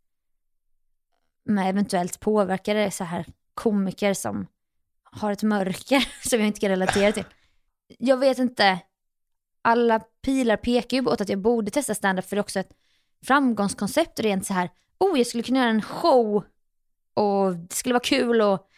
med 1.45 1.69
eventuellt 1.71 2.21
påverkade 2.21 2.91
så 2.91 3.05
här 3.05 3.27
komiker 3.55 4.15
som 4.15 4.47
har 5.03 5.33
ett 5.33 5.43
mörker 5.43 6.09
som 6.29 6.39
jag 6.39 6.47
inte 6.47 6.61
kan 6.61 6.71
relatera 6.71 7.13
till. 7.13 7.25
Jag 7.99 8.17
vet 8.17 8.39
inte. 8.39 8.79
Alla 9.63 10.01
pilar 10.01 10.57
pekar 10.57 10.97
ju 10.97 11.07
åt 11.07 11.21
att 11.21 11.29
jag 11.29 11.39
borde 11.39 11.71
testa 11.71 11.95
standup 11.95 12.25
för 12.25 12.37
det 12.37 12.41
är 12.41 12.43
också 12.43 12.61
ett 12.61 12.73
framgångskoncept 13.27 14.21
rent 14.21 14.47
så 14.47 14.55
här. 14.55 14.71
Oh, 14.99 15.19
jag 15.19 15.27
skulle 15.27 15.43
kunna 15.43 15.59
göra 15.59 15.71
en 15.71 15.83
show 15.83 16.45
och 17.15 17.57
det 17.57 17.75
skulle 17.75 17.93
vara 17.93 18.05
kul 18.05 18.41
och 18.41 18.69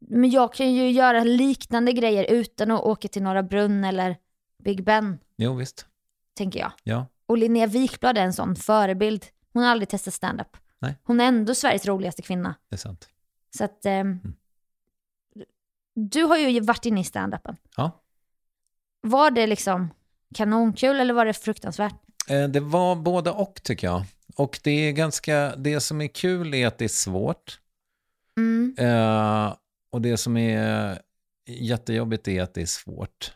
men 0.00 0.30
jag 0.30 0.52
kan 0.54 0.72
ju 0.74 0.90
göra 0.90 1.24
liknande 1.24 1.92
grejer 1.92 2.24
utan 2.24 2.70
att 2.70 2.80
åka 2.82 3.08
till 3.08 3.22
Norra 3.22 3.42
Brunn 3.42 3.84
eller 3.84 4.16
Big 4.64 4.84
Ben, 4.84 5.18
Jo, 5.36 5.54
visst. 5.54 5.86
tänker 6.34 6.60
jag. 6.60 6.72
Ja. 6.82 7.06
Och 7.26 7.38
Linnea 7.38 7.66
Wikblad 7.66 8.18
är 8.18 8.22
en 8.22 8.32
sån 8.32 8.56
förebild. 8.56 9.26
Hon 9.52 9.62
har 9.62 9.70
aldrig 9.70 9.88
testat 9.88 10.14
stand-up. 10.14 10.56
Nej. 10.78 10.94
Hon 11.02 11.20
är 11.20 11.24
ändå 11.24 11.54
Sveriges 11.54 11.86
roligaste 11.86 12.22
kvinna. 12.22 12.54
Det 12.68 12.74
är 12.76 12.78
sant. 12.78 13.08
Så 13.56 13.64
att... 13.64 13.84
ehm, 13.86 14.18
Du 15.94 16.22
har 16.24 16.36
ju 16.36 16.60
varit 16.60 16.86
inne 16.86 17.00
i 17.00 17.04
stand-upen. 17.04 17.56
Ja. 17.76 17.90
Var 19.00 19.30
det 19.30 19.46
liksom 19.46 19.88
kanonkul 20.34 21.00
eller 21.00 21.14
var 21.14 21.24
det 21.26 21.32
fruktansvärt? 21.32 21.94
Eh, 22.28 22.48
Det 22.48 22.60
var 22.60 22.96
både 22.96 23.30
och 23.30 23.60
tycker 23.62 23.86
jag. 23.86 24.02
Och 24.36 24.60
det 24.64 24.70
är 24.70 24.92
ganska, 24.92 25.56
det 25.56 25.80
som 25.80 26.00
är 26.00 26.06
kul 26.08 26.54
är 26.54 26.66
att 26.66 26.78
det 26.78 26.84
är 26.84 26.88
svårt. 26.88 27.60
Mm. 28.36 28.74
Eh, 28.78 29.54
och 29.90 30.00
det 30.02 30.16
som 30.16 30.36
är 30.36 30.98
jättejobbigt 31.48 32.28
är 32.28 32.42
att 32.42 32.54
det 32.54 32.62
är 32.62 32.66
svårt, 32.66 33.32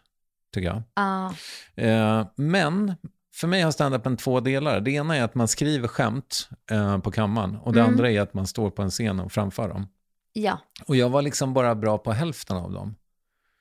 tycker 0.54 0.68
jag. 0.68 0.82
Ja. 0.94 1.34
Eh, 1.74 2.26
men 2.36 2.94
för 3.34 3.48
mig 3.48 3.62
har 3.62 3.70
standupen 3.70 4.16
två 4.16 4.40
delar. 4.40 4.80
Det 4.80 4.90
ena 4.90 5.16
är 5.16 5.22
att 5.22 5.34
man 5.34 5.48
skriver 5.48 5.88
skämt 5.88 6.48
eh, 6.70 6.98
på 6.98 7.10
kammaren 7.10 7.56
och 7.56 7.72
det 7.72 7.80
Mm. 7.80 7.92
andra 7.92 8.10
är 8.10 8.20
att 8.20 8.34
man 8.34 8.46
står 8.46 8.70
på 8.70 8.82
en 8.82 8.90
scen 8.90 9.20
och 9.20 9.32
framför 9.32 9.68
dem. 9.68 9.88
Ja, 10.32 10.58
Och 10.86 10.96
jag 10.96 11.08
var 11.10 11.22
liksom 11.22 11.54
bara 11.54 11.74
bra 11.74 11.98
på 11.98 12.12
hälften 12.12 12.56
av 12.56 12.72
dem. 12.72 12.94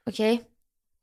okej. 0.09 0.43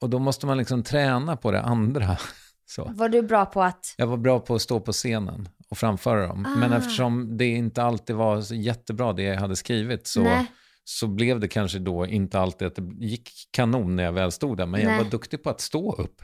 Och 0.00 0.10
då 0.10 0.18
måste 0.18 0.46
man 0.46 0.58
liksom 0.58 0.82
träna 0.82 1.36
på 1.36 1.50
det 1.50 1.62
andra. 1.62 2.16
Så. 2.66 2.84
Var 2.94 3.08
du 3.08 3.22
bra 3.22 3.46
på 3.46 3.62
att... 3.62 3.94
Jag 3.96 4.06
var 4.06 4.16
bra 4.16 4.40
på 4.40 4.54
att 4.54 4.62
stå 4.62 4.80
på 4.80 4.92
scenen 4.92 5.48
och 5.68 5.78
framföra 5.78 6.26
dem. 6.26 6.42
Men 6.58 6.72
Ah. 6.72 6.76
eftersom 6.76 7.36
det 7.36 7.46
inte 7.46 7.82
alltid 7.82 8.16
var 8.16 8.52
jättebra 8.54 9.12
det 9.12 9.22
jag 9.22 9.40
hade 9.40 9.56
skrivit 9.56 10.06
så, 10.06 10.22
Nej. 10.22 10.46
Så 10.84 11.06
blev 11.08 11.40
det 11.40 11.48
kanske 11.48 11.78
då 11.78 12.06
inte 12.06 12.38
alltid 12.40 12.68
att 12.68 12.74
det 12.74 13.06
gick 13.06 13.30
kanon 13.50 13.96
när 13.96 14.04
jag 14.04 14.12
väl 14.12 14.32
stod 14.32 14.56
där. 14.56 14.66
Men 14.66 14.80
jag 14.80 14.88
Nej. 14.88 15.04
var 15.04 15.10
duktig 15.10 15.42
på 15.42 15.50
att 15.50 15.60
stå 15.60 15.92
upp. 15.92 16.22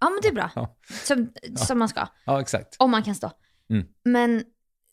Ja, 0.00 0.10
men 0.10 0.18
det 0.22 0.28
är 0.28 0.32
bra. 0.32 0.50
Ja, 0.54 0.76
Som, 1.04 1.32
som 1.56 1.78
man 1.78 1.88
ska. 1.88 2.08
ja 2.24 2.40
exakt. 2.40 2.76
Om 2.78 2.90
man 2.90 3.02
kan 3.02 3.14
stå. 3.14 3.30
Mm. 3.70 3.86
Men 4.04 4.44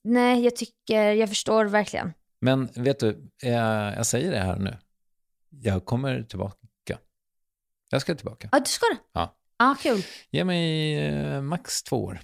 nej, 0.04 0.44
jag 0.44 0.56
tycker, 0.56 1.12
jag 1.12 1.30
förstår 1.30 1.66
verkligen. 1.66 2.14
Men 2.42 2.70
vet 2.76 3.00
du, 3.00 3.30
eh, 3.44 3.52
jag 3.96 4.06
säger 4.06 4.32
det 4.32 4.40
här 4.40 4.60
nu. 4.60 4.78
Jag 5.50 5.86
kommer 5.86 6.24
tillbaka. 6.24 6.58
Jag 7.90 8.02
ska 8.02 8.16
tillbaka. 8.16 8.50
Ja, 8.52 8.60
du 8.60 8.66
ska 8.66 8.86
det? 8.86 9.00
Ja. 9.14 9.36
Ja, 9.58 9.76
kul. 9.82 10.04
Ge 10.32 10.44
mig 10.44 10.94
eh, 11.08 11.42
max 11.42 11.84
två 11.84 12.04
år. 12.04 12.20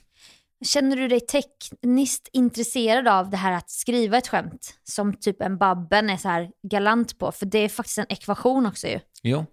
Känner 0.64 0.96
du 0.96 1.08
dig 1.08 1.20
tekniskt 1.20 2.30
intresserad 2.34 3.08
av 3.08 3.30
det 3.30 3.38
här 3.38 3.52
att 3.52 3.70
skriva 3.70 4.18
ett 4.18 4.28
skämt 4.28 4.74
som 4.84 5.14
typ 5.14 5.42
en 5.42 5.58
Babben 5.58 6.10
är 6.10 6.18
så 6.18 6.28
här 6.28 6.52
galant 6.72 7.18
på? 7.20 7.32
För 7.32 7.46
det 7.46 7.58
är 7.60 7.70
faktiskt 7.70 7.98
en 7.98 8.06
ekvation 8.10 8.66
också 8.66 8.88
ju. 8.88 9.00
Jo. 9.22 9.46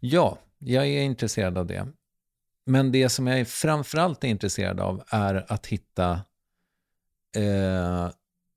Ja, 0.00 0.38
jag 0.58 0.86
är 0.86 1.02
intresserad 1.02 1.58
av 1.58 1.66
det. 1.66 1.86
Men 2.66 2.92
det 2.92 3.08
som 3.08 3.26
jag 3.26 3.40
är 3.40 3.44
framförallt 3.44 4.24
är 4.24 4.28
intresserad 4.28 4.80
av 4.80 5.02
är 5.08 5.52
att 5.52 5.66
hitta 5.66 6.12
eh, 7.36 8.10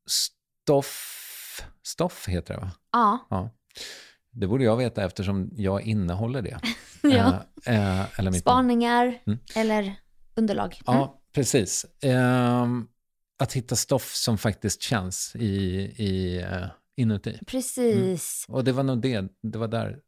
stoff. 0.08 1.20
Stoff 1.84 2.28
heter 2.28 2.54
det 2.54 2.60
va? 2.60 2.72
Ja. 2.92 3.28
Ja. 3.30 3.50
Det 4.32 4.48
borde 4.48 4.64
jag 4.64 4.78
veta 4.78 5.04
eftersom 5.06 5.50
jag 5.56 5.82
innehåller 5.82 6.42
det. 6.42 6.60
ja. 7.02 7.44
Eh, 7.66 8.00
eh, 8.02 8.20
eller 8.20 8.32
Spaningar 8.32 9.20
Mm. 9.28 9.40
eller 9.56 9.96
underlag. 10.36 10.82
Mm. 10.88 11.00
Ja, 11.00 11.20
precis. 11.34 11.86
Ehm, 12.02 12.88
att 13.40 13.54
hitta 13.54 13.76
stoff 13.76 14.14
som 14.16 14.38
faktiskt 14.38 14.82
känns 14.82 15.36
i, 15.36 15.46
i, 15.98 16.38
eh, 16.42 16.66
inuti. 16.98 17.40
Precis. 17.48 18.46
Och 18.48 18.64
det 18.64 18.72
var 18.72 18.84
nog 18.84 19.02
det, 19.02 19.24
det 19.44 19.58
var 19.58 19.68
där 19.68 20.00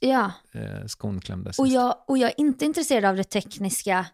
Ja. 0.00 0.32
eh, 0.54 0.86
skon 0.86 1.20
klämdes. 1.20 1.58
Och 1.58 1.68
jag, 1.68 2.04
och 2.08 2.18
jag 2.18 2.30
är 2.30 2.40
inte 2.40 2.64
intresserad 2.64 3.04
av 3.04 3.16
det 3.16 3.24
tekniska. 3.24 4.06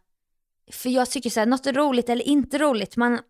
För 0.72 0.90
jag 0.90 1.10
tycker 1.10 1.30
så 1.30 1.40
här, 1.40 1.46
något 1.46 1.66
är 1.66 1.72
roligt 1.72 2.08
eller 2.08 2.24
inte 2.28 2.58
roligt. 2.58 2.96
Man, 2.96 3.20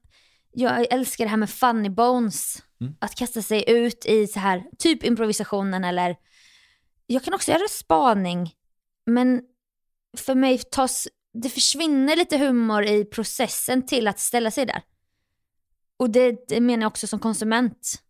jag 0.53 0.93
älskar 0.93 1.25
det 1.25 1.29
här 1.29 1.37
med 1.37 1.51
funny 1.51 1.89
bones. 1.89 2.63
Mm. 2.81 2.95
Att 3.01 3.15
kasta 3.15 3.43
sig 3.43 3.65
ut 3.71 4.07
i 4.07 4.27
så 4.27 4.41
här, 4.41 4.65
typ 4.79 5.05
improvisationen 5.05 5.85
eller... 5.85 6.17
Jag 7.07 7.25
kan 7.25 7.35
också 7.35 7.51
göra 7.51 7.69
spaning. 7.71 8.55
Men 9.07 9.43
för 10.17 10.35
mig 10.35 10.59
tas, 10.59 11.09
det 11.43 11.49
försvinner 11.49 12.17
lite 12.17 12.39
humor 12.39 12.85
i 12.85 13.05
processen 13.05 13.87
till 13.87 14.09
att 14.09 14.19
ställa 14.19 14.51
sig 14.51 14.67
där. 14.67 14.83
Och 15.97 16.11
det, 16.11 16.49
det 16.49 16.61
menar 16.61 16.83
jag 16.83 16.91
också 16.91 17.07
som 17.07 17.19
konsument. 17.19 18.03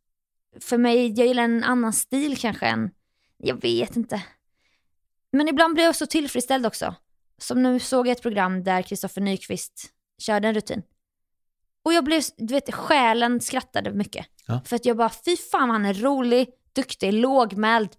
För 0.61 0.79
mig, 0.79 1.07
jag 1.19 1.27
gillar 1.27 1.43
en 1.43 1.65
annan 1.65 1.93
stil 1.93 2.39
kanske 2.39 2.67
än, 2.67 2.91
jag 3.37 3.63
vet 3.63 3.97
inte. 3.97 4.23
Men 5.33 5.49
ibland 5.49 5.75
blir 5.75 5.85
jag 5.85 5.97
så 5.97 6.07
tillfredsställd 6.07 6.67
också. 6.67 6.95
Som 7.39 7.63
nu 7.63 7.81
såg 7.81 8.07
jag 8.07 8.13
ett 8.13 8.23
program 8.23 8.65
där 8.65 8.83
Kristoffer 8.83 9.21
Nyqvist 9.21 9.93
körde 10.19 10.49
en 10.49 10.55
rutin. 10.55 10.83
Och 11.83 11.93
jag 11.93 12.05
blev, 12.05 12.23
du 12.37 12.55
vet, 12.55 12.75
själen 12.75 13.41
skrattade 13.41 13.93
mycket. 13.93 14.27
Ja. 14.47 14.61
För 14.65 14.77
att 14.77 14.85
jag 14.87 14.97
bara, 14.97 15.11
fy 15.25 15.37
fan 15.37 15.71
han 15.71 15.85
är 15.85 15.95
rolig, 15.95 16.49
duktig, 16.73 17.13
lågmäld. 17.13 17.91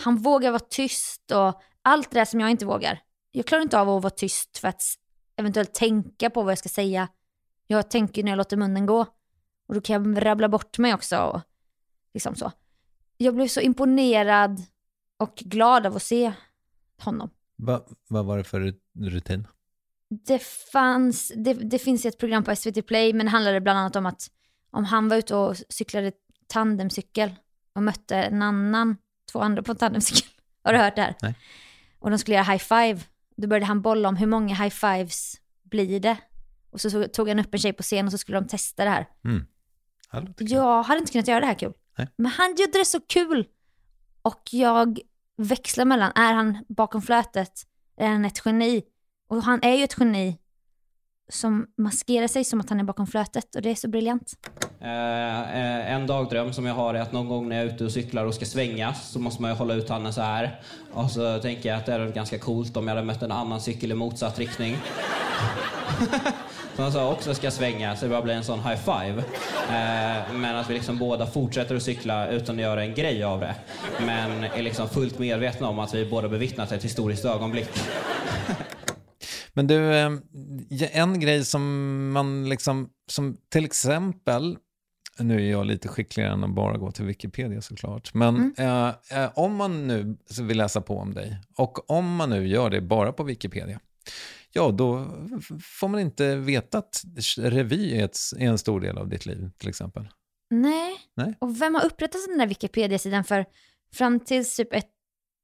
Han 0.00 0.16
vågar 0.16 0.50
vara 0.50 0.64
tyst 0.70 1.30
och 1.30 1.62
allt 1.82 2.10
det 2.10 2.18
där 2.18 2.24
som 2.24 2.40
jag 2.40 2.50
inte 2.50 2.66
vågar. 2.66 3.00
Jag 3.36 3.46
klarar 3.46 3.62
inte 3.62 3.80
av 3.80 3.88
att 3.88 4.02
vara 4.02 4.10
tyst 4.10 4.58
för 4.58 4.68
att 4.68 4.82
eventuellt 5.36 5.74
tänka 5.74 6.30
på 6.30 6.42
vad 6.42 6.50
jag 6.50 6.58
ska 6.58 6.68
säga. 6.68 7.08
Jag 7.66 7.90
tänker 7.90 8.22
när 8.24 8.32
jag 8.32 8.36
låter 8.36 8.56
munnen 8.56 8.86
gå. 8.86 9.06
Och 9.68 9.74
då 9.74 9.80
kan 9.80 10.14
jag 10.14 10.26
rabbla 10.26 10.48
bort 10.48 10.78
mig 10.78 10.94
också. 10.94 11.18
Och 11.18 11.40
liksom 12.14 12.34
så. 12.34 12.52
Jag 13.16 13.34
blev 13.34 13.48
så 13.48 13.60
imponerad 13.60 14.62
och 15.16 15.34
glad 15.36 15.86
av 15.86 15.96
att 15.96 16.02
se 16.02 16.32
honom. 17.02 17.30
Va, 17.56 17.86
vad 18.08 18.24
var 18.24 18.38
det 18.38 18.44
för 18.44 18.60
rut- 18.60 18.82
rutin? 19.00 19.46
Det, 20.08 20.42
fanns, 20.72 21.32
det, 21.36 21.54
det 21.54 21.78
finns 21.78 22.04
ett 22.04 22.18
program 22.18 22.44
på 22.44 22.56
SVT 22.56 22.86
Play, 22.86 23.12
men 23.12 23.26
det 23.26 23.32
handlade 23.32 23.60
bland 23.60 23.78
annat 23.78 23.96
om 23.96 24.06
att 24.06 24.30
om 24.70 24.84
han 24.84 25.08
var 25.08 25.16
ute 25.16 25.36
och 25.36 25.56
cyklade 25.68 26.12
tandemcykel 26.46 27.34
och 27.72 27.82
mötte 27.82 28.16
en 28.16 28.42
annan, 28.42 28.96
två 29.32 29.40
andra 29.40 29.62
på 29.62 29.72
en 29.72 29.78
tandemcykel. 29.78 30.30
Har 30.62 30.72
du 30.72 30.78
hört 30.78 30.96
det 30.96 31.02
här? 31.02 31.14
Nej. 31.22 31.34
Och 31.98 32.10
de 32.10 32.18
skulle 32.18 32.34
göra 32.34 32.44
high 32.44 32.62
five. 32.62 33.00
Då 33.36 33.48
började 33.48 33.66
han 33.66 33.82
bolla 33.82 34.08
om 34.08 34.16
hur 34.16 34.26
många 34.26 34.54
high 34.54 34.70
fives 34.74 35.34
blir 35.62 36.00
det? 36.00 36.16
Och 36.70 36.80
så 36.80 37.08
tog- 37.08 37.28
han 37.28 37.38
upp 37.38 37.54
en 37.54 37.60
tjej 37.60 37.72
på 37.72 37.82
scen 37.82 38.06
och 38.06 38.12
så 38.12 38.18
skulle 38.18 38.40
de 38.40 38.46
testa 38.48 38.84
det 38.84 38.90
här. 38.90 39.08
Mm. 39.24 39.46
Jag 40.54 40.82
hade 40.82 40.98
inte 40.98 41.12
kunnat 41.12 41.28
göra 41.28 41.40
det 41.40 41.46
här 41.46 41.54
kul. 41.58 41.72
Nej. 41.98 42.08
Men 42.16 42.32
han 42.32 42.50
gjorde 42.50 42.78
det 42.78 42.84
så 42.84 43.00
kul. 43.00 43.46
Och 44.22 44.42
jag 44.50 44.98
växlar 45.36 45.84
mellan, 45.84 46.12
är 46.14 46.32
han 46.32 46.64
bakom 46.68 47.02
flötet? 47.02 47.62
Är 47.96 48.08
han 48.08 48.24
ett 48.24 48.42
geni? 48.44 48.82
Och 49.28 49.42
han 49.42 49.62
är 49.62 49.74
ju 49.76 49.84
ett 49.84 49.96
geni 49.98 50.38
som 51.28 51.66
maskerar 51.76 52.26
sig 52.26 52.44
som 52.44 52.60
att 52.60 52.70
han 52.70 52.80
är 52.80 52.84
bakom 52.84 53.06
flötet 53.06 53.54
och 53.54 53.62
det 53.62 53.70
är 53.70 53.74
så 53.74 53.88
briljant. 53.88 54.32
Eh, 54.80 55.40
eh, 55.40 55.92
en 55.92 56.06
dagdröm 56.06 56.52
som 56.52 56.66
jag 56.66 56.74
har 56.74 56.94
är 56.94 57.00
att 57.00 57.12
någon 57.12 57.28
gång 57.28 57.48
när 57.48 57.56
jag 57.56 57.66
är 57.66 57.74
ute 57.74 57.84
och 57.84 57.92
cyklar 57.92 58.24
och 58.24 58.34
ska 58.34 58.44
svänga 58.44 58.94
så 58.94 59.18
måste 59.18 59.42
man 59.42 59.50
ju 59.50 59.56
hålla 59.56 59.74
ut 59.74 59.88
handen 59.88 60.12
så 60.12 60.20
här. 60.20 60.60
Och 60.92 61.10
så 61.10 61.38
tänker 61.38 61.68
jag 61.68 61.78
att 61.78 61.86
det 61.86 61.92
hade 61.92 62.04
varit 62.04 62.14
ganska 62.14 62.38
coolt 62.38 62.76
om 62.76 62.88
jag 62.88 62.94
hade 62.94 63.06
mött 63.06 63.22
en 63.22 63.32
annan 63.32 63.60
cykel 63.60 63.90
i 63.90 63.94
motsatt 63.94 64.38
riktning. 64.38 64.76
Som 66.76 66.92
så 66.92 67.12
också 67.12 67.34
ska 67.34 67.50
svänga 67.50 67.96
så 67.96 68.04
det 68.04 68.10
bara 68.10 68.22
blir 68.22 68.34
en 68.34 68.44
sån 68.44 68.58
high 68.58 68.76
five. 68.76 69.24
Eh, 69.68 70.32
men 70.34 70.56
att 70.56 70.70
vi 70.70 70.74
liksom 70.74 70.98
båda 70.98 71.26
fortsätter 71.26 71.76
att 71.76 71.82
cykla 71.82 72.28
utan 72.28 72.56
att 72.56 72.62
göra 72.62 72.82
en 72.82 72.94
grej 72.94 73.24
av 73.24 73.40
det. 73.40 73.54
Men 74.00 74.44
är 74.44 74.62
liksom 74.62 74.88
fullt 74.88 75.18
medvetna 75.18 75.68
om 75.68 75.78
att 75.78 75.94
vi 75.94 76.06
båda 76.10 76.28
bevittnat 76.28 76.72
ett 76.72 76.84
historiskt 76.84 77.24
ögonblick. 77.24 77.70
Men 79.52 79.66
du, 79.66 79.94
eh, 79.94 80.10
en 80.92 81.20
grej 81.20 81.44
som 81.44 82.12
man 82.12 82.48
liksom, 82.48 82.88
som 83.10 83.36
till 83.52 83.64
exempel, 83.64 84.56
nu 85.18 85.46
är 85.46 85.50
jag 85.50 85.66
lite 85.66 85.88
skickligare 85.88 86.32
än 86.32 86.44
att 86.44 86.54
bara 86.54 86.76
gå 86.76 86.90
till 86.90 87.04
Wikipedia 87.04 87.62
såklart, 87.62 88.14
men 88.14 88.54
eh, 88.58 88.88
eh, 88.88 89.30
om 89.34 89.56
man 89.56 89.86
nu 89.86 90.16
vill 90.40 90.56
läsa 90.58 90.80
på 90.80 90.98
om 90.98 91.14
dig 91.14 91.40
och 91.56 91.90
om 91.90 92.16
man 92.16 92.30
nu 92.30 92.46
gör 92.48 92.70
det 92.70 92.80
bara 92.80 93.12
på 93.12 93.22
Wikipedia, 93.24 93.80
ja 94.52 94.70
då 94.70 95.06
får 95.62 95.88
man 95.88 96.00
inte 96.00 96.36
veta 96.36 96.78
att 96.78 97.02
revy 97.36 97.98
är, 97.98 98.04
ett, 98.04 98.18
är 98.38 98.46
en 98.48 98.58
stor 98.58 98.80
del 98.80 98.98
av 98.98 99.08
ditt 99.08 99.26
liv 99.26 99.50
till 99.58 99.68
exempel. 99.68 100.08
Nej. 100.50 100.92
Nej. 101.14 101.34
Och 101.38 101.60
vem 101.60 101.74
har 101.74 101.84
upprättat 101.84 102.20
den 102.28 102.38
där 102.38 102.46
Wikipedia-sidan? 102.46 103.24
För 103.24 103.44
fram 103.92 104.20
till 104.20 104.44
typ 104.44 104.74
ett 104.74 104.90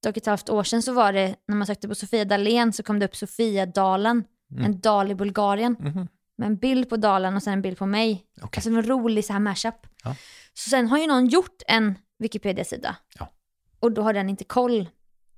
och 0.06 0.16
ett 0.16 0.26
halvt 0.26 0.50
år 0.50 0.62
sedan 0.62 0.82
så 0.82 0.92
var 0.92 1.12
det, 1.12 1.34
när 1.48 1.56
man 1.56 1.66
sökte 1.66 1.88
på 1.88 1.94
Sofia 1.94 2.24
Dalén 2.24 2.72
så 2.72 2.82
kom 2.82 2.98
det 2.98 3.06
upp 3.06 3.16
Sofia-dalen, 3.16 4.24
en 4.58 4.80
dal 4.80 5.10
i 5.10 5.14
Bulgarien. 5.14 5.76
Mhm. 5.80 6.08
Med 6.38 6.46
en 6.46 6.56
bild 6.56 6.88
på 6.88 6.96
dalen 6.96 7.36
och 7.36 7.42
sen 7.42 7.52
en 7.52 7.62
bild 7.62 7.78
på 7.78 7.86
mig. 7.86 8.26
Okej. 8.42 8.58
Alltså 8.58 8.70
en 8.70 8.82
rolig 8.82 9.24
så 9.24 9.32
här 9.32 9.40
mashup. 9.40 9.86
Ja. 10.04 10.16
Så 10.54 10.70
sen 10.70 10.86
har 10.86 10.98
ju 10.98 11.06
någon 11.06 11.26
gjort 11.26 11.62
en 11.66 11.98
Wikipedia-sida. 12.18 12.96
Ja. 13.18 13.28
Och 13.80 13.92
då 13.92 14.02
har 14.02 14.12
den 14.12 14.28
inte 14.28 14.44
koll 14.44 14.88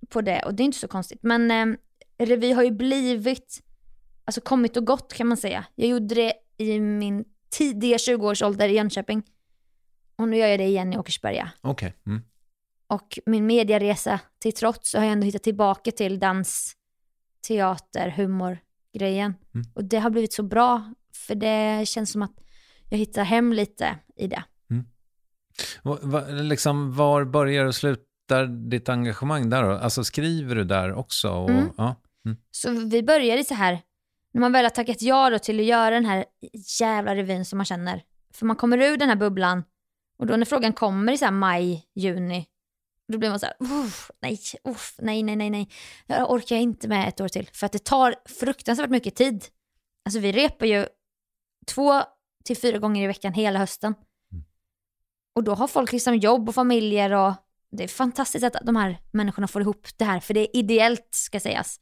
på 0.08 0.20
det 0.20 0.42
och 0.42 0.54
det 0.54 0.62
är 0.62 0.64
inte 0.64 0.78
så 0.78 0.88
konstigt. 0.88 1.22
Men 1.22 1.50
eh, 1.50 1.76
revy 2.26 2.52
har 2.52 2.62
ju 2.62 2.70
blivit, 2.70 3.62
alltså 4.24 4.40
kommit 4.40 4.76
och 4.76 4.86
gått 4.86 5.12
kan 5.12 5.26
man 5.26 5.36
säga. 5.36 5.64
Jag 5.74 5.88
gjorde 5.88 6.14
det 6.14 6.32
i 6.56 6.80
min 6.80 7.24
tidiga 7.50 7.96
20-årsålder 7.96 8.68
i 8.68 8.72
Jönköping. 8.72 9.22
Och 10.16 10.28
nu 10.28 10.36
gör 10.36 10.46
jag 10.46 10.60
det 10.60 10.66
igen 10.66 10.92
i 10.92 10.98
Åkersberga. 10.98 11.50
Okej. 11.60 11.94
Mm. 12.06 12.22
Och 12.86 13.18
min 13.26 13.46
medieresa 13.46 14.20
till 14.38 14.52
trots 14.52 14.90
så 14.90 14.98
har 14.98 15.04
jag 15.04 15.12
ändå 15.12 15.24
hittat 15.24 15.42
tillbaka 15.42 15.90
till 15.90 16.18
dans, 16.18 16.76
teater, 17.48 18.08
humor 18.08 18.58
grejen. 18.94 19.34
Mm. 19.54 19.66
Och 19.74 19.84
det 19.84 19.98
har 19.98 20.10
blivit 20.10 20.32
så 20.32 20.42
bra 20.42 20.92
för 21.14 21.34
det 21.34 21.88
känns 21.88 22.12
som 22.12 22.22
att 22.22 22.32
jag 22.90 22.98
hittar 22.98 23.24
hem 23.24 23.52
lite 23.52 23.98
i 24.16 24.26
det. 24.26 24.44
Va, 25.82 25.98
va, 26.02 26.20
liksom, 26.28 26.96
var 26.96 27.24
börjar 27.24 27.64
och 27.64 27.74
slutar 27.74 28.46
ditt 28.46 28.88
engagemang 28.88 29.50
där 29.50 29.62
då? 29.62 29.70
Alltså 29.70 30.04
skriver 30.04 30.54
du 30.54 30.64
där 30.64 30.92
också? 30.94 31.30
Och, 31.30 31.50
Mm. 31.50 31.68
ja. 31.76 31.96
Mm. 32.26 32.36
Så 32.50 32.70
vi 32.70 33.02
började 33.02 33.44
så 33.44 33.54
här, 33.54 33.80
när 34.32 34.40
man 34.40 34.52
väl 34.52 34.64
har 34.64 34.70
tackat 34.70 35.02
ja 35.02 35.30
då 35.30 35.38
till 35.38 35.60
att 35.60 35.66
göra 35.66 35.90
den 35.94 36.04
här 36.06 36.24
jävla 36.80 37.14
revyn 37.14 37.44
som 37.44 37.56
man 37.56 37.64
känner. 37.66 38.02
För 38.34 38.46
man 38.46 38.56
kommer 38.56 38.78
ur 38.78 38.96
den 38.96 39.08
här 39.08 39.16
bubblan 39.16 39.64
och 40.18 40.26
då 40.26 40.36
när 40.36 40.44
frågan 40.44 40.72
kommer 40.72 41.12
i 41.12 41.18
så 41.18 41.30
maj, 41.30 41.84
juni, 41.94 42.46
då 43.12 43.18
blir 43.18 43.30
man 43.30 43.40
så 43.40 43.46
här, 43.46 43.56
"Uff, 43.58 44.10
nej, 44.22 44.38
uff, 44.64 44.94
nej, 44.98 45.22
nej, 45.22 45.36
nej, 45.36 45.50
nej. 45.50 45.68
Jag 46.06 46.30
orkar 46.30 46.56
inte 46.56 46.88
med 46.88 47.08
ett 47.08 47.20
år 47.20 47.28
till. 47.28 47.48
För 47.52 47.66
att 47.66 47.72
det 47.72 47.84
tar 47.84 48.14
fruktansvärt 48.40 48.90
mycket 48.90 49.16
tid. 49.16 49.44
Alltså 50.04 50.20
vi 50.20 50.32
repar 50.32 50.66
ju 50.66 50.86
två 51.66 52.02
till 52.44 52.56
fyra 52.56 52.78
gånger 52.78 53.04
i 53.04 53.06
veckan 53.06 53.32
hela 53.32 53.58
hösten. 53.58 53.94
Och 55.34 55.44
då 55.44 55.54
har 55.54 55.66
folk 55.66 55.92
liksom 55.92 56.16
jobb 56.16 56.48
och 56.48 56.54
familjer 56.54 57.12
och 57.12 57.32
det 57.70 57.84
är 57.84 57.88
fantastiskt 57.88 58.44
att 58.44 58.56
de 58.62 58.76
här 58.76 58.98
människorna 59.10 59.48
får 59.48 59.62
ihop 59.62 59.86
det 59.96 60.04
här, 60.04 60.20
för 60.20 60.34
det 60.34 60.40
är 60.40 60.56
ideellt 60.56 61.08
ska 61.10 61.40
sägas. 61.40 61.80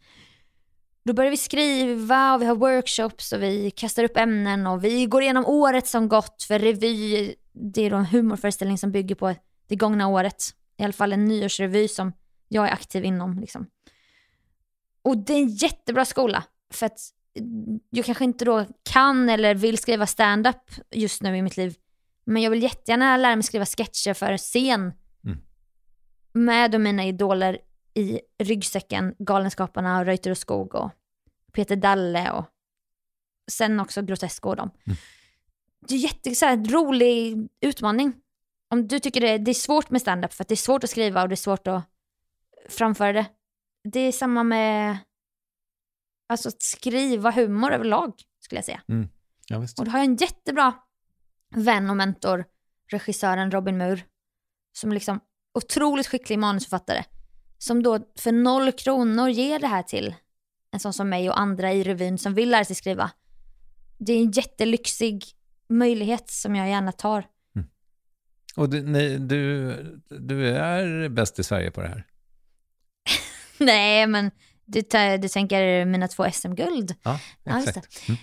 Då 1.05 1.13
börjar 1.13 1.31
vi 1.31 1.37
skriva 1.37 2.35
och 2.35 2.43
vi 2.43 2.47
har 2.47 2.55
workshops 2.55 3.33
och 3.33 3.43
vi 3.43 3.71
kastar 3.71 4.05
upp 4.05 4.17
ämnen 4.17 4.67
och 4.67 4.85
vi 4.85 5.07
går 5.07 5.23
igenom 5.23 5.47
året 5.47 5.87
som 5.87 6.09
gått 6.09 6.43
för 6.43 6.59
revy. 6.59 7.35
Det 7.53 7.83
är 7.83 7.91
då 7.91 7.97
en 7.97 8.07
humorföreställning 8.07 8.79
som 8.79 8.93
bygger 8.93 9.15
på 9.15 9.35
det 9.67 9.77
gångna 9.77 10.09
året. 10.09 10.45
I 10.77 10.85
alla 10.85 10.93
fall 10.93 11.13
en 11.13 11.25
nyårsrevy 11.25 11.89
som 11.89 12.13
jag 12.49 12.69
är 12.69 12.73
aktiv 12.73 13.05
inom. 13.05 13.39
Liksom. 13.39 13.67
Och 15.03 15.19
det 15.19 15.33
är 15.33 15.39
en 15.39 15.49
jättebra 15.49 16.05
skola 16.05 16.45
för 16.73 16.87
att 16.87 16.99
jag 17.91 18.05
kanske 18.05 18.25
inte 18.25 18.45
då 18.45 18.67
kan 18.83 19.29
eller 19.29 19.55
vill 19.55 19.79
skriva 19.79 20.07
stand-up 20.07 20.71
just 20.91 21.23
nu 21.23 21.37
i 21.37 21.43
mitt 21.43 21.57
liv. 21.57 21.77
Men 22.25 22.43
jag 22.43 22.51
vill 22.51 22.63
jättegärna 22.63 23.17
lära 23.17 23.37
mig 23.37 23.43
skriva 23.43 23.67
sketcher 23.67 24.15
för 24.15 24.37
scen. 24.37 24.93
Mm. 25.25 25.39
Med 26.33 26.81
mina 26.81 27.05
idoler 27.05 27.59
i 27.95 28.21
ryggsäcken, 28.39 29.15
Galenskaparna, 29.19 29.99
och 29.99 30.07
Reuter 30.07 30.31
och 30.31 30.39
Skog 30.39 30.75
och 30.75 30.91
Peter 31.53 31.77
Dalle 31.77 32.31
och 32.31 32.45
sen 33.51 33.81
också 33.81 34.03
Grotesco 34.03 34.49
och 34.49 34.57
dem. 34.57 34.71
Mm. 34.87 34.97
Det 35.89 35.95
är 35.95 35.99
jätte, 35.99 36.35
så 36.35 36.47
här, 36.47 36.65
rolig 36.71 37.49
utmaning. 37.61 38.13
Om 38.73 38.89
du 38.89 39.01
tycker 39.01 39.21
det, 39.21 39.39
det 39.39 39.51
är 39.51 39.55
svårt 39.55 39.91
med 39.91 40.01
stand-up 40.01 40.33
för 40.33 40.45
att 40.45 40.49
det 40.49 40.55
är 40.55 40.57
svårt 40.57 40.85
att 40.85 40.91
skriva 40.91 41.23
och 41.23 41.29
det 41.29 41.35
är 41.35 41.37
svårt 41.37 41.67
att 41.67 41.85
framföra 42.69 43.13
det. 43.13 43.27
Det 43.85 44.01
är 44.01 44.13
samma 44.13 44.43
med 44.43 44.99
alltså 46.29 46.49
att 46.49 46.63
skriva 46.63 47.31
humor 47.31 47.73
överlag 47.73 48.15
skulle 48.41 48.59
jag 48.59 48.65
säga. 48.65 48.83
Mm. 48.89 49.09
Ja. 49.49 49.59
Och 49.79 49.85
då 49.85 49.91
har 49.91 49.99
jag 49.99 50.07
en 50.07 50.17
jättebra 50.17 50.75
vän 51.55 51.91
och 51.91 51.97
mentor, 51.97 52.45
regissören 52.91 53.51
Robin 53.51 53.79
Mur, 53.79 54.05
som 54.73 54.91
är 54.91 54.95
liksom 54.95 55.21
otroligt 55.55 56.07
skicklig 56.07 56.39
manusförfattare, 56.39 57.05
som 57.59 57.83
då 57.83 58.01
för 58.19 58.33
noll 58.33 58.73
kronor 58.73 59.29
ger 59.29 59.59
det 59.59 59.67
här 59.67 59.83
till 59.83 60.15
en 60.71 60.81
sån 60.81 60.93
som 60.93 61.09
mig 61.09 61.31
och 61.31 61.41
andra 61.41 61.73
i 61.73 61.83
revyn 61.83 62.19
som 62.19 62.35
vill 62.35 62.51
lära 62.51 62.65
sig 62.65 62.77
skriva. 62.77 63.11
Det 63.99 64.13
är 64.13 64.19
en 64.19 64.31
jättelyxig 64.31 65.25
möjlighet 65.69 66.31
som 66.31 66.57
jag 66.57 66.69
gärna 66.69 66.93
tar. 66.93 67.32
Och 68.57 68.69
du, 68.71 68.83
nej, 68.83 69.19
du, 69.19 69.75
du 70.09 70.49
är 70.57 71.09
bäst 71.09 71.39
i 71.39 71.43
Sverige 71.45 71.71
på 71.71 71.83
det 71.83 71.89
här? 71.89 72.07
Nej, 73.59 74.07
men 74.07 74.31
du, 74.65 74.83
tar- 74.83 75.19
du 75.19 75.29
tänker 75.29 75.85
mina 75.85 76.09
två 76.09 76.31
SM-guld. 76.33 76.95
Ja, 77.03 77.19
Ja, 77.45 77.59
exakt. 77.63 78.09
Mm. 78.09 78.19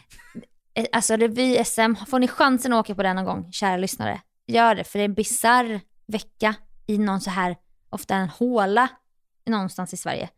Eh, 0.74 0.86
Alltså 0.92 1.14
revy-SM, 1.14 2.06
får 2.06 2.20
ni 2.20 2.28
chansen 2.28 2.74
att 2.74 2.80
åka 2.80 2.96
på 2.96 3.04
den 3.04 3.16
någon 3.16 3.26
gång, 3.26 3.52
kära 3.52 3.78
lyssnare, 3.78 4.22
gör 4.48 4.76
det. 4.76 4.84
För 4.84 5.00
det 5.00 5.04
är 5.04 5.10
en 5.10 5.14
bizarr 5.14 5.82
vecka 6.08 6.56
i 6.88 6.98
någon 6.98 7.22
så 7.22 7.30
här, 7.30 7.56
ofta 7.90 8.16
en 8.16 8.30
håla 8.30 8.88
någonstans 9.46 9.94
i 9.94 9.98
Sverige. 9.98 10.30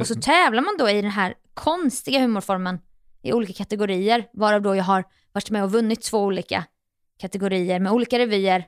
Och 0.00 0.06
så 0.06 0.14
tävlar 0.14 0.62
man 0.62 0.76
då 0.78 0.90
i 0.90 1.02
den 1.02 1.10
här 1.10 1.34
konstiga 1.54 2.20
humorformen 2.20 2.78
i 3.22 3.32
olika 3.32 3.52
kategorier, 3.52 4.28
varav 4.32 4.62
då 4.62 4.76
jag 4.76 4.84
har 4.84 5.04
varit 5.32 5.50
med 5.50 5.64
och 5.64 5.72
vunnit 5.72 6.02
två 6.02 6.18
olika 6.24 6.64
kategorier 7.20 7.80
med 7.80 7.92
olika 7.92 8.18
revyer. 8.18 8.64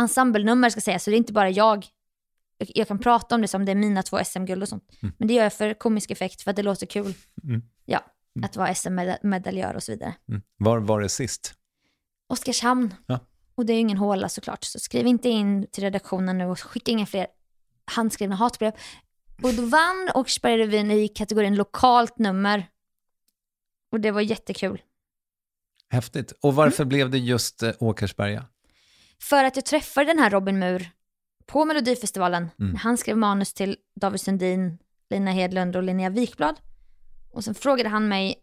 Ensemblenummer 0.00 0.70
ska 0.70 0.80
sägas, 0.80 1.04
så 1.04 1.10
det 1.10 1.16
är 1.16 1.18
inte 1.18 1.32
bara 1.32 1.50
jag. 1.50 1.86
Jag- 2.74 2.88
kan 2.88 2.98
prata 2.98 3.34
om 3.34 3.40
det 3.42 3.48
som 3.48 3.64
det 3.64 3.72
är 3.72 3.76
mina 3.76 4.02
två 4.02 4.18
SM-guld 4.24 4.62
och 4.62 4.68
sånt. 4.68 4.84
Men 5.18 5.28
det 5.28 5.34
gör 5.34 5.42
jag 5.42 5.52
för 5.52 5.74
komisk 5.74 6.10
effekt, 6.10 6.42
för 6.42 6.50
att 6.50 6.56
det 6.56 6.62
låter 6.62 6.86
kul. 6.86 7.14
Mm. 7.44 7.62
Ja, 7.84 8.00
att 8.44 8.56
vara 8.56 8.74
SM-medaljör 8.74 9.74
och 9.74 9.82
så 9.82 9.92
vidare. 9.92 10.14
Mm. 10.28 10.42
Var 10.56 10.78
var 10.78 11.00
det 11.00 11.08
sist? 11.08 11.54
Oskarshamn. 12.28 12.94
Ja. 13.06 13.20
Och 13.54 13.66
det 13.66 13.72
är 13.72 13.74
ju 13.74 13.80
ingen 13.80 13.96
håla 13.98 14.28
såklart, 14.28 14.64
så 14.64 14.78
skriv 14.78 15.06
inte 15.06 15.28
in 15.28 15.66
till 15.66 15.84
redaktionen 15.84 16.38
nu 16.38 16.44
och 16.46 16.60
skicka 16.60 16.92
inga 16.92 17.06
fler 17.06 17.26
handskrivna 17.84 18.36
hatbrev. 18.36 18.72
Och 19.42 19.54
då 19.54 19.62
vann 19.62 20.08
Åkersberga-revyn 20.14 20.90
i 20.90 21.08
kategorin 21.08 21.54
lokalt 21.54 22.18
nummer. 22.18 22.66
Och 23.92 24.00
det 24.00 24.10
var 24.10 24.20
jättekul. 24.20 24.82
Häftigt. 25.92 26.32
Och 26.32 26.48
Mm. 26.48 26.56
varför 26.56 26.84
blev 26.84 27.10
det 27.10 27.18
just 27.18 27.62
eh, 27.62 27.72
Åkersberga? 27.80 28.46
För 29.20 29.44
att 29.44 29.56
jag 29.56 29.64
träffade 29.64 30.06
den 30.06 30.18
här 30.18 30.30
Robin 30.30 30.58
Mur 30.58 30.90
på 31.46 31.64
Melodifestivalen. 31.64 32.50
Mm. 32.60 32.76
Han 32.76 32.98
skrev 32.98 33.16
manus 33.16 33.52
till 33.54 33.76
David 34.00 34.20
Sundin, 34.20 34.78
Lina 35.10 35.30
Hedlund 35.30 35.76
och 35.76 35.82
Linnea 35.82 36.10
Wikblad. 36.10 36.56
Och 37.32 37.44
sen 37.44 37.54
frågade 37.54 37.88
han 37.88 38.08
mig 38.08 38.34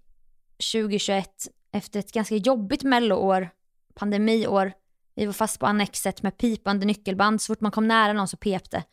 2021 0.73 1.29
efter 1.71 1.99
ett 1.99 2.11
ganska 2.11 2.35
jobbigt 2.35 2.83
melloår, 2.83 3.49
pandemiår. 3.95 4.71
Vi 5.15 5.25
var 5.25 5.33
fast 5.33 5.59
på 5.59 5.65
Annexet 5.65 6.21
med 6.23 6.37
pipande 6.37 6.85
nyckelband. 6.85 7.41
Så 7.41 7.53
fort 7.55 7.61
man 7.61 7.71
kom 7.71 7.87
nära 7.87 8.13
någon 8.13 8.27
så 8.27 8.37
pep 8.37 8.71
det. 8.71 8.83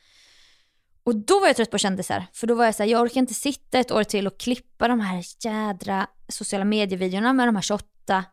Och 1.05 1.17
då 1.17 1.41
var 1.41 1.47
jag 1.47 1.57
trött 1.57 1.71
på 1.71 1.79
kändisar. 1.79 2.27
För 2.33 2.47
då 2.47 2.55
var 2.55 2.65
jag 2.65 2.75
så 2.75 2.83
här, 2.83 2.91
jag 2.91 3.03
orkar 3.03 3.21
inte 3.21 3.35
sitta 3.35 3.79
ett 3.79 3.91
år 3.91 4.05
till 4.05 4.27
och 4.27 4.41
klippa 4.41 4.89
de 4.89 5.01
här 5.01 5.25
jädra 5.45 6.07
sociala 6.29 6.65
medievideorna 6.65 7.33
med 7.33 7.49
de 7.49 7.55
här 7.57 7.63
28 7.63 8.25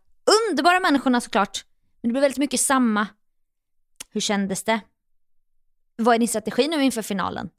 underbara 0.50 0.80
människorna 0.80 1.22
såklart. 1.22 1.66
Men 2.02 2.10
det 2.10 2.14
blev 2.14 2.22
väldigt 2.22 2.38
mycket 2.38 2.60
samma. 2.60 3.08
Hur 4.10 4.22
kändes 4.22 4.64
det? 4.64 4.82
Vad 5.96 6.16
är 6.16 6.20
din 6.20 6.28
strategi 6.28 6.68
nu 6.68 6.84
inför 6.84 7.02
finalen? 7.02 7.50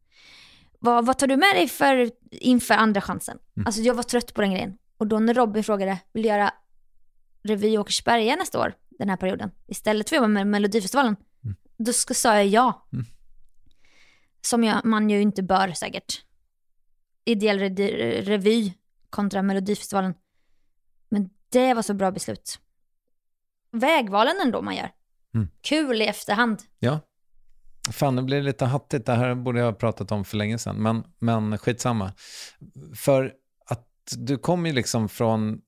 Vad, 0.79 1.07
vad 1.07 1.19
tar 1.19 1.27
du 1.27 1.37
med 1.37 1.57
dig 1.57 1.69
för, 1.69 2.11
inför 2.31 2.75
andra 2.75 3.01
chansen? 3.01 3.39
Mm. 3.57 3.67
Alltså 3.67 3.81
jag 3.81 3.95
var 3.95 4.03
trött 4.03 4.35
på 4.35 4.41
den 4.41 4.51
grejen. 4.51 4.79
Och 4.97 5.07
då 5.07 5.19
när 5.19 5.35
Robin 5.35 5.65
frågade, 5.65 5.99
vill 6.13 6.23
du 6.23 6.29
göra 6.29 6.55
revy 7.43 7.69
i 7.69 7.79
Åkersberga 7.79 8.37
nästa 8.37 8.61
år, 8.61 8.75
den 8.91 9.09
här 9.09 9.17
perioden, 9.17 9.51
istället 9.67 10.09
för 10.09 10.17
att 10.17 10.23
jobba 10.23 10.29
med 10.29 10.47
Melodifestivalen, 10.47 11.17
Mm. 11.45 11.57
då 11.77 11.93
ska, 11.93 12.15
sa 12.15 12.35
jag 12.35 12.47
ja. 12.47 12.89
Mm. 12.93 13.05
Som 14.41 14.65
jag, 14.65 14.85
man 14.85 15.11
ju 15.11 15.21
inte 15.21 15.43
bör 15.43 15.73
säkert. 15.73 16.25
Ideell 17.25 17.59
re- 17.61 18.23
revy 18.23 18.73
kontra 19.11 19.43
Melodifestivalen. 19.43 20.15
Men 21.09 21.31
det 21.49 21.75
var 21.75 21.83
så 21.83 21.95
bra 21.95 22.11
beslut. 22.11 22.59
Vägvalen 23.75 24.35
ändå 24.43 24.63
man 24.63 24.77
gör. 24.77 24.91
Mm. 25.35 25.49
Kul 25.61 26.03
i 26.03 26.07
efterhand. 26.07 26.63
Ja. 26.79 27.01
Fan, 27.93 28.17
det 28.17 28.23
blir 28.23 28.43
lite 28.43 28.65
hattigt. 28.65 29.07
Det 29.07 29.13
här 29.15 29.35
borde 29.35 29.59
jag 29.59 29.67
ha 29.67 29.73
pratat 29.73 30.13
om 30.13 30.25
för 30.25 30.37
länge 30.37 30.59
sedan. 30.59 30.77
Men, 30.83 31.05
men 31.19 31.59
skitsamma. 31.59 32.13
För 32.97 33.33
att 33.67 33.89
du 34.17 34.39
kommer 34.39 34.69
ju 34.71 34.75
liksom 34.75 35.09
från... 35.09 35.61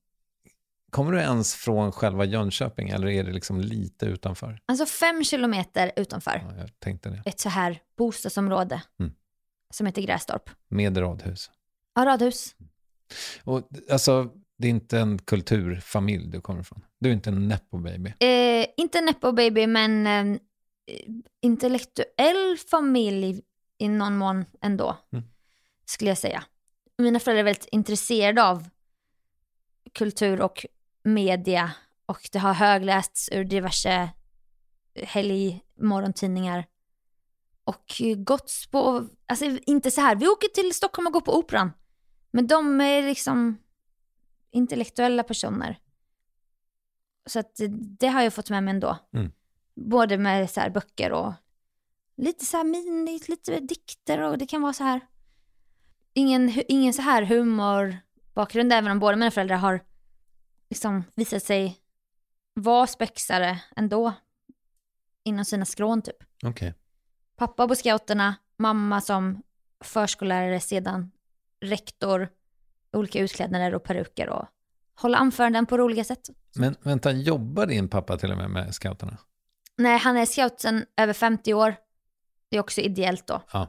Kommer 0.90 1.12
du 1.12 1.18
ens 1.18 1.54
från 1.54 1.92
själva 1.92 2.24
Jönköping 2.24 2.88
eller 2.88 3.07
är 3.09 3.24
det 3.24 3.32
liksom 3.32 3.61
lite 3.61 4.07
utanför? 4.07 4.61
Alltså 4.66 4.86
fem 4.86 5.24
kilometer 5.24 5.92
utanför 5.96 6.42
Ja, 6.50 6.57
jag 6.61 6.80
tänkte 6.80 7.09
det. 7.11 7.22
ett 7.26 7.40
så 7.40 7.48
här 7.48 7.78
bostadsområde 7.98 8.82
Mm. 9.00 9.12
som 9.70 9.86
heter 9.86 10.02
Grästorp. 10.02 10.50
Med 10.68 10.96
radhus. 10.98 11.50
Ja, 11.94 12.04
radhus. 12.04 12.54
Och 13.44 13.68
alltså, 13.90 14.30
det 14.59 14.66
är 14.66 14.70
inte 14.70 14.98
en 14.98 15.18
kulturfamilj 15.18 16.26
du 16.26 16.40
kommer 16.40 16.61
ifrån. 16.61 16.84
Du 16.98 17.09
är 17.09 17.12
inte 17.12 17.30
en 17.30 17.48
nepo 17.48 17.78
baby. 17.78 18.14
Eh, 18.20 18.66
inte 18.76 19.00
Nepo 19.00 19.32
baby, 19.32 19.66
men 19.66 20.07
eh, 20.07 20.38
intellektuell 21.40 22.57
familj 22.70 23.42
i 23.78 23.88
någon 23.88 24.16
mån 24.16 24.44
ändå, 24.61 24.96
Mm. 25.12 25.24
skulle 25.84 26.11
jag 26.11 26.18
säga. 26.18 26.44
Mina 26.98 27.20
föräldrar 27.20 27.40
är 27.40 27.44
väldigt 27.44 27.68
intresserade 27.72 28.44
av 28.44 28.68
kultur 29.92 30.40
och 30.40 30.66
media 31.04 31.70
och 32.07 32.28
det 32.32 32.38
har 32.38 32.52
höglästs 32.54 33.28
ur 33.32 33.44
diverse 33.44 34.11
helgmorgontidningar. 35.02 36.66
Och 37.64 38.02
gått 38.16 38.52
på, 38.70 39.09
alltså 39.26 39.44
inte 39.66 39.90
så 39.90 40.00
här, 40.00 40.16
vi 40.16 40.28
åker 40.28 40.48
till 40.48 40.74
Stockholm 40.74 41.07
och 41.07 41.12
går 41.12 41.20
på 41.20 41.38
operan. 41.38 41.72
Men 42.30 42.46
de 42.46 42.80
är 42.80 43.02
liksom 43.02 43.59
intellektuella 44.57 45.22
personer. 45.22 45.78
Så 47.26 47.38
att 47.38 47.61
det, 47.98 48.09
har 48.09 48.22
jag 48.22 48.34
fått 48.34 48.50
med 48.50 48.62
mig 48.62 48.74
ändå. 48.74 48.98
Mm. 49.12 49.32
Både 49.74 50.18
med 50.18 50.50
så 50.50 50.61
här 50.61 50.70
böcker 50.70 51.12
och 51.12 51.32
lite 52.16 52.44
så 52.44 52.57
här 52.57 52.64
mini, 52.64 53.20
lite 53.28 53.61
dikter 53.61 54.20
och 54.20 54.38
det 54.38 54.46
kan 54.46 54.62
vara 54.62 54.72
så 54.72 54.84
här. 54.84 55.00
Ingen, 56.12 56.52
ingen 56.68 56.92
så 56.92 57.02
här 57.02 57.22
humorbakgrund, 57.22 58.72
även 58.72 58.90
om 58.90 58.98
båda 58.98 59.16
mina 59.16 59.30
föräldrar 59.30 59.57
har 59.57 59.80
liksom 60.70 61.04
visat 61.14 61.42
sig 61.42 61.78
vara 62.54 62.86
spexare 62.86 63.61
ändå. 63.76 64.12
Inom 65.24 65.44
sina 65.44 65.64
skrån 65.64 66.02
typ. 66.02 66.16
Okej. 66.42 66.74
Pappa 67.36 67.68
på 67.68 67.74
scouterna, 67.74 68.34
mamma 68.57 69.00
som 69.00 69.42
förskollärare, 69.84 70.61
sedan 70.61 71.11
rektor, 71.61 72.28
olika 72.97 73.18
utklädnader 73.20 73.74
och 73.74 73.84
peruker 73.84 74.28
och 74.28 74.47
hålla 74.94 75.18
anföranden 75.18 75.66
på 75.66 75.78
roliga 75.78 76.05
sätt. 76.05 76.30
Men 76.57 76.76
vänta, 76.82 77.12
jobbar 77.12 77.66
din 77.66 77.88
pappa 77.88 78.18
till 78.18 78.30
och 78.32 78.36
med 78.38 78.51
med 78.51 78.74
scouterna? 78.74 79.18
Nej, 79.78 79.99
han 79.99 80.16
är 80.16 80.26
scout 80.26 80.61
sedan 80.61 80.84
över 80.97 81.12
50 81.12 81.55
år. 81.55 81.76
Det 82.49 82.57
är 82.57 82.61
också 82.61 82.80
ideellt 82.80 83.26
då. 83.26 83.42
Ja. 83.53 83.68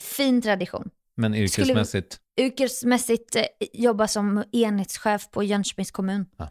Fin 0.00 0.42
tradition. 0.42 0.90
Men 1.14 1.34
yrkesmässigt? 1.34 2.20
Yrkesmässigt 2.36 3.36
eh, 3.36 3.44
jobba 3.72 4.08
som 4.08 4.44
enhetschef 4.52 5.30
på 5.30 5.42
Jönköpings 5.42 5.90
kommun. 5.90 6.26
Ja, 6.36 6.50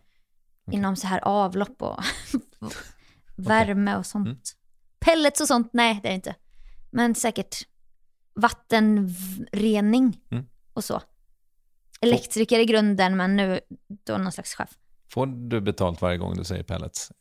Inom 0.71 0.95
så 0.95 1.07
här 1.07 1.19
avlopp 1.23 1.81
och 1.81 2.03
värme 3.35 3.95
och 3.95 4.05
sånt. 4.05 4.27
Mm. 4.27 4.39
Pellets 4.99 5.41
och 5.41 5.47
sånt, 5.47 5.69
nej 5.73 5.99
det 6.03 6.07
är 6.07 6.11
det 6.11 6.15
inte. 6.15 6.35
Men 6.91 7.15
säkert 7.15 7.55
vattenrening 8.33 10.21
Mm. 10.31 10.45
och 10.73 10.83
så. 10.83 11.01
Elektriker 12.01 12.59
i 12.59 12.65
grunden, 12.65 13.17
men 13.17 13.35
nu 13.35 13.59
då 14.03 14.17
någon 14.17 14.31
slags 14.31 14.53
chef. 14.55 14.69
Får 15.11 15.25
du 15.25 15.61
betalt 15.61 16.01
varje 16.01 16.17
gång 16.17 16.37
du 16.37 16.43
säger 16.43 16.63
pellets? 16.63 17.11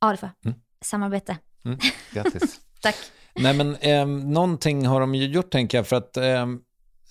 Ja, 0.00 0.10
det 0.10 0.16
får 0.16 0.30
jag. 0.40 0.50
Mm. 0.50 0.60
Samarbete. 0.80 1.38
Mm. 1.64 1.78
Grattis. 2.12 2.60
Tack. 2.82 2.96
Nej 3.34 3.54
men 3.54 3.76
eh, 3.76 4.06
någonting 4.06 4.86
har 4.86 5.00
de 5.00 5.14
ju 5.14 5.26
gjort 5.26 5.50
tänker 5.50 5.78
jag 5.78 5.86
för 5.86 5.96
att, 5.96 6.16
eh, 6.16 6.46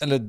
eller 0.01 0.19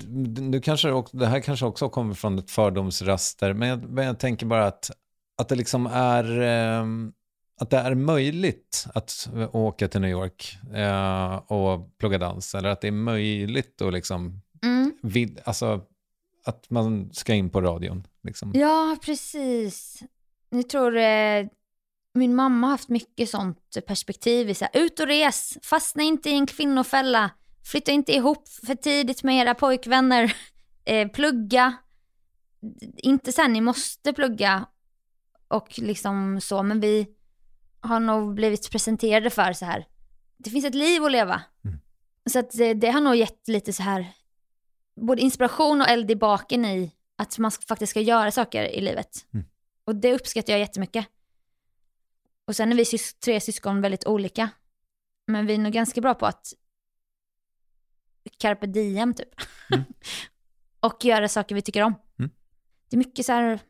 du 0.51 0.61
kanske 0.61 0.91
också, 0.91 1.17
det 1.17 1.27
här 1.27 1.41
kanske 1.41 1.67
också 1.67 1.89
kommer 1.89 2.15
från 2.15 2.39
ett 2.39 2.51
fördomsraster, 2.51 3.53
men 3.53 3.69
jag, 3.69 3.83
men 3.91 4.07
jag 4.07 4.19
tänker 4.19 4.47
bara 4.47 4.67
att, 4.67 4.91
att 5.39 5.49
det 5.49 5.55
liksom 5.55 5.87
är, 5.87 6.41
eh, 6.41 6.85
att 7.61 7.71
det 7.71 7.79
är 7.79 7.95
möjligt 7.95 8.87
att 8.95 9.29
åka 9.53 9.89
till 9.89 10.01
New 10.01 10.11
York 10.11 10.59
eh, 10.75 11.35
och 11.37 11.99
plugga 11.99 12.19
dans, 12.19 12.55
eller 12.55 12.69
att 12.69 12.81
det 12.81 12.89
är 12.89 12.93
möjligt 12.93 13.83
att 13.83 13.93
liksom, 13.93 14.41
Mm. 14.63 14.93
vid, 15.03 15.41
alltså 15.45 15.81
att 16.45 16.71
man 16.71 17.11
ska 17.13 17.35
in 17.35 17.51
på 17.51 17.61
radion. 17.61 18.07
Liksom. 18.23 18.53
Ja, 18.55 18.97
precis. 19.03 20.03
Jag 20.51 20.69
tror 20.69 20.97
eh, 20.97 21.47
min 22.15 22.35
mamma 22.35 22.67
har 22.67 22.73
haft 22.73 22.89
mycket 22.89 23.31
sånt 23.31 23.77
perspektiv. 23.87 24.51
i 24.51 24.55
Så 24.55 24.65
här, 24.65 24.83
ut 24.83 25.01
och 25.01 25.07
res, 25.07 25.59
fastna 25.63 26.03
inte 26.03 26.31
i 26.31 26.35
en 26.35 26.47
kvinnofälla, 26.47 27.31
flytta 27.65 27.93
inte 27.93 28.13
ihop 28.13 28.49
för 28.49 28.75
tidigt 28.75 29.23
med 29.23 29.37
era 29.37 29.55
pojkvänner, 29.55 30.37
eh, 30.85 31.09
plugga. 31.09 31.75
Inte 32.97 33.33
sen 33.33 33.53
ni 33.53 33.61
måste 33.61 34.13
plugga 34.13 34.67
och 35.49 35.79
liksom 35.79 36.41
så, 36.41 36.63
men 36.63 36.81
vi 36.81 37.07
har 37.81 38.01
nog 38.01 38.35
blivit 38.35 38.71
presenterade 38.71 39.31
för 39.31 39.53
så 39.53 39.65
här. 39.65 39.87
Det 40.37 40.51
finns 40.51 40.65
ett 40.65 40.75
liv 40.75 41.05
att 41.05 41.13
leva. 41.13 41.43
Mm. 41.65 41.79
Så 42.31 42.39
att 42.39 42.51
det, 42.51 42.75
det 42.75 42.91
har 42.91 43.01
nog 43.01 43.17
gett 43.17 43.49
lite 43.49 43.73
så 43.73 43.83
här, 43.83 44.13
både 44.97 45.23
inspiration 45.23 45.81
och 45.81 45.89
eld 45.89 46.11
i 46.11 46.17
baken 46.17 46.65
i 46.65 46.95
att 47.17 47.39
man 47.39 47.51
faktiskt 47.51 47.91
ska 47.91 48.01
göra 48.01 48.31
saker 48.31 48.65
i 48.65 48.81
livet. 48.81 49.27
Mm. 49.35 49.47
Och 49.85 49.97
det 49.97 50.15
uppskattar 50.15 50.53
jag 50.53 50.61
jättemycket. 50.61 51.07
Och 52.45 52.57
sen 52.57 52.73
är 52.73 52.77
vi 52.77 52.85
sys- 52.85 53.19
tre 53.21 53.41
syskon 53.41 53.81
väldigt 53.81 54.07
olika. 54.07 54.49
Men 55.27 55.47
vi 55.47 55.55
är 55.55 55.59
nog 55.59 55.73
ganska 55.73 56.01
bra 56.01 56.15
på 56.15 56.27
att 56.27 56.53
carpe 58.39 58.67
diem 58.67 59.15
typ. 59.15 59.29
Mm. 59.71 59.85
och 60.81 61.05
göra 61.05 61.29
saker 61.29 61.55
vi 61.55 61.63
tycker 61.63 61.83
om. 61.83 61.95
Mm. 62.19 62.31
Det 62.89 62.97
är 62.97 62.99
mycket 62.99 63.27
så 63.27 63.33
här 63.33 63.61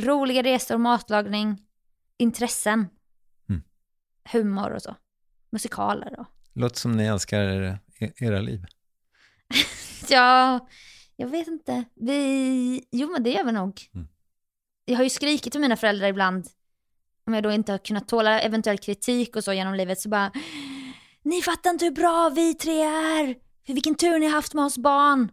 roliga 0.00 0.42
resor, 0.42 0.78
matlagning, 0.78 1.66
intressen, 2.16 2.88
Mm. 3.48 3.62
humor 4.32 4.70
och 4.70 4.82
så. 4.82 4.96
Musikaler 5.50 6.20
och 6.20 6.26
Låter 6.52 6.76
som 6.76 6.92
ni 6.92 7.04
älskar 7.04 7.40
er- 7.40 7.78
era 8.16 8.40
liv. 8.40 8.64
Ja, 10.10 10.68
jag 11.16 11.28
vet 11.28 11.48
inte. 11.48 11.84
Vi... 11.94 12.84
Jo, 12.90 13.10
men 13.12 13.22
det 13.22 13.30
gör 13.30 13.44
vi 13.44 13.52
nog. 13.52 13.82
Mm. 13.94 14.08
Jag 14.84 14.96
har 14.96 15.04
ju 15.04 15.10
skrikit 15.10 15.52
till 15.52 15.60
mina 15.60 15.76
föräldrar 15.76 16.08
ibland, 16.08 16.46
om 17.26 17.34
jag 17.34 17.42
då 17.42 17.52
inte 17.52 17.72
har 17.72 17.78
kunnat 17.78 18.08
tåla 18.08 18.40
eventuell 18.40 18.78
kritik 18.78 19.36
och 19.36 19.44
så 19.44 19.52
genom 19.52 19.74
livet, 19.74 20.00
så 20.00 20.08
bara 20.08 20.32
Ni 21.22 21.42
fattar 21.42 21.70
inte 21.70 21.84
hur 21.84 21.92
bra 21.92 22.28
vi 22.28 22.54
tre 22.54 22.82
är! 22.82 23.34
Vilken 23.66 23.94
tur 23.94 24.18
ni 24.18 24.26
har 24.26 24.32
haft 24.32 24.54
med 24.54 24.64
oss 24.64 24.78
barn! 24.78 25.30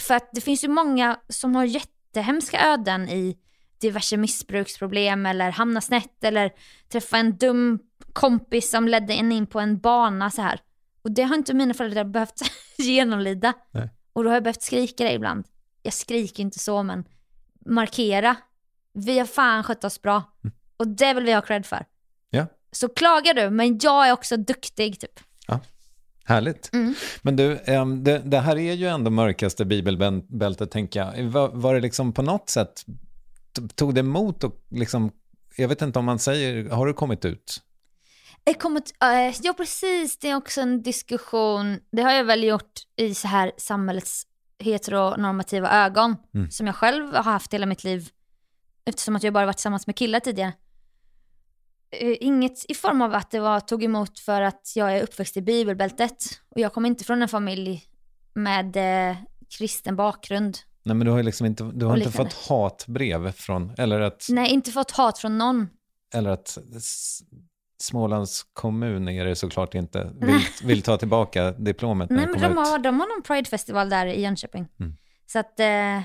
För 0.00 0.14
att 0.14 0.30
det 0.32 0.40
finns 0.40 0.64
ju 0.64 0.68
många 0.68 1.20
som 1.28 1.54
har 1.54 1.64
jättehemska 1.64 2.66
öden 2.66 3.08
i 3.08 3.36
diverse 3.80 4.16
missbruksproblem 4.16 5.26
eller 5.26 5.50
hamna 5.50 5.80
snett 5.80 6.24
eller 6.24 6.52
träffa 6.88 7.16
en 7.16 7.36
dum 7.36 7.78
kompis 8.12 8.70
som 8.70 8.88
ledde 8.88 9.14
en 9.14 9.32
in 9.32 9.46
på 9.46 9.60
en 9.60 9.78
bana 9.78 10.30
så 10.30 10.42
här. 10.42 10.60
Och 11.02 11.10
det 11.10 11.22
har 11.22 11.36
inte 11.36 11.54
mina 11.54 11.74
föräldrar 11.74 12.04
behövt 12.04 12.40
genomlida. 12.78 13.52
Nej. 13.70 13.88
Och 14.14 14.24
då 14.24 14.30
har 14.30 14.34
jag 14.34 14.42
behövt 14.42 14.62
skrika 14.62 15.04
det 15.04 15.12
ibland. 15.12 15.44
Jag 15.82 15.92
skriker 15.92 16.42
inte 16.42 16.58
så, 16.58 16.82
men 16.82 17.04
markera. 17.66 18.36
Vi 18.92 19.18
har 19.18 19.26
fan 19.26 19.62
skött 19.62 19.84
oss 19.84 20.02
bra. 20.02 20.22
Och 20.76 20.88
det 20.88 21.14
vill 21.14 21.24
vi 21.24 21.32
ha 21.32 21.40
cred 21.40 21.66
för. 21.66 21.86
Ja. 22.30 22.46
Så 22.72 22.88
klagar 22.88 23.34
du, 23.34 23.50
men 23.50 23.78
jag 23.82 24.08
är 24.08 24.12
också 24.12 24.36
duktig 24.36 25.00
typ. 25.00 25.20
Ja. 25.46 25.60
Härligt. 26.24 26.72
Mm. 26.72 26.94
Men 27.22 27.36
du, 27.36 27.54
det, 28.02 28.18
det 28.18 28.38
här 28.38 28.58
är 28.58 28.72
ju 28.72 28.86
ändå 28.86 29.10
mörkaste 29.10 29.64
bibelbältet, 29.64 30.70
tänker 30.70 31.00
jag. 31.00 31.24
Var, 31.24 31.48
var 31.48 31.74
det 31.74 31.80
liksom 31.80 32.12
på 32.12 32.22
något 32.22 32.50
sätt, 32.50 32.84
tog 33.74 33.94
det 33.94 34.00
emot 34.00 34.44
och 34.44 34.64
liksom, 34.70 35.12
jag 35.56 35.68
vet 35.68 35.82
inte 35.82 35.98
om 35.98 36.04
man 36.04 36.18
säger, 36.18 36.70
har 36.70 36.86
du 36.86 36.92
kommit 36.92 37.24
ut? 37.24 37.62
Jag 38.44 38.60
kommer 38.60 38.82
eh, 39.02 39.34
ja 39.42 39.52
precis, 39.56 40.18
det 40.18 40.28
är 40.30 40.36
också 40.36 40.60
en 40.60 40.82
diskussion, 40.82 41.78
det 41.92 42.02
har 42.02 42.12
jag 42.12 42.24
väl 42.24 42.44
gjort 42.44 42.72
i 42.96 43.14
så 43.14 43.28
här 43.28 43.52
samhällets 43.56 44.26
heteronormativa 44.58 45.70
ögon, 45.84 46.16
Mm. 46.34 46.50
som 46.50 46.66
jag 46.66 46.76
själv 46.76 47.14
har 47.14 47.22
haft 47.22 47.54
hela 47.54 47.66
mitt 47.66 47.84
liv, 47.84 48.08
eftersom 48.84 49.16
att 49.16 49.22
jag 49.22 49.32
bara 49.34 49.46
varit 49.46 49.56
tillsammans 49.56 49.86
med 49.86 49.96
killar 49.96 50.20
tidigare. 50.20 50.52
Eh, 51.90 52.16
Inget 52.20 52.70
i 52.70 52.74
form 52.74 53.02
av 53.02 53.14
att 53.14 53.30
det 53.30 53.40
var, 53.40 53.60
tog 53.60 53.84
emot 53.84 54.18
för 54.18 54.40
att 54.42 54.72
jag 54.76 54.96
är 54.96 55.02
uppväxt 55.02 55.36
i 55.36 55.42
bibelbältet, 55.42 56.16
och 56.48 56.60
jag 56.60 56.72
kommer 56.72 56.88
inte 56.88 57.04
från 57.04 57.22
en 57.22 57.28
familj 57.28 57.84
med 58.34 58.76
eh, 59.10 59.16
kristen 59.58 59.96
bakgrund. 59.96 60.58
Nej, 60.82 60.94
men 60.96 61.04
du 61.04 61.10
har 61.10 61.18
ju 61.18 61.24
liksom 61.24 61.46
inte, 61.46 61.64
du 61.74 61.86
har 61.86 61.96
inte 61.96 62.10
fått 62.12 62.32
hatbrev 62.48 63.32
från, 63.32 63.74
eller 63.78 64.00
att, 64.00 64.26
Nej, 64.28 64.50
inte 64.50 64.70
fått 64.72 64.90
hat 64.90 65.18
från 65.18 65.38
någon. 65.38 65.68
eller 66.14 66.30
att 66.30 66.58
Smålands 67.78 68.46
kommun 68.52 69.08
är 69.08 69.24
det 69.24 69.36
såklart 69.36 69.74
inte, 69.74 70.12
vill, 70.20 70.40
vill 70.64 70.82
ta 70.82 70.96
tillbaka 70.96 71.52
diplomet 71.52 72.10
när 72.10 72.16
Nej, 72.16 72.26
men 72.26 72.40
de 72.40 72.52
ut. 72.52 72.58
har, 72.58 72.78
de 72.78 73.00
har 73.00 73.06
någon 73.06 73.22
Pride-festival 73.22 73.88
där 73.88 74.06
i 74.06 74.22
Jönköping. 74.22 74.68
Mm. 74.80 74.96
Så 75.26 75.38
att 75.38 75.60
eh, 75.60 76.02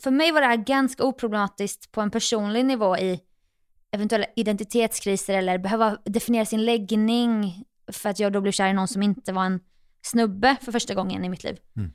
för 0.00 0.10
mig 0.10 0.32
var 0.32 0.40
det 0.40 0.46
här 0.46 0.56
ganska 0.56 1.04
oproblematiskt 1.04 1.92
på 1.92 2.00
en 2.00 2.10
personlig 2.10 2.64
nivå 2.64 2.96
i 2.96 3.20
eventuella 3.92 4.26
identitetskriser 4.36 5.34
eller 5.34 5.58
behöva 5.58 5.98
definiera 6.04 6.44
sin 6.44 6.64
läggning 6.64 7.64
för 7.92 8.08
att 8.08 8.18
jag 8.18 8.32
då 8.32 8.40
blev 8.40 8.52
kär 8.52 8.68
i 8.68 8.72
någon 8.72 8.88
som 8.88 9.02
inte 9.02 9.32
var 9.32 9.44
en 9.44 9.60
snubbe 10.02 10.56
för 10.62 10.72
första 10.72 10.94
gången 10.94 11.24
i 11.24 11.28
mitt 11.28 11.44
liv. 11.44 11.58
Mm. 11.76 11.92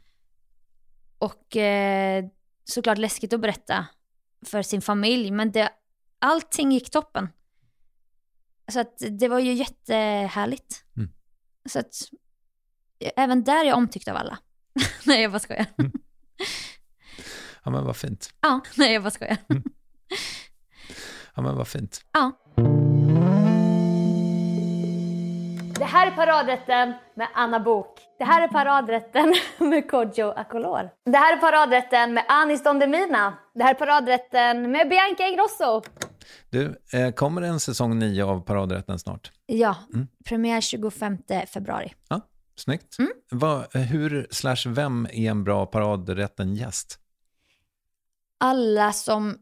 Och 1.18 1.58
eh, 1.58 2.26
såklart 2.64 2.98
läskigt 2.98 3.34
att 3.34 3.42
berätta 3.42 3.86
för 4.46 4.62
sin 4.62 4.82
familj, 4.82 5.32
men 5.32 5.52
det, 5.52 5.70
allting 6.20 6.72
gick 6.72 6.90
toppen. 6.90 7.30
Så 8.70 8.80
att 8.80 9.04
det 9.20 9.28
var 9.28 9.40
ju 9.40 9.54
jättehärligt. 9.54 10.84
Mm. 10.98 11.10
Så 11.66 11.80
att 11.80 11.94
även 13.16 13.44
där 13.44 13.62
är 13.62 13.68
jag 13.68 13.78
omtyckt 13.78 14.08
av 14.08 14.18
alla. 14.18 14.38
nej, 15.06 15.22
jag 15.22 15.32
bara 15.32 15.40
skojar. 15.40 15.66
Ja, 17.64 17.72
men 17.72 17.86
vad 17.86 17.98
fint. 17.98 18.30
Ja, 18.42 18.60
nej, 18.78 18.94
jag 18.94 19.04
bara 19.04 19.12
skojar. 19.12 19.38
Ja, 21.36 21.42
men 21.42 21.56
vad 21.56 21.68
fint. 21.68 22.02
Ja. 22.12 22.32
Det 25.80 25.86
här 25.86 26.08
är 26.08 26.12
paradrätten 26.12 26.94
med 27.16 27.28
Anna 27.34 27.60
Bok. 27.60 28.00
Det 28.20 28.26
här 28.26 28.42
är 28.42 28.48
paradrätten 28.48 29.36
med 29.70 29.92
Kodjo 29.92 30.32
Akolor. 30.32 30.90
Det 31.06 31.18
här 31.18 31.38
är 31.38 31.38
paradrätten 31.38 32.14
med 32.14 32.26
Anis 32.28 32.64
Don 32.64 32.80
Demina. 32.80 33.34
Det 33.54 33.64
här 33.64 33.74
är 33.74 33.78
paradrätten 33.78 34.72
med 34.72 34.90
Bianca 34.90 35.28
Ingrosso. 35.28 35.82
Du, 36.50 36.82
eh, 36.94 37.12
kommer 37.12 37.42
en 37.42 37.60
säsong 37.60 38.00
9 38.00 38.24
av 38.26 38.40
Paradrätten 38.42 39.00
snart? 39.00 39.32
Ja, 39.46 39.76
Mm. 39.94 40.08
premiär 40.26 40.62
25 40.62 41.18
februari. 41.54 41.94
Ja, 42.08 42.22
snyggt. 42.56 43.00
Mm. 43.00 43.12
Vad, 43.32 43.76
hur 43.76 44.28
slash 44.32 44.64
vem 44.68 45.06
är 45.06 45.32
en 45.32 45.44
bra 45.44 45.66
Paradrätten-gäst? 45.66 47.00
Alla 48.38 48.94
som 48.94 49.38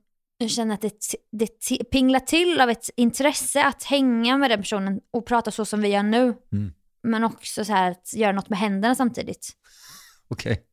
känner 0.48 0.74
att 0.74 0.82
det, 0.82 0.94
det 1.32 1.84
pinglar 1.92 2.20
till 2.20 2.62
av 2.62 2.70
ett 2.70 2.90
intresse 2.96 3.64
att 3.66 3.84
hänga 3.84 4.38
med 4.38 4.52
den 4.52 4.60
personen 4.60 5.02
och 5.12 5.26
prata 5.26 5.52
så 5.52 5.66
som 5.66 5.82
vi 5.82 5.88
gör 5.88 6.04
nu. 6.04 6.24
Mm. 6.52 6.74
Men 7.04 7.24
också 7.24 7.66
så 7.66 7.74
här 7.74 7.92
att 7.92 8.14
göra 8.14 8.32
något 8.32 8.50
med 8.50 8.60
händerna 8.60 8.96
samtidigt. 8.96 9.52
Okej. 10.28 10.64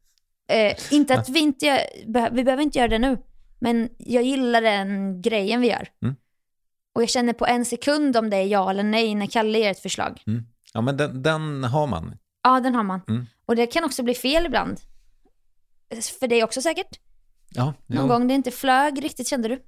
Eh, 0.49 0.77
inte 0.91 1.15
att 1.15 1.29
vi 1.29 1.39
inte 1.41 1.67
gör, 1.67 1.81
vi 2.33 2.45
behöver 2.45 2.63
inte 2.63 2.79
göra 2.79 2.89
det 2.89 2.99
nu, 2.99 3.19
men 3.65 3.89
jag 3.99 4.23
gillar 4.23 4.63
den 4.63 5.23
grejen 5.23 5.61
vi 5.61 5.69
gör. 5.69 5.89
Mm. 6.03 6.17
Och 6.95 7.03
jag 7.03 7.09
känner 7.09 7.33
på 7.33 7.47
en 7.47 7.65
sekund 7.65 8.17
om 8.17 8.31
det 8.31 8.37
är 8.37 8.47
ja 8.47 8.71
eller 8.71 8.83
nej 8.83 9.15
när 9.15 9.27
Kalle 9.27 9.59
ger 9.59 9.71
ett 9.71 9.81
förslag. 9.81 10.23
Mm. 10.27 10.45
Ja, 10.73 10.81
men 10.81 10.97
den, 10.97 11.23
den 11.23 11.65
har 11.65 11.87
man. 11.87 12.17
Ja, 12.43 12.61
den 12.61 12.75
har 12.75 12.83
man. 12.83 13.01
Mm. 13.09 13.27
Och 13.47 13.57
det 13.57 13.67
kan 13.67 13.85
också 13.85 14.03
bli 14.03 14.15
fel 14.15 14.47
ibland. 14.47 14.81
För 16.21 16.33
är 16.33 16.45
också 16.45 16.63
säkert. 16.63 17.01
Ja, 17.51 17.65
Någon 17.87 18.07
jo. 18.07 18.07
gång 18.07 18.29
det 18.29 18.35
inte 18.35 18.51
flög 18.51 19.05
riktigt 19.05 19.29
kände 19.29 19.49
du. 19.49 19.63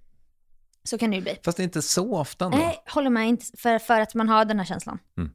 Så 0.85 0.99
kan 0.99 1.11
det 1.11 1.17
ju 1.17 1.23
bli. 1.23 1.39
Fast 1.45 1.57
det 1.57 1.63
är 1.63 1.65
inte 1.65 1.83
så 1.83 2.17
ofta 2.17 2.45
ändå. 2.45 2.59
Nej, 2.59 2.83
håller 2.87 3.11
med. 3.11 3.29
Inte 3.29 3.47
för, 3.57 3.79
för 3.79 4.01
att 4.01 4.15
man 4.15 4.29
har 4.29 4.45
den 4.45 4.59
här 4.59 4.67
känslan. 4.67 4.99
Mm. 5.17 5.31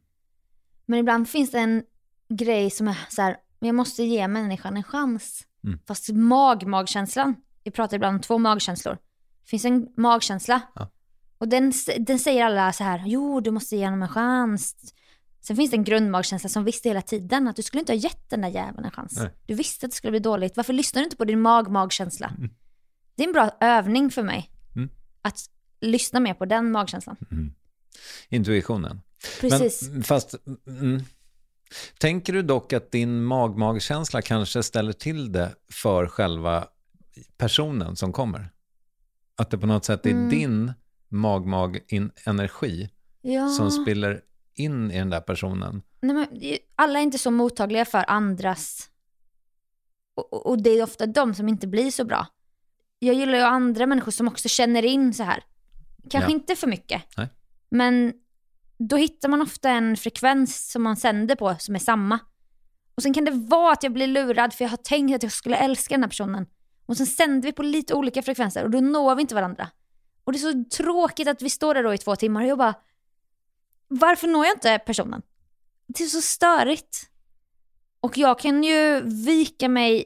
Men 0.86 0.99
ibland 0.99 1.30
finns 1.30 1.51
det 1.51 1.59
en 1.59 1.84
grej 2.30 2.70
som 2.70 2.88
är 2.88 2.97
så 3.09 3.22
här, 3.22 3.38
jag 3.59 3.76
måste 3.76 4.03
ge 4.03 4.28
människan 4.28 4.78
en 4.78 4.84
chans. 4.84 5.47
Mm. 5.64 5.80
Fast 5.88 6.09
mag-magkänslan, 6.09 7.36
vi 7.64 7.72
pratar 7.72 7.95
ibland 7.95 8.16
om 8.16 8.22
två 8.22 8.38
magkänslor. 8.38 8.93
Det 9.43 9.49
finns 9.49 9.66
en 9.66 9.88
magkänsla. 9.97 10.62
Ja. 10.76 10.89
Och 11.38 11.47
den, 11.47 11.74
den 11.99 12.20
säger 12.20 12.45
alla 12.45 12.74
så 12.74 12.84
här, 12.84 13.03
jo 13.05 13.39
du 13.39 13.51
måste 13.51 13.76
ge 13.76 13.86
honom 13.86 14.01
en 14.01 14.09
chans. 14.09 14.76
Sen 15.41 15.55
finns 15.55 15.72
det 15.72 15.78
en 15.78 15.84
grundmagkänsla 15.84 16.49
som 16.49 16.64
visste 16.64 16.89
hela 16.89 17.01
tiden 17.01 17.47
att 17.47 17.55
du 17.55 17.62
skulle 17.62 17.80
inte 17.80 17.91
ha 17.91 17.97
gett 17.97 18.30
den 18.30 18.41
där 18.41 18.49
jäveln 18.49 18.86
en 18.86 18.91
chans. 18.91 19.18
Nej. 19.18 19.30
Du 19.45 19.53
visste 19.53 19.86
att 19.86 19.91
det 19.91 19.95
skulle 19.95 20.12
bli 20.12 20.20
dåligt. 20.20 20.57
Varför 20.57 20.74
lyssnar 20.74 21.01
du 21.01 21.03
inte 21.03 21.18
på 21.18 21.26
din 21.26 21.41
mag-magkänsla? 21.41 22.34
Det 23.16 23.24
är 23.24 23.28
en 23.28 23.34
bra 23.34 23.51
övning 23.59 24.12
för 24.12 24.24
mig. 24.24 24.49
Mm. 24.76 24.89
Att 25.22 25.39
lyssna 25.82 26.20
mer 26.20 26.34
på 26.34 26.45
den 26.45 26.72
magkänslan. 26.72 27.18
Intuitionen. 28.30 29.01
Precis. 29.41 29.89
Men, 29.89 30.03
fast, 30.03 30.36
mm, 30.68 31.03
tänker 31.97 32.34
du 32.34 32.41
dock 32.41 32.74
att 32.74 32.91
din 32.91 33.24
mag-magkänsla 33.24 34.22
kanske 34.22 34.64
ställer 34.64 34.93
till 34.93 35.32
det 35.32 35.55
för 35.72 36.07
själva 36.07 36.68
personen 37.38 37.95
som 37.95 38.14
kommer? 38.14 38.49
Att 39.36 39.49
det 39.49 39.57
på 39.57 39.68
något 39.68 39.86
sätt 39.86 40.05
är 40.05 40.09
Mm. 40.12 40.30
din 40.30 40.74
mag-mag-energi 41.09 42.89
Ja. 43.22 43.47
som 43.49 43.72
spiller 43.72 44.22
in 44.53 44.91
i 44.91 44.97
den 44.97 45.09
där 45.09 45.22
personen? 45.22 45.82
Nej, 46.01 46.16
men, 46.16 46.28
alla 46.76 46.99
är 46.99 47.03
inte 47.03 47.18
så 47.18 47.32
mottagliga 47.32 47.86
för 47.86 48.05
andras... 48.07 48.88
Och, 50.16 50.45
och- 50.47 50.64
det 50.64 50.70
är 50.70 50.84
ofta 50.84 51.05
de 51.05 51.34
som 51.34 51.49
inte 51.49 51.68
blir 51.68 51.91
så 51.91 52.05
bra. 52.05 52.28
Jag 52.99 53.16
gillar 53.16 53.38
ju 53.38 53.43
andra 53.43 53.86
människor 53.88 54.12
som 54.12 54.28
också 54.28 54.49
känner 54.49 54.86
in 54.86 55.14
så 55.14 55.24
här. 55.24 55.43
Kanske 56.09 56.32
Ja. 56.32 56.36
inte 56.36 56.55
för 56.55 56.68
mycket. 56.68 57.03
Nej. 57.18 57.28
Men 57.70 58.14
då 58.78 58.95
hittar 58.95 59.30
man 59.30 59.41
ofta 59.41 59.70
en 59.70 59.97
frekvens 59.97 60.72
som 60.72 60.84
man 60.84 60.95
sänder 60.95 61.36
på 61.36 61.55
som 61.59 61.76
är 61.76 61.80
samma. 61.80 62.20
Och 62.95 63.03
sen 63.03 63.14
kan 63.14 63.26
det 63.26 63.32
vara 63.32 63.74
att 63.74 63.84
jag 63.84 63.93
blir 63.93 64.07
lurad 64.07 64.53
för 64.53 64.66
jag 64.66 64.70
har 64.70 64.78
tänkt 64.78 65.16
att 65.16 65.24
jag 65.24 65.32
skulle 65.32 65.55
älska 65.57 65.93
den 65.93 66.03
här 66.03 66.09
personen. 66.09 66.45
Och 66.91 66.97
sen 66.97 67.07
sänder 67.07 67.47
vi 67.47 67.51
på 67.51 67.63
lite 67.63 67.93
olika 67.93 68.21
frekvenser 68.21 68.63
och 68.63 68.69
då 68.69 68.81
når 68.81 69.15
vi 69.15 69.21
inte 69.21 69.35
varandra. 69.35 69.69
Och 70.23 70.33
det 70.33 70.37
är 70.37 70.51
så 70.53 70.63
tråkigt 70.77 71.27
att 71.27 71.41
vi 71.41 71.49
står 71.49 71.73
där 71.73 71.83
då 71.83 71.93
i 71.93 71.97
två 71.97 72.15
timmar 72.15 72.41
och 72.41 72.47
jag 72.47 72.57
bara, 72.57 72.73
varför 73.87 74.27
når 74.27 74.45
jag 74.45 74.55
inte 74.55 74.79
personen? 74.79 75.21
Det 75.87 76.03
är 76.03 76.07
så 76.07 76.21
störigt. 76.21 77.09
Och 78.01 78.17
jag 78.17 78.39
kan 78.39 78.63
ju 78.63 79.01
vika 79.01 79.69
mig 79.69 80.05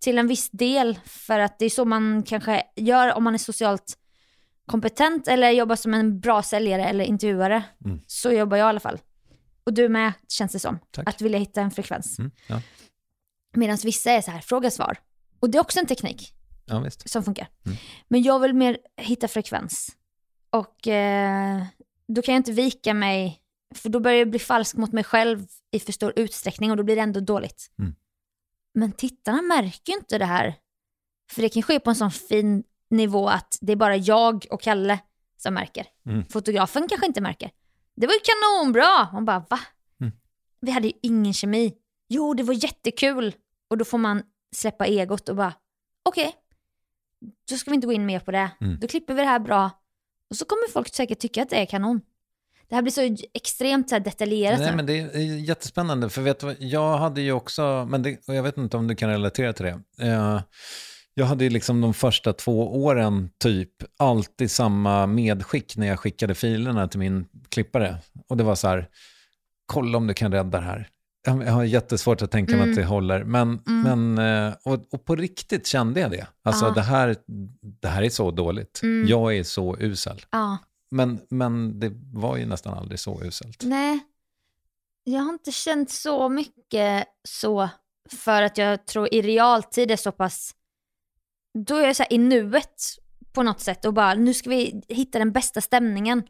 till 0.00 0.18
en 0.18 0.26
viss 0.26 0.50
del 0.50 0.98
för 1.04 1.38
att 1.38 1.58
det 1.58 1.64
är 1.64 1.70
så 1.70 1.84
man 1.84 2.22
kanske 2.22 2.62
gör 2.76 3.14
om 3.14 3.24
man 3.24 3.34
är 3.34 3.38
socialt 3.38 3.98
kompetent 4.66 5.28
eller 5.28 5.50
jobbar 5.50 5.76
som 5.76 5.94
en 5.94 6.20
bra 6.20 6.42
säljare 6.42 6.84
eller 6.84 7.04
intervjuare. 7.04 7.64
Mm. 7.84 8.00
Så 8.06 8.32
jobbar 8.32 8.56
jag 8.56 8.66
i 8.66 8.68
alla 8.68 8.80
fall. 8.80 8.98
Och 9.64 9.74
du 9.74 9.88
med, 9.88 10.12
känns 10.28 10.52
det 10.52 10.58
som. 10.58 10.78
Tack. 10.90 11.08
Att 11.08 11.20
vilja 11.20 11.38
hitta 11.38 11.60
en 11.60 11.70
frekvens. 11.70 12.18
Mm, 12.18 12.30
ja. 12.46 12.60
Medan 13.54 13.78
vissa 13.84 14.10
är 14.10 14.20
så 14.20 14.30
här, 14.30 14.40
fråga 14.40 14.70
svar. 14.70 14.98
Och 15.42 15.50
det 15.50 15.58
är 15.58 15.60
också 15.60 15.80
en 15.80 15.86
teknik 15.86 16.34
ja, 16.66 16.90
som 16.90 17.24
funkar. 17.24 17.48
Mm. 17.66 17.78
Men 18.08 18.22
jag 18.22 18.40
vill 18.40 18.54
mer 18.54 18.78
hitta 18.96 19.28
frekvens. 19.28 19.96
Och 20.50 20.88
eh, 20.88 21.62
då 22.08 22.22
kan 22.22 22.34
jag 22.34 22.40
inte 22.40 22.52
vika 22.52 22.94
mig, 22.94 23.42
för 23.74 23.88
då 23.88 24.00
börjar 24.00 24.18
jag 24.18 24.30
bli 24.30 24.38
falsk 24.38 24.76
mot 24.76 24.92
mig 24.92 25.04
själv 25.04 25.46
i 25.70 25.80
för 25.80 25.92
stor 25.92 26.12
utsträckning 26.16 26.70
och 26.70 26.76
då 26.76 26.82
blir 26.82 26.96
det 26.96 27.02
ändå 27.02 27.20
dåligt. 27.20 27.70
Mm. 27.78 27.94
Men 28.74 28.92
tittarna 28.92 29.42
märker 29.42 29.92
ju 29.92 29.98
inte 29.98 30.18
det 30.18 30.24
här. 30.24 30.54
För 31.30 31.42
det 31.42 31.48
kan 31.48 31.62
ske 31.62 31.80
på 31.80 31.90
en 31.90 31.96
sån 31.96 32.10
fin 32.10 32.64
nivå 32.90 33.28
att 33.28 33.58
det 33.60 33.72
är 33.72 33.76
bara 33.76 33.96
jag 33.96 34.46
och 34.50 34.62
Kalle 34.62 34.98
som 35.36 35.54
märker. 35.54 35.86
Mm. 36.06 36.24
Fotografen 36.24 36.88
kanske 36.88 37.06
inte 37.06 37.20
märker. 37.20 37.50
Det 37.96 38.06
var 38.06 38.14
ju 38.14 38.20
kanonbra! 38.20 39.12
Man 39.12 39.24
bara, 39.24 39.44
va? 39.50 39.60
Mm. 40.00 40.12
Vi 40.60 40.70
hade 40.70 40.86
ju 40.86 40.92
ingen 41.02 41.34
kemi. 41.34 41.74
Jo, 42.08 42.34
det 42.34 42.42
var 42.42 42.64
jättekul. 42.64 43.34
Och 43.68 43.78
då 43.78 43.84
får 43.84 43.98
man 43.98 44.22
släppa 44.56 44.86
egot 44.86 45.28
och 45.28 45.36
bara, 45.36 45.54
okej, 46.02 46.34
då 47.50 47.56
ska 47.56 47.70
vi 47.70 47.74
inte 47.74 47.86
gå 47.86 47.92
in 47.92 48.06
mer 48.06 48.20
på 48.20 48.30
det. 48.30 48.50
Mm. 48.60 48.78
Då 48.80 48.88
klipper 48.88 49.14
vi 49.14 49.20
det 49.20 49.28
här 49.28 49.38
bra. 49.38 49.70
Och 50.30 50.36
så 50.36 50.44
kommer 50.44 50.72
folk 50.72 50.94
säkert 50.94 51.18
tycka 51.18 51.42
att 51.42 51.50
det 51.50 51.56
är 51.56 51.66
kanon. 51.66 52.00
Det 52.68 52.74
här 52.74 52.82
blir 52.82 52.92
så 52.92 53.16
extremt 53.34 53.90
så 53.90 53.98
detaljerat. 53.98 54.58
Nej, 54.58 54.70
nu. 54.70 54.76
men 54.76 54.86
det 54.86 54.98
är 54.98 55.18
jättespännande, 55.18 56.08
för 56.08 56.22
vet 56.22 56.40
du 56.40 56.56
jag 56.58 56.96
hade 56.98 57.20
ju 57.20 57.32
också, 57.32 57.86
men 57.90 58.02
det, 58.02 58.28
och 58.28 58.34
jag 58.34 58.42
vet 58.42 58.56
inte 58.56 58.76
om 58.76 58.88
du 58.88 58.94
kan 58.94 59.10
relatera 59.10 59.52
till 59.52 59.64
det. 59.64 60.06
Eh, 60.08 60.40
jag 61.14 61.26
hade 61.26 61.44
ju 61.44 61.50
liksom 61.50 61.80
de 61.80 61.94
första 61.94 62.32
två 62.32 62.84
åren 62.84 63.30
typ 63.38 63.70
alltid 63.96 64.50
samma 64.50 65.06
medskick 65.06 65.76
när 65.76 65.86
jag 65.86 65.98
skickade 65.98 66.34
filerna 66.34 66.88
till 66.88 66.98
min 66.98 67.26
klippare. 67.48 67.96
Och 68.28 68.36
det 68.36 68.44
var 68.44 68.54
så 68.54 68.68
här, 68.68 68.88
kolla 69.66 69.98
om 69.98 70.06
du 70.06 70.14
kan 70.14 70.32
rädda 70.32 70.60
det 70.60 70.66
här. 70.66 70.88
Jag 71.24 71.32
har 71.52 71.64
jättesvårt 71.64 72.22
att 72.22 72.30
tänka 72.30 72.52
mig 72.52 72.60
Mm. 72.62 72.70
att 72.70 72.76
det 72.76 72.84
håller. 72.84 73.24
Men, 73.24 73.60
Mm. 73.66 74.12
men 74.12 74.46
eh, 74.48 74.54
och, 74.64 74.94
och 74.94 75.04
på 75.04 75.16
riktigt 75.16 75.66
kände 75.66 76.00
jag 76.00 76.10
det. 76.10 76.26
Alltså 76.42 76.64
Ja. 76.64 76.70
det, 76.70 76.80
här, 76.82 77.16
det 77.80 77.88
här 77.88 78.02
är 78.02 78.10
så 78.10 78.30
dåligt. 78.30 78.80
Mm. 78.82 79.08
Jag 79.08 79.36
är 79.36 79.42
så 79.42 79.76
usel. 79.80 80.20
Ja. 80.30 80.58
Men, 80.90 81.20
men 81.30 81.80
det 81.80 81.92
var 82.12 82.36
ju 82.36 82.46
nästan 82.46 82.78
aldrig 82.78 83.00
så 83.00 83.22
uselt. 83.24 83.62
Nej, 83.64 84.00
jag 85.04 85.20
har 85.22 85.32
inte 85.32 85.52
känt 85.52 85.90
så 85.90 86.28
mycket 86.28 87.06
så 87.28 87.68
för 88.10 88.42
att 88.42 88.58
jag 88.58 88.86
tror 88.86 89.14
i 89.14 89.22
realtid 89.22 89.90
är 89.90 89.96
så 89.96 90.12
pass, 90.12 90.54
då 91.66 91.76
är 91.76 91.86
jag 91.86 91.96
så 91.96 92.02
här 92.02 92.12
i 92.12 92.18
nuet 92.18 92.82
på 93.32 93.42
något 93.42 93.60
sätt 93.60 93.84
och 93.84 93.94
bara 93.94 94.14
nu 94.14 94.34
ska 94.34 94.50
vi 94.50 94.82
hitta 94.88 95.18
den 95.18 95.32
bästa 95.32 95.60
stämningen. 95.60 96.22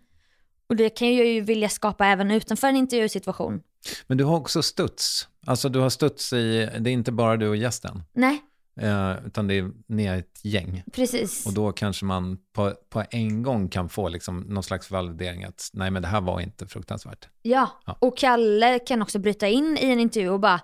Och 0.69 0.77
det 0.77 0.89
kan 0.91 1.15
jag 1.17 1.27
ju 1.27 1.41
vilja 1.41 1.69
skapa 1.69 2.07
även 2.07 2.31
utanför 2.31 2.69
en 2.69 2.77
intervjusituation. 2.77 3.61
Men 4.07 4.19
du 4.19 4.25
har 4.25 4.37
också 4.37 4.63
studs. 4.63 5.29
Alltså 5.47 5.69
du 5.69 5.79
har 5.79 5.91
studs 5.91 6.33
i, 6.33 6.69
det 6.81 6.91
är 6.91 6.93
inte 6.93 7.13
bara 7.13 7.37
du 7.37 7.49
och 7.49 7.57
gästen. 7.57 8.03
Nej, 8.13 8.43
Eh, 8.81 9.13
utan 9.27 9.47
det 9.47 9.55
är, 9.59 9.71
ni 9.87 10.05
är 10.05 10.19
ett 10.19 10.41
gäng. 10.45 10.83
precis. 10.93 11.47
Och 11.47 11.53
då 11.53 11.73
kanske 11.73 12.05
man 12.05 12.39
på, 12.53 12.73
på 12.91 13.05
en 13.11 13.43
gång 13.43 13.69
kan 13.69 13.89
få 13.89 14.09
liksom 14.09 14.41
någon 14.41 14.63
slags 14.63 14.91
validering 14.91 15.45
att 15.45 15.71
nej 15.73 15.91
men 15.91 16.03
det 16.03 16.09
här 16.09 16.21
var 16.21 16.41
inte 16.41 16.67
fruktansvärt. 16.67 17.29
Ja, 17.43 17.81
Ja. 17.87 17.97
och 18.01 18.19
Kalle 18.19 18.79
kan 18.79 19.03
också 19.03 19.19
bryta 19.19 19.49
in 19.49 19.79
i 19.81 19.87
en 19.91 20.01
intervju 20.01 20.29
och 20.31 20.41
bara, 20.41 20.61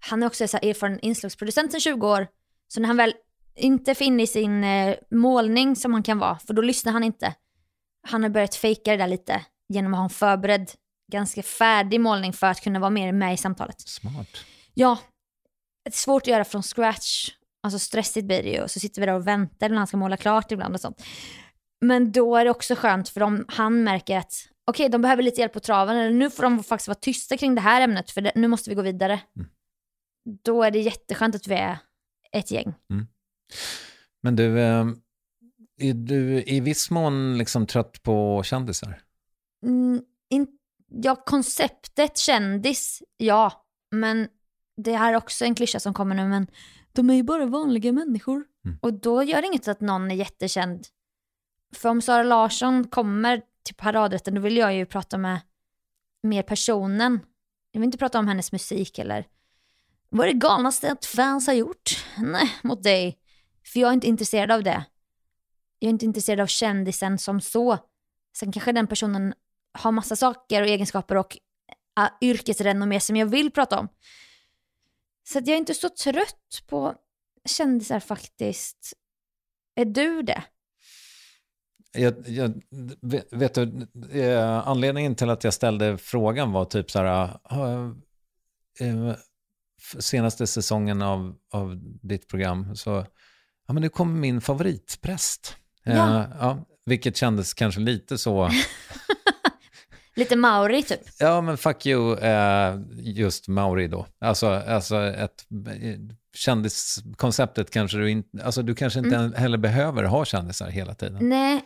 han 0.00 0.22
är 0.22 0.26
också 0.26 0.48
så 0.48 0.56
här 0.62 0.68
erfaren 0.70 1.00
inslagsproducent 1.00 1.70
sedan 1.72 1.80
20 1.80 2.08
år, 2.08 2.26
så 2.68 2.80
när 2.80 2.86
han 2.86 2.96
väl 2.96 3.14
inte 3.56 3.90
är 3.90 4.02
inne 4.02 4.22
i 4.22 4.26
sin 4.26 4.64
eh, 4.64 4.94
målning 5.10 5.76
som 5.76 5.92
han 5.92 6.02
kan 6.02 6.18
vara, 6.18 6.38
för 6.38 6.54
då 6.54 6.62
lyssnar 6.62 6.92
han 6.92 7.04
inte. 7.04 7.34
Han 8.08 8.22
har 8.22 8.30
börjat 8.30 8.54
fejka 8.54 8.90
det 8.90 8.96
där 8.96 9.08
lite 9.08 9.44
genom 9.68 9.94
att 9.94 9.98
ha 9.98 10.04
en 10.04 10.10
förberedd, 10.10 10.70
ganska 11.12 11.42
färdig 11.42 12.00
målning 12.00 12.32
för 12.32 12.46
att 12.46 12.60
kunna 12.60 12.78
vara 12.78 12.90
mer 12.90 13.12
med 13.12 13.34
i 13.34 13.36
samtalet. 13.36 13.80
Smart. 13.80 14.28
Ja, 14.74 14.98
det 15.84 15.90
är 15.90 15.92
svårt 15.92 16.22
att 16.22 16.26
göra 16.26 16.44
från 16.44 16.62
scratch. 16.62 17.30
Alltså 17.62 17.78
stressigt 17.78 18.26
blir 18.26 18.42
det 18.42 18.50
ju. 18.50 18.68
Så 18.68 18.80
sitter 18.80 19.00
vi 19.00 19.06
där 19.06 19.14
och 19.14 19.26
väntar 19.26 19.68
när 19.68 19.76
han 19.76 19.86
ska 19.86 19.96
måla 19.96 20.16
klart 20.16 20.52
ibland 20.52 20.74
och 20.74 20.80
sånt. 20.80 21.02
Men 21.80 22.12
då 22.12 22.36
är 22.36 22.44
det 22.44 22.50
också 22.50 22.74
skönt 22.74 23.08
för 23.08 23.22
om 23.22 23.44
han 23.48 23.84
märker 23.84 24.18
att 24.18 24.48
okej, 24.66 24.88
de 24.88 25.02
behöver 25.02 25.22
lite 25.22 25.40
hjälp 25.40 25.52
på 25.52 25.60
traven. 25.60 25.96
Eller 25.96 26.10
nu 26.10 26.30
får 26.30 26.42
de 26.42 26.64
faktiskt 26.64 26.88
vara 26.88 26.98
tysta 27.00 27.36
kring 27.36 27.54
det 27.54 27.60
här 27.60 27.80
ämnet 27.80 28.10
för 28.10 28.20
det, 28.20 28.32
nu 28.34 28.48
måste 28.48 28.70
vi 28.70 28.76
gå 28.76 28.82
vidare. 28.82 29.20
Då 30.44 30.62
är 30.62 30.70
det 30.70 30.78
jätteskönt 30.78 31.34
att 31.34 31.46
vi 31.46 31.54
är 31.54 31.78
ett 32.32 32.50
gäng. 32.50 32.74
Men 34.22 34.36
du, 34.36 34.60
eh, 34.60 34.84
är 35.82 35.94
du 35.94 36.42
i 36.46 36.60
viss 36.60 36.90
mån 36.90 37.38
liksom 37.38 37.66
trött 37.66 38.02
på 38.02 38.42
kändisar? 38.44 39.00
Mm, 39.62 40.02
in, 40.30 40.46
ja, 40.88 41.16
konceptet 41.16 42.18
kändis, 42.18 43.02
ja. 43.16 43.66
Men 43.90 44.28
det 44.76 44.96
här 44.96 45.12
är 45.12 45.16
också 45.16 45.44
en 45.44 45.54
klyscha 45.54 45.80
som 45.80 45.94
kommer 45.94 46.14
nu, 46.14 46.28
men 46.28 46.46
de 46.92 47.10
är 47.10 47.14
ju 47.14 47.22
bara 47.22 47.46
vanliga 47.46 47.92
människor. 47.92 48.44
Mm. 48.64 48.78
Och 48.82 48.94
då 48.94 49.22
gör 49.22 49.42
det 49.42 49.46
inget 49.46 49.68
att 49.68 49.80
någon 49.80 50.10
är 50.10 50.14
jättekänd. 50.14 50.86
För 51.74 51.88
om 51.88 52.02
Sara 52.02 52.22
Larsson 52.22 52.84
kommer 52.84 53.42
till 53.62 53.74
paradrätten, 53.74 54.34
då 54.34 54.40
vill 54.40 54.56
jag 54.56 54.74
ju 54.74 54.86
prata 54.86 55.18
med 55.18 55.40
mer 56.22 56.42
personen. 56.42 57.20
Jag 57.72 57.80
vill 57.80 57.86
inte 57.86 57.98
prata 57.98 58.18
om 58.18 58.28
hennes 58.28 58.52
musik 58.52 58.98
eller 58.98 59.26
vad 60.08 60.28
är 60.28 60.32
det 60.32 60.38
galnaste 60.38 60.92
att 60.92 61.04
fans 61.04 61.46
har 61.46 61.54
gjort? 61.54 62.04
Nej, 62.18 62.50
mot 62.62 62.82
dig. 62.82 63.18
För 63.64 63.80
jag 63.80 63.88
är 63.88 63.92
inte 63.92 64.06
intresserad 64.06 64.50
av 64.50 64.62
det. 64.62 64.84
Jag 65.82 65.88
är 65.88 65.90
inte 65.90 66.04
intresserad 66.04 66.40
av 66.40 66.46
kändisen 66.46 67.18
som 67.18 67.40
så. 67.40 67.78
Sen 68.36 68.52
kanske 68.52 68.72
den 68.72 68.86
personen 68.86 69.34
har 69.72 69.92
massa 69.92 70.16
saker 70.16 70.62
och 70.62 70.68
egenskaper 70.68 71.16
och 71.16 71.38
uh, 72.00 72.08
yrkesrenommé 72.20 73.00
som 73.00 73.16
jag 73.16 73.26
vill 73.26 73.50
prata 73.50 73.78
om. 73.78 73.88
Så 75.28 75.38
att 75.38 75.46
jag 75.46 75.54
är 75.54 75.58
inte 75.58 75.74
så 75.74 75.88
trött 75.88 76.62
på 76.66 76.94
kändisar 77.44 78.00
faktiskt. 78.00 78.92
Är 79.74 79.84
du 79.84 80.22
det? 80.22 80.44
Jag, 81.92 82.28
jag, 82.28 82.62
vet, 83.30 83.54
du, 83.54 83.88
eh, 84.12 84.68
anledningen 84.68 85.14
till 85.14 85.30
att 85.30 85.44
jag 85.44 85.54
ställde 85.54 85.98
frågan 85.98 86.52
var 86.52 86.64
typ 86.64 86.90
så 86.90 86.98
här, 86.98 87.38
äh, 87.50 87.90
eh, 88.80 89.08
eh, 89.08 89.16
senaste 89.98 90.46
säsongen 90.46 91.02
av, 91.02 91.34
av 91.52 91.78
ditt 92.02 92.28
program, 92.28 92.76
så, 92.76 93.06
ja 93.66 93.74
men 93.74 93.82
nu 93.82 93.88
kommer 93.88 94.20
min 94.20 94.40
favoritpräst. 94.40 95.56
Eh, 95.86 95.96
Ja. 95.96 96.26
ja, 96.40 96.58
vilket 96.86 97.16
kändes 97.16 97.54
kanske 97.54 97.80
lite 97.80 98.18
så, 98.18 98.50
Lite 100.16 100.36
Mauri 100.36 100.82
typ. 100.82 101.00
ja 101.18 101.40
men 101.40 101.56
fuck 101.58 101.86
you, 101.86 102.18
eh, 102.18 102.76
just 102.98 103.48
Mauri 103.48 103.88
då. 103.88 104.06
Alltså, 104.20 104.46
alltså 104.48 104.96
ett 105.02 105.44
eh, 105.82 105.98
kändiskonceptet 106.36 107.70
kanske 107.70 107.98
du 107.98 108.10
inte, 108.10 108.44
alltså 108.44 108.62
du 108.62 108.74
kanske 108.74 108.98
inte 108.98 109.16
Mm. 109.16 109.32
heller 109.34 109.58
behöver 109.58 110.04
ha 110.04 110.24
kändisar 110.24 110.68
hela 110.68 110.94
tiden. 110.94 111.28
Nej, 111.28 111.60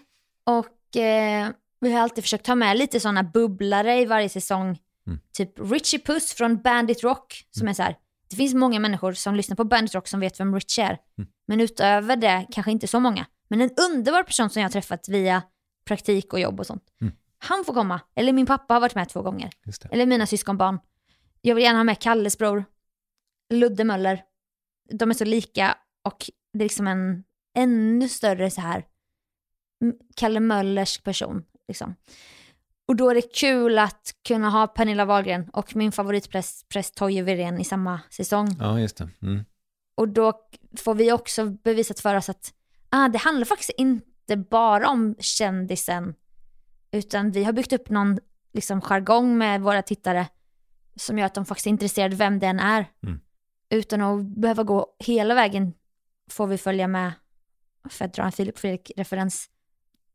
och 0.45 0.97
eh, 0.97 1.49
vi 1.81 1.93
har 1.93 2.01
alltid 2.01 2.25
försökt 2.25 2.47
ha 2.47 2.55
med 2.55 2.77
lite 2.79 3.01
sådana 3.01 3.23
bubblare 3.23 4.01
i 4.01 4.05
varje 4.05 4.29
säsong. 4.29 4.79
Mm. 5.07 5.21
Typ 5.37 5.53
Richie 5.73 6.01
Puss 6.01 6.33
från 6.35 6.63
Bandit 6.63 7.03
Rock, 7.03 7.45
som 7.51 7.69
är 7.69 7.73
så 7.73 7.83
här. 7.83 7.97
Det 8.31 8.37
finns 8.37 8.55
många 8.55 8.81
människor 8.81 9.13
som 9.13 9.35
lyssnar 9.37 9.57
på 9.57 9.65
Bandit 9.65 9.95
Rock 9.95 10.09
som 10.09 10.21
vet 10.21 10.41
vem 10.41 10.55
Richie 10.55 10.85
är. 10.85 10.99
Mm. 11.19 11.31
Men 11.49 11.61
utöver 11.61 12.17
det 12.17 12.47
kanske 12.53 12.71
inte 12.73 12.87
så 12.87 13.01
många. 13.01 13.27
Men 13.49 13.61
en 13.61 13.71
underbar 13.71 14.23
person 14.23 14.51
som 14.51 14.63
jag 14.63 14.69
har 14.69 14.73
träffat 14.73 15.09
via 15.09 15.43
praktik 15.85 16.33
och 16.33 16.41
jobb 16.41 16.61
och 16.61 16.67
sånt. 16.67 16.85
Mm. 17.01 17.15
Han 17.39 17.65
får 17.65 17.75
komma. 17.75 18.01
Eller 18.15 18.33
min 18.33 18.47
pappa 18.47 18.75
har 18.75 18.81
varit 18.81 18.95
med 18.95 19.09
två 19.09 19.23
gånger. 19.23 19.51
Eller 19.91 20.07
mina 20.07 20.27
syskonbarn. 20.27 20.79
Jag 21.41 21.55
vill 21.55 21.65
gärna 21.65 21.79
ha 21.79 21.85
med 21.85 22.01
Kalles 22.01 22.39
bror. 22.39 22.65
Ludde 23.55 23.85
Möller. 23.85 24.23
De 24.91 25.11
är 25.11 25.15
så 25.15 25.25
lika 25.25 25.79
och 26.05 26.31
det 26.53 26.59
är 26.59 26.69
liksom 26.69 26.87
en 26.87 27.25
ännu 27.57 28.09
större 28.09 28.51
så 28.51 28.61
här 28.61 28.85
Kalle 30.17 30.41
Möllers 30.41 30.99
person. 30.99 31.45
Liksom. 31.69 31.95
Och 32.89 32.97
då 32.97 33.11
är 33.11 33.15
det 33.15 33.35
kul 33.35 33.79
att 33.79 34.15
kunna 34.25 34.51
ha 34.51 34.67
Pernilla 34.67 35.05
Wahlgren 35.05 35.51
och 35.53 35.77
min 35.77 35.93
favoritpräst 35.93 36.69
präst 36.69 36.95
Toje 36.95 37.23
Wirén 37.23 37.61
i 37.61 37.65
samma 37.65 38.01
säsong. 38.11 38.57
Ja, 38.61 38.81
just 38.81 38.97
det. 38.97 39.09
Mm. 39.23 39.45
Och 39.95 40.09
då 40.09 40.33
får 40.77 40.95
vi 40.95 41.13
också 41.13 41.47
bevisat 41.47 42.01
för 42.01 42.15
oss 42.15 42.29
att 42.29 42.55
ah, 42.97 43.09
det 43.09 43.19
handlar 43.19 43.45
faktiskt 43.45 43.71
inte 43.77 44.37
bara 44.37 44.89
om 44.89 45.15
kändisen, 45.19 46.15
utan 46.91 47.31
vi 47.31 47.45
har 47.45 47.53
byggt 47.53 47.73
upp 47.73 47.91
någon 47.91 48.19
liksom, 48.53 48.81
jargong 48.81 49.39
med 49.39 49.61
våra 49.61 49.83
tittare 49.83 50.27
som 50.97 51.19
gör 51.19 51.27
att 51.27 51.35
de 51.35 51.45
faktiskt 51.47 51.67
är 51.67 51.71
intresserade 51.71 52.17
vem 52.17 52.39
den 52.39 52.61
är. 52.61 52.91
Mm. 53.07 53.21
Utan 53.71 54.01
att 54.03 54.27
behöva 54.27 54.63
gå 54.63 54.87
hela 54.99 55.35
vägen 55.35 55.73
får 56.31 56.47
vi 56.47 56.59
följa 56.59 56.89
med, 56.89 57.13
för 57.91 58.05
att 58.05 58.15
dra 58.15 58.23
en 58.25 58.33
Filip 58.33 58.59
Fredrik-referens, 58.59 59.49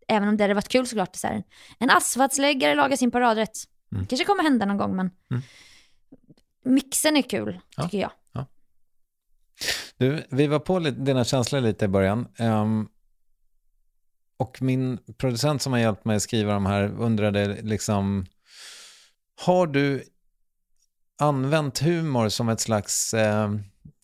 även 0.07 0.29
om 0.29 0.37
det 0.37 0.43
hade 0.43 0.53
varit 0.53 0.67
kul 0.69 0.87
såklart. 0.87 1.15
Så 1.15 1.27
här, 1.27 1.43
en 1.79 1.89
asfaltsläggare 1.89 2.75
lagar 2.75 2.95
sin 2.95 3.11
paradrätt. 3.11 3.57
Mm. 3.91 4.05
kanske 4.05 4.25
kommer 4.25 4.43
hända 4.43 4.65
någon 4.65 4.77
gång, 4.77 4.95
men 4.95 5.11
Mm. 5.31 5.43
mixen 6.65 7.17
är 7.17 7.21
kul, 7.21 7.59
Ja. 7.77 7.83
tycker 7.83 7.97
jag. 7.97 8.11
Du, 9.97 10.23
vi 10.29 10.47
var 10.47 10.59
på 10.59 10.79
lite, 10.79 10.99
dina 10.99 11.23
känslor 11.23 11.61
lite 11.61 11.85
i 11.85 11.87
början. 11.87 12.27
Ehm, 12.37 12.87
och 14.37 14.61
min 14.61 14.97
producent 15.17 15.61
som 15.61 15.73
har 15.73 15.79
hjälpt 15.79 16.05
mig 16.05 16.15
att 16.15 16.21
skriva 16.21 16.53
de 16.53 16.65
här 16.65 16.83
undrade 16.83 17.61
liksom, 17.61 18.25
har 19.41 19.67
du 19.67 20.03
använt 21.19 21.79
humor 21.79 22.29
som 22.29 22.49
ett 22.49 22.59
slags 22.59 23.13
eh, 23.13 23.51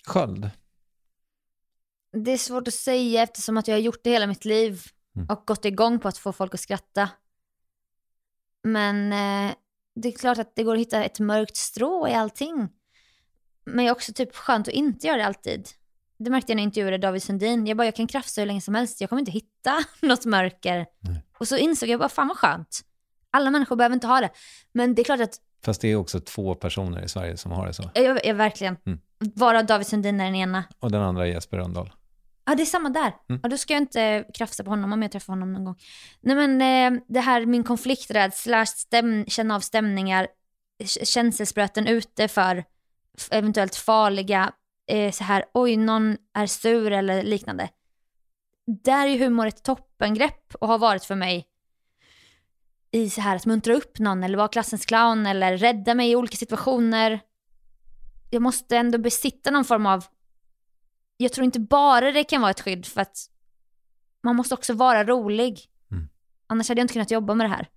sköld? 0.07 0.49
Det 2.25 2.31
är 2.31 2.37
svårt 2.37 2.67
att 2.67 2.73
säga 2.73 3.23
eftersom 3.23 3.57
att 3.57 3.67
jag 3.67 3.75
har 3.75 3.81
gjort 3.81 4.03
det 4.03 4.09
hela 4.09 4.27
mitt 4.27 4.45
liv 4.45 4.81
Mm. 5.17 5.27
och 5.29 5.43
gått 5.47 5.65
igång 5.65 5.99
på 5.99 6.07
att 6.07 6.17
få 6.17 6.31
folk 6.31 6.53
att 6.53 6.59
skratta. 6.59 7.09
Men 8.63 9.13
eh, 9.13 9.55
det 9.95 10.07
är 10.07 10.11
klart 10.11 10.37
att 10.37 10.55
det 10.55 10.63
går 10.63 10.73
att 10.73 10.79
hitta 10.79 11.03
ett 11.03 11.19
mörkt 11.19 11.55
strå 11.55 12.07
i 12.07 12.13
allting. 12.13 12.69
Men 13.67 13.85
jag 13.85 13.91
är 13.91 13.95
också 13.95 14.13
typ 14.13 14.35
skönt 14.35 14.67
att 14.67 14.73
inte 14.73 15.07
göra 15.07 15.17
det 15.17 15.25
alltid. 15.25 15.69
Det 16.19 16.29
märkte 16.29 16.51
jag 16.51 16.55
när 16.55 16.63
jag 16.63 16.67
intervjuade 16.67 16.97
David 16.97 17.23
Sundin. 17.23 17.67
Jag 17.67 17.77
bara, 17.77 17.85
jag 17.85 17.95
kan 17.95 18.07
krafsa 18.07 18.41
hur 18.41 18.45
länge 18.45 18.61
som 18.61 18.75
helst. 18.75 19.01
Jag 19.01 19.09
kommer 19.09 19.19
inte 19.19 19.31
hitta 19.31 19.73
något 20.01 20.25
mörker. 20.25 20.85
Och 21.39 21.47
så 21.47 21.57
insåg 21.57 21.89
jag 21.89 21.99
bara, 21.99 22.09
fan 22.09 22.27
vad 22.27 22.37
skönt. 22.37 22.81
Alla 23.31 23.51
människor 23.51 23.75
behöver 23.75 23.93
inte 23.93 24.07
ha 24.07 24.21
det. 24.21 24.29
Men 24.73 24.95
det 24.95 25.01
är 25.01 25.03
klart 25.03 25.19
att, 25.19 25.35
Fast 25.65 25.81
det 25.81 25.87
är 25.87 25.95
också 25.95 26.19
två 26.19 26.55
personer 26.55 27.03
i 27.03 27.09
Sverige 27.09 27.37
som 27.37 27.51
har 27.51 27.67
det 27.67 27.73
så. 27.73 27.89
jag, 27.93 28.25
jag 28.25 28.35
verkligen, 28.35 28.77
Mm. 28.85 28.99
varav 29.35 29.65
David 29.65 29.87
Sundin 29.87 30.21
är 30.21 30.25
den 30.25 30.35
ena. 30.35 30.63
Och 30.79 30.91
den 30.91 31.01
andra 31.01 31.27
är 31.27 31.31
Jesper 31.31 31.57
Rönndahl. 31.57 31.93
Ja, 32.45 32.55
det 32.55 32.63
är 32.63 32.65
samma 32.65 32.89
där. 32.89 33.13
Mm. 33.29 33.39
Ja, 33.43 33.49
då 33.49 33.57
ska 33.57 33.73
jag 33.73 33.81
inte 33.81 34.25
krafsa 34.33 34.63
på 34.63 34.69
honom 34.69 34.93
om 34.93 35.01
jag 35.01 35.11
träffar 35.11 35.33
honom 35.33 35.53
någon 35.53 35.65
gång. 35.65 35.75
Nej 36.21 36.35
men 36.47 36.61
eh, 36.95 37.01
det 37.07 37.19
här 37.19 37.45
min 37.45 37.63
konflikträdsla, 37.63 38.65
stäm, 38.65 39.25
känna 39.25 39.55
av 39.55 39.59
stämningar, 39.59 40.27
känselspröten 41.03 41.87
ute 41.87 42.27
för 42.27 42.63
eventuellt 43.31 43.75
farliga, 43.75 44.53
eh, 44.87 45.11
så 45.11 45.23
här 45.23 45.45
oj 45.53 45.77
någon 45.77 46.17
är 46.33 46.47
sur 46.47 46.91
eller 46.91 47.23
liknande. 47.23 47.69
Där 48.83 49.07
är 49.07 49.11
ju 49.11 49.25
humor 49.25 49.47
ett 49.47 49.63
toppengrepp 49.63 50.55
och 50.55 50.67
har 50.67 50.77
varit 50.77 51.03
för 51.03 51.15
mig 51.15 51.47
i 52.91 53.09
så 53.09 53.21
här 53.21 53.35
att 53.35 53.45
muntra 53.45 53.73
upp 53.73 53.99
någon 53.99 54.23
eller 54.23 54.37
vara 54.37 54.47
klassens 54.47 54.85
clown 54.85 55.25
eller 55.25 55.57
rädda 55.57 55.95
mig 55.95 56.11
i 56.11 56.15
olika 56.15 56.37
situationer. 56.37 57.19
jag 58.29 58.41
måste 58.41 58.77
ändå 58.77 58.97
besitta 58.97 59.51
någon 59.51 59.65
form 59.65 59.85
av, 59.85 60.05
jag 61.17 61.33
tror 61.33 61.45
inte 61.45 61.59
bara 61.59 62.11
det 62.11 62.23
kan 62.23 62.41
vara 62.41 62.51
ett 62.51 62.61
skydd 62.61 62.85
för 62.85 63.01
att 63.01 63.17
man 64.23 64.35
måste 64.35 64.53
också 64.53 64.73
vara 64.73 65.03
rolig. 65.03 65.59
Mm. 65.91 66.09
Annars 66.47 66.69
hade 66.69 66.79
jag 66.79 66.83
inte 66.83 66.93
kunnat 66.93 67.11
jobba 67.11 67.33
med 67.33 67.45
det 67.45 67.55
här. 67.55 67.69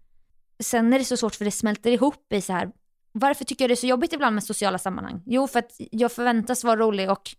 Sen 0.62 0.92
är 0.92 0.98
det 0.98 1.04
så 1.04 1.16
svårt 1.16 1.34
för 1.34 1.44
det 1.44 1.50
smälter 1.50 1.90
ihop 1.90 2.32
i 2.32 2.40
så 2.40 2.52
här, 2.52 2.70
varför 3.12 3.44
tycker 3.44 3.64
jag 3.64 3.70
det 3.70 3.74
är 3.74 3.76
så 3.76 3.86
jobbigt 3.86 4.12
ibland 4.12 4.34
med 4.34 4.44
sociala 4.44 4.78
sammanhang? 4.78 5.22
Jo, 5.26 5.48
för 5.48 5.58
att 5.58 5.72
jag 5.90 6.12
förväntas 6.12 6.64
vara 6.64 6.80
rolig 6.80 7.10
och 7.10 7.30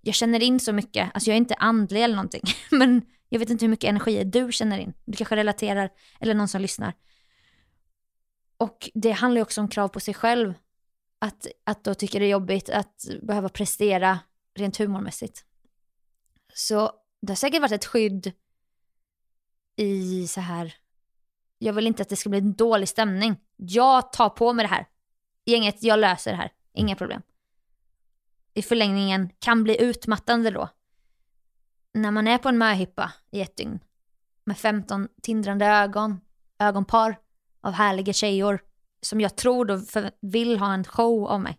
jag 0.00 0.14
känner 0.14 0.42
in 0.42 0.60
så 0.60 0.72
mycket, 0.72 1.10
alltså 1.14 1.30
jag 1.30 1.34
är 1.34 1.38
inte 1.38 1.54
andlig 1.54 2.02
eller 2.02 2.16
någonting, 2.16 2.42
men 2.70 3.02
jag 3.28 3.38
vet 3.38 3.50
inte 3.50 3.64
hur 3.64 3.70
mycket 3.70 3.88
energi 3.90 4.24
du 4.24 4.52
känner 4.52 4.78
in. 4.78 4.94
Du 5.04 5.16
kanske 5.16 5.36
relaterar, 5.36 5.90
eller 6.20 6.34
någon 6.34 6.48
som 6.48 6.60
lyssnar. 6.60 6.92
Och 8.56 8.90
det 8.94 9.10
handlar 9.10 9.38
ju 9.38 9.42
också 9.42 9.60
om 9.60 9.68
krav 9.68 9.88
på 9.88 10.00
sig 10.00 10.14
själv. 10.14 10.54
Att, 11.18 11.46
att 11.64 11.84
då 11.84 11.94
tycka 11.94 12.18
det 12.18 12.24
är 12.24 12.30
jobbigt 12.30 12.70
att 12.70 13.04
behöva 13.22 13.48
prestera 13.48 14.18
rent 14.54 14.76
humormässigt. 14.76 15.44
Så 16.54 16.92
det 17.22 17.30
har 17.30 17.36
säkert 17.36 17.60
varit 17.60 17.72
ett 17.72 17.84
skydd 17.84 18.32
i 19.76 20.26
så 20.28 20.40
här, 20.40 20.74
jag 21.58 21.72
vill 21.72 21.86
inte 21.86 22.02
att 22.02 22.08
det 22.08 22.16
ska 22.16 22.28
bli 22.28 22.38
en 22.38 22.54
dålig 22.54 22.88
stämning. 22.88 23.36
Jag 23.56 24.12
tar 24.12 24.28
på 24.28 24.52
mig 24.52 24.62
det 24.62 24.68
här. 24.68 24.86
Gänget, 25.48 25.82
jag 25.82 25.98
löser 25.98 26.30
det 26.30 26.36
här. 26.36 26.52
Inga 26.72 26.96
problem. 26.96 27.22
I 28.54 28.62
förlängningen 28.62 29.30
kan 29.38 29.64
bli 29.64 29.82
utmattande 29.82 30.50
då. 30.50 30.68
När 31.94 32.10
man 32.10 32.28
är 32.28 32.38
på 32.38 32.48
en 32.48 32.58
möhippa 32.58 33.12
i 33.30 33.40
ett 33.40 33.56
dygn 33.56 33.80
med 34.44 34.58
15 34.58 35.08
tindrande 35.22 35.66
ögon, 35.66 36.20
ögonpar 36.58 37.18
av 37.60 37.72
härliga 37.72 38.12
tjejor 38.12 38.60
som 39.00 39.20
jag 39.20 39.36
tror 39.36 39.64
då 39.64 39.80
vill 40.20 40.58
ha 40.58 40.74
en 40.74 40.84
show 40.84 41.28
av 41.28 41.40
mig. 41.40 41.58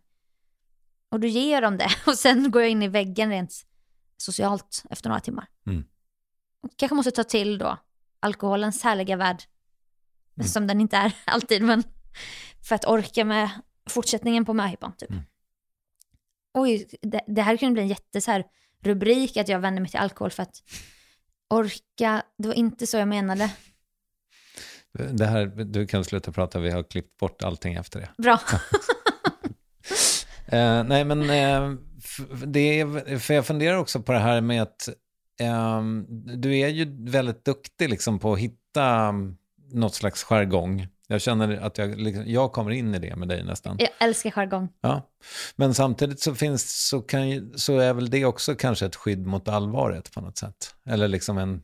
Och 1.10 1.20
då 1.20 1.28
ger 1.28 1.62
dem 1.62 1.78
det 1.78 1.90
och 2.08 2.16
sen 2.16 2.52
går 2.52 2.62
jag 2.62 2.72
in 2.72 2.84
i 2.84 2.88
väggen 2.88 3.30
rent 3.30 3.66
socialt 4.18 4.84
efter 4.90 5.10
några 5.10 5.22
timmar. 5.22 5.48
Mm. 5.66 5.86
Kanske 6.76 6.96
måste 6.96 7.12
ta 7.12 7.24
till 7.24 7.58
då 7.58 7.78
alkoholens 8.20 8.84
härliga 8.84 9.16
värld. 9.16 9.44
Som 10.46 10.68
den 10.68 10.82
inte 10.82 10.98
är 10.98 11.14
alltid, 11.26 11.64
men 11.64 11.84
för 12.68 12.76
att 12.76 12.86
orka 12.86 13.26
med 13.26 13.50
fortsättningen 13.90 14.46
på 14.46 14.54
möhippan 14.54 14.94
typ. 14.98 15.10
Mm. 15.10 15.24
Oj, 16.54 16.88
det, 17.02 17.22
det 17.28 17.42
här 17.42 17.58
kunde 17.58 17.74
bli 17.74 17.82
en 17.82 17.88
jätte 17.88 18.22
så 18.22 18.32
här 18.32 18.46
rubrik 18.84 19.38
att 19.38 19.48
jag 19.48 19.60
vänder 19.60 19.82
mig 19.82 19.92
till 19.92 20.00
alkohol 20.00 20.32
för 20.32 20.44
att 20.44 20.64
orka, 21.50 22.24
det 22.38 22.48
var 22.48 22.56
inte 22.56 22.88
så 22.88 22.98
jag 22.98 23.08
menade. 23.08 23.52
Det 25.12 25.26
här, 25.26 25.46
du 25.46 25.88
kan 25.88 26.06
sluta 26.06 26.32
prata, 26.32 26.60
vi 26.60 26.72
har 26.72 26.84
klippt 26.84 27.18
bort 27.18 27.44
allting 27.44 27.74
efter 27.74 28.00
det. 28.00 28.10
Bra. 28.18 28.40
Eh, 30.52 30.84
nej, 30.84 31.06
men 31.06 31.22
eh, 31.22 31.80
det 32.46 32.80
är, 32.80 33.18
för 33.20 33.34
jag 33.34 33.46
funderar 33.46 33.78
också 33.78 34.02
på 34.02 34.12
det 34.12 34.20
här 34.20 34.42
med 34.42 34.62
att 34.62 34.88
eh, 35.40 35.82
du 36.38 36.58
är 36.58 36.68
ju 36.68 37.10
väldigt 37.12 37.46
duktig 37.46 37.90
liksom 37.90 38.20
på 38.20 38.34
att 38.34 38.40
hitta 38.40 38.86
mm, 38.86 39.38
något 39.72 39.96
slags 39.96 40.24
jargong. 40.24 40.88
Jag 41.12 41.22
känner 41.22 41.58
att 41.58 41.78
jag, 41.78 42.00
liksom, 42.00 42.24
jag 42.28 42.52
kommer 42.52 42.72
in 42.72 42.96
i 42.96 43.00
det 43.00 43.16
med 43.16 43.28
dig 43.28 43.44
nästan. 43.44 43.78
Jag 43.80 43.90
älskar 44.00 44.32
jargong. 44.32 44.70
Ja. 44.82 45.10
Men 45.56 45.74
samtidigt 45.74 46.20
så, 46.20 46.36
finns, 46.36 46.88
så, 46.88 47.02
kan, 47.02 47.54
så 47.56 47.78
är 47.78 47.94
väl 47.94 48.10
det 48.10 48.26
också 48.26 48.56
kanske 48.56 48.86
ett 48.86 48.96
skydd 48.96 49.28
mot 49.28 49.48
allvaret 49.48 50.12
på 50.14 50.22
något 50.22 50.38
sätt. 50.38 50.76
Eller 50.86 51.08
liksom 51.08 51.38
en... 51.38 51.62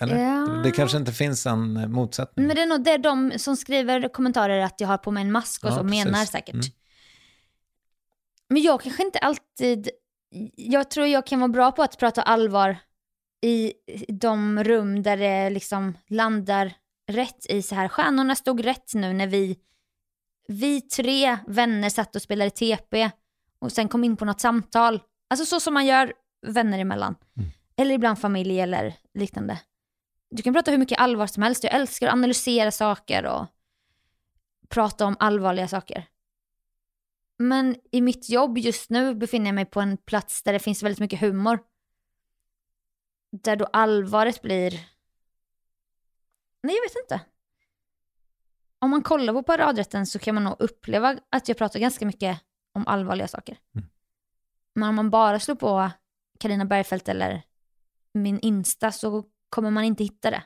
Eller? 0.00 0.18
Ja. 0.18 0.60
Det 0.64 0.70
kanske 0.70 0.98
inte 0.98 1.12
finns 1.12 1.46
en 1.46 1.92
motsättning. 1.92 2.46
Men 2.46 2.56
det 2.56 2.62
är 2.62 2.66
nog 2.66 2.84
det 2.84 2.90
är 2.90 2.98
de 2.98 3.32
som 3.36 3.56
skriver 3.56 4.08
kommentarer 4.08 4.60
att 4.60 4.80
jag 4.80 4.88
har 4.88 4.98
på 4.98 5.10
mig 5.10 5.22
en 5.22 5.32
mask 5.32 5.64
och 5.64 5.70
Ja, 5.70 5.74
så 5.74 5.82
precis. 5.82 6.04
menar 6.04 6.24
säkert. 6.24 6.54
Mm. 6.54 6.66
Men 8.48 8.62
jag 8.62 8.80
kanske 8.80 9.02
inte 9.02 9.18
alltid, 9.18 9.90
jag 10.56 10.90
tror 10.90 11.06
jag 11.06 11.26
kan 11.26 11.40
vara 11.40 11.48
bra 11.48 11.72
på 11.72 11.82
att 11.82 11.98
prata 11.98 12.22
allvar 12.22 12.76
i 13.42 13.72
de 14.08 14.64
rum 14.64 15.02
där 15.02 15.16
det 15.16 15.50
liksom 15.50 15.98
landar 16.08 16.74
rätt 17.06 17.46
i 17.48 17.62
så 17.62 17.74
här, 17.74 17.88
stjärnorna 17.88 18.34
stod 18.34 18.64
rätt 18.64 18.94
nu 18.94 19.12
när 19.12 19.26
vi, 19.26 19.58
vi 20.48 20.80
tre 20.80 21.38
vänner 21.46 21.90
satt 21.90 22.16
och 22.16 22.22
spelade 22.22 22.50
TP 22.50 23.10
och 23.58 23.72
sen 23.72 23.88
kom 23.88 24.04
in 24.04 24.16
på 24.16 24.24
något 24.24 24.40
samtal. 24.40 25.02
Alltså 25.30 25.46
så 25.46 25.60
som 25.60 25.74
man 25.74 25.86
gör 25.86 26.12
vänner 26.46 26.78
emellan. 26.78 27.14
Eller 27.76 27.94
ibland 27.94 28.18
familj 28.18 28.60
eller 28.60 28.94
liknande. 29.14 29.60
Du 30.30 30.42
kan 30.42 30.54
prata 30.54 30.70
hur 30.70 30.78
mycket 30.78 31.00
allvar 31.00 31.26
som 31.26 31.42
helst. 31.42 31.64
Jag 31.64 31.74
älskar 31.74 32.06
att 32.06 32.12
analysera 32.12 32.70
saker 32.70 33.26
och 33.26 33.46
prata 34.68 35.06
om 35.06 35.16
allvarliga 35.18 35.68
saker. 35.68 36.06
Men 37.38 37.76
i 37.92 38.00
mitt 38.00 38.28
jobb 38.28 38.58
just 38.58 38.90
nu 38.90 39.14
befinner 39.14 39.46
jag 39.46 39.54
mig 39.54 39.64
på 39.64 39.80
en 39.80 39.96
plats 39.96 40.42
där 40.42 40.52
det 40.52 40.58
finns 40.58 40.82
väldigt 40.82 41.00
mycket 41.00 41.20
humor. 41.20 41.58
Där 43.42 43.56
då 43.56 43.64
allvaret 43.64 44.42
blir... 44.42 44.80
Nej, 46.66 46.76
jag 46.76 46.82
vet 46.82 47.02
inte. 47.04 47.20
Om 48.78 48.90
man 48.90 49.02
kollar 49.02 49.32
på 49.32 49.42
paradrätten 49.42 50.06
så 50.06 50.18
kan 50.18 50.34
man 50.34 50.44
nog 50.44 50.56
uppleva 50.58 51.18
att 51.30 51.48
jag 51.48 51.58
pratar 51.58 51.80
ganska 51.80 52.06
mycket 52.06 52.40
om 52.72 52.86
allvarliga 52.86 53.28
saker. 53.28 53.58
Men 54.74 54.88
om 54.88 54.94
man 54.94 55.10
bara 55.10 55.40
slår 55.40 55.54
på 55.54 55.90
Karina 56.38 56.64
Bergfeldt 56.64 57.08
eller 57.08 57.42
min 58.12 58.40
Insta 58.40 58.92
så 58.92 59.24
kommer 59.48 59.70
man 59.70 59.84
inte 59.84 60.04
hitta 60.04 60.30
det. 60.30 60.42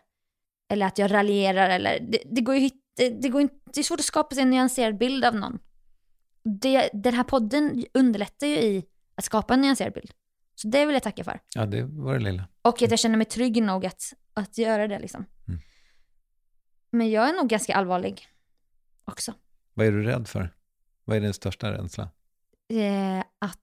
Eller 0.69 0.87
att 0.87 0.99
jag 0.99 1.13
raljerar 1.13 1.69
eller... 1.71 2.01
Det, 2.01 2.23
det 2.31 2.41
går 2.41 2.57
ju 2.57 2.71
det, 2.97 3.09
det, 3.09 3.29
går 3.29 3.41
inte, 3.41 3.55
det 3.75 3.81
är 3.81 3.85
svårt 3.85 4.01
att 4.01 4.07
skapa 4.07 4.35
sig 4.35 4.43
en 4.43 4.51
nyanserad 4.51 4.99
bild 4.99 5.25
av 5.25 5.35
någon. 5.35 5.59
Det, 6.43 6.91
den 6.93 7.15
här 7.15 7.25
podden 7.25 7.85
underlättar 7.95 8.47
ju 8.47 8.55
i 8.57 8.85
att 9.15 9.25
skapa 9.25 9.55
en 9.55 9.61
nyanserad 9.61 9.93
bild. 9.93 10.11
Så 10.55 10.69
det 10.69 10.87
vill 10.87 10.95
jag 10.95 11.03
tacka 11.03 11.25
för. 11.25 11.41
Ja, 11.55 11.67
det 11.67 11.83
var 11.83 12.15
det 12.15 12.21
lilla. 12.25 12.45
Och 12.63 12.83
att 12.83 12.91
jag 12.91 12.99
känner 12.99 13.17
mig 13.17 13.27
trygg 13.27 13.63
nog 13.63 13.87
att, 13.87 14.03
att 14.35 14.59
göra 14.59 14.89
det 14.89 14.99
liksom. 14.99 15.25
Mm. 15.49 15.61
Men 16.91 17.11
jag 17.11 17.29
är 17.29 17.33
nog 17.33 17.49
ganska 17.49 17.75
allvarlig 17.75 18.29
också. 19.05 19.35
Vad 19.75 19.87
är 19.87 19.93
du 19.93 20.03
rädd 20.03 20.29
för? 20.29 20.55
Vad 21.05 21.17
är 21.17 21.21
din 21.21 21.35
största 21.35 21.73
rädsla? 21.73 22.11
Eh, 22.69 23.25
att, 23.39 23.59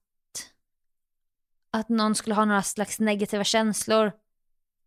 att 1.70 1.88
någon 1.88 2.14
skulle 2.14 2.34
ha 2.34 2.44
några 2.44 2.62
slags 2.62 3.00
negativa 3.00 3.44
känslor 3.44 4.12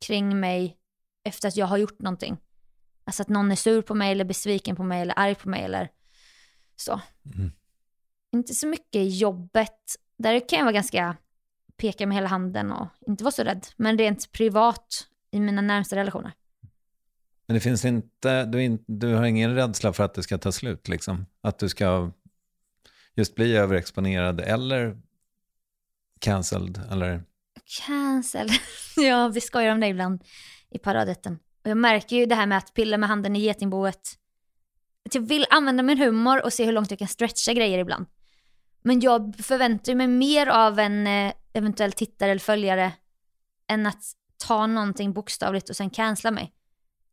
kring 0.05 0.39
mig 0.39 0.77
efter 1.23 1.47
att 1.47 1.57
jag 1.57 1.65
har 1.65 1.77
gjort 1.77 1.99
någonting. 1.99 2.37
Alltså 3.03 3.21
att 3.21 3.29
någon 3.29 3.51
är 3.51 3.55
sur 3.55 3.81
på 3.81 3.95
mig 3.95 4.11
eller 4.11 4.25
besviken 4.25 4.75
på 4.75 4.83
mig 4.83 5.01
eller 5.01 5.19
arg 5.19 5.35
på 5.35 5.49
mig 5.49 5.63
eller 5.63 5.89
så. 6.75 7.01
Mm. 7.35 7.51
Inte 8.31 8.53
så 8.53 8.67
mycket 8.67 8.95
i 8.95 9.07
jobbet. 9.07 9.95
Där 10.17 10.49
kan 10.49 10.59
jag 10.59 10.65
vara 10.65 10.73
ganska 10.73 11.17
peka 11.77 12.07
med 12.07 12.15
hela 12.15 12.27
handen 12.27 12.71
och 12.71 12.87
inte 13.07 13.23
vara 13.23 13.31
så 13.31 13.43
rädd. 13.43 13.67
Men 13.75 13.97
rent 13.97 14.31
privat 14.31 15.07
i 15.31 15.39
mina 15.39 15.61
närmsta 15.61 15.95
relationer. 15.95 16.33
Men 17.51 17.55
det 17.55 17.61
finns 17.61 17.85
inte, 17.85 18.45
du, 18.45 18.63
in, 18.63 18.83
du 18.87 19.13
har 19.13 19.25
ingen 19.25 19.55
rädsla 19.55 19.93
för 19.93 20.03
att 20.03 20.13
det 20.13 20.23
ska 20.23 20.37
ta 20.37 20.51
slut 20.51 20.87
liksom? 20.87 21.25
Att 21.41 21.59
du 21.59 21.69
ska 21.69 22.11
just 23.15 23.35
bli 23.35 23.55
överexponerad 23.55 24.41
eller 24.41 24.97
cancelled 26.19 26.81
eller? 26.91 27.23
Cancelled? 27.85 28.51
ja, 28.95 29.27
vi 29.27 29.41
skojar 29.41 29.71
om 29.71 29.79
det 29.79 29.87
ibland 29.87 30.23
i 30.69 30.79
paradrätten. 30.79 31.39
Och 31.63 31.69
jag 31.69 31.77
märker 31.77 32.15
ju 32.15 32.25
det 32.25 32.35
här 32.35 32.45
med 32.45 32.57
att 32.57 32.73
pilla 32.73 32.97
med 32.97 33.09
handen 33.09 33.35
i 33.35 33.39
getingboet. 33.39 34.17
Att 35.05 35.15
jag 35.15 35.21
vill 35.21 35.45
använda 35.49 35.83
min 35.83 35.97
humor 35.97 36.43
och 36.43 36.53
se 36.53 36.65
hur 36.65 36.71
långt 36.71 36.91
jag 36.91 36.99
kan 36.99 37.07
stretcha 37.07 37.53
grejer 37.53 37.79
ibland. 37.79 38.05
Men 38.81 38.99
jag 38.99 39.35
förväntar 39.43 39.95
mig 39.95 40.07
mer 40.07 40.47
av 40.47 40.79
en 40.79 41.07
eh, 41.07 41.33
eventuell 41.53 41.91
tittare 41.91 42.31
eller 42.31 42.39
följare 42.39 42.93
än 43.67 43.85
att 43.85 44.03
ta 44.37 44.67
någonting 44.67 45.13
bokstavligt 45.13 45.69
och 45.69 45.75
sen 45.75 45.89
cancella 45.89 46.31
mig. 46.31 46.53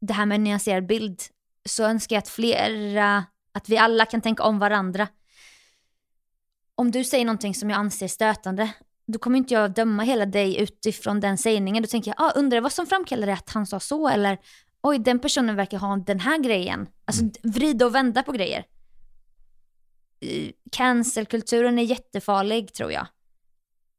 Det 0.00 0.12
här 0.12 0.26
med 0.26 0.36
en 0.36 0.44
nyanserad 0.44 0.86
bild, 0.86 1.22
så 1.64 1.84
önskar 1.84 2.16
jag 2.16 2.22
att 2.22 2.28
flera, 2.28 3.24
att 3.52 3.68
vi 3.68 3.78
alla 3.78 4.06
kan 4.06 4.20
tänka 4.20 4.42
om 4.42 4.58
varandra. 4.58 5.08
Om 6.74 6.90
du 6.90 7.04
säger 7.04 7.24
någonting 7.24 7.54
som 7.54 7.70
jag 7.70 7.78
anser 7.78 8.08
stötande, 8.08 8.74
då 9.06 9.18
kommer 9.18 9.38
inte 9.38 9.54
jag 9.54 9.74
döma 9.74 10.02
hela 10.02 10.26
dig 10.26 10.60
utifrån 10.60 11.20
den 11.20 11.38
sägningen. 11.38 11.82
Då 11.82 11.86
tänker 11.86 12.14
jag, 12.16 12.26
ah, 12.26 12.32
undrar 12.38 12.60
vad 12.60 12.72
som 12.72 12.86
framkallade 12.86 13.32
att 13.32 13.50
han 13.50 13.66
sa 13.66 13.80
så, 13.80 14.08
eller 14.08 14.38
oj, 14.82 14.98
den 14.98 15.18
personen 15.18 15.56
verkar 15.56 15.78
ha 15.78 15.96
den 15.96 16.20
här 16.20 16.38
grejen. 16.38 16.88
Alltså 17.04 17.24
vrida 17.42 17.86
och 17.86 17.94
vända 17.94 18.22
på 18.22 18.32
grejer. 18.32 18.64
Cancelkulturen 20.72 21.78
är 21.78 21.82
jättefarlig 21.82 22.74
tror 22.74 22.92
jag. 22.92 23.06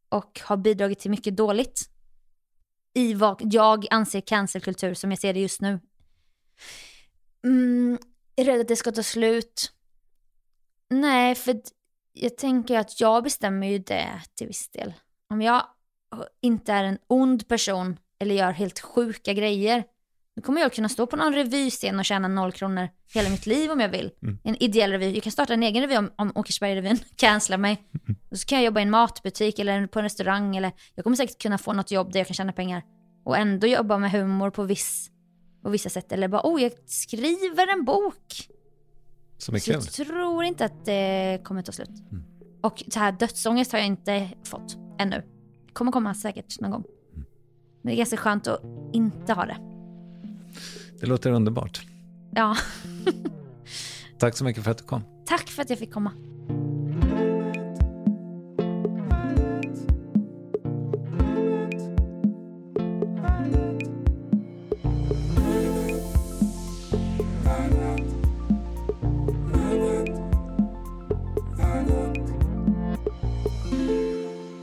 Och 0.10 0.42
har 0.44 0.58
bidragit 0.58 1.00
till 1.00 1.12
mycket 1.12 1.38
dåligt. 1.38 1.90
I 2.94 3.14
vad 3.14 3.42
jag 3.54 3.86
anser 3.92 4.22
cancelkultur 4.22 4.94
som 4.94 5.12
jag 5.12 5.20
ser 5.20 5.34
det 5.34 5.40
just 5.40 5.62
nu. 5.62 5.80
Mm, 7.44 8.00
är 8.36 8.46
rädd 8.46 8.62
att 8.62 8.68
det 8.68 8.76
ska 8.76 8.92
ta 8.92 9.04
slut. 9.04 9.72
Nej, 10.90 11.36
för 11.36 11.62
jag 12.14 12.38
tänker 12.38 12.80
att 12.80 13.00
jag 13.02 13.24
bestämmer 13.24 13.68
ju 13.68 13.80
det 13.80 14.22
till 14.36 14.48
viss 14.48 14.70
del. 14.70 14.94
Om 15.30 15.42
jag 15.42 15.64
inte 16.42 16.74
är 16.74 16.84
en 16.84 16.98
ond 17.08 17.48
person 17.48 17.98
eller 18.20 18.36
gör 18.36 18.52
helt 18.52 18.80
sjuka 18.80 19.34
grejer, 19.34 19.84
Då 20.36 20.42
kommer 20.42 20.62
jag 20.62 20.74
kunna 20.74 20.90
stå 20.90 21.08
på 21.08 21.16
någon 21.16 21.34
revyscen 21.34 22.00
och 22.00 22.06
tjäna 22.06 22.28
noll 22.28 22.52
kronor 22.52 22.90
hela 23.14 23.30
mitt 23.30 23.46
liv 23.46 23.72
om 23.72 23.80
jag 23.80 23.90
vill. 23.90 24.12
En 24.44 24.64
ideell 24.64 24.92
revy. 24.92 25.14
Jag 25.14 25.24
kan 25.24 25.32
starta 25.32 25.54
en 25.54 25.64
egen 25.64 25.82
revy 25.82 25.98
om, 25.98 26.12
om 26.16 26.32
Åkersberga-revyn 26.36 27.00
cancelar 27.16 27.58
mig. 27.58 27.84
Och 28.32 28.40
så 28.40 28.46
kan 28.46 28.58
jag 28.58 28.66
jobba 28.66 28.80
i 28.80 28.84
en 28.84 28.90
matbutik 28.90 29.60
eller 29.60 29.88
på 29.88 30.00
en 30.00 30.04
restaurang. 30.04 30.58
Eller 30.58 30.72
jag 30.96 31.04
kommer 31.04 31.18
säkert 31.18 31.42
kunna 31.42 31.58
få 31.58 31.74
något 31.74 31.92
jobb 31.92 32.12
där 32.12 32.20
jag 32.20 32.28
kan 32.28 32.34
tjäna 32.34 32.54
pengar. 32.54 32.84
Och 33.26 33.38
ändå 33.38 33.68
jobba 33.68 33.98
med 33.98 34.12
humor 34.12 34.50
på, 34.50 34.64
viss, 34.64 35.10
på 35.62 35.70
vissa 35.70 35.90
sätt. 35.90 36.12
Eller 36.12 36.28
bara, 36.28 36.42
oh 36.44 36.62
jag 36.62 36.72
skriver 36.86 37.74
en 37.74 37.86
bok. 37.86 38.50
Som 39.38 39.56
är 39.56 39.60
Så 39.60 39.66
kul. 39.66 39.74
jag 39.74 39.84
tror 40.08 40.44
inte 40.44 40.66
att 40.66 40.86
det 40.86 41.42
kommer 41.44 41.62
ta 41.62 41.72
slut. 41.72 41.90
Och 42.62 42.84
så 42.90 43.00
här 43.00 43.12
dödsångest 43.12 43.72
har 43.72 43.80
jag 43.80 43.86
inte 43.88 44.30
fått 44.44 44.78
ännu. 45.00 45.24
Det 45.66 45.74
kommer 45.74 45.92
komma 45.92 46.14
säkert 46.14 46.60
någon 46.60 46.72
gång. 46.72 46.84
Men 47.82 47.92
det 47.92 47.94
är 47.94 47.98
ganska 47.98 48.18
skönt 48.18 48.48
att 48.48 48.62
inte 48.94 49.34
ha 49.34 49.46
det. 49.46 49.58
Det 51.00 51.06
låter 51.06 51.32
underbart. 51.32 51.82
Ja, 52.36 52.58
Tack 54.18 54.38
så 54.38 54.44
mycket 54.44 54.64
för 54.64 54.72
att 54.72 54.78
du 54.78 54.84
kom. 54.84 55.04
tack 55.26 55.48
för 55.50 55.62
att 55.62 55.70
jag 55.70 55.80
fick 55.80 55.94
komma. 55.94 56.12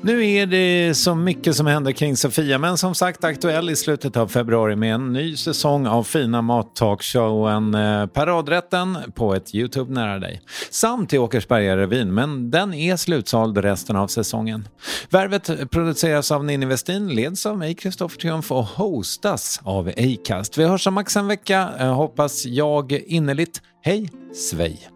Nu 0.06 0.30
är 0.30 0.46
det 0.46 0.94
så 0.94 1.14
mycket 1.14 1.56
som 1.56 1.66
händer 1.66 1.92
kring 1.92 2.16
Sofia, 2.16 2.58
men 2.58 2.78
som 2.78 2.94
sagt 2.94 3.24
aktuell 3.24 3.70
i 3.70 3.76
slutet 3.76 4.16
av 4.16 4.28
februari 4.28 4.76
med 4.76 4.94
en 4.94 5.12
ny 5.12 5.36
säsong 5.36 5.86
av 5.86 6.04
fina 6.04 6.42
mattalkshowen 6.42 7.74
eh, 7.74 8.06
Paradrätten 8.06 8.98
på 9.14 9.34
ett 9.34 9.54
Youtube 9.54 9.92
nära 9.92 10.18
dig. 10.18 10.42
Samt 10.70 11.12
i 11.12 11.18
Åkersberga-revyn, 11.18 12.14
men 12.14 12.50
den 12.50 12.74
är 12.74 12.96
slutsåld 12.96 13.58
resten 13.58 13.96
av 13.96 14.06
säsongen. 14.08 14.68
Värvet 15.10 15.70
produceras 15.70 16.30
av 16.30 16.44
Ninni 16.44 16.66
Westin, 16.66 17.08
leds 17.08 17.46
av 17.46 17.58
mig, 17.58 17.74
Kristoffer 17.74 18.18
Triumf 18.18 18.52
och 18.52 18.64
hostas 18.64 19.60
av 19.62 19.88
Acast. 19.88 20.58
Vi 20.58 20.64
hörs 20.64 20.86
om 20.86 20.94
max 20.94 21.16
en 21.16 21.26
vecka, 21.26 21.68
eh, 21.78 21.94
hoppas 21.94 22.46
jag 22.46 22.92
innerligt. 22.92 23.62
Hej 23.82 24.10
svej! 24.34 24.95